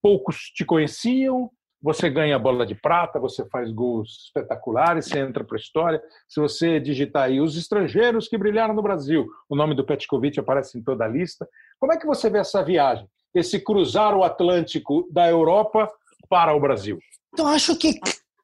poucos 0.00 0.36
te 0.54 0.64
conheciam, 0.64 1.50
você 1.82 2.08
ganha 2.08 2.38
bola 2.38 2.64
de 2.64 2.76
prata, 2.76 3.18
você 3.18 3.44
faz 3.48 3.72
gols 3.72 4.26
espetaculares, 4.26 5.06
você 5.06 5.18
entra 5.18 5.42
para 5.42 5.56
a 5.56 5.60
história. 5.60 6.02
Se 6.28 6.40
você 6.40 6.78
digitar 6.78 7.24
aí 7.24 7.40
os 7.40 7.56
estrangeiros 7.56 8.28
que 8.28 8.38
brilharam 8.38 8.72
no 8.72 8.82
Brasil, 8.82 9.26
o 9.48 9.56
nome 9.56 9.74
do 9.74 9.84
Petkovic 9.84 10.38
aparece 10.38 10.78
em 10.78 10.82
toda 10.82 11.04
a 11.04 11.08
lista. 11.08 11.48
Como 11.80 11.92
é 11.92 11.96
que 11.96 12.06
você 12.06 12.30
vê 12.30 12.38
essa 12.38 12.62
viagem? 12.62 13.08
Esse 13.34 13.58
cruzar 13.58 14.14
o 14.14 14.22
Atlântico 14.22 15.08
da 15.10 15.28
Europa 15.28 15.90
para 16.28 16.54
o 16.54 16.60
Brasil? 16.60 16.98
Então, 17.32 17.48
acho 17.48 17.76
que 17.76 17.98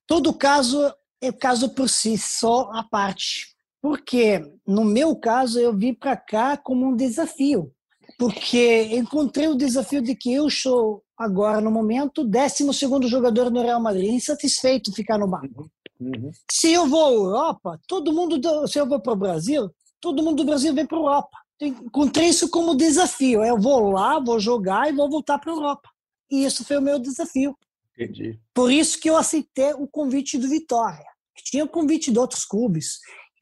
todo 0.06 0.36
caso 0.36 0.93
é 1.23 1.31
caso 1.31 1.74
por 1.74 1.89
si 1.89 2.19
só 2.19 2.70
à 2.73 2.82
parte. 2.82 3.58
Porque, 3.81 4.41
no 4.67 4.85
meu 4.85 5.15
caso, 5.17 5.59
eu 5.59 5.77
vim 5.77 5.95
para 5.95 6.17
cá 6.17 6.57
como 6.57 6.87
um 6.87 6.97
desafio. 6.97 7.73
Porque 8.19 8.97
encontrei 8.97 9.49
o 9.49 9.55
desafio 9.55 10.03
de 10.03 10.15
que 10.15 10.33
eu 10.33 10.51
sou, 10.51 11.03
agora, 11.17 11.61
no 11.61 11.71
momento, 11.71 12.25
12 12.25 12.65
jogador 13.09 13.51
no 13.51 13.63
Real 13.63 13.81
Madrid, 13.81 14.13
insatisfeito 14.13 14.93
ficar 14.93 15.19
no 15.19 15.29
banco. 15.29 15.71
Uhum. 16.01 16.11
uhum. 16.11 16.31
Se 16.51 16.73
eu 16.73 16.87
vou 16.89 17.05
à 17.05 17.13
Europa, 17.13 17.81
todo 17.87 18.13
mundo, 18.13 18.41
se 18.67 18.79
eu 18.79 18.87
vou 18.87 19.01
para 19.01 19.13
o 19.13 19.17
Brasil, 19.17 19.71
todo 20.01 20.23
mundo 20.23 20.39
do 20.39 20.45
Brasil 20.45 20.75
vem 20.75 20.87
para 20.87 20.97
a 20.97 21.01
Europa. 21.01 21.39
Encontrei 21.61 22.29
isso 22.29 22.49
como 22.49 22.77
desafio. 22.77 23.45
Eu 23.45 23.59
vou 23.59 23.91
lá, 23.91 24.19
vou 24.21 24.39
jogar 24.39 24.89
e 24.89 24.93
vou 24.93 25.11
voltar 25.11 25.39
para 25.39 25.53
a 25.53 25.57
Europa. 25.57 25.89
E 26.31 26.45
isso 26.45 26.65
foi 26.65 26.79
o 26.79 26.83
meu 26.83 26.99
desafio. 26.99 27.57
Entendi. 27.95 28.39
Por 28.55 28.71
isso 28.71 28.99
que 29.01 29.11
eu 29.11 29.17
aceitei 29.17 29.73
o 29.75 29.89
convite 29.89 30.39
do 30.39 30.49
Vitória. 30.49 31.05
Tinha 31.45 31.65
o 31.65 31.69
convite 31.69 32.13
de 32.13 32.19
outros 32.19 32.45
clubes, 32.45 32.99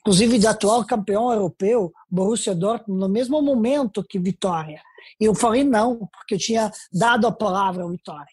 inclusive 0.06 0.38
de 0.38 0.46
atual 0.46 0.86
campeão 0.86 1.32
europeu, 1.32 1.92
Borussia 2.08 2.54
Dortmund, 2.54 3.00
no 3.00 3.08
mesmo 3.08 3.42
momento 3.42 4.04
que 4.08 4.20
Vitória. 4.20 4.80
E 5.20 5.24
eu 5.24 5.34
falei 5.34 5.64
não, 5.64 6.08
porque 6.12 6.36
eu 6.36 6.38
tinha 6.38 6.70
dado 6.92 7.26
a 7.26 7.32
palavra 7.32 7.82
ao 7.82 7.90
Vitória. 7.90 8.24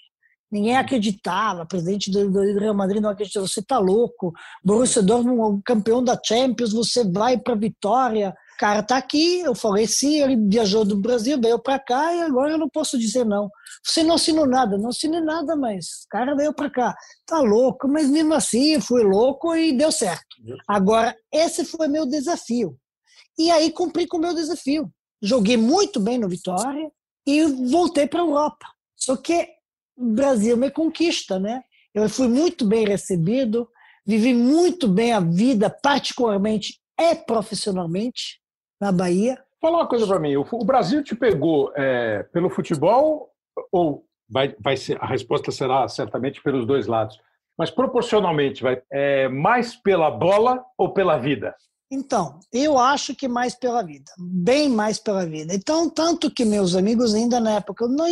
Ninguém 0.51 0.77
acreditava, 0.77 1.63
o 1.63 1.67
presidente 1.67 2.11
do 2.11 2.59
Real 2.59 2.75
Madrid 2.75 3.01
não 3.01 3.09
acreditava. 3.09 3.47
Você 3.47 3.59
está 3.59 3.79
louco? 3.79 4.31
Borussia 4.63 5.01
Dortmund, 5.01 5.63
campeão 5.65 6.03
da 6.03 6.19
Champions, 6.23 6.71
você 6.71 7.03
vai 7.03 7.39
para 7.39 7.55
Vitória 7.55 8.35
cara 8.63 8.79
está 8.79 8.95
aqui, 8.95 9.41
eu 9.41 9.53
falei 9.53 9.85
sim, 9.85 10.21
ele 10.21 10.37
viajou 10.37 10.85
do 10.85 10.95
Brasil, 10.95 11.37
veio 11.37 11.59
para 11.59 11.77
cá 11.77 12.15
e 12.15 12.21
agora 12.21 12.53
eu 12.53 12.57
não 12.57 12.69
posso 12.69 12.97
dizer 12.97 13.25
não. 13.25 13.49
Você 13.83 14.03
não 14.03 14.15
assinou 14.15 14.47
nada, 14.47 14.77
não 14.77 14.87
assinei 14.87 15.19
nada, 15.19 15.53
mas 15.53 16.05
o 16.05 16.07
cara 16.09 16.33
veio 16.33 16.53
para 16.53 16.69
cá. 16.69 16.95
Tá 17.25 17.41
louco, 17.41 17.89
mas 17.89 18.09
mesmo 18.09 18.33
assim 18.33 18.75
eu 18.75 18.81
fui 18.81 19.03
louco 19.03 19.53
e 19.53 19.73
deu 19.73 19.91
certo. 19.91 20.37
Agora, 20.65 21.13
esse 21.29 21.65
foi 21.65 21.89
meu 21.89 22.05
desafio. 22.05 22.77
E 23.37 23.51
aí 23.51 23.69
cumpri 23.69 24.07
com 24.07 24.15
o 24.15 24.21
meu 24.21 24.33
desafio. 24.33 24.89
Joguei 25.21 25.57
muito 25.57 25.99
bem 25.99 26.17
no 26.17 26.29
Vitória 26.29 26.89
e 27.27 27.43
voltei 27.69 28.07
para 28.07 28.21
a 28.21 28.25
Europa. 28.25 28.65
Só 28.95 29.17
que 29.17 29.45
o 29.97 30.05
Brasil 30.05 30.55
me 30.55 30.71
conquista, 30.71 31.37
né? 31.37 31.63
Eu 31.93 32.07
fui 32.07 32.29
muito 32.29 32.65
bem 32.65 32.85
recebido, 32.85 33.67
vivi 34.05 34.33
muito 34.33 34.87
bem 34.87 35.11
a 35.11 35.19
vida, 35.19 35.69
particularmente 35.69 36.79
e 36.97 37.13
profissionalmente 37.13 38.41
na 38.83 38.91
Bahia. 38.91 39.41
Fala 39.61 39.77
uma 39.77 39.87
coisa 39.87 40.05
para 40.05 40.19
mim, 40.19 40.35
o 40.35 40.65
Brasil 40.65 41.01
te 41.01 41.15
pegou 41.15 41.71
é, 41.73 42.23
pelo 42.33 42.49
futebol 42.49 43.29
ou 43.71 44.05
vai, 44.29 44.53
vai 44.59 44.75
ser, 44.75 45.01
a 45.01 45.05
resposta 45.05 45.51
será 45.51 45.87
certamente 45.87 46.41
pelos 46.43 46.65
dois 46.65 46.85
lados, 46.85 47.17
mas 47.57 47.71
proporcionalmente 47.71 48.61
vai 48.61 48.81
é, 48.91 49.29
mais 49.29 49.73
pela 49.73 50.11
bola 50.11 50.65
ou 50.77 50.93
pela 50.93 51.17
vida? 51.17 51.55
Então, 51.89 52.39
eu 52.51 52.77
acho 52.77 53.15
que 53.15 53.27
mais 53.27 53.55
pela 53.55 53.83
vida, 53.83 54.11
bem 54.17 54.67
mais 54.67 54.99
pela 54.99 55.25
vida. 55.25 55.53
Então, 55.53 55.89
tanto 55.89 56.29
que 56.29 56.43
meus 56.43 56.75
amigos 56.75 57.13
ainda 57.13 57.39
na 57.39 57.51
época 57.51 57.87
não, 57.87 58.05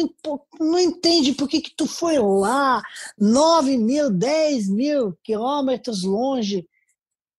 não 0.59 0.79
entende 0.79 1.33
por 1.33 1.49
que, 1.49 1.59
que 1.59 1.75
tu 1.75 1.87
foi 1.87 2.19
lá, 2.19 2.81
9 3.19 3.77
mil, 3.77 4.09
10 4.09 4.69
mil 4.69 5.17
quilômetros 5.23 6.03
longe. 6.03 6.65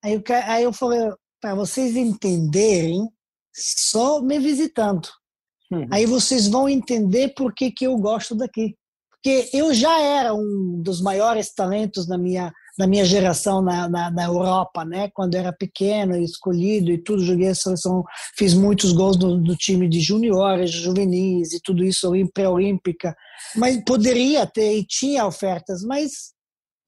Aí, 0.03 0.21
aí 0.45 0.63
eu 0.63 0.73
falei, 0.73 0.99
para 1.39 1.55
vocês 1.55 1.95
entenderem, 1.95 3.09
só 3.53 4.21
me 4.21 4.39
visitando. 4.39 5.07
Uhum. 5.71 5.87
Aí 5.91 6.05
vocês 6.05 6.47
vão 6.47 6.67
entender 6.67 7.33
por 7.35 7.53
que, 7.53 7.71
que 7.71 7.85
eu 7.85 7.97
gosto 7.97 8.35
daqui. 8.35 8.75
Porque 9.11 9.49
eu 9.53 9.73
já 9.73 10.01
era 10.01 10.33
um 10.33 10.81
dos 10.83 10.99
maiores 10.99 11.53
talentos 11.53 12.07
na 12.07 12.17
minha, 12.17 12.51
na 12.77 12.85
minha 12.85 13.05
geração 13.05 13.61
na, 13.61 13.87
na, 13.87 14.11
na 14.11 14.23
Europa, 14.25 14.83
né? 14.83 15.09
Quando 15.13 15.35
era 15.35 15.53
pequeno, 15.53 16.17
escolhido 16.17 16.91
e 16.91 16.97
tudo, 16.97 17.23
joguei 17.23 17.47
a 17.47 17.55
seleção, 17.55 18.03
fiz 18.37 18.53
muitos 18.53 18.91
gols 18.91 19.15
do, 19.15 19.37
do 19.37 19.55
time 19.55 19.87
de 19.87 20.01
juniores, 20.01 20.71
juvenis 20.71 21.53
e 21.53 21.61
tudo 21.61 21.85
isso, 21.85 22.11
pré-olímpica. 22.33 23.15
Mas 23.55 23.81
poderia 23.85 24.45
ter 24.45 24.77
e 24.77 24.85
tinha 24.85 25.25
ofertas, 25.25 25.83
mas 25.83 26.33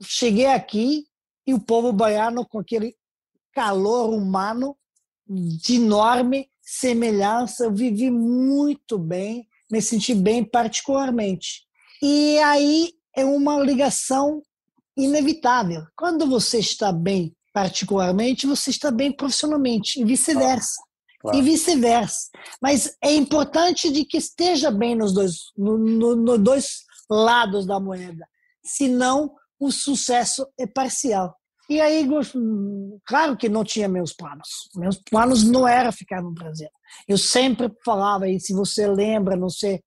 cheguei 0.04 0.48
aqui 0.48 1.06
e 1.48 1.54
o 1.54 1.60
povo 1.60 1.94
baiano 1.94 2.46
com 2.46 2.60
aquele 2.60 2.94
calor 3.54 4.14
humano 4.14 4.76
de 5.26 5.76
enorme 5.76 6.50
semelhança, 6.66 7.66
eu 7.66 7.74
vivi 7.74 8.10
muito 8.10 8.98
bem, 8.98 9.48
me 9.72 9.82
senti 9.82 10.16
bem 10.16 10.44
particularmente. 10.44 11.64
E 12.02 12.40
aí 12.40 12.92
é 13.16 13.24
uma 13.24 13.60
ligação 13.60 14.42
inevitável. 14.98 15.84
Quando 15.96 16.26
você 16.26 16.60
está 16.60 16.92
bem 16.92 17.36
particularmente, 17.54 18.48
você 18.48 18.70
está 18.70 18.92
bem 18.92 19.12
profissionalmente, 19.12 20.02
e 20.02 20.04
vice-versa. 20.04 20.82
Claro. 21.22 21.38
E 21.38 21.42
vice-versa. 21.42 22.30
Mas 22.62 22.96
é 23.02 23.14
importante 23.14 23.90
de 23.90 24.04
que 24.04 24.18
esteja 24.18 24.70
bem 24.70 24.96
nos 24.96 25.14
dois, 25.14 25.38
no, 25.58 25.78
no, 25.78 26.16
no 26.16 26.38
dois 26.38 26.80
lados 27.10 27.66
da 27.66 27.80
moeda. 27.80 28.28
Senão, 28.64 29.34
o 29.60 29.72
sucesso 29.72 30.46
é 30.60 30.68
parcial. 30.68 31.36
E 31.70 31.82
aí, 31.82 32.08
claro 33.06 33.36
que 33.36 33.50
não 33.50 33.64
tinha 33.64 33.88
meus 33.88 34.14
planos. 34.14 34.70
Meus 34.76 34.98
planos 34.98 35.44
não 35.44 35.68
era 35.68 35.92
ficar 35.92 36.22
no 36.22 36.32
Brasil. 36.32 36.70
Eu 37.08 37.18
sempre 37.18 37.72
falava, 37.84 38.30
e 38.30 38.40
se 38.40 38.54
você 38.54 38.88
lembra, 38.88 39.36
não 39.36 39.50
sei 39.50 39.82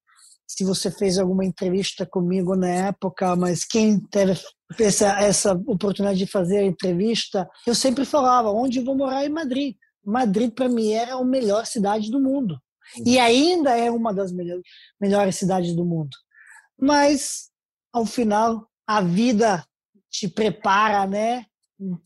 se 0.47 0.65
você 0.65 0.91
fez 0.91 1.19
alguma 1.19 1.45
entrevista 1.45 2.07
comigo 2.07 2.57
na 2.57 2.69
época, 2.69 3.37
mas 3.37 3.65
quem 3.65 4.01
teve 4.01 4.33
essa, 4.81 5.21
essa 5.21 5.53
oportunidade 5.53 6.19
de 6.19 6.27
fazer 6.27 6.59
a 6.59 6.65
entrevista, 6.67 7.49
eu 7.67 7.75
sempre 7.75 8.05
falava, 8.05 8.51
onde 8.51 8.79
eu 8.79 8.85
vou 8.85 8.97
morar 8.97 9.25
em 9.25 9.29
Madrid. 9.29 9.77
Madrid, 10.05 10.53
para 10.53 10.69
mim, 10.69 10.93
era 10.93 11.15
a 11.15 11.25
melhor 11.25 11.67
cidade 11.67 12.11
do 12.11 12.19
mundo. 12.19 12.59
E 13.05 13.19
ainda 13.19 13.77
é 13.77 13.91
uma 13.91 14.13
das 14.13 14.33
melhores 14.99 15.37
cidades 15.37 15.77
do 15.77 15.85
mundo. 15.85 16.17
Mas, 16.81 17.51
ao 17.93 18.07
final, 18.07 18.67
a 18.87 19.03
vida 19.03 19.65
te 20.11 20.27
prepara, 20.27 21.07
né? 21.07 21.45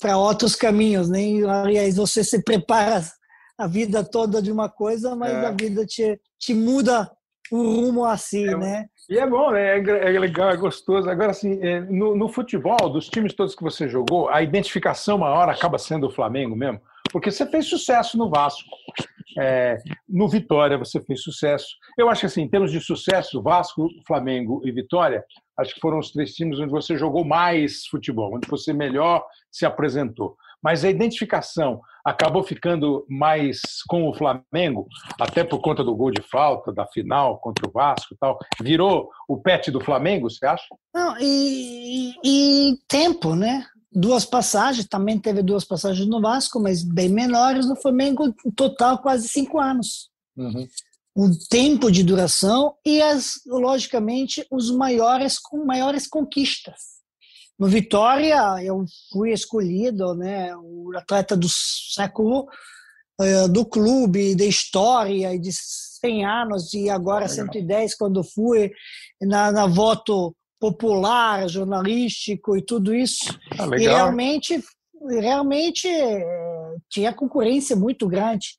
Para 0.01 0.16
outros 0.16 0.55
caminhos, 0.55 1.09
né? 1.09 1.20
Aliás, 1.65 1.97
você 1.97 2.23
se 2.23 2.43
prepara 2.43 3.03
a 3.59 3.66
vida 3.66 4.05
toda 4.05 4.43
de 4.43 4.51
uma 4.51 4.69
coisa, 4.69 5.15
mas 5.15 5.32
é. 5.32 5.47
a 5.47 5.51
vida 5.51 5.86
te, 5.86 6.20
te 6.39 6.55
muda 6.55 7.11
o 7.51 7.57
rumo 7.57 8.05
assim, 8.05 8.49
é, 8.49 8.57
né? 8.57 8.86
E 9.09 9.19
é 9.19 9.27
bom, 9.27 9.51
né? 9.51 9.78
É, 9.78 10.15
é 10.15 10.19
legal, 10.19 10.51
é 10.51 10.57
gostoso. 10.57 11.09
Agora, 11.09 11.31
assim, 11.31 11.59
é, 11.62 11.81
no, 11.81 12.16
no, 12.16 12.28
futebol, 12.28 12.89
dos 12.89 13.09
times 13.09 13.35
todos 13.35 13.55
que 13.55 13.62
você 13.62 13.89
jogou, 13.89 14.28
a 14.28 14.43
identificação 14.43 15.19
maior 15.19 15.49
acaba 15.49 15.78
sendo 15.78 16.07
o 16.07 16.11
Flamengo 16.11 16.57
mesmo, 16.57 16.81
porque 17.11 17.31
você 17.31 17.47
fez 17.47 17.66
sucesso 17.66 18.16
no 18.16 18.31
Vasco. 18.31 18.69
É, 19.39 19.78
no 20.07 20.28
Vitória 20.28 20.77
você 20.77 21.01
fez 21.01 21.23
sucesso. 21.23 21.66
Eu 21.97 22.09
acho 22.09 22.20
que, 22.20 22.27
assim, 22.27 22.43
em 22.43 22.49
termos 22.49 22.70
de 22.70 22.81
sucesso, 22.81 23.43
Vasco, 23.43 23.89
Flamengo 24.07 24.61
e 24.65 24.70
Vitória, 24.70 25.24
acho 25.59 25.74
que 25.74 25.81
foram 25.81 25.99
os 25.99 26.11
três 26.11 26.35
times 26.35 26.59
onde 26.59 26.70
você 26.70 26.97
jogou 26.97 27.24
mais 27.24 27.87
futebol, 27.87 28.35
onde 28.35 28.49
você 28.49 28.73
melhor 28.73 29.24
se 29.51 29.66
apresentou. 29.66 30.37
Mas 30.62 30.85
a 30.85 30.91
identificação 30.91 31.81
acabou 32.05 32.43
ficando 32.43 33.05
mais 33.09 33.61
com 33.89 34.09
o 34.09 34.15
Flamengo, 34.15 34.87
até 35.20 35.43
por 35.43 35.61
conta 35.61 35.83
do 35.83 35.95
gol 35.95 36.11
de 36.11 36.23
falta, 36.23 36.73
da 36.73 36.87
final 36.87 37.39
contra 37.39 37.69
o 37.69 37.73
Vasco 37.73 38.15
e 38.15 38.16
tal. 38.16 38.39
Virou 38.61 39.11
o 39.29 39.39
pet 39.39 39.70
do 39.70 39.81
Flamengo, 39.81 40.31
você 40.31 40.47
acha? 40.47 40.65
Não, 40.95 41.16
e, 41.20 42.15
e, 42.24 42.79
tempo, 42.87 43.35
né? 43.35 43.66
Duas 43.91 44.24
passagens, 44.24 44.87
também 44.87 45.19
teve 45.19 45.43
duas 45.43 45.65
passagens 45.65 46.09
no 46.09 46.20
Vasco, 46.20 46.61
mas 46.61 46.83
bem 46.83 47.09
menores 47.09 47.69
no 47.69 47.77
Flamengo, 47.77 48.33
total 48.57 48.99
quase 48.99 49.29
cinco 49.29 49.59
anos. 49.59 50.11
Uhum 50.37 50.66
o 51.14 51.28
tempo 51.48 51.90
de 51.90 52.02
duração 52.02 52.74
e 52.84 53.02
as 53.02 53.40
logicamente 53.47 54.47
os 54.51 54.70
maiores 54.70 55.39
com 55.39 55.64
maiores 55.64 56.06
conquistas. 56.06 56.93
No 57.59 57.68
Vitória 57.68 58.62
eu 58.64 58.84
fui 59.12 59.32
escolhido, 59.32 60.14
né, 60.14 60.55
o 60.56 60.90
atleta 60.97 61.36
do 61.36 61.48
século 61.48 62.48
uh, 63.20 63.48
do 63.48 63.64
clube, 63.64 64.34
da 64.34 64.44
história 64.44 65.39
de 65.39 65.51
100 65.52 66.24
anos 66.24 66.74
e 66.74 66.89
agora 66.89 67.26
Legal. 67.26 67.47
110 67.47 67.94
quando 67.97 68.24
fui 68.24 68.72
na, 69.20 69.52
na 69.52 69.66
voto 69.66 70.34
popular, 70.59 71.48
jornalístico 71.48 72.56
e 72.56 72.62
tudo 72.62 72.94
isso. 72.94 73.39
Ah, 73.59 73.66
e 73.76 73.86
realmente 73.86 74.62
realmente 75.20 75.89
eh, 75.89 76.76
tinha 76.89 77.12
concorrência 77.12 77.74
muito 77.74 78.06
grande 78.06 78.51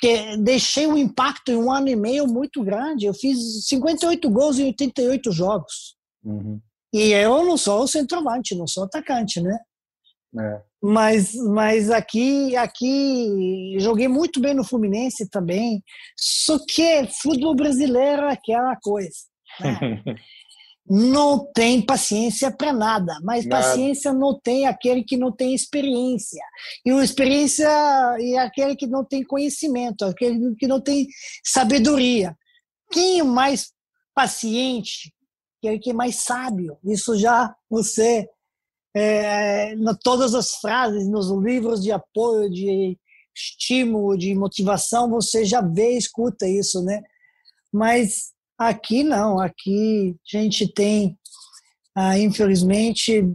porque 0.00 0.36
deixei 0.38 0.86
um 0.86 0.96
impacto 0.96 1.52
em 1.52 1.56
um 1.56 1.70
ano 1.70 1.88
e 1.88 1.94
meio 1.94 2.26
muito 2.26 2.64
grande. 2.64 3.04
Eu 3.04 3.12
fiz 3.12 3.66
58 3.66 4.30
gols 4.30 4.58
em 4.58 4.64
88 4.64 5.30
jogos. 5.30 5.94
Uhum. 6.24 6.58
E 6.92 7.12
eu 7.12 7.44
não 7.44 7.58
sou 7.58 7.82
o 7.82 7.86
centroavante, 7.86 8.56
não 8.56 8.66
sou 8.66 8.84
atacante, 8.84 9.40
né? 9.42 9.58
É. 10.38 10.62
Mas, 10.82 11.34
mas 11.34 11.90
aqui, 11.90 12.56
aqui 12.56 13.76
joguei 13.78 14.08
muito 14.08 14.40
bem 14.40 14.54
no 14.54 14.64
Fluminense 14.64 15.28
também. 15.28 15.82
Só 16.16 16.58
que 16.66 17.06
futebol 17.20 17.54
brasileiro 17.54 18.22
é 18.22 18.32
aquela 18.32 18.76
coisa. 18.76 19.10
Né? 19.60 20.02
não 20.92 21.48
tem 21.54 21.80
paciência 21.80 22.50
para 22.50 22.72
nada, 22.72 23.16
mas 23.22 23.46
nada. 23.46 23.62
paciência 23.62 24.12
não 24.12 24.36
tem 24.36 24.66
aquele 24.66 25.04
que 25.04 25.16
não 25.16 25.30
tem 25.30 25.54
experiência. 25.54 26.42
E 26.84 26.92
o 26.92 27.00
experiência 27.00 27.68
é 28.18 28.38
aquele 28.38 28.74
que 28.74 28.88
não 28.88 29.04
tem 29.04 29.22
conhecimento, 29.22 30.04
aquele 30.04 30.56
que 30.56 30.66
não 30.66 30.80
tem 30.80 31.06
sabedoria. 31.44 32.36
Quem 32.90 33.20
é 33.20 33.22
mais 33.22 33.72
paciente, 34.12 35.14
aquele 35.58 35.78
que 35.78 35.90
é 35.90 35.94
mais 35.94 36.16
sábio. 36.16 36.76
Isso 36.84 37.16
já 37.16 37.54
você, 37.70 38.28
é, 38.92 39.76
na 39.76 39.94
todas 39.94 40.34
as 40.34 40.56
frases, 40.56 41.08
nos 41.08 41.30
livros 41.30 41.80
de 41.84 41.92
apoio, 41.92 42.50
de 42.50 42.98
estímulo, 43.32 44.18
de 44.18 44.34
motivação, 44.34 45.08
você 45.08 45.44
já 45.44 45.60
vê, 45.60 45.96
escuta 45.96 46.48
isso, 46.48 46.82
né? 46.82 47.00
Mas 47.72 48.32
Aqui 48.60 49.02
não, 49.02 49.40
aqui 49.40 50.14
a 50.34 50.36
gente 50.36 50.70
tem, 50.70 51.18
ah, 51.94 52.18
infelizmente, 52.18 53.26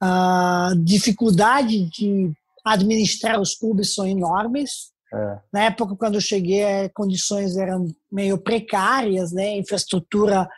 a 0.00 0.70
dificuldade 0.82 1.84
de 1.90 2.32
administrar 2.64 3.38
os 3.38 3.54
clubes 3.54 3.92
são 3.92 4.06
enormes. 4.06 4.90
É. 5.12 5.38
Na 5.52 5.64
época, 5.64 5.94
quando 5.96 6.14
eu 6.14 6.20
cheguei, 6.22 6.64
as 6.64 6.90
condições 6.94 7.58
eram 7.58 7.94
meio 8.10 8.38
precárias, 8.38 9.32
né? 9.32 9.58
infraestrutura 9.58 10.48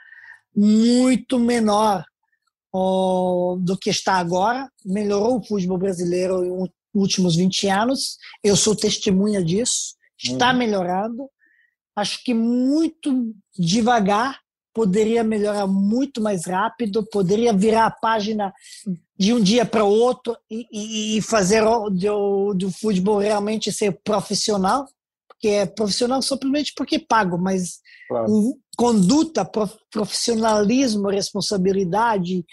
muito 0.54 1.36
menor 1.36 2.04
ó, 2.72 3.56
do 3.58 3.76
que 3.76 3.90
está 3.90 4.14
agora. 4.14 4.70
Melhorou 4.84 5.38
o 5.38 5.44
futebol 5.44 5.78
brasileiro 5.78 6.40
nos 6.40 6.70
últimos 6.94 7.34
20 7.34 7.66
anos. 7.66 8.18
Eu 8.40 8.54
sou 8.54 8.76
testemunha 8.76 9.44
disso. 9.44 9.96
Está 10.16 10.52
uhum. 10.52 10.58
melhorando 10.58 11.28
acho 12.00 12.22
que 12.24 12.34
muito 12.34 13.34
devagar, 13.58 14.38
poderia 14.74 15.22
melhorar 15.22 15.66
muito 15.66 16.20
mais 16.20 16.46
rápido, 16.46 17.06
poderia 17.10 17.52
virar 17.52 17.86
a 17.86 17.90
página 17.90 18.52
de 19.18 19.34
um 19.34 19.40
dia 19.40 19.66
para 19.66 19.84
o 19.84 19.90
outro 19.90 20.36
e, 20.50 21.16
e 21.16 21.22
fazer 21.22 21.62
do, 21.62 22.54
do 22.54 22.70
futebol 22.70 23.18
realmente 23.18 23.70
ser 23.70 24.00
profissional, 24.02 24.86
porque 25.28 25.48
é 25.48 25.66
profissional 25.66 26.22
simplesmente 26.22 26.72
porque 26.76 26.98
pago, 26.98 27.36
mas 27.36 27.80
claro. 28.08 28.56
conduta, 28.76 29.48
profissionalismo, 29.90 31.08
responsabilidade 31.08 32.44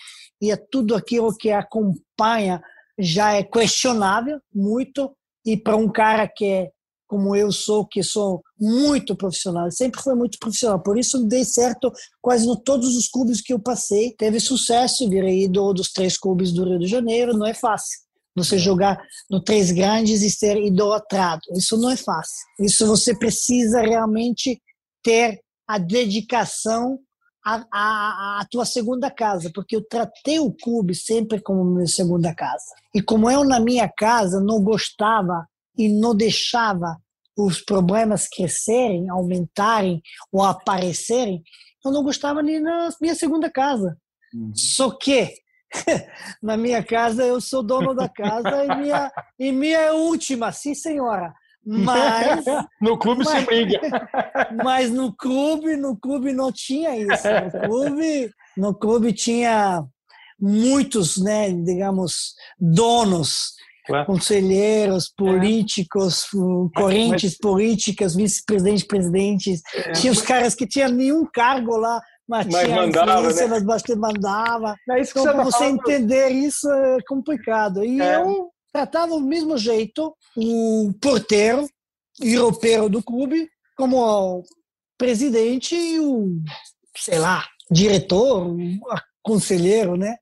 e 0.42 0.52
é 0.52 0.58
tudo 0.58 0.96
aquilo 0.96 1.36
que 1.36 1.52
acompanha 1.52 2.62
já 3.00 3.34
é 3.34 3.44
questionável 3.44 4.40
muito 4.54 5.16
e 5.46 5.56
para 5.56 5.78
um 5.78 5.90
cara 5.90 6.28
que 6.28 6.46
é 6.46 6.72
como 7.08 7.36
eu 7.36 7.52
sou, 7.52 7.86
que 7.86 8.04
sou 8.04 8.44
muito 8.60 9.16
profissional, 9.16 9.72
sempre 9.72 10.02
foi 10.02 10.14
muito 10.14 10.38
profissional, 10.38 10.80
por 10.82 10.98
isso 10.98 11.26
dei 11.26 11.46
certo 11.46 11.92
quase 12.22 12.48
em 12.48 12.56
todos 12.64 12.96
os 12.96 13.08
clubes 13.08 13.42
que 13.42 13.54
eu 13.54 13.60
passei, 13.60 14.14
teve 14.18 14.40
sucesso, 14.40 15.10
virei 15.10 15.46
ídolo 15.46 15.74
dos 15.74 15.92
três 15.92 16.18
clubes 16.18 16.52
do 16.52 16.66
Rio 16.66 16.80
de 16.80 16.88
Janeiro, 16.88 17.38
não 17.38 17.46
é 17.46 17.54
fácil. 17.54 18.00
Você 18.36 18.56
é. 18.56 18.60
jogar 18.60 19.02
no 19.30 19.42
três 19.42 19.72
grandes 19.72 20.22
e 20.22 20.30
ser 20.30 20.58
idolatrado, 20.58 21.42
isso 21.56 21.78
não 21.78 21.90
é 21.90 21.98
fácil. 21.98 22.46
Isso 22.60 22.86
você 22.86 23.18
precisa 23.18 23.82
realmente 23.82 24.62
ter 25.02 25.40
a 25.68 25.78
dedicação 25.78 27.00
à, 27.44 27.66
à, 27.72 28.42
à 28.42 28.48
tua 28.50 28.66
segunda 28.66 29.10
casa, 29.10 29.50
porque 29.54 29.76
eu 29.76 29.84
tratei 29.88 30.40
o 30.40 30.52
clube 30.52 30.94
sempre 30.94 31.42
como 31.42 31.64
minha 31.64 31.88
segunda 31.88 32.34
casa. 32.36 32.66
E 32.94 33.02
como 33.02 33.30
eu 33.30 33.44
na 33.44 33.60
minha 33.60 33.90
casa 33.90 34.40
não 34.40 34.62
gostava 34.62 35.48
e 35.78 35.90
não 35.90 36.16
deixava 36.16 36.98
os 37.38 37.62
problemas 37.62 38.28
crescerem, 38.28 39.10
aumentarem 39.10 40.02
ou 40.32 40.44
aparecerem, 40.44 41.44
eu 41.86 41.92
não 41.92 42.04
gostava 42.04 42.42
nem 42.42 42.60
na 42.60 42.90
minha 43.00 43.16
segunda 43.16 43.50
casa. 43.50 43.96
Uhum. 44.34 44.52
Só 44.56 44.90
que 44.92 45.34
na 46.42 46.58
minha 46.58 46.84
casa 46.84 47.24
eu 47.24 47.40
sou 47.40 47.62
dono 47.62 47.94
da 47.94 48.10
casa 48.10 48.66
e 48.66 48.76
minha, 48.78 49.12
e 49.40 49.52
minha 49.52 49.78
é 49.78 49.94
última, 49.94 50.52
sim 50.52 50.74
senhora. 50.74 51.34
Mas 51.66 52.46
no 52.82 52.98
clube 52.98 53.24
mas, 53.26 53.40
se 53.40 53.46
briga. 53.46 53.80
Mas 54.64 54.90
no 54.90 55.14
clube, 55.14 55.76
no 55.76 55.98
clube 55.98 56.32
não 56.32 56.52
tinha 56.52 56.96
isso. 56.96 57.28
No 57.28 57.68
clube, 57.68 58.32
no 58.56 58.74
clube 58.74 59.12
tinha 59.12 59.84
muitos, 60.40 61.18
né, 61.18 61.52
digamos, 61.52 62.36
donos 62.58 63.58
Claro. 63.88 64.06
conselheiros, 64.06 65.06
é. 65.06 65.08
políticos, 65.18 66.26
é. 66.26 66.80
correntes 66.80 67.32
mas... 67.32 67.38
políticas, 67.38 68.16
vice-presidentes, 68.16 68.84
presidentes. 68.86 69.62
É. 69.74 69.92
Tinha 69.94 70.12
os 70.12 70.22
caras 70.22 70.54
que 70.54 70.68
tinham 70.68 70.90
nenhum 70.90 71.26
cargo 71.26 71.78
lá, 71.78 72.02
mas, 72.28 72.46
mas 72.48 72.66
tinha 72.66 72.76
mandava, 72.76 73.20
influência 73.20 73.48
né? 73.48 73.60
nas 73.60 73.98
mandava. 73.98 74.76
É 74.90 75.02
isso 75.02 75.12
então, 75.12 75.24
para 75.24 75.44
você 75.46 75.58
falando. 75.60 75.80
entender 75.80 76.30
isso 76.30 76.70
é 76.70 76.98
complicado. 77.08 77.84
E 77.84 78.02
é. 78.02 78.16
eu 78.16 78.50
tratava 78.74 79.08
do 79.08 79.22
mesmo 79.22 79.58
jeito 79.58 80.14
o 80.36 80.92
porteiro 81.02 81.66
europeu 82.20 82.90
do 82.90 83.02
clube 83.02 83.48
como 83.78 83.98
o 83.98 84.44
presidente 84.98 85.76
e 85.76 86.00
o, 86.00 86.42
sei 86.98 87.20
lá, 87.20 87.46
diretor, 87.72 88.48
o 88.48 88.80
conselheiro, 89.24 89.96
né? 89.96 90.18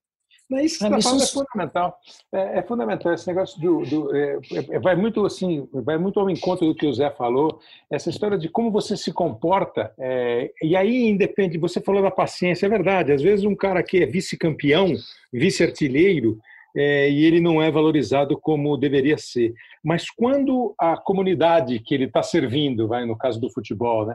Mas 0.56 0.72
isso 0.72 0.80
tá 0.80 1.02
falando 1.02 1.24
é 1.24 1.28
fundamental. 1.28 2.00
É, 2.32 2.60
é, 2.60 2.64
fundamental 2.64 3.14
esse 3.14 3.28
negócio 3.28 3.60
do, 3.60 3.82
do 3.82 4.16
é, 4.16 4.40
é, 4.72 4.80
vai 4.80 4.96
muito 4.96 5.26
assim, 5.26 5.68
vai 5.74 5.98
muito 5.98 6.20
ao 6.20 6.30
encontro 6.30 6.66
do 6.66 6.74
que 6.74 6.86
o 6.86 6.94
Zé 6.94 7.10
falou. 7.12 7.60
Essa 7.92 8.10
história 8.10 8.38
de 8.38 8.48
como 8.48 8.72
você 8.72 8.96
se 8.96 9.12
comporta. 9.12 9.94
É, 9.98 10.52
e 10.64 10.76
aí 10.76 11.10
independe. 11.10 11.58
Você 11.58 11.82
falou 11.82 12.02
da 12.02 12.12
paciência, 12.12 12.66
é 12.66 12.70
verdade. 12.70 13.12
Às 13.12 13.22
vezes 13.22 13.44
um 13.44 13.56
cara 13.56 13.84
que 13.84 14.02
é 14.02 14.06
vice-campeão, 14.06 14.94
vice-artilheiro, 15.32 16.40
é, 16.76 17.10
e 17.10 17.26
ele 17.26 17.40
não 17.40 17.62
é 17.62 17.70
valorizado 17.70 18.38
como 18.38 18.78
deveria 18.78 19.18
ser. 19.18 19.54
Mas 19.84 20.10
quando 20.10 20.74
a 20.78 20.98
comunidade 20.98 21.80
que 21.80 21.94
ele 21.94 22.06
está 22.06 22.22
servindo, 22.24 22.88
vai 22.88 23.06
no 23.06 23.18
caso 23.18 23.40
do 23.40 23.50
futebol, 23.50 24.06
né, 24.06 24.14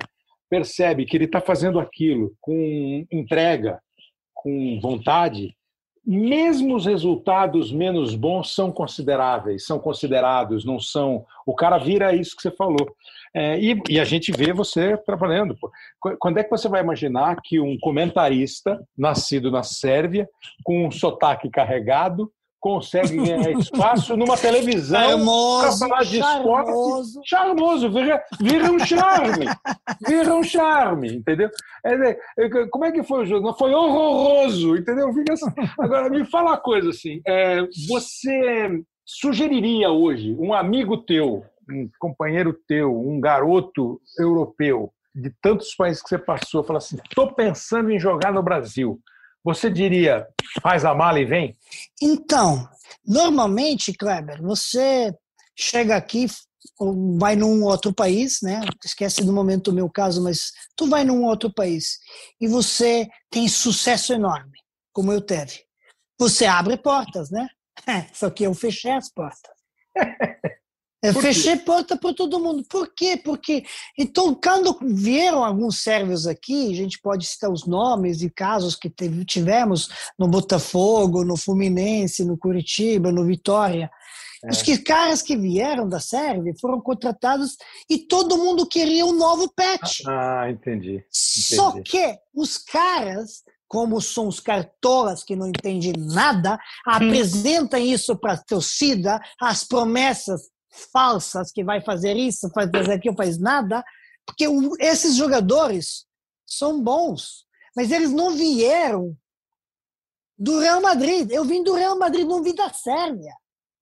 percebe 0.49 1.05
que 1.05 1.17
ele 1.17 1.25
está 1.25 1.41
fazendo 1.41 1.79
aquilo 1.79 2.35
com 2.41 3.07
entrega, 3.11 3.81
com 4.35 4.79
vontade, 4.81 5.55
mesmo 6.13 6.75
os 6.75 6.87
resultados 6.87 7.71
menos 7.71 8.17
bons 8.17 8.53
são 8.53 8.73
consideráveis, 8.73 9.65
são 9.65 9.79
considerados, 9.79 10.65
não 10.65 10.81
são. 10.81 11.25
O 11.47 11.55
cara 11.55 11.79
vira 11.79 12.13
isso 12.13 12.35
que 12.35 12.43
você 12.43 12.51
falou. 12.51 12.93
É, 13.33 13.57
e, 13.61 13.81
e, 13.89 14.01
a 14.01 14.05
gente 14.05 14.33
vê 14.33 14.53
você 14.53 14.97
trabalhando. 14.97 15.57
Quando 16.19 16.39
é 16.39 16.43
que 16.43 16.51
você 16.51 16.69
vai 16.69 16.81
imaginar 16.81 17.37
que 17.45 17.61
um 17.61 17.79
comentarista, 17.79 18.85
nascido 18.99 19.53
na 19.53 19.63
Sérvia, 19.63 20.29
com 20.65 20.85
um 20.85 20.91
sotaque 20.91 21.49
carregado, 21.49 22.33
consegue 22.61 23.17
ganhar 23.17 23.51
espaço 23.53 24.17
numa 24.17 24.37
televisão 24.37 25.25
para 25.61 25.73
falar 25.73 26.05
de 26.05 26.21
esporte. 26.21 27.21
Charmoso, 27.25 27.91
vira, 27.91 28.23
vira 28.41 28.71
um 28.71 28.79
charme. 28.79 29.47
vira 30.07 30.35
um 30.35 30.43
charme, 30.43 31.17
entendeu? 31.17 31.51
É, 31.85 32.11
é, 32.39 32.67
como 32.71 32.85
é 32.85 32.93
que 32.93 33.03
foi 33.03 33.23
o 33.23 33.27
jogo? 33.27 33.47
Não 33.47 33.57
foi 33.57 33.73
horroroso, 33.73 34.77
entendeu? 34.77 35.09
Assim. 35.09 35.47
Agora, 35.79 36.11
me 36.11 36.25
fala 36.27 36.51
uma 36.51 36.59
coisa 36.59 36.91
assim: 36.91 37.21
é, 37.27 37.63
você 37.89 38.83
sugeriria 39.05 39.91
hoje 39.91 40.37
um 40.39 40.53
amigo 40.53 40.99
teu, 40.99 41.45
um 41.69 41.89
companheiro 41.99 42.53
teu, 42.69 42.95
um 42.95 43.21
garoto 43.21 44.01
europeu, 44.19 44.93
de 45.15 45.31
tantos 45.43 45.75
países 45.75 46.03
que 46.03 46.11
você 46.11 46.19
passou, 46.19 46.63
falar 46.63 46.79
assim: 46.79 46.97
estou 46.97 47.33
pensando 47.33 47.91
em 47.91 47.99
jogar 47.99 48.33
no 48.33 48.43
Brasil. 48.43 49.01
Você 49.43 49.71
diria, 49.71 50.27
faz 50.63 50.85
a 50.85 50.95
mala 50.95 51.19
e 51.19 51.25
vem? 51.25 51.57
Então, 52.01 52.69
normalmente, 53.07 53.93
Kleber, 53.93 54.43
você 54.43 55.15
chega 55.57 55.97
aqui, 55.97 56.27
vai 57.19 57.37
num 57.37 57.65
outro 57.65 57.93
país, 57.93 58.41
né? 58.43 58.61
Esquece 58.85 59.25
do 59.25 59.33
momento 59.33 59.71
do 59.71 59.75
meu 59.75 59.89
caso, 59.89 60.23
mas 60.23 60.53
tu 60.77 60.87
vai 60.89 61.05
num 61.05 61.25
outro 61.25 61.53
país 61.53 61.99
e 62.41 62.47
você 62.47 63.09
tem 63.31 63.49
sucesso 63.49 64.13
enorme, 64.13 64.59
como 64.93 65.13
eu 65.13 65.21
teve. 65.21 65.65
Você 66.19 66.45
abre 66.45 66.77
portas, 66.77 67.31
né? 67.31 67.49
Só 68.13 68.29
que 68.29 68.45
eu 68.45 68.53
fechei 68.53 68.93
as 68.93 69.11
portas. 69.11 69.53
Eu 71.03 71.15
fechei 71.15 71.57
porta 71.57 71.97
para 71.97 72.13
todo 72.15 72.39
mundo. 72.39 72.63
Por 72.69 72.93
quê? 72.95 73.17
Porque, 73.17 73.65
então, 73.97 74.35
quando 74.35 74.79
vieram 74.83 75.43
alguns 75.43 75.83
sérvios 75.83 76.27
aqui, 76.27 76.71
a 76.71 76.75
gente 76.75 77.01
pode 77.01 77.27
citar 77.27 77.51
os 77.51 77.67
nomes 77.67 78.21
e 78.21 78.29
casos 78.29 78.77
que 78.77 78.93
tivemos 79.25 79.89
no 80.19 80.29
Botafogo, 80.29 81.25
no 81.25 81.39
Fluminense, 81.39 82.25
no 82.25 82.37
Curitiba, 82.37 83.11
no 83.11 83.25
Vitória. 83.25 83.91
É. 84.45 84.51
Os 84.51 84.61
que, 84.61 84.77
caras 84.79 85.23
que 85.23 85.37
vieram 85.37 85.89
da 85.89 86.01
Sérvia 86.01 86.55
foram 86.61 86.81
contratados 86.81 87.57
e 87.89 87.99
todo 87.99 88.39
mundo 88.39 88.67
queria 88.67 89.07
um 89.07 89.13
novo 89.13 89.51
pet. 89.55 90.03
Ah, 90.07 90.51
entendi. 90.51 90.97
entendi. 90.97 91.07
Só 91.11 91.81
que 91.83 92.19
os 92.35 92.59
caras 92.59 93.43
como 93.71 94.01
são 94.01 94.27
os 94.27 94.41
cartolas 94.41 95.23
que 95.23 95.37
não 95.37 95.47
entendem 95.47 95.93
nada, 95.97 96.59
apresentam 96.85 97.79
isso 97.79 98.17
para 98.17 98.33
a 98.33 98.37
torcida, 98.37 99.21
as 99.41 99.63
promessas 99.63 100.51
falsas 100.71 101.51
que 101.53 101.65
vai 101.65 101.81
fazer 101.81 102.17
isso, 102.17 102.51
fazer 102.51 102.93
aquilo, 102.93 103.17
faz 103.17 103.39
nada, 103.39 103.85
porque 104.27 104.47
esses 104.79 105.17
jogadores 105.17 106.07
são 106.47 106.83
bons, 106.83 107.47
mas 107.77 107.91
eles 107.91 108.13
não 108.13 108.37
vieram 108.37 109.17
do 110.39 110.59
Real 110.59 110.81
Madrid. 110.81 111.31
Eu 111.31 111.45
vim 111.45 111.63
do 111.63 111.75
Real 111.75 111.99
Madrid, 111.99 112.27
não 112.27 112.43
vim 112.43 112.55
da 112.55 112.73
Sérvia. 112.73 113.35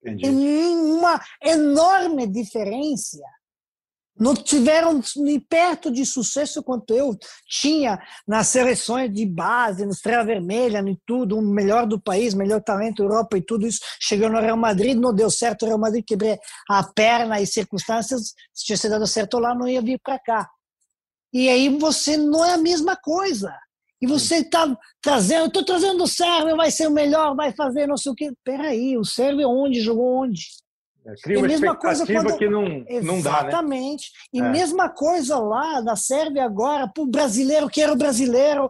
Entendi. 0.03 0.23
Tem 0.23 0.35
uma 0.35 1.21
enorme 1.41 2.27
diferença 2.27 3.19
não 4.19 4.33
tiveram 4.33 5.01
nem 5.17 5.39
perto 5.39 5.89
de 5.89 6.05
sucesso 6.05 6.61
quanto 6.61 6.93
eu 6.93 7.17
tinha 7.47 7.97
nas 8.27 8.47
seleções 8.47 9.11
de 9.13 9.25
base, 9.25 9.85
no 9.85 9.91
Estrela 9.91 10.25
Vermelha, 10.25 10.79
em 10.79 10.99
tudo, 11.05 11.37
o 11.37 11.41
melhor 11.41 11.87
do 11.87 11.99
país, 11.99 12.33
melhor 12.33 12.61
talento 12.61 13.01
Europa 13.01 13.37
e 13.37 13.41
tudo 13.41 13.65
isso. 13.65 13.79
Chegou 13.99 14.29
no 14.29 14.41
Real 14.41 14.57
Madrid, 14.57 14.97
não 14.97 15.13
deu 15.13 15.31
certo, 15.31 15.63
o 15.63 15.65
Real 15.67 15.79
Madrid 15.79 16.03
quebrei 16.05 16.37
a 16.69 16.83
perna 16.83 17.39
e 17.39 17.47
circunstâncias, 17.47 18.33
se 18.53 18.65
tivesse 18.65 18.89
dado 18.89 19.07
certo 19.07 19.39
lá, 19.39 19.55
não 19.55 19.67
ia 19.67 19.81
vir 19.81 19.99
para 20.03 20.19
cá. 20.19 20.49
E 21.31 21.47
aí 21.47 21.69
você 21.77 22.17
não 22.17 22.43
é 22.43 22.53
a 22.53 22.57
mesma 22.57 22.97
coisa. 22.97 23.55
E 24.01 24.07
você 24.07 24.37
está 24.37 24.77
trazendo, 25.01 25.47
estou 25.47 25.63
trazendo 25.63 26.03
o 26.03 26.07
Sérvio, 26.07 26.55
vai 26.55 26.71
ser 26.71 26.87
o 26.87 26.91
melhor, 26.91 27.35
vai 27.35 27.51
fazer 27.53 27.85
não 27.85 27.97
sei 27.97 28.11
o 28.11 28.15
quê. 28.15 28.31
Peraí, 28.43 28.97
o 28.97 29.03
Sérvio 29.03 29.49
onde? 29.49 29.81
Jogou 29.81 30.23
onde? 30.23 30.47
É, 31.09 31.15
cria 31.21 31.39
uma 31.39 31.47
mesma 31.47 31.75
coisa 31.75 32.05
quando... 32.05 32.37
que 32.37 32.49
não, 32.49 32.85
não 33.03 33.21
dá, 33.21 33.43
né? 33.43 33.49
Exatamente. 33.49 34.11
E 34.33 34.39
é. 34.39 34.49
mesma 34.49 34.89
coisa 34.89 35.37
lá 35.39 35.81
da 35.81 35.95
Sérvia 35.95 36.45
agora, 36.45 36.87
para 36.87 37.03
o 37.03 37.07
brasileiro 37.07 37.69
que 37.69 37.81
era 37.81 37.93
o 37.93 37.97
brasileiro, 37.97 38.69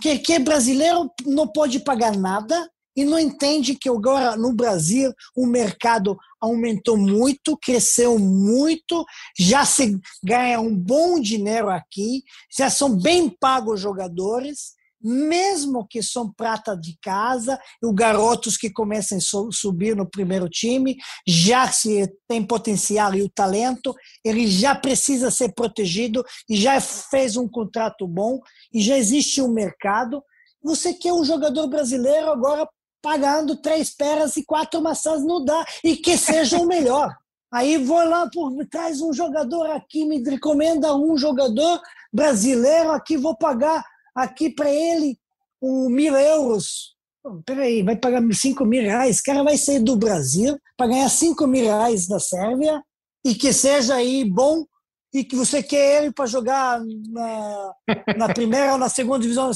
que, 0.00 0.18
que 0.18 0.38
brasileiro 0.38 1.10
não 1.26 1.46
pode 1.46 1.80
pagar 1.80 2.16
nada 2.16 2.68
e 2.96 3.04
não 3.04 3.18
entende 3.18 3.76
que 3.76 3.88
agora 3.88 4.36
no 4.36 4.52
Brasil 4.52 5.12
o 5.36 5.46
mercado 5.46 6.18
aumentou 6.40 6.96
muito, 6.96 7.56
cresceu 7.56 8.18
muito, 8.18 9.04
já 9.38 9.64
se 9.64 9.98
ganha 10.24 10.60
um 10.60 10.74
bom 10.74 11.20
dinheiro 11.20 11.68
aqui, 11.68 12.22
já 12.56 12.68
são 12.68 12.96
bem 12.96 13.28
pagos 13.28 13.74
os 13.74 13.80
jogadores 13.80 14.79
mesmo 15.02 15.86
que 15.88 16.02
são 16.02 16.32
prata 16.32 16.76
de 16.76 16.96
casa, 17.00 17.58
os 17.82 17.94
garotos 17.94 18.56
que 18.56 18.70
começam 18.70 19.18
a 19.18 19.52
subir 19.52 19.96
no 19.96 20.08
primeiro 20.08 20.48
time, 20.48 20.96
já 21.26 21.70
se 21.70 22.06
tem 22.28 22.44
potencial 22.44 23.14
e 23.14 23.22
o 23.22 23.30
talento, 23.30 23.94
ele 24.24 24.46
já 24.46 24.74
precisa 24.74 25.30
ser 25.30 25.54
protegido 25.54 26.24
e 26.48 26.56
já 26.56 26.80
fez 26.80 27.36
um 27.36 27.48
contrato 27.48 28.06
bom 28.06 28.38
e 28.72 28.82
já 28.82 28.98
existe 28.98 29.40
um 29.40 29.48
mercado. 29.48 30.22
Você 30.62 30.92
quer 30.92 31.12
um 31.12 31.24
jogador 31.24 31.66
brasileiro 31.66 32.30
agora 32.30 32.68
pagando 33.02 33.56
três 33.56 33.90
peras 33.90 34.36
e 34.36 34.44
quatro 34.44 34.82
maçãs 34.82 35.24
não 35.24 35.42
dá 35.42 35.64
e 35.82 35.96
que 35.96 36.18
seja 36.18 36.58
o 36.58 36.66
melhor. 36.66 37.14
Aí 37.52 37.78
vou 37.78 38.04
lá 38.04 38.28
por 38.32 38.52
traz 38.66 39.00
um 39.00 39.12
jogador 39.12 39.70
aqui, 39.70 40.04
me 40.04 40.22
recomenda 40.22 40.94
um 40.94 41.16
jogador 41.16 41.80
brasileiro 42.12 42.92
aqui, 42.92 43.16
vou 43.16 43.36
pagar 43.36 43.84
aqui 44.14 44.50
para 44.50 44.70
ele 44.70 45.18
um 45.62 45.88
mil 45.88 46.16
euros. 46.16 46.96
Peraí, 47.44 47.82
vai 47.82 47.96
pagar 47.96 48.22
cinco 48.32 48.64
mil 48.64 48.82
reais? 48.82 49.18
O 49.18 49.22
cara 49.22 49.42
vai 49.42 49.56
sair 49.56 49.80
do 49.80 49.96
Brasil 49.96 50.58
para 50.76 50.88
ganhar 50.88 51.08
cinco 51.08 51.46
mil 51.46 51.64
reais 51.64 52.06
da 52.06 52.18
Sérvia 52.18 52.82
e 53.24 53.34
que 53.34 53.52
seja 53.52 53.96
aí 53.96 54.24
bom 54.24 54.64
e 55.12 55.24
que 55.24 55.36
você 55.36 55.62
quer 55.62 56.02
ele 56.02 56.12
para 56.12 56.26
jogar 56.26 56.80
na, 57.08 57.74
na 58.16 58.28
primeira 58.32 58.72
ou 58.72 58.78
na 58.78 58.88
segunda 58.88 59.20
divisão. 59.20 59.50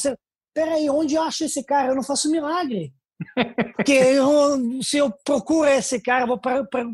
Peraí, 0.53 0.91
onde 0.91 1.15
eu 1.15 1.23
acho 1.23 1.45
esse 1.45 1.65
cara? 1.65 1.89
Eu 1.89 1.95
não 1.95 2.03
faço 2.03 2.31
milagre. 2.31 2.93
Porque 3.77 3.93
eu, 3.93 4.83
se 4.83 4.99
eu 4.99 5.13
procuro 5.25 5.69
esse 5.69 6.01
cara, 6.01 6.27
vou 6.27 6.39
pra, 6.39 6.65
pra, 6.65 6.85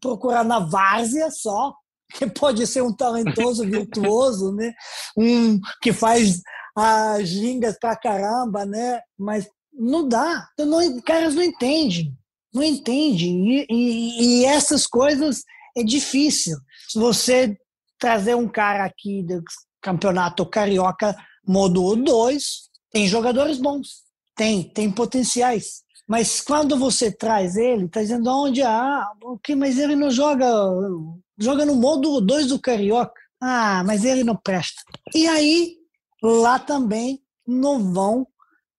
procurar 0.00 0.44
na 0.44 0.60
várzea 0.60 1.30
só, 1.30 1.74
que 2.14 2.26
pode 2.26 2.66
ser 2.66 2.82
um 2.82 2.94
talentoso 2.94 3.64
virtuoso, 3.64 4.52
né? 4.52 4.72
um 5.16 5.60
que 5.82 5.92
faz 5.92 6.40
as 6.78 7.28
gingas 7.28 7.78
pra 7.78 7.96
caramba, 7.96 8.64
né? 8.64 9.00
Mas 9.18 9.48
não 9.72 10.08
dá. 10.08 10.48
Então, 10.52 10.66
não, 10.66 11.00
caras 11.00 11.34
não 11.34 11.42
entendem. 11.42 12.16
Não 12.52 12.62
entendem. 12.62 13.48
E, 13.48 13.66
e, 13.70 14.22
e, 14.22 14.44
essas 14.44 14.86
coisas 14.86 15.42
é 15.76 15.82
difícil. 15.82 16.56
Você 16.94 17.56
trazer 17.98 18.34
um 18.34 18.48
cara 18.48 18.84
aqui 18.84 19.22
do 19.22 19.42
campeonato 19.80 20.44
carioca 20.46 21.16
modo 21.46 21.96
2, 21.96 22.68
tem 22.90 23.06
jogadores 23.06 23.58
bons. 23.58 24.02
Tem, 24.36 24.62
tem 24.62 24.90
potenciais. 24.90 25.82
Mas 26.06 26.40
quando 26.40 26.78
você 26.78 27.10
traz 27.10 27.56
ele, 27.56 27.86
está 27.86 28.00
dizendo 28.00 28.30
onde? 28.30 28.62
Ah, 28.62 29.06
okay, 29.22 29.54
mas 29.54 29.78
ele 29.78 29.96
não 29.96 30.10
joga. 30.10 30.46
Joga 31.38 31.64
no 31.64 31.74
modo 31.74 32.20
2 32.20 32.48
do 32.48 32.58
carioca. 32.58 33.20
Ah, 33.40 33.82
mas 33.84 34.04
ele 34.04 34.24
não 34.24 34.36
presta. 34.36 34.82
E 35.14 35.26
aí 35.26 35.76
lá 36.22 36.58
também 36.58 37.20
não 37.46 37.92
vão 37.92 38.26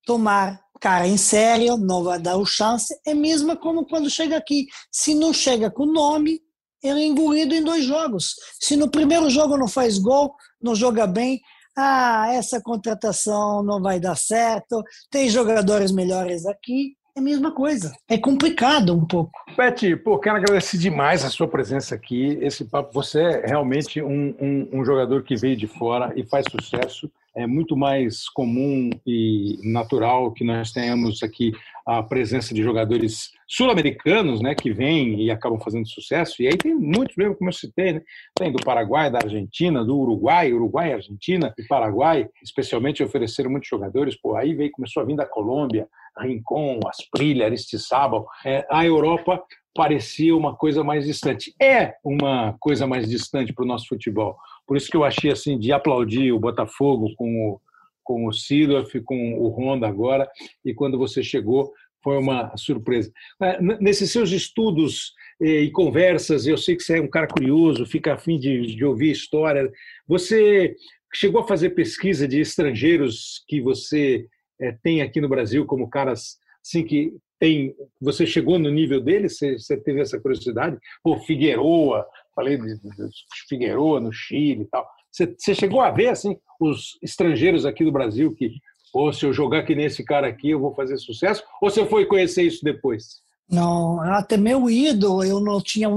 tomar 0.06 0.60
cara 0.80 1.08
em 1.08 1.18
sério, 1.18 1.78
não 1.78 2.04
vai 2.04 2.20
dar 2.20 2.38
o 2.38 2.46
chance. 2.46 2.94
É 3.06 3.14
mesmo 3.14 3.56
como 3.58 3.86
quando 3.86 4.10
chega 4.10 4.38
aqui. 4.38 4.66
Se 4.92 5.14
não 5.14 5.34
chega 5.34 5.70
com 5.70 5.86
nome, 5.86 6.40
ele 6.82 7.02
é 7.02 7.06
engolido 7.06 7.54
em 7.54 7.64
dois 7.64 7.84
jogos. 7.84 8.36
Se 8.60 8.76
no 8.76 8.90
primeiro 8.90 9.30
jogo 9.30 9.58
não 9.58 9.68
faz 9.68 9.98
gol, 9.98 10.34
não 10.62 10.74
joga 10.74 11.06
bem, 11.06 11.42
ah, 11.78 12.28
essa 12.34 12.62
contratação 12.62 13.64
não 13.64 13.82
vai 13.82 14.00
dar 14.00 14.16
certo, 14.16 14.84
tem 15.10 15.30
jogadores 15.30 15.92
melhores 15.92 16.46
aqui. 16.46 16.98
É 17.16 17.20
a 17.20 17.24
mesma 17.24 17.54
coisa. 17.54 17.92
É 18.08 18.18
complicado 18.18 18.96
um 18.96 19.06
pouco. 19.06 19.32
Pet, 19.56 19.96
pô, 19.98 20.18
quero 20.20 20.38
agradecer 20.38 20.78
demais 20.78 21.26
a 21.26 21.30
sua 21.30 21.48
presença 21.48 21.96
aqui. 21.96 22.38
Esse 22.42 22.64
papo, 22.64 22.94
você 22.94 23.22
é 23.22 23.48
realmente 23.48 24.02
um, 24.02 24.36
um, 24.40 24.70
um 24.74 24.86
jogador 24.86 25.24
que 25.24 25.36
veio 25.36 25.58
de 25.58 25.68
fora 25.68 26.14
e 26.16 26.24
faz 26.24 26.46
sucesso 26.50 27.12
é 27.40 27.48
muito 27.48 27.76
mais 27.78 28.28
comum 28.28 28.90
e 29.08 29.58
natural 29.64 30.34
que 30.34 30.44
nós 30.44 30.74
tenhamos 30.74 31.24
aqui 31.24 31.54
a 31.86 32.04
presença 32.04 32.54
de 32.54 32.62
jogadores 32.62 33.32
sul-americanos, 33.48 34.42
né, 34.42 34.54
que 34.54 34.74
vêm 34.74 35.22
e 35.22 35.32
acabam 35.32 35.58
fazendo 35.58 35.88
sucesso. 35.88 36.42
E 36.44 36.48
aí 36.48 36.58
tem 36.58 36.76
muitos 36.76 37.16
mesmo, 37.16 37.36
como 37.36 37.50
eu 37.50 37.54
citei, 37.54 37.94
né? 37.94 38.02
Tem 38.36 38.52
do 38.52 38.64
Paraguai, 38.64 39.10
da 39.10 39.20
Argentina, 39.24 39.84
do 39.86 39.98
Uruguai, 39.98 40.52
Uruguai, 40.54 40.92
Argentina 40.92 41.54
e 41.58 41.64
Paraguai, 41.64 42.28
especialmente 42.44 43.02
ofereceram 43.02 43.50
muitos 43.50 43.70
jogadores. 43.70 44.20
Pô, 44.20 44.36
aí 44.36 44.54
veio 44.54 44.72
começou 44.72 45.02
a 45.02 45.06
vir 45.06 45.16
da 45.16 45.26
Colômbia, 45.26 45.88
Rincon, 46.20 46.82
Asprilla, 46.88 47.46
Aristizábal. 47.46 48.28
É, 48.46 48.68
a 48.70 48.86
Europa 48.86 49.42
parecia 49.74 50.36
uma 50.36 50.56
coisa 50.56 50.84
mais 50.84 51.06
distante. 51.06 51.56
É 51.60 51.96
uma 52.04 52.54
coisa 52.60 52.86
mais 52.86 53.10
distante 53.10 53.54
para 53.54 53.64
o 53.64 53.68
nosso 53.68 53.88
futebol. 53.88 54.38
Por 54.70 54.78
isso 54.78 54.88
que 54.88 54.96
eu 54.96 55.04
achei 55.04 55.32
assim 55.32 55.58
de 55.58 55.72
aplaudir 55.72 56.32
o 56.32 56.40
Botafogo 56.40 57.12
com 57.16 57.50
o, 57.50 57.62
com 58.04 58.28
o 58.28 58.32
Sidorf, 58.32 59.02
com 59.02 59.34
o 59.34 59.50
Honda 59.50 59.88
agora, 59.88 60.30
e 60.64 60.76
quando 60.76 60.96
você 60.96 61.24
chegou 61.24 61.74
foi 62.04 62.20
uma 62.20 62.56
surpresa. 62.56 63.12
É, 63.42 63.60
nesses 63.82 64.12
seus 64.12 64.32
estudos 64.32 65.12
e 65.42 65.72
conversas, 65.72 66.46
eu 66.46 66.56
sei 66.56 66.76
que 66.76 66.84
você 66.84 67.00
é 67.00 67.02
um 67.02 67.10
cara 67.10 67.28
curioso, 67.28 67.84
fica 67.84 68.14
afim 68.14 68.38
de, 68.38 68.76
de 68.76 68.86
ouvir 68.86 69.10
história. 69.10 69.68
Você 70.08 70.76
chegou 71.16 71.42
a 71.42 71.48
fazer 71.48 71.72
pesquisa 71.72 72.28
de 72.28 72.40
estrangeiros 72.40 73.44
que 73.48 73.60
você 73.60 74.28
é, 74.62 74.72
tem 74.84 75.02
aqui 75.02 75.20
no 75.20 75.28
Brasil 75.28 75.66
como 75.66 75.90
caras 75.90 76.38
assim 76.64 76.86
que 76.86 77.12
tem, 77.40 77.74
você 78.02 78.26
chegou 78.26 78.60
no 78.60 78.70
nível 78.70 79.00
deles? 79.00 79.38
Você, 79.38 79.58
você 79.58 79.78
teve 79.78 80.02
essa 80.02 80.20
curiosidade? 80.20 80.78
Pô, 81.02 81.18
Figueroa, 81.18 82.06
falei 82.36 82.58
de, 82.58 82.78
de, 82.78 82.90
de 82.90 83.48
Figueroa 83.48 84.00
no 84.00 84.12
Chile 84.12 84.64
e 84.64 84.66
tal. 84.66 84.86
Você, 85.12 85.34
você 85.38 85.56
chegou 85.56 85.82
a 85.82 85.90
ver 85.90 86.10
assim 86.10 86.38
os 86.60 86.98
estrangeiros 87.02 87.66
aqui 87.66 87.84
do 87.84 87.92
Brasil 87.92 88.36
que, 88.36 88.52
ou 88.94 89.14
se 89.14 89.26
eu 89.26 89.34
jogar 89.34 89.64
que 89.64 89.74
nesse 89.74 90.04
cara 90.04 90.28
aqui 90.28 90.50
eu 90.50 90.60
vou 90.60 90.76
fazer 90.76 90.98
sucesso? 90.98 91.44
Ou 91.62 91.70
você 91.70 91.86
foi 91.86 92.06
conhecer 92.06 92.44
isso 92.44 92.64
depois? 92.64 93.22
Não, 93.50 94.00
até 94.02 94.38
meu 94.38 94.70
ídolo 94.70 95.24
eu 95.24 95.40
não 95.40 95.60
tinha 95.60 95.90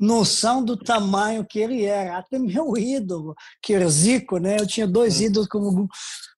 noção 0.00 0.64
do 0.64 0.76
tamanho 0.76 1.46
que 1.48 1.58
ele 1.58 1.84
era. 1.84 2.18
Até 2.18 2.38
meu 2.38 2.76
ídolo, 2.76 3.34
que 3.62 3.74
era 3.74 3.88
Zico, 3.88 4.38
né? 4.38 4.56
Eu 4.58 4.66
tinha 4.66 4.86
dois 4.86 5.20
hum. 5.20 5.24
ídolos 5.24 5.48
como 5.48 5.88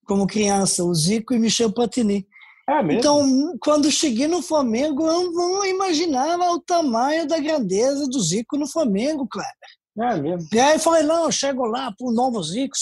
como 0.08 0.26
criança, 0.26 0.82
o 0.82 0.94
Zico 0.94 1.34
e 1.34 1.38
Michel 1.38 1.70
Platini. 1.70 2.26
É 2.68 2.82
então, 2.92 3.56
quando 3.62 3.90
cheguei 3.90 4.26
no 4.26 4.42
Flamengo, 4.42 5.06
eu 5.06 5.32
não 5.32 5.64
imaginava 5.64 6.50
o 6.50 6.60
tamanho 6.60 7.26
da 7.26 7.38
grandeza 7.38 8.06
do 8.06 8.20
Zico 8.20 8.58
no 8.58 8.66
Flamengo, 8.66 9.26
Kleber. 9.26 9.54
É 10.00 10.20
mesmo. 10.20 10.48
E 10.52 10.60
aí 10.60 10.74
eu 10.74 10.78
falei, 10.78 11.02
não, 11.02 11.24
eu 11.24 11.32
chego 11.32 11.64
lá 11.64 11.90
para 11.90 12.06
o 12.06 12.12
novo 12.12 12.40
Zico. 12.42 12.76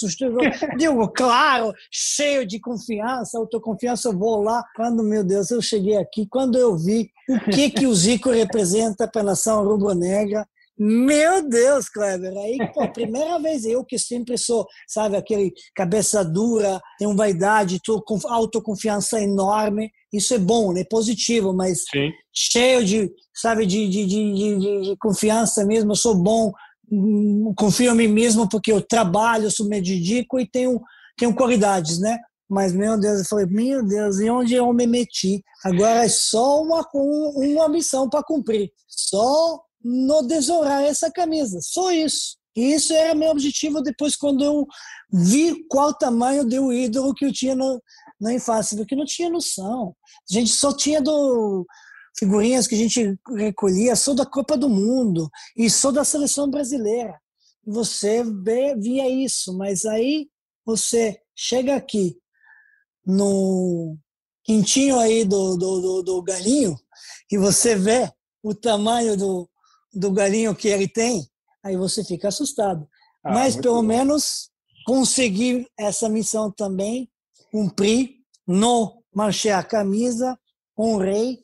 Digo, 0.77 1.09
claro, 1.15 1.73
cheio 1.91 2.47
de 2.47 2.59
confiança, 2.59 3.39
autoconfiança, 3.39 4.09
eu 4.09 4.19
vou 4.19 4.43
lá. 4.43 4.63
Quando, 4.75 5.03
meu 5.03 5.25
Deus, 5.25 5.51
eu 5.51 5.63
cheguei 5.63 5.97
aqui, 5.97 6.27
quando 6.29 6.59
eu 6.59 6.77
vi 6.77 7.09
o 7.29 7.51
que, 7.51 7.71
que 7.71 7.87
o 7.87 7.95
Zico 7.95 8.31
representa 8.31 9.09
para 9.09 9.23
a 9.23 9.25
nação 9.25 9.65
rubro-negra, 9.65 10.47
meu 10.79 11.49
Deus, 11.49 11.89
Kleber, 11.89 12.37
aí, 12.37 12.59
pô, 12.75 12.87
primeira 12.93 13.39
vez 13.39 13.65
eu 13.65 13.85
que 13.85 13.99
sempre 13.99 14.37
sou, 14.37 14.67
sabe, 14.87 15.17
aquele 15.17 15.53
cabeça 15.75 16.25
dura, 16.25 16.81
tenho 16.99 17.17
vaidade, 17.17 17.81
tô 17.83 18.03
com 18.03 18.19
autoconfiança 18.27 19.21
enorme, 19.21 19.91
isso 20.13 20.35
é 20.35 20.39
bom, 20.39 20.73
né, 20.73 20.85
positivo, 20.85 21.55
mas 21.55 21.85
Sim. 21.91 22.11
cheio 22.33 22.85
de, 22.85 23.11
sabe, 23.35 23.65
de, 23.65 23.89
de, 23.89 24.07
de, 24.07 24.59
de, 24.83 24.97
confiança 25.01 25.65
mesmo, 25.65 25.93
eu 25.93 25.97
sou 25.97 26.15
bom, 26.15 26.53
hum, 26.91 27.55
confio 27.57 27.93
em 27.93 27.97
mim 27.97 28.09
mesmo 28.09 28.49
porque 28.49 28.71
eu 28.71 28.83
trabalho, 28.83 29.49
eu 29.49 29.67
me 29.67 29.81
dedico 29.81 30.39
e 30.39 30.47
tenho, 30.47 30.81
tenho 31.17 31.35
qualidades, 31.35 31.99
né? 31.99 32.19
Mas, 32.49 32.73
meu 32.73 32.99
Deus, 32.99 33.21
eu 33.21 33.25
falei, 33.25 33.47
meu 33.47 33.85
Deus, 33.85 34.21
e 34.21 34.31
onde 34.31 34.55
eu 34.55 34.73
me 34.73 34.87
meti? 34.87 35.43
Agora 35.65 36.05
é 36.05 36.09
só 36.09 36.63
uma, 36.63 36.87
uma 36.95 37.69
missão 37.69 38.09
para 38.09 38.23
cumprir. 38.23 38.71
Só 38.87 39.61
no 39.87 40.23
desonrar 40.23 40.83
essa 40.83 41.11
camisa. 41.11 41.61
Só 41.63 41.93
isso. 41.93 42.37
E 42.57 42.73
isso 42.73 42.93
era 42.93 43.15
meu 43.15 43.31
objetivo 43.31 43.83
depois 43.83 44.17
quando 44.17 44.43
eu 44.43 44.67
vi 45.13 45.65
qual 45.69 45.95
tamanho 45.95 46.45
do 46.45 46.73
ídolo 46.73 47.15
que 47.15 47.25
eu 47.25 47.33
tinha 47.33 47.55
no, 47.55 47.81
na 48.21 48.33
infância, 48.35 48.77
porque 48.77 48.97
não 48.97 49.05
tinha 49.05 49.31
noção. 49.31 49.95
A 50.29 50.33
gente 50.33 50.51
só 50.51 50.73
tinha 50.73 51.01
do 51.01 51.67
figurinhas 52.19 52.67
que 52.67 52.75
a 52.75 52.79
gente 52.79 53.15
recolhia, 53.37 53.95
só 53.95 54.15
da 54.15 54.25
Copa 54.25 54.57
do 54.57 54.71
Mundo 54.71 55.29
e 55.55 55.69
só 55.69 55.93
da 55.93 56.03
seleção 56.03 56.51
brasileira. 56.51 57.15
Você 57.65 58.25
vê, 58.25 58.75
via 58.75 59.09
isso, 59.09 59.57
mas 59.57 59.85
aí 59.85 60.29
você 60.65 61.21
chega 61.35 61.77
aqui 61.77 62.17
no 63.05 63.99
quintinho 64.43 64.99
aí 64.99 65.25
do, 65.25 65.57
do, 65.57 65.81
do, 65.81 66.03
do 66.03 66.23
galinho 66.23 66.75
e 67.31 67.37
você 67.37 67.77
vê 67.77 68.11
o 68.43 68.55
tamanho 68.55 69.17
do, 69.17 69.49
do 69.97 70.11
galinho 70.13 70.55
que 70.55 70.69
ele 70.69 70.87
tem, 70.87 71.27
aí 71.65 71.77
você 71.77 72.05
fica 72.05 72.29
assustado. 72.29 72.87
Ah, 73.25 73.33
Mas 73.33 73.57
pelo 73.57 73.77
bom. 73.77 73.83
menos 73.83 74.51
consegui 74.85 75.67
essa 75.77 76.09
missão 76.09 76.51
também, 76.51 77.09
cumprir, 77.51 78.17
não 78.47 78.99
manchei 79.15 79.51
a 79.51 79.63
camisa, 79.63 80.39
honrei 80.79 81.39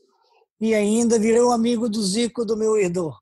e 0.60 0.74
ainda 0.74 1.18
virei 1.18 1.42
um 1.42 1.50
amigo 1.50 1.88
do 1.88 2.02
Zico, 2.02 2.44
do 2.44 2.56
meu 2.56 2.78
ídolo. 2.78 3.14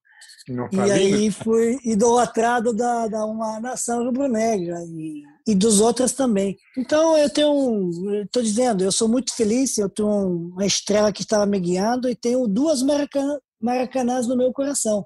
E 0.72 0.90
aí 0.90 1.30
fui 1.30 1.78
idolatrado 1.84 2.72
da, 2.72 3.06
da 3.06 3.24
uma 3.24 3.60
nação 3.60 4.04
rubro-negra 4.04 4.82
e, 4.88 5.22
e 5.46 5.54
dos 5.54 5.80
outros 5.80 6.12
também. 6.12 6.56
Então 6.76 7.16
eu 7.16 7.30
tenho, 7.30 8.22
estou 8.24 8.42
dizendo, 8.42 8.82
eu 8.82 8.90
sou 8.90 9.08
muito 9.08 9.34
feliz, 9.34 9.78
eu 9.78 9.88
tenho 9.88 10.50
uma 10.52 10.66
estrela 10.66 11.12
que 11.12 11.22
estava 11.22 11.46
me 11.46 11.60
guiando 11.60 12.08
e 12.08 12.16
tenho 12.16 12.48
duas 12.48 12.82
maracanã, 12.82 13.38
Maracanãs 13.60 14.26
no 14.26 14.36
meu 14.36 14.52
coração. 14.52 15.04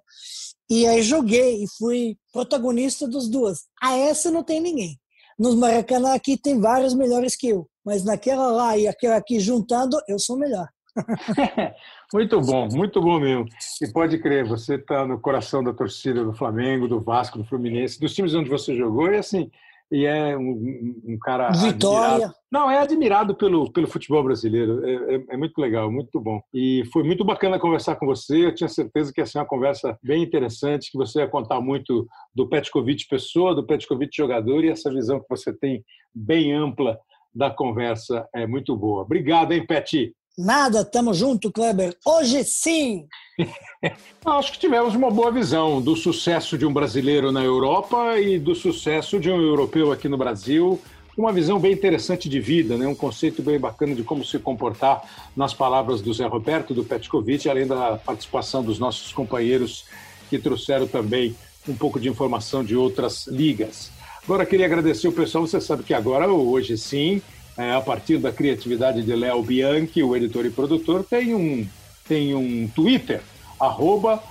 E 0.71 0.87
aí 0.87 1.03
joguei 1.03 1.63
e 1.63 1.67
fui 1.79 2.17
protagonista 2.33 3.07
dos 3.07 3.29
duas. 3.29 3.65
A 3.83 3.97
essa 3.97 4.31
não 4.31 4.43
tem 4.43 4.61
ninguém. 4.61 4.99
Nos 5.39 5.55
Maracanã 5.55 6.15
aqui 6.15 6.37
tem 6.37 6.61
vários 6.61 6.95
melhores 6.95 7.37
que 7.37 7.49
eu, 7.49 7.69
mas 7.85 8.05
naquela 8.05 8.51
lá 8.51 8.79
e 8.79 8.87
aquela 8.87 9.17
aqui 9.17 9.41
juntando, 9.41 9.99
eu 10.09 10.19
sou 10.19 10.39
melhor. 10.39 10.69
muito 12.13 12.41
bom, 12.41 12.69
muito 12.69 13.01
bom 13.01 13.19
mesmo. 13.19 13.47
E 13.83 13.93
pode 13.93 14.19
crer, 14.19 14.47
você 14.47 14.77
está 14.77 15.05
no 15.05 15.21
coração 15.21 15.63
da 15.63 15.73
torcida 15.73 16.25
do 16.25 16.33
Flamengo, 16.33 16.87
do 16.87 17.01
Vasco, 17.01 17.39
do 17.39 17.45
Fluminense, 17.45 18.01
dos 18.01 18.15
times 18.15 18.35
onde 18.35 18.49
você 18.49 18.77
jogou, 18.77 19.11
e 19.11 19.17
assim, 19.17 19.51
e 19.91 20.07
é 20.07 20.37
um, 20.37 20.95
um 21.05 21.19
cara. 21.21 21.51
Vitória. 21.51 22.27
Admirado. 22.27 22.35
Não, 22.51 22.71
é 22.71 22.79
admirado 22.79 23.35
pelo, 23.35 23.71
pelo 23.73 23.87
futebol 23.87 24.23
brasileiro. 24.23 24.85
É, 24.85 25.15
é, 25.17 25.25
é, 25.31 25.37
muito 25.37 25.59
legal, 25.61 25.91
muito 25.91 26.21
bom. 26.21 26.41
E 26.53 26.85
foi 26.93 27.03
muito 27.03 27.25
bacana 27.25 27.59
conversar 27.59 27.97
com 27.97 28.07
você. 28.07 28.47
Eu 28.47 28.55
tinha 28.55 28.69
certeza 28.69 29.13
que 29.13 29.21
ia 29.21 29.27
ser 29.27 29.39
uma 29.39 29.47
conversa 29.47 29.99
bem 30.03 30.23
interessante, 30.23 30.91
que 30.91 30.99
você 30.99 31.21
ia 31.21 31.29
contar 31.29 31.61
muito 31.61 32.07
do 32.35 32.49
Petkovic 32.49 33.09
pessoa, 33.09 33.55
do 33.55 33.67
Petkovic 33.67 34.17
jogador, 34.17 34.65
e 34.65 34.71
essa 34.71 34.93
visão 34.93 35.21
que 35.21 35.29
você 35.29 35.53
tem 35.53 35.85
bem 36.15 36.53
ampla 36.53 36.99
da 37.35 37.51
conversa 37.51 38.27
é 38.35 38.47
muito 38.47 38.77
boa. 38.77 39.03
Obrigado, 39.03 39.53
hein, 39.53 39.67
Pet? 39.67 40.15
Nada, 40.37 40.85
tamo 40.85 41.15
junto, 41.15 41.53
Kleber. 41.53 41.97
Hoje 42.05 42.43
sim! 42.43 43.07
Acho 44.27 44.53
que 44.53 44.59
tivemos 44.59 44.93
uma 44.97 45.09
boa 45.09 45.31
visão 45.31 45.81
do 45.81 45.95
sucesso 45.95 46.59
de 46.59 46.67
um 46.67 46.73
brasileiro 46.73 47.31
na 47.31 47.45
Europa 47.45 48.19
e 48.19 48.37
do 48.37 48.53
sucesso 48.53 49.21
de 49.21 49.31
um 49.31 49.41
europeu 49.41 49.93
aqui 49.93 50.09
no 50.09 50.17
Brasil. 50.17 50.81
Uma 51.17 51.33
visão 51.33 51.61
bem 51.61 51.73
interessante 51.73 52.29
de 52.29 52.41
vida, 52.41 52.77
né? 52.77 52.85
um 52.85 52.97
conceito 52.97 53.43
bem 53.43 53.61
bacana 53.61 53.95
de 53.95 54.03
como 54.03 54.25
se 54.25 54.37
comportar 54.41 55.05
nas 55.37 55.55
palavras 55.55 56.01
do 56.01 56.13
Zé 56.13 56.27
Roberto, 56.27 56.75
do 56.75 56.83
Petkovic, 56.83 57.49
além 57.49 57.69
da 57.69 57.97
participação 57.97 58.65
dos 58.65 58.81
nossos 58.81 59.13
companheiros 59.13 59.85
que 60.29 60.37
trouxeram 60.37 60.89
também 60.89 61.37
um 61.69 61.77
pouco 61.77 62.01
de 62.01 62.09
informação 62.09 62.65
de 62.65 62.75
outras 62.75 63.29
ligas. 63.29 63.93
Agora, 64.25 64.45
queria 64.45 64.67
agradecer 64.67 65.07
o 65.07 65.13
pessoal. 65.13 65.47
Você 65.47 65.61
sabe 65.61 65.85
que 65.85 65.95
agora, 65.95 66.27
hoje 66.27 66.77
sim, 66.77 67.23
é, 67.57 67.73
a 67.73 67.81
partir 67.81 68.19
da 68.19 68.33
criatividade 68.33 69.03
de 69.03 69.15
Léo 69.15 69.43
Bianchi, 69.43 70.03
o 70.03 70.17
editor 70.17 70.45
e 70.47 70.51
produtor, 70.51 71.05
tem 71.05 71.35
um, 71.35 71.67
tem 72.07 72.35
um 72.35 72.69
Twitter, 72.69 73.21
arroba 73.59 74.23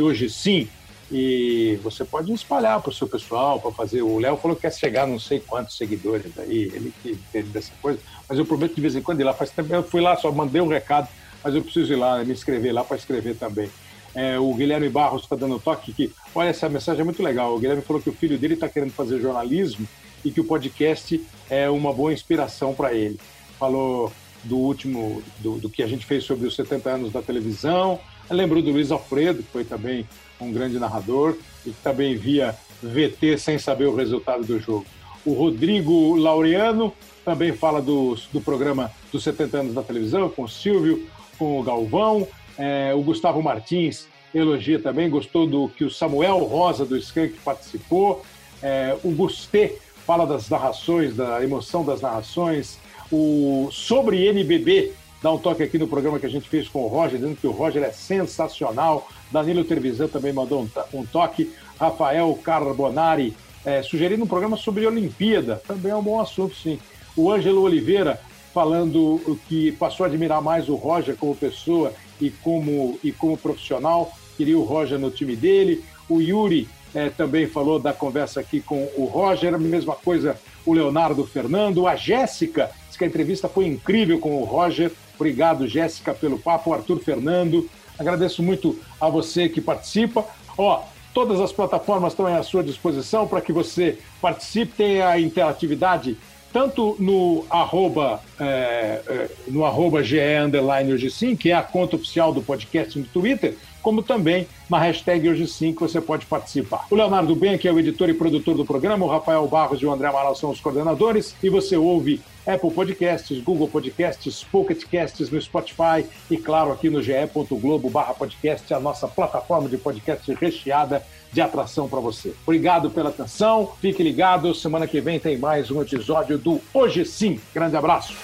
hoje 0.00 0.30
sim. 0.30 0.68
E 1.12 1.78
você 1.82 2.04
pode 2.04 2.32
espalhar 2.32 2.80
para 2.80 2.90
o 2.90 2.92
seu 2.92 3.06
pessoal, 3.06 3.60
para 3.60 3.70
fazer. 3.70 4.02
O 4.02 4.18
Léo 4.18 4.36
falou 4.36 4.56
que 4.56 4.62
quer 4.62 4.72
chegar 4.72 5.06
não 5.06 5.18
sei 5.18 5.38
quantos 5.38 5.76
seguidores 5.76 6.36
aí, 6.38 6.72
ele 6.74 6.92
que 7.02 7.10
entende 7.10 7.50
dessa 7.50 7.72
coisa, 7.80 8.00
mas 8.28 8.38
eu 8.38 8.46
prometo 8.46 8.74
de 8.74 8.80
vez 8.80 8.96
em 8.96 9.02
quando 9.02 9.20
ir 9.20 9.24
lá. 9.24 9.34
Faz 9.34 9.50
tempo 9.50 9.72
eu 9.72 9.82
fui 9.82 10.00
lá, 10.00 10.16
só 10.16 10.32
mandei 10.32 10.60
um 10.60 10.66
recado, 10.66 11.08
mas 11.42 11.54
eu 11.54 11.62
preciso 11.62 11.92
ir 11.92 11.96
lá, 11.96 12.24
me 12.24 12.32
inscrever 12.32 12.72
lá 12.72 12.82
para 12.82 12.96
escrever 12.96 13.36
também. 13.36 13.70
É, 14.14 14.38
o 14.38 14.54
Guilherme 14.54 14.88
Barros 14.88 15.22
está 15.22 15.36
dando 15.36 15.58
toque 15.58 15.92
que, 15.92 16.12
olha, 16.34 16.48
essa 16.48 16.68
mensagem 16.68 17.02
é 17.02 17.04
muito 17.04 17.22
legal. 17.22 17.54
O 17.54 17.58
Guilherme 17.58 17.82
falou 17.82 18.00
que 18.00 18.08
o 18.08 18.12
filho 18.12 18.38
dele 18.38 18.54
está 18.54 18.68
querendo 18.68 18.92
fazer 18.92 19.20
jornalismo 19.20 19.86
e 20.24 20.30
que 20.30 20.40
o 20.40 20.44
podcast 20.44 21.20
é 21.50 21.68
uma 21.68 21.92
boa 21.92 22.12
inspiração 22.12 22.74
para 22.74 22.94
ele. 22.94 23.18
Falou 23.58 24.12
do 24.42 24.56
último, 24.56 25.22
do, 25.38 25.58
do, 25.58 25.70
que 25.70 25.82
a 25.82 25.86
gente 25.86 26.04
fez 26.04 26.24
sobre 26.24 26.46
os 26.46 26.54
70 26.54 26.90
anos 26.90 27.12
da 27.12 27.22
televisão, 27.22 27.98
lembrou 28.30 28.62
do 28.62 28.70
Luiz 28.70 28.90
Alfredo, 28.90 29.42
que 29.42 29.50
foi 29.50 29.64
também 29.64 30.06
um 30.40 30.52
grande 30.52 30.78
narrador 30.78 31.36
e 31.64 31.70
que 31.70 31.82
também 31.82 32.16
via 32.16 32.56
VT 32.82 33.38
sem 33.38 33.58
saber 33.58 33.86
o 33.86 33.94
resultado 33.94 34.44
do 34.44 34.60
jogo. 34.60 34.84
O 35.24 35.32
Rodrigo 35.32 36.16
Laureano 36.16 36.92
também 37.24 37.52
fala 37.52 37.80
do, 37.80 38.16
do 38.32 38.40
programa 38.40 38.90
dos 39.10 39.22
70 39.22 39.58
anos 39.58 39.74
da 39.74 39.82
televisão, 39.82 40.28
com 40.28 40.42
o 40.42 40.48
Silvio, 40.48 41.06
com 41.38 41.58
o 41.58 41.62
Galvão. 41.62 42.28
É, 42.58 42.92
o 42.94 43.02
Gustavo 43.02 43.42
Martins 43.42 44.06
elogia 44.34 44.78
também, 44.78 45.08
gostou 45.08 45.46
do 45.46 45.68
que 45.68 45.84
o 45.84 45.90
Samuel 45.90 46.38
Rosa 46.40 46.84
do 46.84 46.96
Skank 46.96 47.34
participou. 47.44 48.24
É, 48.62 48.96
o 49.02 49.10
Gustê 49.10 49.78
fala 50.06 50.26
das 50.26 50.48
narrações, 50.48 51.16
da 51.16 51.42
emoção 51.42 51.84
das 51.84 52.00
narrações. 52.00 52.78
O 53.10 53.68
Sobre 53.72 54.26
NBB 54.26 54.92
dá 55.22 55.32
um 55.32 55.38
toque 55.38 55.62
aqui 55.62 55.78
no 55.78 55.88
programa 55.88 56.18
que 56.18 56.26
a 56.26 56.30
gente 56.30 56.48
fez 56.48 56.68
com 56.68 56.84
o 56.84 56.88
Roger, 56.88 57.18
dizendo 57.18 57.36
que 57.36 57.46
o 57.46 57.50
Roger 57.50 57.82
é 57.82 57.90
sensacional. 57.90 59.08
Danilo 59.30 59.64
Trevisan 59.64 60.08
também 60.08 60.32
mandou 60.32 60.68
um, 60.92 61.06
toque. 61.06 61.50
Rafael 61.78 62.38
Carbonari 62.42 63.34
é, 63.64 63.82
sugerindo 63.82 64.24
um 64.24 64.28
programa 64.28 64.56
sobre 64.56 64.86
Olimpíada, 64.86 65.62
também 65.66 65.90
é 65.90 65.96
um 65.96 66.02
bom 66.02 66.20
assunto, 66.20 66.54
sim. 66.54 66.78
O 67.16 67.30
Ângelo 67.30 67.62
Oliveira 67.62 68.20
falando 68.52 69.38
que 69.48 69.72
passou 69.72 70.04
a 70.04 70.08
admirar 70.08 70.40
mais 70.40 70.68
o 70.68 70.76
Roger 70.76 71.16
como 71.16 71.34
pessoa 71.34 71.92
e 72.20 72.30
como, 72.30 72.98
e 73.02 73.10
como 73.10 73.36
profissional, 73.36 74.12
queria 74.36 74.56
o 74.56 74.62
Roger 74.62 74.98
no 74.98 75.10
time 75.10 75.34
dele. 75.34 75.82
O 76.08 76.20
Yuri 76.20 76.68
é, 76.94 77.10
também 77.10 77.46
falou 77.46 77.78
da 77.78 77.92
conversa 77.92 78.40
aqui 78.40 78.60
com 78.60 78.88
o 78.96 79.04
Roger, 79.04 79.54
a 79.54 79.58
mesma 79.58 79.94
coisa 79.94 80.38
o 80.64 80.72
Leonardo 80.72 81.26
Fernando. 81.26 81.86
A 81.86 81.96
Jéssica 81.96 82.70
disse 82.86 82.98
que 82.98 83.04
a 83.04 83.06
entrevista 83.06 83.48
foi 83.48 83.66
incrível 83.66 84.18
com 84.18 84.40
o 84.40 84.44
Roger. 84.44 84.92
Obrigado, 85.16 85.66
Jéssica, 85.66 86.14
pelo 86.14 86.38
papo. 86.38 86.70
O 86.70 86.74
Arthur 86.74 87.00
Fernando. 87.00 87.68
Agradeço 87.98 88.42
muito 88.42 88.78
a 89.00 89.08
você 89.08 89.48
que 89.48 89.60
participa. 89.60 90.24
Ó, 90.56 90.82
todas 91.12 91.40
as 91.40 91.52
plataformas 91.52 92.12
estão 92.12 92.26
à 92.26 92.42
sua 92.42 92.62
disposição 92.62 93.26
para 93.26 93.40
que 93.40 93.52
você 93.52 93.98
participe, 94.20 94.72
tenha 94.76 95.08
a 95.08 95.20
interatividade 95.20 96.16
tanto 96.54 96.96
no 97.00 97.44
arroba, 97.50 98.20
é, 98.38 99.02
é, 99.08 99.30
no 99.48 99.64
arroba 99.64 100.04
GE 100.04 100.20
Underline 100.20 100.92
hoje 100.92 101.10
sim, 101.10 101.34
que 101.34 101.50
é 101.50 101.54
a 101.54 101.62
conta 101.64 101.96
oficial 101.96 102.32
do 102.32 102.40
podcast 102.40 102.96
no 102.96 103.04
Twitter, 103.06 103.56
como 103.82 104.04
também 104.04 104.46
na 104.70 104.78
hashtag 104.78 105.28
hoje 105.28 105.48
sim 105.48 105.74
que 105.74 105.80
você 105.80 106.00
pode 106.00 106.26
participar. 106.26 106.86
O 106.92 106.94
Leonardo 106.94 107.34
Ben, 107.34 107.58
que 107.58 107.66
é 107.66 107.72
o 107.72 107.78
editor 107.80 108.08
e 108.08 108.14
produtor 108.14 108.56
do 108.56 108.64
programa, 108.64 109.04
o 109.04 109.08
Rafael 109.08 109.44
Barros 109.48 109.82
e 109.82 109.84
o 109.84 109.92
André 109.92 110.06
Amaral 110.06 110.36
são 110.36 110.50
os 110.50 110.60
coordenadores, 110.60 111.34
e 111.42 111.48
você 111.48 111.76
ouve 111.76 112.20
Apple 112.46 112.70
Podcasts, 112.70 113.38
Google 113.42 113.68
Podcasts, 113.68 114.44
Pocket 114.44 114.84
Casts 114.90 115.30
no 115.30 115.40
Spotify 115.40 116.06
e, 116.30 116.36
claro, 116.36 116.72
aqui 116.72 116.90
no 116.90 117.02
ge.globo 117.02 117.90
podcast, 118.18 118.72
a 118.72 118.80
nossa 118.80 119.08
plataforma 119.08 119.68
de 119.68 119.78
podcast 119.78 120.32
recheada 120.34 121.02
de 121.32 121.40
atração 121.40 121.88
para 121.88 122.00
você. 122.00 122.34
Obrigado 122.46 122.90
pela 122.90 123.10
atenção, 123.10 123.72
fique 123.80 124.02
ligado, 124.02 124.54
semana 124.54 124.86
que 124.86 125.00
vem 125.00 125.18
tem 125.18 125.36
mais 125.36 125.70
um 125.70 125.82
episódio 125.82 126.38
do 126.38 126.60
Hoje 126.72 127.04
Sim. 127.04 127.40
Grande 127.52 127.76
abraço. 127.76 128.14